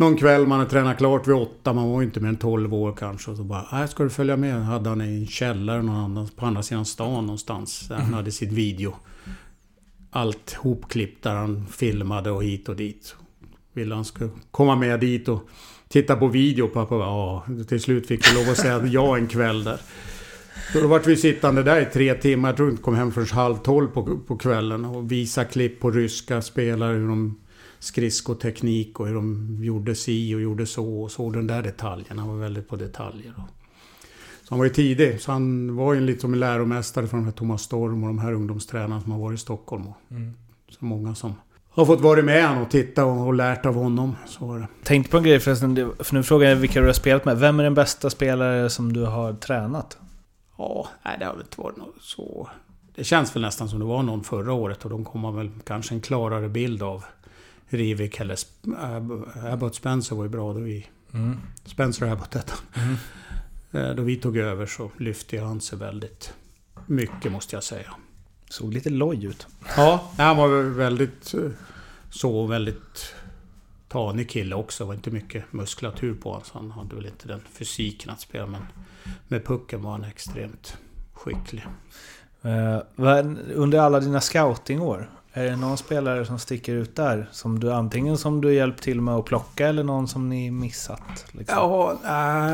Någon 0.01 0.17
kväll 0.17 0.47
man 0.47 0.59
hade 0.59 0.71
tränat 0.71 0.99
klart 0.99 1.29
vid 1.29 1.35
åtta, 1.35 1.73
man 1.73 1.91
var 1.91 2.01
ju 2.01 2.07
inte 2.07 2.21
mer 2.21 2.29
än 2.29 2.37
12 2.37 2.75
år 2.75 2.93
kanske. 2.99 3.31
Och 3.31 3.37
så 3.37 3.45
bara, 3.45 3.67
nej 3.73 3.89
ska 3.89 4.03
du 4.03 4.11
följa 4.11 4.37
med? 4.37 4.65
Hade 4.65 4.89
han 4.89 5.03
i 5.03 5.21
en 5.21 5.27
källare 5.27 5.83
någon 5.83 5.97
annan, 5.97 6.29
på 6.37 6.47
andra 6.47 6.63
sidan 6.63 6.85
stan 6.85 7.27
någonstans. 7.27 7.89
Där 7.89 7.97
han 7.97 8.15
hade 8.15 8.33
sitt 8.33 8.53
video. 8.53 8.95
Allt 10.11 10.53
hopklippt 10.53 11.25
där 11.25 11.35
han 11.35 11.67
filmade 11.67 12.31
och 12.31 12.45
hit 12.45 12.69
och 12.69 12.77
dit. 12.77 13.17
Ville 13.73 13.95
han 13.95 14.05
skulle 14.05 14.31
komma 14.51 14.77
med 14.77 15.01
dit 15.01 15.29
och 15.29 15.49
titta 15.89 16.17
på 16.17 16.29
video. 16.29 16.69
Pappa 16.69 16.99
bara, 16.99 17.07
ja. 17.07 17.47
Till 17.69 17.81
slut 17.81 18.07
fick 18.07 18.31
vi 18.31 18.35
lov 18.35 18.51
att 18.51 18.59
säga 18.59 18.87
ja 18.87 19.17
en 19.17 19.27
kväll 19.27 19.65
där. 19.65 19.81
Så 20.73 20.81
då 20.81 20.89
vart 20.89 21.07
vi 21.07 21.17
sittande 21.17 21.63
där 21.63 21.81
i 21.81 21.85
tre 21.85 22.15
timmar. 22.15 22.49
Jag 22.49 22.57
tror 22.57 22.71
inte 22.71 22.83
kom 22.83 22.95
hem 22.95 23.13
förrän 23.13 23.29
halv 23.29 23.57
tolv 23.57 23.89
på, 23.89 24.19
på 24.19 24.37
kvällen. 24.37 24.85
Och 24.85 25.13
visa 25.13 25.45
klipp 25.45 25.81
på 25.81 25.91
ryska 25.91 26.43
spelare. 26.43 26.93
Hur 26.93 27.09
de 27.09 27.37
skridskoteknik 27.81 29.01
och 29.01 29.07
hur 29.07 29.15
de 29.15 29.59
gjorde 29.63 29.95
si 29.95 30.35
och 30.35 30.41
gjorde 30.41 30.67
så. 30.67 31.03
Och 31.03 31.11
såg 31.11 31.33
den 31.33 31.47
där 31.47 31.63
detaljen. 31.63 32.19
Han 32.19 32.29
var 32.29 32.37
väldigt 32.37 32.69
på 32.69 32.77
detaljer. 32.77 33.33
Så 34.43 34.47
han 34.49 34.59
var 34.59 34.67
ju 34.67 34.73
tidig. 34.73 35.21
Så 35.21 35.33
han 35.33 35.77
var 35.77 35.95
ju 35.95 36.01
lite 36.01 36.21
som 36.21 36.33
en 36.33 36.41
läromästare 36.41 37.07
för 37.07 37.17
de 37.17 37.25
här 37.25 37.33
Thomas 37.33 37.63
Storm 37.63 38.03
och 38.03 38.09
de 38.09 38.19
här 38.19 38.33
ungdomstränarna 38.33 39.01
som 39.01 39.13
har 39.13 39.19
varit 39.19 39.39
i 39.39 39.43
Stockholm. 39.43 39.87
Och 39.87 39.97
Så 40.71 40.85
många 40.85 41.15
som 41.15 41.35
har 41.71 41.87
fått 41.87 42.01
vara 42.01 42.23
med 42.23 42.49
honom 42.49 42.63
och 42.63 42.71
titta 42.71 43.05
och, 43.05 43.27
och 43.27 43.35
lärt 43.35 43.67
av 43.67 43.75
honom. 43.75 44.17
Så 44.27 44.47
var 44.47 44.59
det. 44.59 44.69
Tänkte 44.83 45.11
på 45.11 45.17
en 45.17 45.23
grej 45.23 45.41
förresten, 45.41 45.93
för 45.99 46.15
nu 46.15 46.23
frågar 46.23 46.49
jag 46.49 46.57
vilka 46.57 46.81
du 46.81 46.87
har 46.87 46.93
spelat 46.93 47.25
med. 47.25 47.39
Vem 47.39 47.61
är 47.61 47.65
den 47.65 47.75
bästa 47.75 48.11
spelare 48.11 48.71
som 48.71 48.93
du 48.93 49.05
har 49.05 49.33
tränat? 49.33 49.99
Ja, 50.59 50.89
nej, 51.05 51.17
det 51.19 51.25
har 51.25 51.33
väl 51.33 51.43
inte 51.43 51.61
varit 51.61 51.77
något 51.77 51.95
så... 52.01 52.49
Det 52.95 53.05
känns 53.05 53.37
väl 53.37 53.43
nästan 53.43 53.69
som 53.69 53.79
det 53.79 53.85
var 53.85 54.03
någon 54.03 54.25
förra 54.25 54.53
året 54.53 54.85
och 54.85 54.91
de 54.91 55.05
kommer 55.05 55.33
väl 55.33 55.51
kanske 55.65 55.95
en 55.95 56.01
klarare 56.01 56.49
bild 56.49 56.83
av 56.83 57.05
Rivik 57.71 58.21
eller 58.21 58.39
Abbott 59.53 59.75
Spencer 59.75 60.17
var 60.17 60.23
ju 60.25 60.29
bra 60.31 60.53
då 60.53 60.61
vi... 60.61 60.87
Spencer 61.65 62.07
Abbott 62.07 62.35
hette 62.35 62.53
han. 62.73 62.97
Eh, 63.73 63.95
Då 63.95 64.03
vi 64.03 64.17
tog 64.17 64.37
över 64.37 64.67
så 64.67 64.91
lyfte 64.99 65.41
han 65.41 65.61
sig 65.61 65.79
väldigt 65.79 66.33
mycket 66.87 67.33
måste 67.33 67.57
jag 67.57 67.65
säga. 67.65 67.95
Såg 68.51 68.75
lite 68.75 68.91
loj 68.91 69.25
ut. 69.25 69.47
Ja, 69.77 70.11
han 70.17 70.37
var 70.37 70.49
väl 70.49 70.71
väldigt... 70.71 71.35
eh, 71.35 71.51
Så 72.11 72.47
väldigt 72.47 73.15
tanig 73.89 74.31
kille 74.31 74.55
också. 74.55 74.85
Det 74.85 74.89
var 74.89 74.95
inte 74.95 75.11
mycket 75.11 75.53
muskulatur 75.53 76.15
på 76.15 76.29
honom. 76.31 76.45
Så 76.45 76.59
han 76.59 76.71
hade 76.71 76.95
väl 76.97 77.07
inte 77.07 77.29
den 77.29 77.41
fysiken 77.53 78.11
att 78.11 78.21
spela. 78.21 78.47
Men 78.47 78.63
med 79.29 79.45
pucken 79.47 79.83
var 79.83 79.91
han 79.93 80.05
extremt 80.05 80.77
skicklig. 81.13 81.67
Eh, 82.43 82.79
under 83.55 83.79
alla 83.79 84.01
dina 84.01 84.21
scoutingår, 84.21 85.11
är 85.33 85.45
det 85.45 85.57
någon 85.57 85.77
spelare 85.77 86.25
som 86.25 86.39
sticker 86.39 86.75
ut 86.75 86.97
där? 86.97 87.29
Som 87.33 87.61
du 87.61 87.73
antingen 87.73 88.19
som 88.19 88.41
du 88.41 88.55
hjälpt 88.55 88.83
till 88.83 89.01
med 89.01 89.15
att 89.15 89.25
plocka 89.25 89.69
eller 89.69 89.85
någon 89.85 90.09
som 90.09 90.29
ni 90.29 90.51
missat? 90.51 91.27
Liksom? 91.33 91.57
Ja, 91.57 91.99
äh... 92.05 92.51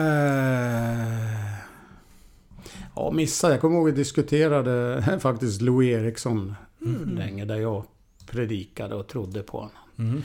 Ja, 2.94 3.11
missa. 3.11 3.51
Jag 3.51 3.61
kommer 3.61 3.77
ihåg 3.77 3.89
att 3.89 3.94
vi 3.94 3.98
diskuterade 3.98 5.19
faktiskt 5.20 5.62
Louis 5.62 5.89
Eriksson 5.89 6.55
länge. 7.07 7.44
Där 7.44 7.57
jag 7.57 7.85
predikade 8.31 8.94
och 8.94 9.07
trodde 9.07 9.43
på 9.43 9.59
honom. 9.59 9.73
Mm. 9.98 10.23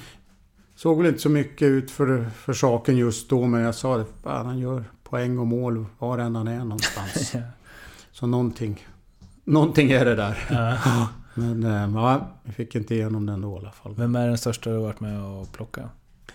Såg 0.76 0.98
väl 0.98 1.08
inte 1.08 1.20
så 1.20 1.30
mycket 1.30 1.66
ut 1.66 1.92
för, 1.92 2.30
för 2.30 2.54
saken 2.54 2.98
just 2.98 3.30
då. 3.30 3.46
Men 3.46 3.62
jag 3.62 3.76
sa 3.76 3.98
det. 3.98 4.06
Han 4.24 4.60
gör 4.60 4.84
poäng 5.04 5.40
och 5.40 5.48
mål 5.48 5.86
var 6.00 6.18
än 6.18 6.36
han 6.36 6.48
är 6.48 6.60
någonstans. 6.60 7.34
så 8.12 8.28
någonting... 8.28 8.88
Någonting 9.44 9.92
är 9.92 10.06
det 10.06 10.16
där. 10.16 10.48
Ja. 10.50 11.08
Men 11.34 11.64
äh, 11.64 12.02
ja, 12.02 12.28
vi 12.44 12.52
fick 12.52 12.76
inte 12.76 12.96
igenom 12.96 13.26
den 13.26 13.42
då 13.42 13.56
i 13.56 13.60
alla 13.60 13.72
fall. 13.72 13.94
Vem 13.96 14.16
är 14.16 14.28
den 14.28 14.38
största 14.38 14.70
du 14.70 14.78
varit 14.78 15.00
med 15.00 15.24
och 15.24 15.52
plocka? 15.52 15.90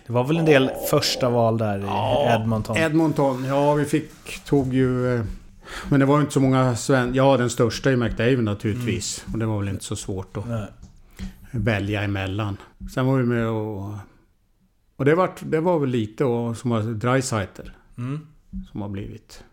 Det 0.07 0.13
var 0.13 0.23
väl 0.23 0.37
en 0.37 0.45
del 0.45 0.71
första 0.89 1.29
val 1.29 1.57
där 1.57 1.79
i 1.79 2.33
Edmonton? 2.33 2.77
Edmonton, 2.77 3.45
ja 3.45 3.73
vi 3.73 3.85
fick, 3.85 4.11
tog 4.45 4.73
ju... 4.73 5.15
eh, 5.15 5.23
Men 5.89 5.99
det 5.99 6.05
var 6.05 6.15
ju 6.15 6.21
inte 6.21 6.33
så 6.33 6.39
många 6.39 6.75
sven... 6.75 7.13
Ja, 7.13 7.37
den 7.37 7.49
största 7.49 7.91
är 7.91 7.95
McDavid 7.95 8.43
naturligtvis. 8.43 9.25
Och 9.33 9.39
det 9.39 9.45
var 9.45 9.59
väl 9.59 9.67
inte 9.69 9.83
så 9.83 9.95
svårt 9.95 10.37
att 10.37 10.47
Nej. 10.47 10.67
välja 11.51 12.01
emellan. 12.03 12.57
Sen 12.93 13.05
var 13.05 13.17
vi 13.17 13.23
med 13.23 13.47
och... 13.47 13.93
Och 14.95 15.05
det 15.05 15.15
var, 15.15 15.29
det 15.41 15.59
var 15.59 15.79
väl 15.79 15.89
lite 15.89 16.25
och, 16.25 16.57
som 16.57 16.69
var 16.69 16.81
Dreisaitl. 16.81 17.69
Mm. 17.97 18.27
Som 18.71 18.81
har 18.81 18.89
blivit 18.89 19.43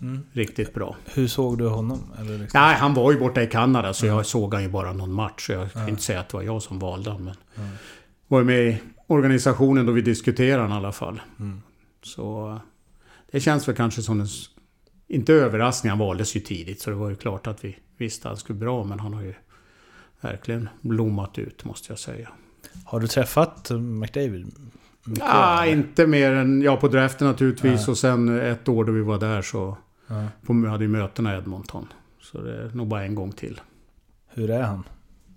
Mm. 0.00 0.20
riktigt 0.32 0.74
bra. 0.74 0.96
Hur 1.14 1.28
såg 1.28 1.58
du 1.58 1.68
honom? 1.68 2.00
Eller 2.18 2.38
liksom? 2.38 2.60
Nej, 2.60 2.76
han 2.76 2.94
var 2.94 3.12
ju 3.12 3.18
borta 3.18 3.42
i 3.42 3.46
Kanada 3.46 3.94
så 3.94 4.06
jag 4.06 4.26
såg 4.26 4.54
han 4.54 4.62
ju 4.62 4.68
bara 4.68 4.92
någon 4.92 5.12
match. 5.12 5.46
Så 5.46 5.52
jag 5.52 5.72
kan 5.72 5.88
inte 5.88 6.02
säga 6.02 6.20
att 6.20 6.28
det 6.28 6.36
var 6.36 6.44
jag 6.44 6.62
som 6.62 6.78
valde 6.78 7.10
honom. 7.10 7.24
Men 7.54 7.66
var 8.28 8.38
ju 8.38 8.44
med 8.44 8.66
i 8.68 8.80
organisationen 9.06 9.86
då 9.86 9.92
vi 9.92 10.00
diskuterade 10.00 10.62
honom 10.62 10.76
i 10.76 10.78
alla 10.78 10.92
fall. 10.92 11.20
Mm. 11.40 11.62
Så 12.02 12.50
eh, 12.50 12.60
det 13.32 13.40
känns 13.40 13.68
väl 13.68 13.76
kanske 13.76 14.02
som 14.02 14.20
en... 14.20 14.26
Inte 15.10 15.32
överraskning, 15.32 15.90
han 15.90 15.98
valdes 15.98 16.36
ju 16.36 16.40
tidigt. 16.40 16.80
Så 16.80 16.90
det 16.90 16.96
var 16.96 17.08
ju 17.10 17.16
klart 17.16 17.46
att 17.46 17.64
vi 17.64 17.76
visste 17.96 18.28
att 18.28 18.30
han 18.30 18.36
skulle 18.36 18.58
bra. 18.58 18.84
Men 18.84 19.00
han 19.00 19.14
har 19.14 19.22
ju 19.22 19.34
verkligen 20.20 20.68
blommat 20.80 21.38
ut 21.38 21.64
måste 21.64 21.92
jag 21.92 21.98
säga. 21.98 22.28
Har 22.84 23.00
du 23.00 23.06
träffat 23.06 23.70
McDavid? 23.70 24.52
Mycket, 25.04 25.24
Ah, 25.26 25.62
eller? 25.62 25.72
inte 25.72 26.06
mer 26.06 26.32
än... 26.32 26.62
Ja, 26.62 26.76
på 26.76 26.88
draften 26.88 27.26
naturligtvis. 27.28 27.86
Ja. 27.86 27.90
Och 27.90 27.98
sen 27.98 28.40
ett 28.40 28.68
år 28.68 28.84
då 28.84 28.92
vi 28.92 29.00
var 29.02 29.18
där 29.18 29.42
så... 29.42 29.76
Ja. 30.08 30.28
På, 30.46 30.52
hade 30.52 30.84
ju 30.84 30.88
mötena 30.88 31.34
i 31.34 31.38
Edmonton. 31.38 31.86
Så 32.20 32.40
det 32.40 32.56
är 32.56 32.70
nog 32.74 32.88
bara 32.88 33.04
en 33.04 33.14
gång 33.14 33.32
till. 33.32 33.60
Hur 34.28 34.50
är 34.50 34.62
han? 34.62 34.84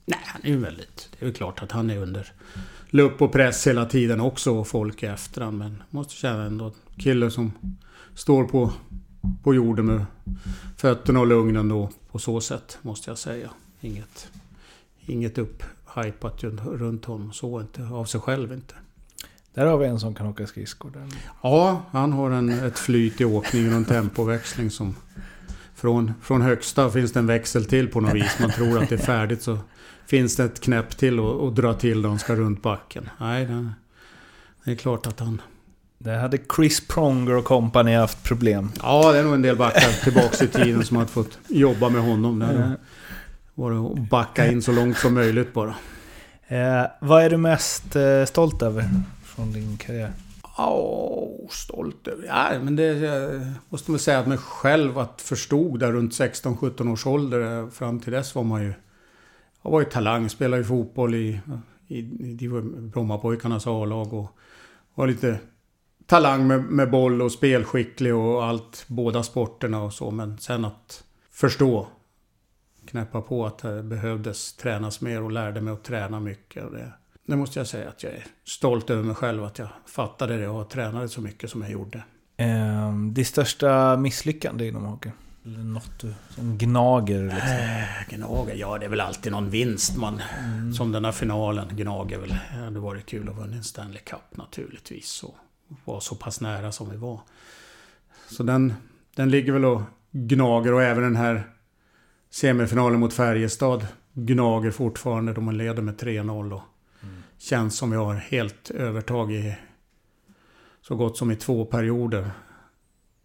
Nej, 0.06 0.20
han 0.26 0.42
är 0.44 0.50
ju 0.50 0.58
väldigt... 0.58 1.10
Det 1.12 1.26
är 1.26 1.26
väl 1.26 1.36
klart 1.36 1.64
att 1.64 1.72
han 1.72 1.90
är 1.90 1.98
under 1.98 2.32
lupp 2.90 3.22
och 3.22 3.32
press 3.32 3.68
hela 3.68 3.86
tiden 3.86 4.22
också 4.22 4.52
och 4.52 4.68
folk 4.68 5.04
är 5.04 5.14
efter 5.14 5.42
han, 5.42 5.58
Men 5.58 5.84
måste 5.90 6.14
känna 6.14 6.44
ändå 6.44 6.72
kille 6.98 7.32
som 7.32 7.52
står 8.16 8.44
på, 8.44 8.72
på 9.44 9.54
jorden 9.54 9.86
med 9.86 10.06
fötterna 10.78 11.20
och 11.20 11.28
lugnen 11.28 11.70
då 11.70 11.90
på 12.12 12.20
så 12.20 12.42
sätt 12.42 12.78
måste 12.82 13.12
jag 13.12 13.18
säga. 13.18 13.50
Inget, 13.82 14.32
inget 15.00 15.38
upp, 15.38 15.64
hypat 15.96 16.44
ju 16.44 16.50
runt 16.58 17.06
honom. 17.06 17.34
Så 17.34 17.62
inte, 17.62 17.84
av 17.84 18.06
sig 18.06 18.22
själv 18.22 18.54
inte. 18.54 18.76
Där 19.54 19.66
har 19.66 19.78
vi 19.78 19.88
en 19.88 20.00
som 20.00 20.16
kan 20.16 20.28
åka 20.28 20.48
skridskor. 20.48 20.92
Där. 20.92 21.08
Ja, 21.42 21.82
han 21.92 22.14
har 22.14 22.32
en, 22.32 22.50
ett 22.50 22.80
flyt 22.80 23.22
i 23.22 23.26
åkningen 23.26 23.70
och 23.70 23.78
en 23.78 23.86
tempoväxling 23.86 24.72
som... 24.72 24.96
Från, 25.76 26.14
från 26.22 26.42
högsta 26.42 26.90
finns 26.90 27.12
det 27.12 27.20
en 27.20 27.28
växel 27.28 27.66
till 27.66 27.88
på 27.88 28.00
något 28.00 28.14
vis. 28.14 28.38
Man 28.40 28.52
tror 28.52 28.84
att 28.84 28.90
det 28.90 28.96
är 28.96 29.00
färdigt 29.00 29.42
så 29.42 29.58
finns 30.06 30.36
det 30.36 30.44
ett 30.44 30.60
knäpp 30.60 30.98
till 30.98 31.20
och, 31.20 31.40
och 31.40 31.54
dra 31.54 31.74
till 31.74 32.02
när 32.02 32.10
de 32.10 32.20
ska 32.20 32.36
runt 32.36 32.62
backen. 32.62 33.10
Nej, 33.18 33.46
det, 33.46 33.70
det 34.64 34.72
är 34.72 34.76
klart 34.76 35.08
att 35.08 35.20
han... 35.20 35.42
Där 35.98 36.18
hade 36.18 36.38
Chris 36.56 36.88
Pronger 36.88 37.36
och 37.36 37.46
company 37.46 37.96
haft 37.96 38.24
problem. 38.24 38.72
Ja, 38.82 39.12
det 39.12 39.20
är 39.20 39.24
nog 39.24 39.34
en 39.34 39.42
del 39.42 39.58
backar 39.58 40.04
tillbaks 40.04 40.42
i 40.42 40.48
tiden 40.48 40.86
som 40.86 40.98
har 40.98 41.06
fått 41.06 41.40
jobba 41.48 41.90
med 41.90 42.02
honom. 42.02 42.40
Där 42.40 42.78
var 43.54 43.92
att 43.92 44.10
backa 44.10 44.48
in 44.48 44.62
så 44.62 44.72
långt 44.72 44.98
som 44.98 45.14
möjligt 45.14 45.54
bara. 45.54 45.76
Eh, 46.48 46.86
vad 47.02 47.24
är 47.24 47.30
du 47.30 47.38
mest 47.38 47.96
eh, 47.96 48.26
stolt 48.26 48.62
över 48.62 48.90
från 49.42 49.54
din 49.54 49.78
karriär? 49.78 50.14
Ja, 50.58 50.76
oh, 50.76 51.50
stolt 51.50 52.08
över... 52.08 52.26
Ja, 52.26 52.60
men 52.64 52.76
det... 52.76 52.84
Jag 52.84 53.42
måste 53.70 53.92
man 53.92 54.00
säga 54.00 54.20
att 54.20 54.28
mig 54.28 54.38
själv 54.38 55.00
att 55.00 55.22
förstod 55.22 55.80
där 55.80 55.92
runt 55.92 56.14
16-17 56.14 56.92
års 56.92 57.08
ålder. 57.08 57.60
Eh, 57.60 57.70
fram 57.70 58.00
till 58.00 58.14
dess 58.14 58.36
var 58.36 58.44
man 58.44 58.64
ju... 58.64 58.74
Jag 59.62 59.72
var 59.72 59.80
ju 59.80 59.86
talang, 59.86 60.30
spelade 60.30 60.62
ju 60.62 60.68
fotboll 60.68 61.16
i, 61.16 61.42
i, 61.88 61.98
i 61.98 62.50
Brommapojkarnas 62.94 63.68
A-lag 63.68 64.14
och 64.14 64.38
var 64.96 65.08
lite 65.08 65.40
talang 66.06 66.48
med, 66.48 66.64
med 66.64 66.92
boll 66.92 67.22
och 67.22 67.32
spelskicklig 67.32 68.16
och 68.16 68.46
allt. 68.46 68.86
Båda 68.88 69.24
sporterna 69.24 69.84
och 69.84 69.94
så. 69.94 70.12
Men 70.12 70.38
sen 70.38 70.66
att 70.66 71.04
förstå. 71.32 71.88
Knäppa 72.86 73.22
på 73.22 73.46
att 73.46 73.58
det 73.58 73.84
behövdes 73.84 74.54
tränas 74.54 75.02
mer 75.02 75.22
och 75.22 75.32
lärde 75.32 75.62
mig 75.62 75.74
att 75.74 75.84
träna 75.84 76.20
mycket. 76.20 76.72
Det, 76.72 76.94
det 77.26 77.36
måste 77.36 77.60
jag 77.60 77.68
säga 77.68 77.90
att 77.90 78.04
jag 78.04 78.14
är 78.14 78.26
stolt 78.44 78.90
över 78.90 79.04
mig 79.04 79.16
själv 79.16 79.44
att 79.44 79.60
jag 79.60 79.68
fattade 79.86 80.38
det 80.38 80.48
och 80.48 80.70
tränade 80.70 81.10
så 81.10 81.22
mycket 81.22 81.50
som 81.50 81.62
jag 81.62 81.72
gjorde. 81.72 82.04
Eh, 82.38 82.94
det 83.12 83.26
största 83.26 83.98
misslyckande 83.98 84.68
inom 84.68 84.86
hockey? 84.86 85.10
Eller 85.46 85.60
något 85.60 86.04
som 86.30 86.58
gnager? 86.58 87.24
Liksom. 87.24 87.50
Äh, 87.50 88.18
gnager? 88.18 88.56
Ja, 88.56 88.78
det 88.78 88.86
är 88.86 88.90
väl 88.90 89.02
alltid 89.02 89.32
någon 89.32 89.50
vinst 89.50 89.98
man... 89.98 90.22
Mm. 90.40 90.74
Som 90.74 90.92
den 90.92 91.06
här 91.06 91.12
finalen. 91.12 91.68
Gnager 91.72 92.18
väl. 92.18 92.30
Det 92.30 92.64
hade 92.64 92.80
varit 92.80 93.06
kul 93.06 93.30
att 93.30 93.38
vinna 93.38 93.56
en 93.56 93.64
Stanley 93.64 94.02
Cup 94.02 94.38
naturligtvis. 94.38 95.24
Och 95.24 95.36
vara 95.86 96.00
så 96.00 96.16
pass 96.16 96.42
nära 96.42 96.72
som 96.72 96.90
vi 96.90 96.98
var. 96.98 97.20
Så 98.30 98.44
den, 98.44 98.74
den 99.16 99.30
ligger 99.30 99.54
väl 99.54 99.66
och 99.66 99.82
gnager 100.12 100.74
och 100.74 100.84
även 100.84 101.04
den 101.04 101.16
här 101.16 101.44
semifinalen 102.30 103.00
mot 103.00 103.14
Färjestad 103.14 103.88
gnager 104.14 104.72
fortfarande 104.72 105.34
då 105.34 105.42
man 105.42 105.58
leder 105.58 105.82
med 105.82 105.96
3-0 105.96 106.54
och 106.54 106.62
mm. 106.62 106.62
Känns 107.42 107.78
som 107.78 107.92
vi 107.92 107.98
har 107.98 108.16
helt 108.16 108.70
övertag 108.70 109.32
i 109.32 109.56
så 110.82 110.96
gott 110.96 111.18
som 111.18 111.32
i 111.32 111.36
två 111.36 111.66
perioder. 111.66 112.32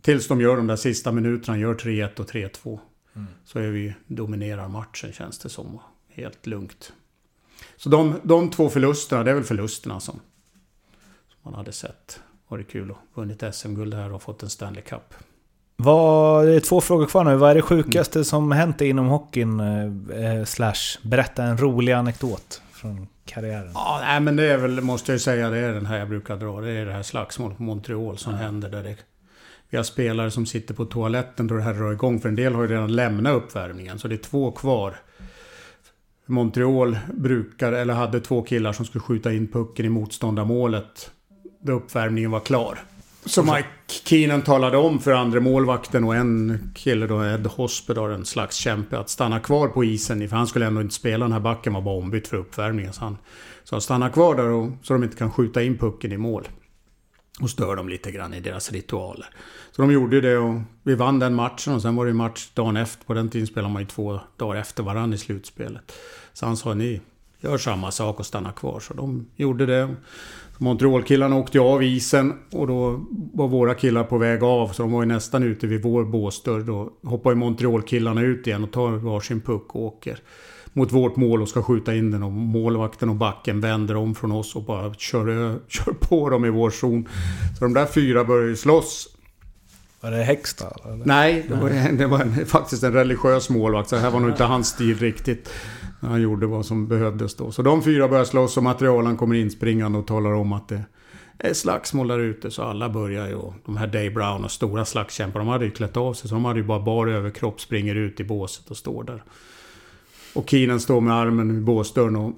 Tills 0.02 0.28
de 0.28 0.40
gör 0.40 0.56
de 0.56 0.66
där 0.66 0.76
sista 0.76 1.12
minuterna, 1.12 1.58
gör 1.58 1.74
3-1 1.74 2.20
och 2.20 2.30
3-2. 2.30 2.78
Mm. 3.14 3.26
Så 3.44 3.58
är 3.58 3.68
vi 3.68 3.94
dominerar 4.06 4.68
matchen 4.68 5.12
känns 5.12 5.38
det 5.38 5.48
som. 5.48 5.78
Helt 6.08 6.46
lugnt. 6.46 6.92
Så 7.76 7.88
de, 7.88 8.20
de 8.22 8.50
två 8.50 8.68
förlusterna, 8.68 9.24
det 9.24 9.30
är 9.30 9.34
väl 9.34 9.44
förlusterna 9.44 10.00
som, 10.00 10.20
som 11.28 11.38
man 11.42 11.54
hade 11.54 11.72
sett. 11.72 12.20
Varit 12.48 12.70
kul 12.70 12.90
och 12.90 12.98
vunnit 13.14 13.42
SM-guld 13.52 13.94
här 13.94 14.12
och 14.12 14.22
fått 14.22 14.42
en 14.42 14.50
Stanley 14.50 14.82
Cup. 14.82 15.14
Vad, 15.76 16.46
det 16.46 16.54
är 16.54 16.60
två 16.60 16.80
frågor 16.80 17.06
kvar 17.06 17.24
nu. 17.24 17.36
Vad 17.36 17.50
är 17.50 17.54
det 17.54 17.62
sjukaste 17.62 18.18
mm. 18.18 18.24
som 18.24 18.52
hänt 18.52 18.80
inom 18.80 19.06
hockeyn? 19.06 19.60
Eh, 19.60 20.44
slash, 20.44 20.98
berätta 21.02 21.42
en 21.42 21.58
rolig 21.58 21.92
anekdot 21.92 22.62
från 22.72 23.06
karriären. 23.26 23.70
Ja, 23.74 23.98
nej, 24.02 24.20
men 24.20 24.36
det 24.36 24.44
är 24.44 24.58
väl, 24.58 24.80
måste 24.80 25.12
jag 25.12 25.20
säga, 25.20 25.50
det 25.50 25.58
är 25.58 25.72
den 25.72 25.86
här 25.86 25.98
jag 25.98 26.08
brukar 26.08 26.36
dra. 26.36 26.60
Det 26.60 26.70
är 26.70 26.86
det 26.86 26.92
här 26.92 27.02
slagsmålet 27.02 27.56
på 27.56 27.62
Montreal 27.62 28.18
som 28.18 28.32
ja. 28.32 28.38
händer 28.38 28.70
där 28.70 28.82
det... 28.82 28.96
Vi 29.70 29.76
har 29.76 29.84
spelare 29.84 30.30
som 30.30 30.46
sitter 30.46 30.74
på 30.74 30.84
toaletten 30.84 31.46
då 31.46 31.54
det 31.54 31.62
här 31.62 31.74
drar 31.74 31.92
igång. 31.92 32.20
För 32.20 32.28
en 32.28 32.36
del 32.36 32.54
har 32.54 32.62
ju 32.62 32.68
redan 32.68 32.92
lämnat 32.92 33.34
uppvärmningen. 33.34 33.98
Så 33.98 34.08
det 34.08 34.14
är 34.14 34.18
två 34.18 34.52
kvar. 34.52 34.96
Montreal 36.26 36.98
brukar, 37.14 37.72
eller 37.72 37.94
hade 37.94 38.20
två 38.20 38.42
killar 38.42 38.72
som 38.72 38.84
skulle 38.86 39.02
skjuta 39.02 39.32
in 39.32 39.46
pucken 39.52 39.86
i 39.86 39.88
motståndarmålet. 39.88 41.10
Då 41.60 41.72
uppvärmningen 41.72 42.30
var 42.30 42.40
klar. 42.40 42.78
Så 43.26 43.42
Mike 43.42 43.68
Keenan 44.04 44.42
talade 44.42 44.76
om 44.76 44.98
för 44.98 45.12
andra 45.12 45.40
målvakten 45.40 46.04
och 46.04 46.16
en 46.16 46.58
kille 46.74 47.06
då, 47.06 47.24
Ed 47.24 47.46
Hospedar, 47.46 48.10
en 48.10 48.24
slags 48.24 48.56
kämpe, 48.56 48.98
att 48.98 49.08
stanna 49.08 49.40
kvar 49.40 49.68
på 49.68 49.84
isen. 49.84 50.28
För 50.28 50.36
han 50.36 50.46
skulle 50.46 50.66
ändå 50.66 50.80
inte 50.80 50.94
spela, 50.94 51.24
den 51.24 51.32
här 51.32 51.40
backen 51.40 51.72
var 51.72 51.80
bara 51.80 51.98
ombytt 51.98 52.28
för 52.28 52.36
uppvärmningen. 52.36 52.92
Så 52.92 53.00
han 53.00 53.18
sa 53.64 53.80
stanna 53.80 54.10
kvar 54.10 54.34
där 54.34 54.48
och, 54.48 54.70
så 54.82 54.92
de 54.92 55.04
inte 55.04 55.16
kan 55.16 55.32
skjuta 55.32 55.62
in 55.62 55.78
pucken 55.78 56.12
i 56.12 56.16
mål. 56.16 56.48
Och 57.40 57.50
stör 57.50 57.76
dem 57.76 57.88
lite 57.88 58.10
grann 58.10 58.34
i 58.34 58.40
deras 58.40 58.72
ritualer. 58.72 59.26
Så 59.72 59.82
de 59.82 59.92
gjorde 59.92 60.20
det 60.20 60.38
och 60.38 60.60
vi 60.82 60.94
vann 60.94 61.18
den 61.18 61.34
matchen 61.34 61.74
och 61.74 61.82
sen 61.82 61.96
var 61.96 62.06
det 62.06 62.12
match 62.12 62.48
dagen 62.54 62.76
efter. 62.76 63.04
På 63.04 63.14
den 63.14 63.30
tiden 63.30 63.46
spelade 63.46 63.72
man 63.72 63.82
ju 63.82 63.88
två 63.88 64.20
dagar 64.36 64.60
efter 64.60 64.82
varandra 64.82 65.14
i 65.14 65.18
slutspelet. 65.18 65.92
Så 66.32 66.46
han 66.46 66.56
sa 66.56 66.74
ni 66.74 67.00
gör 67.40 67.58
samma 67.58 67.90
sak 67.90 68.20
och 68.20 68.26
stanna 68.26 68.52
kvar. 68.52 68.80
Så 68.80 68.94
de 68.94 69.26
gjorde 69.36 69.66
det. 69.66 69.94
Montreal-killarna 70.58 71.36
åkte 71.36 71.60
av 71.60 71.82
isen 71.82 72.32
och 72.52 72.66
då 72.66 73.06
var 73.34 73.48
våra 73.48 73.74
killar 73.74 74.04
på 74.04 74.18
väg 74.18 74.42
av. 74.42 74.68
Så 74.68 74.82
de 74.82 74.92
var 74.92 75.02
ju 75.02 75.08
nästan 75.08 75.42
ute 75.42 75.66
vid 75.66 75.82
vår 75.82 76.04
båsdörr. 76.04 76.60
Då 76.60 76.90
hoppar 77.02 77.30
ju 77.30 77.36
Montreal-killarna 77.36 78.22
ut 78.22 78.46
igen 78.46 78.64
och 78.64 78.72
tar 78.72 78.90
varsin 78.90 79.40
puck 79.40 79.74
och 79.74 79.82
åker 79.82 80.18
mot 80.72 80.92
vårt 80.92 81.16
mål 81.16 81.42
och 81.42 81.48
ska 81.48 81.62
skjuta 81.62 81.94
in 81.94 82.10
den. 82.10 82.22
Och 82.22 82.32
målvakten 82.32 83.08
och 83.08 83.14
backen 83.14 83.60
vänder 83.60 83.96
om 83.96 84.14
från 84.14 84.32
oss 84.32 84.56
och 84.56 84.62
bara 84.62 84.94
kör, 84.94 85.58
kör 85.68 85.92
på 85.92 86.30
dem 86.30 86.44
i 86.44 86.50
vår 86.50 86.70
zon. 86.70 87.08
Så 87.58 87.64
de 87.64 87.74
där 87.74 87.86
fyra 87.86 88.24
börjar 88.24 88.48
ju 88.48 88.56
slåss. 88.56 89.08
Var 90.00 90.10
det 90.10 90.22
Hextall? 90.22 91.02
Nej, 91.04 91.46
det 91.48 91.54
var, 91.54 91.92
det 91.98 92.06
var 92.06 92.20
en, 92.20 92.46
faktiskt 92.46 92.82
en 92.82 92.92
religiös 92.92 93.50
målvakt. 93.50 93.88
Så 93.88 93.94
det 93.94 94.02
här 94.02 94.10
var 94.10 94.20
nog 94.20 94.30
inte 94.30 94.44
hans 94.44 94.68
stil 94.68 94.98
riktigt. 94.98 95.50
Han 96.00 96.22
gjorde 96.22 96.46
vad 96.46 96.66
som 96.66 96.88
behövdes 96.88 97.34
då. 97.34 97.52
Så 97.52 97.62
de 97.62 97.82
fyra 97.82 98.08
börjar 98.08 98.24
slåss 98.24 98.56
och 98.56 98.62
materialen 98.62 99.16
kommer 99.16 99.34
inspringande 99.34 99.98
och 99.98 100.06
talar 100.06 100.32
om 100.32 100.52
att 100.52 100.68
det 100.68 100.84
är 101.38 101.54
slagsmål 101.54 102.08
där 102.08 102.18
ute. 102.18 102.50
Så 102.50 102.62
alla 102.62 102.88
börjar 102.88 103.28
ju. 103.28 103.38
De 103.64 103.76
här 103.76 103.86
Dave 103.86 104.10
Brown 104.10 104.44
och 104.44 104.50
stora 104.50 104.84
slagskämpar, 104.84 105.40
de 105.40 105.48
hade 105.48 105.64
ju 105.64 105.70
klätt 105.70 105.96
av 105.96 106.14
sig. 106.14 106.28
Så 106.28 106.34
de 106.34 106.44
hade 106.44 106.60
ju 106.60 106.66
bara 106.66 106.80
bar 106.80 107.06
överkropp, 107.06 107.60
springer 107.60 107.94
ut 107.94 108.20
i 108.20 108.24
båset 108.24 108.70
och 108.70 108.76
står 108.76 109.04
där. 109.04 109.22
Och 110.34 110.50
Keenan 110.50 110.80
står 110.80 111.00
med 111.00 111.14
armen 111.14 111.58
i 111.58 111.60
båsdörren 111.60 112.16
och, 112.16 112.32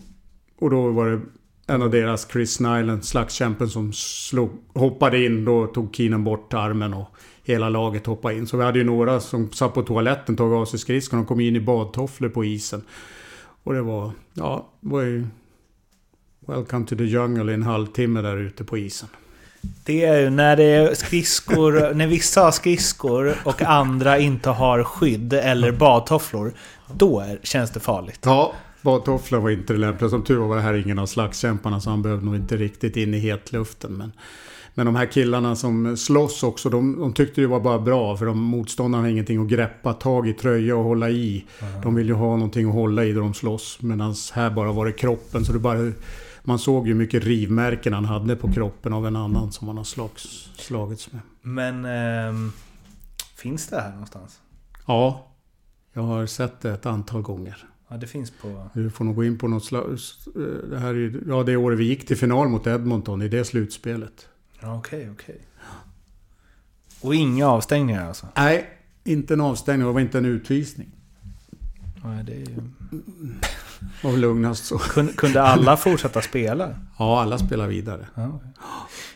och 0.58 0.70
då 0.70 0.90
var 0.90 1.06
det 1.06 1.20
en 1.66 1.82
av 1.82 1.90
deras, 1.90 2.30
Chris 2.32 2.60
Nyland, 2.60 3.04
slagskämpen 3.04 3.68
som 3.68 3.92
slog, 3.92 4.50
hoppade 4.74 5.24
in. 5.24 5.44
Då 5.44 5.66
tog 5.66 5.96
Keenan 5.96 6.24
bort 6.24 6.54
armen 6.54 6.94
och 6.94 7.08
hela 7.44 7.68
laget 7.68 8.06
hoppade 8.06 8.34
in. 8.34 8.46
Så 8.46 8.56
vi 8.56 8.64
hade 8.64 8.78
ju 8.78 8.84
några 8.84 9.20
som 9.20 9.50
satt 9.52 9.74
på 9.74 9.82
toaletten, 9.82 10.36
tog 10.36 10.52
av 10.52 10.64
sig 10.64 10.78
skridskorna 10.78 11.22
och 11.22 11.28
kom 11.28 11.40
in 11.40 11.56
i 11.56 11.60
badtofflor 11.60 12.28
på 12.28 12.44
isen. 12.44 12.82
Och 13.62 13.74
det 13.74 13.82
var, 13.82 14.12
ja, 14.34 14.68
var 14.80 15.02
ju... 15.02 15.26
Welcome 16.46 16.86
to 16.86 16.96
the 16.96 17.04
jungle 17.04 17.52
i 17.52 17.54
en 17.54 17.62
halvtimme 17.62 18.22
där 18.22 18.36
ute 18.36 18.64
på 18.64 18.78
isen. 18.78 19.08
Det 19.84 20.04
är 20.04 20.20
ju 20.20 20.30
när 20.30 20.56
det 20.56 20.64
är 20.64 20.94
skridskor, 20.94 21.90
när 21.94 22.06
vissa 22.06 22.42
har 22.42 22.50
skridskor 22.50 23.34
och 23.44 23.62
andra 23.62 24.18
inte 24.18 24.50
har 24.50 24.84
skydd 24.84 25.32
eller 25.32 25.72
badtofflor. 25.72 26.52
Då 26.92 27.20
är, 27.20 27.38
känns 27.42 27.70
det 27.70 27.80
farligt. 27.80 28.20
Ja, 28.24 28.52
badtofflor 28.82 29.38
var 29.38 29.50
inte 29.50 29.72
det 29.72 29.78
lämpliga. 29.78 30.10
Som 30.10 30.22
tur 30.22 30.36
var 30.36 30.56
det 30.56 30.62
här 30.62 30.74
ingen 30.74 30.98
av 30.98 31.06
slagskämparna 31.06 31.80
så 31.80 31.90
han 31.90 32.02
behövde 32.02 32.24
nog 32.24 32.36
inte 32.36 32.56
riktigt 32.56 32.96
in 32.96 33.14
i 33.14 33.18
hetluften. 33.18 33.92
Men 33.92 34.12
men 34.78 34.86
de 34.86 34.96
här 34.96 35.06
killarna 35.06 35.56
som 35.56 35.96
slåss 35.96 36.42
också, 36.42 36.70
de, 36.70 37.00
de 37.00 37.12
tyckte 37.12 37.40
det 37.40 37.46
var 37.46 37.60
bara 37.60 37.78
bra. 37.78 38.16
För 38.16 38.26
de 38.26 38.38
motståndarna 38.38 39.04
har 39.04 39.10
ingenting 39.10 39.42
att 39.42 39.48
greppa 39.48 39.92
tag 39.92 40.28
i 40.28 40.32
tröja 40.32 40.76
och 40.76 40.84
hålla 40.84 41.10
i. 41.10 41.44
Mm. 41.60 41.80
De 41.82 41.94
vill 41.94 42.06
ju 42.06 42.14
ha 42.14 42.36
någonting 42.36 42.68
att 42.68 42.74
hålla 42.74 43.04
i 43.04 43.12
då 43.12 43.20
de 43.20 43.34
slåss. 43.34 43.78
Medan 43.82 44.14
här 44.32 44.50
bara 44.50 44.72
var 44.72 44.86
det 44.86 44.92
kroppen. 44.92 45.44
Så 45.44 45.52
det 45.52 45.58
bara... 45.58 45.92
Man 46.42 46.58
såg 46.58 46.88
ju 46.88 46.94
mycket 46.94 47.24
rivmärken 47.24 47.92
han 47.92 48.04
hade 48.04 48.36
på 48.36 48.52
kroppen 48.52 48.92
av 48.92 49.06
en 49.06 49.16
annan 49.16 49.52
som 49.52 49.68
han 49.68 49.76
har 49.76 49.84
slags, 49.84 50.48
slagits 50.56 51.12
med. 51.12 51.20
Men... 51.42 51.84
Eh, 51.84 52.50
finns 53.36 53.66
det 53.66 53.80
här 53.80 53.90
någonstans? 53.90 54.40
Ja. 54.86 55.28
Jag 55.92 56.02
har 56.02 56.26
sett 56.26 56.60
det 56.60 56.70
ett 56.70 56.86
antal 56.86 57.22
gånger. 57.22 57.68
Ja, 57.88 57.96
det 57.96 58.06
finns 58.06 58.30
på... 58.30 58.68
Du 58.74 58.90
får 58.90 59.04
nog 59.04 59.14
gå 59.14 59.24
in 59.24 59.38
på 59.38 59.48
något 59.48 59.64
slags... 59.64 60.26
Eh, 60.26 60.70
det 60.70 60.78
här 60.78 60.94
är 60.94 61.20
ja, 61.28 61.42
det 61.42 61.56
året 61.56 61.78
vi 61.78 61.84
gick 61.84 62.06
till 62.06 62.16
final 62.16 62.48
mot 62.48 62.66
Edmonton 62.66 63.22
i 63.22 63.28
det 63.28 63.44
slutspelet. 63.44 64.28
Okej, 64.62 64.76
okay, 64.76 65.10
okej. 65.10 65.34
Okay. 65.34 65.36
Och 67.00 67.14
inga 67.14 67.46
avstängningar 67.46 68.08
alltså? 68.08 68.26
Nej, 68.36 68.70
inte 69.04 69.34
en 69.34 69.40
avstängning. 69.40 69.86
Det 69.86 69.92
var 69.92 70.00
inte 70.00 70.18
en 70.18 70.24
utvisning. 70.24 70.88
Nej, 72.04 72.24
det 72.24 72.32
är 72.32 72.38
ju... 72.38 72.56
var 74.02 74.10
väl 74.10 74.20
lugnast 74.20 74.64
så. 74.64 74.78
Kunde, 75.16 75.42
alla 75.42 75.76
fortsätta 75.76 76.22
spela? 76.22 76.74
Ja, 76.98 77.20
alla 77.22 77.38
spelar 77.38 77.66
vidare. 77.66 78.06
Ja. 78.14 78.40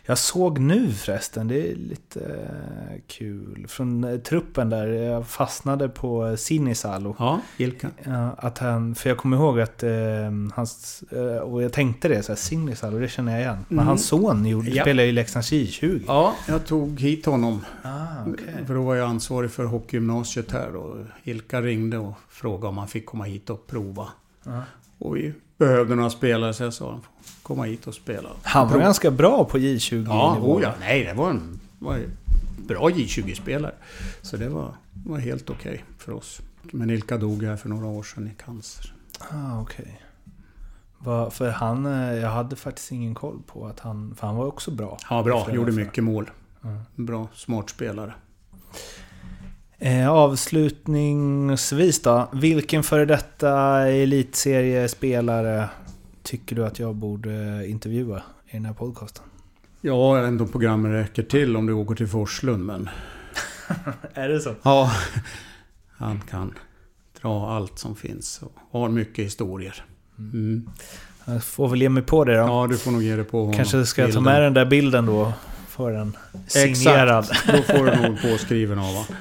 Jag 0.06 0.18
såg 0.18 0.58
nu 0.58 0.92
förresten, 0.92 1.48
det 1.48 1.70
är 1.70 1.74
lite 1.76 2.20
eh, 2.20 3.00
kul. 3.06 3.66
Från 3.68 4.04
eh, 4.04 4.16
truppen 4.18 4.70
där, 4.70 4.86
jag 4.86 5.26
fastnade 5.26 5.88
på 5.88 6.36
Sinisalo. 6.36 7.16
Ja, 7.18 7.40
Ilka. 7.56 7.88
Att 8.36 8.58
han, 8.58 8.94
för 8.94 9.08
jag 9.08 9.18
kommer 9.18 9.36
ihåg 9.36 9.60
att 9.60 9.82
eh, 9.82 9.90
hans, 10.54 11.04
eh, 11.10 11.36
och 11.36 11.62
jag 11.62 11.72
tänkte 11.72 12.08
det, 12.08 12.22
så 12.22 12.32
här, 12.32 12.36
Sinisalo, 12.36 12.98
det 12.98 13.08
känner 13.08 13.32
jag 13.32 13.40
igen. 13.40 13.64
Men 13.68 13.78
Mm. 13.78 13.86
hans 13.88 14.06
son 14.06 14.46
gjorde, 14.46 14.70
Ja. 14.70 14.82
spelade 14.82 15.08
i 15.08 15.12
Leksands 15.12 15.52
J20. 15.52 16.02
Ja, 16.06 16.34
jag 16.48 16.66
tog 16.66 17.00
hit 17.00 17.26
honom. 17.26 17.64
Ah, 17.82 17.90
okej. 18.26 18.54
För 18.66 18.74
då 18.74 18.82
var 18.82 18.94
jag 18.94 19.08
ansvarig 19.08 19.50
för 19.50 19.64
hockeygymnasiet 19.64 20.52
här 20.52 20.76
och 20.76 20.96
Ilka 21.24 21.60
ringde 21.60 21.98
och 21.98 22.14
frågade 22.28 22.66
om 22.68 22.78
han 22.78 22.88
fick 22.88 23.06
komma 23.06 23.24
hit 23.24 23.50
och 23.50 23.66
prova. 23.66 24.08
Ja. 24.44 24.62
Och 24.98 25.16
vi 25.16 25.34
behövde 25.58 25.94
några 25.94 26.10
spelare 26.10 26.54
så 26.54 26.62
jag 26.62 26.74
sa 26.74 26.90
han 26.90 27.00
komma 27.42 27.64
hit 27.64 27.86
och 27.86 27.94
spela. 27.94 28.28
Han 28.42 28.62
var 28.66 28.72
Prova. 28.72 28.84
ganska 28.84 29.10
bra 29.10 29.44
på 29.44 29.58
J20 29.58 30.06
Ja, 30.08 30.38
oh 30.40 30.62
ja. 30.62 30.72
Nej, 30.80 31.04
det 31.04 31.14
var 31.14 31.30
en 31.30 31.60
var 31.78 31.94
en 31.94 32.10
bra 32.66 32.90
J20-spelare. 32.90 33.74
Så 34.22 34.36
det 34.36 34.48
var, 34.48 34.74
var 35.06 35.18
helt 35.18 35.50
okej 35.50 35.84
för 35.98 36.12
oss. 36.12 36.40
Men 36.62 36.90
Ilka 36.90 37.16
dog 37.18 37.42
här 37.42 37.56
för 37.56 37.68
några 37.68 37.86
år 37.86 38.02
sedan 38.02 38.26
i 38.28 38.42
cancer. 38.44 38.92
Ah, 39.30 39.60
okej. 39.60 40.02
Va- 40.98 41.30
För 41.30 41.50
han, 41.50 41.86
eh, 41.86 42.14
jag 42.14 42.30
hade 42.30 42.56
faktiskt 42.56 42.92
ingen 42.92 43.14
koll 43.14 43.42
på 43.46 43.66
att 43.66 43.80
han, 43.80 44.14
för 44.18 44.26
han 44.26 44.36
var 44.36 44.46
också 44.46 44.70
bra. 44.70 44.98
Ja, 45.10 45.22
bra. 45.22 45.44
Flera 45.44 45.56
Gjorde 45.56 45.72
mycket 45.72 46.04
mål. 46.04 46.30
Mm. 46.64 46.78
Bra, 46.96 47.28
smart 47.34 47.70
spelare. 47.70 48.14
Eh, 49.84 50.08
avslutningsvis 50.08 52.02
då. 52.02 52.28
Vilken 52.32 52.82
före 52.82 53.04
detta 53.04 53.50
elitseriespelare 53.88 55.68
tycker 56.22 56.56
du 56.56 56.66
att 56.66 56.78
jag 56.78 56.94
borde 56.94 57.66
intervjua 57.68 58.22
i 58.46 58.52
den 58.52 58.64
här 58.64 58.72
podcasten? 58.72 59.24
Ja, 59.80 60.16
jag 60.16 60.22
vet 60.22 60.32
inte 60.32 60.44
om 60.44 60.50
programmet 60.50 60.92
räcker 60.92 61.22
till 61.22 61.56
om 61.56 61.66
du 61.66 61.72
åker 61.72 61.94
till 61.94 62.08
Forslund, 62.08 62.64
men... 62.64 62.88
Är 64.14 64.28
det 64.28 64.40
så? 64.40 64.54
Ja, 64.62 64.92
han 65.96 66.20
kan 66.20 66.54
dra 67.22 67.50
allt 67.50 67.78
som 67.78 67.96
finns 67.96 68.42
och 68.42 68.54
har 68.70 68.88
mycket 68.88 69.24
historier. 69.24 69.84
Mm. 70.18 70.70
Jag 71.24 71.44
får 71.44 71.68
väl 71.68 71.82
ge 71.82 71.88
mig 71.88 72.02
på 72.02 72.24
det 72.24 72.36
då. 72.36 72.42
Ja, 72.42 72.66
du 72.70 72.78
får 72.78 72.90
nog 72.90 73.02
ge 73.02 73.16
det 73.16 73.24
på 73.24 73.38
honom. 73.40 73.54
Kanske 73.54 73.86
ska 73.86 74.02
jag 74.02 74.12
ta 74.12 74.20
med 74.20 74.42
den 74.42 74.54
där 74.54 74.66
bilden 74.66 75.06
då. 75.06 75.32
Få 75.68 75.88
den 75.88 76.16
signerad. 76.46 77.24
Exakt, 77.30 77.46
då 77.46 77.74
får 77.74 77.86
du 77.86 78.08
nog 78.08 78.22
påskriven 78.22 78.78
av 78.78 78.84
honom. 78.84 79.04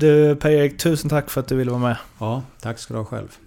Du 0.00 0.36
Per-Erik, 0.36 0.78
tusen 0.78 1.10
tack 1.10 1.30
för 1.30 1.40
att 1.40 1.48
du 1.48 1.56
ville 1.56 1.70
vara 1.70 1.80
med. 1.80 1.96
Ja, 2.18 2.42
tack 2.60 2.78
ska 2.78 2.94
du 2.94 3.00
ha 3.00 3.04
själv. 3.04 3.38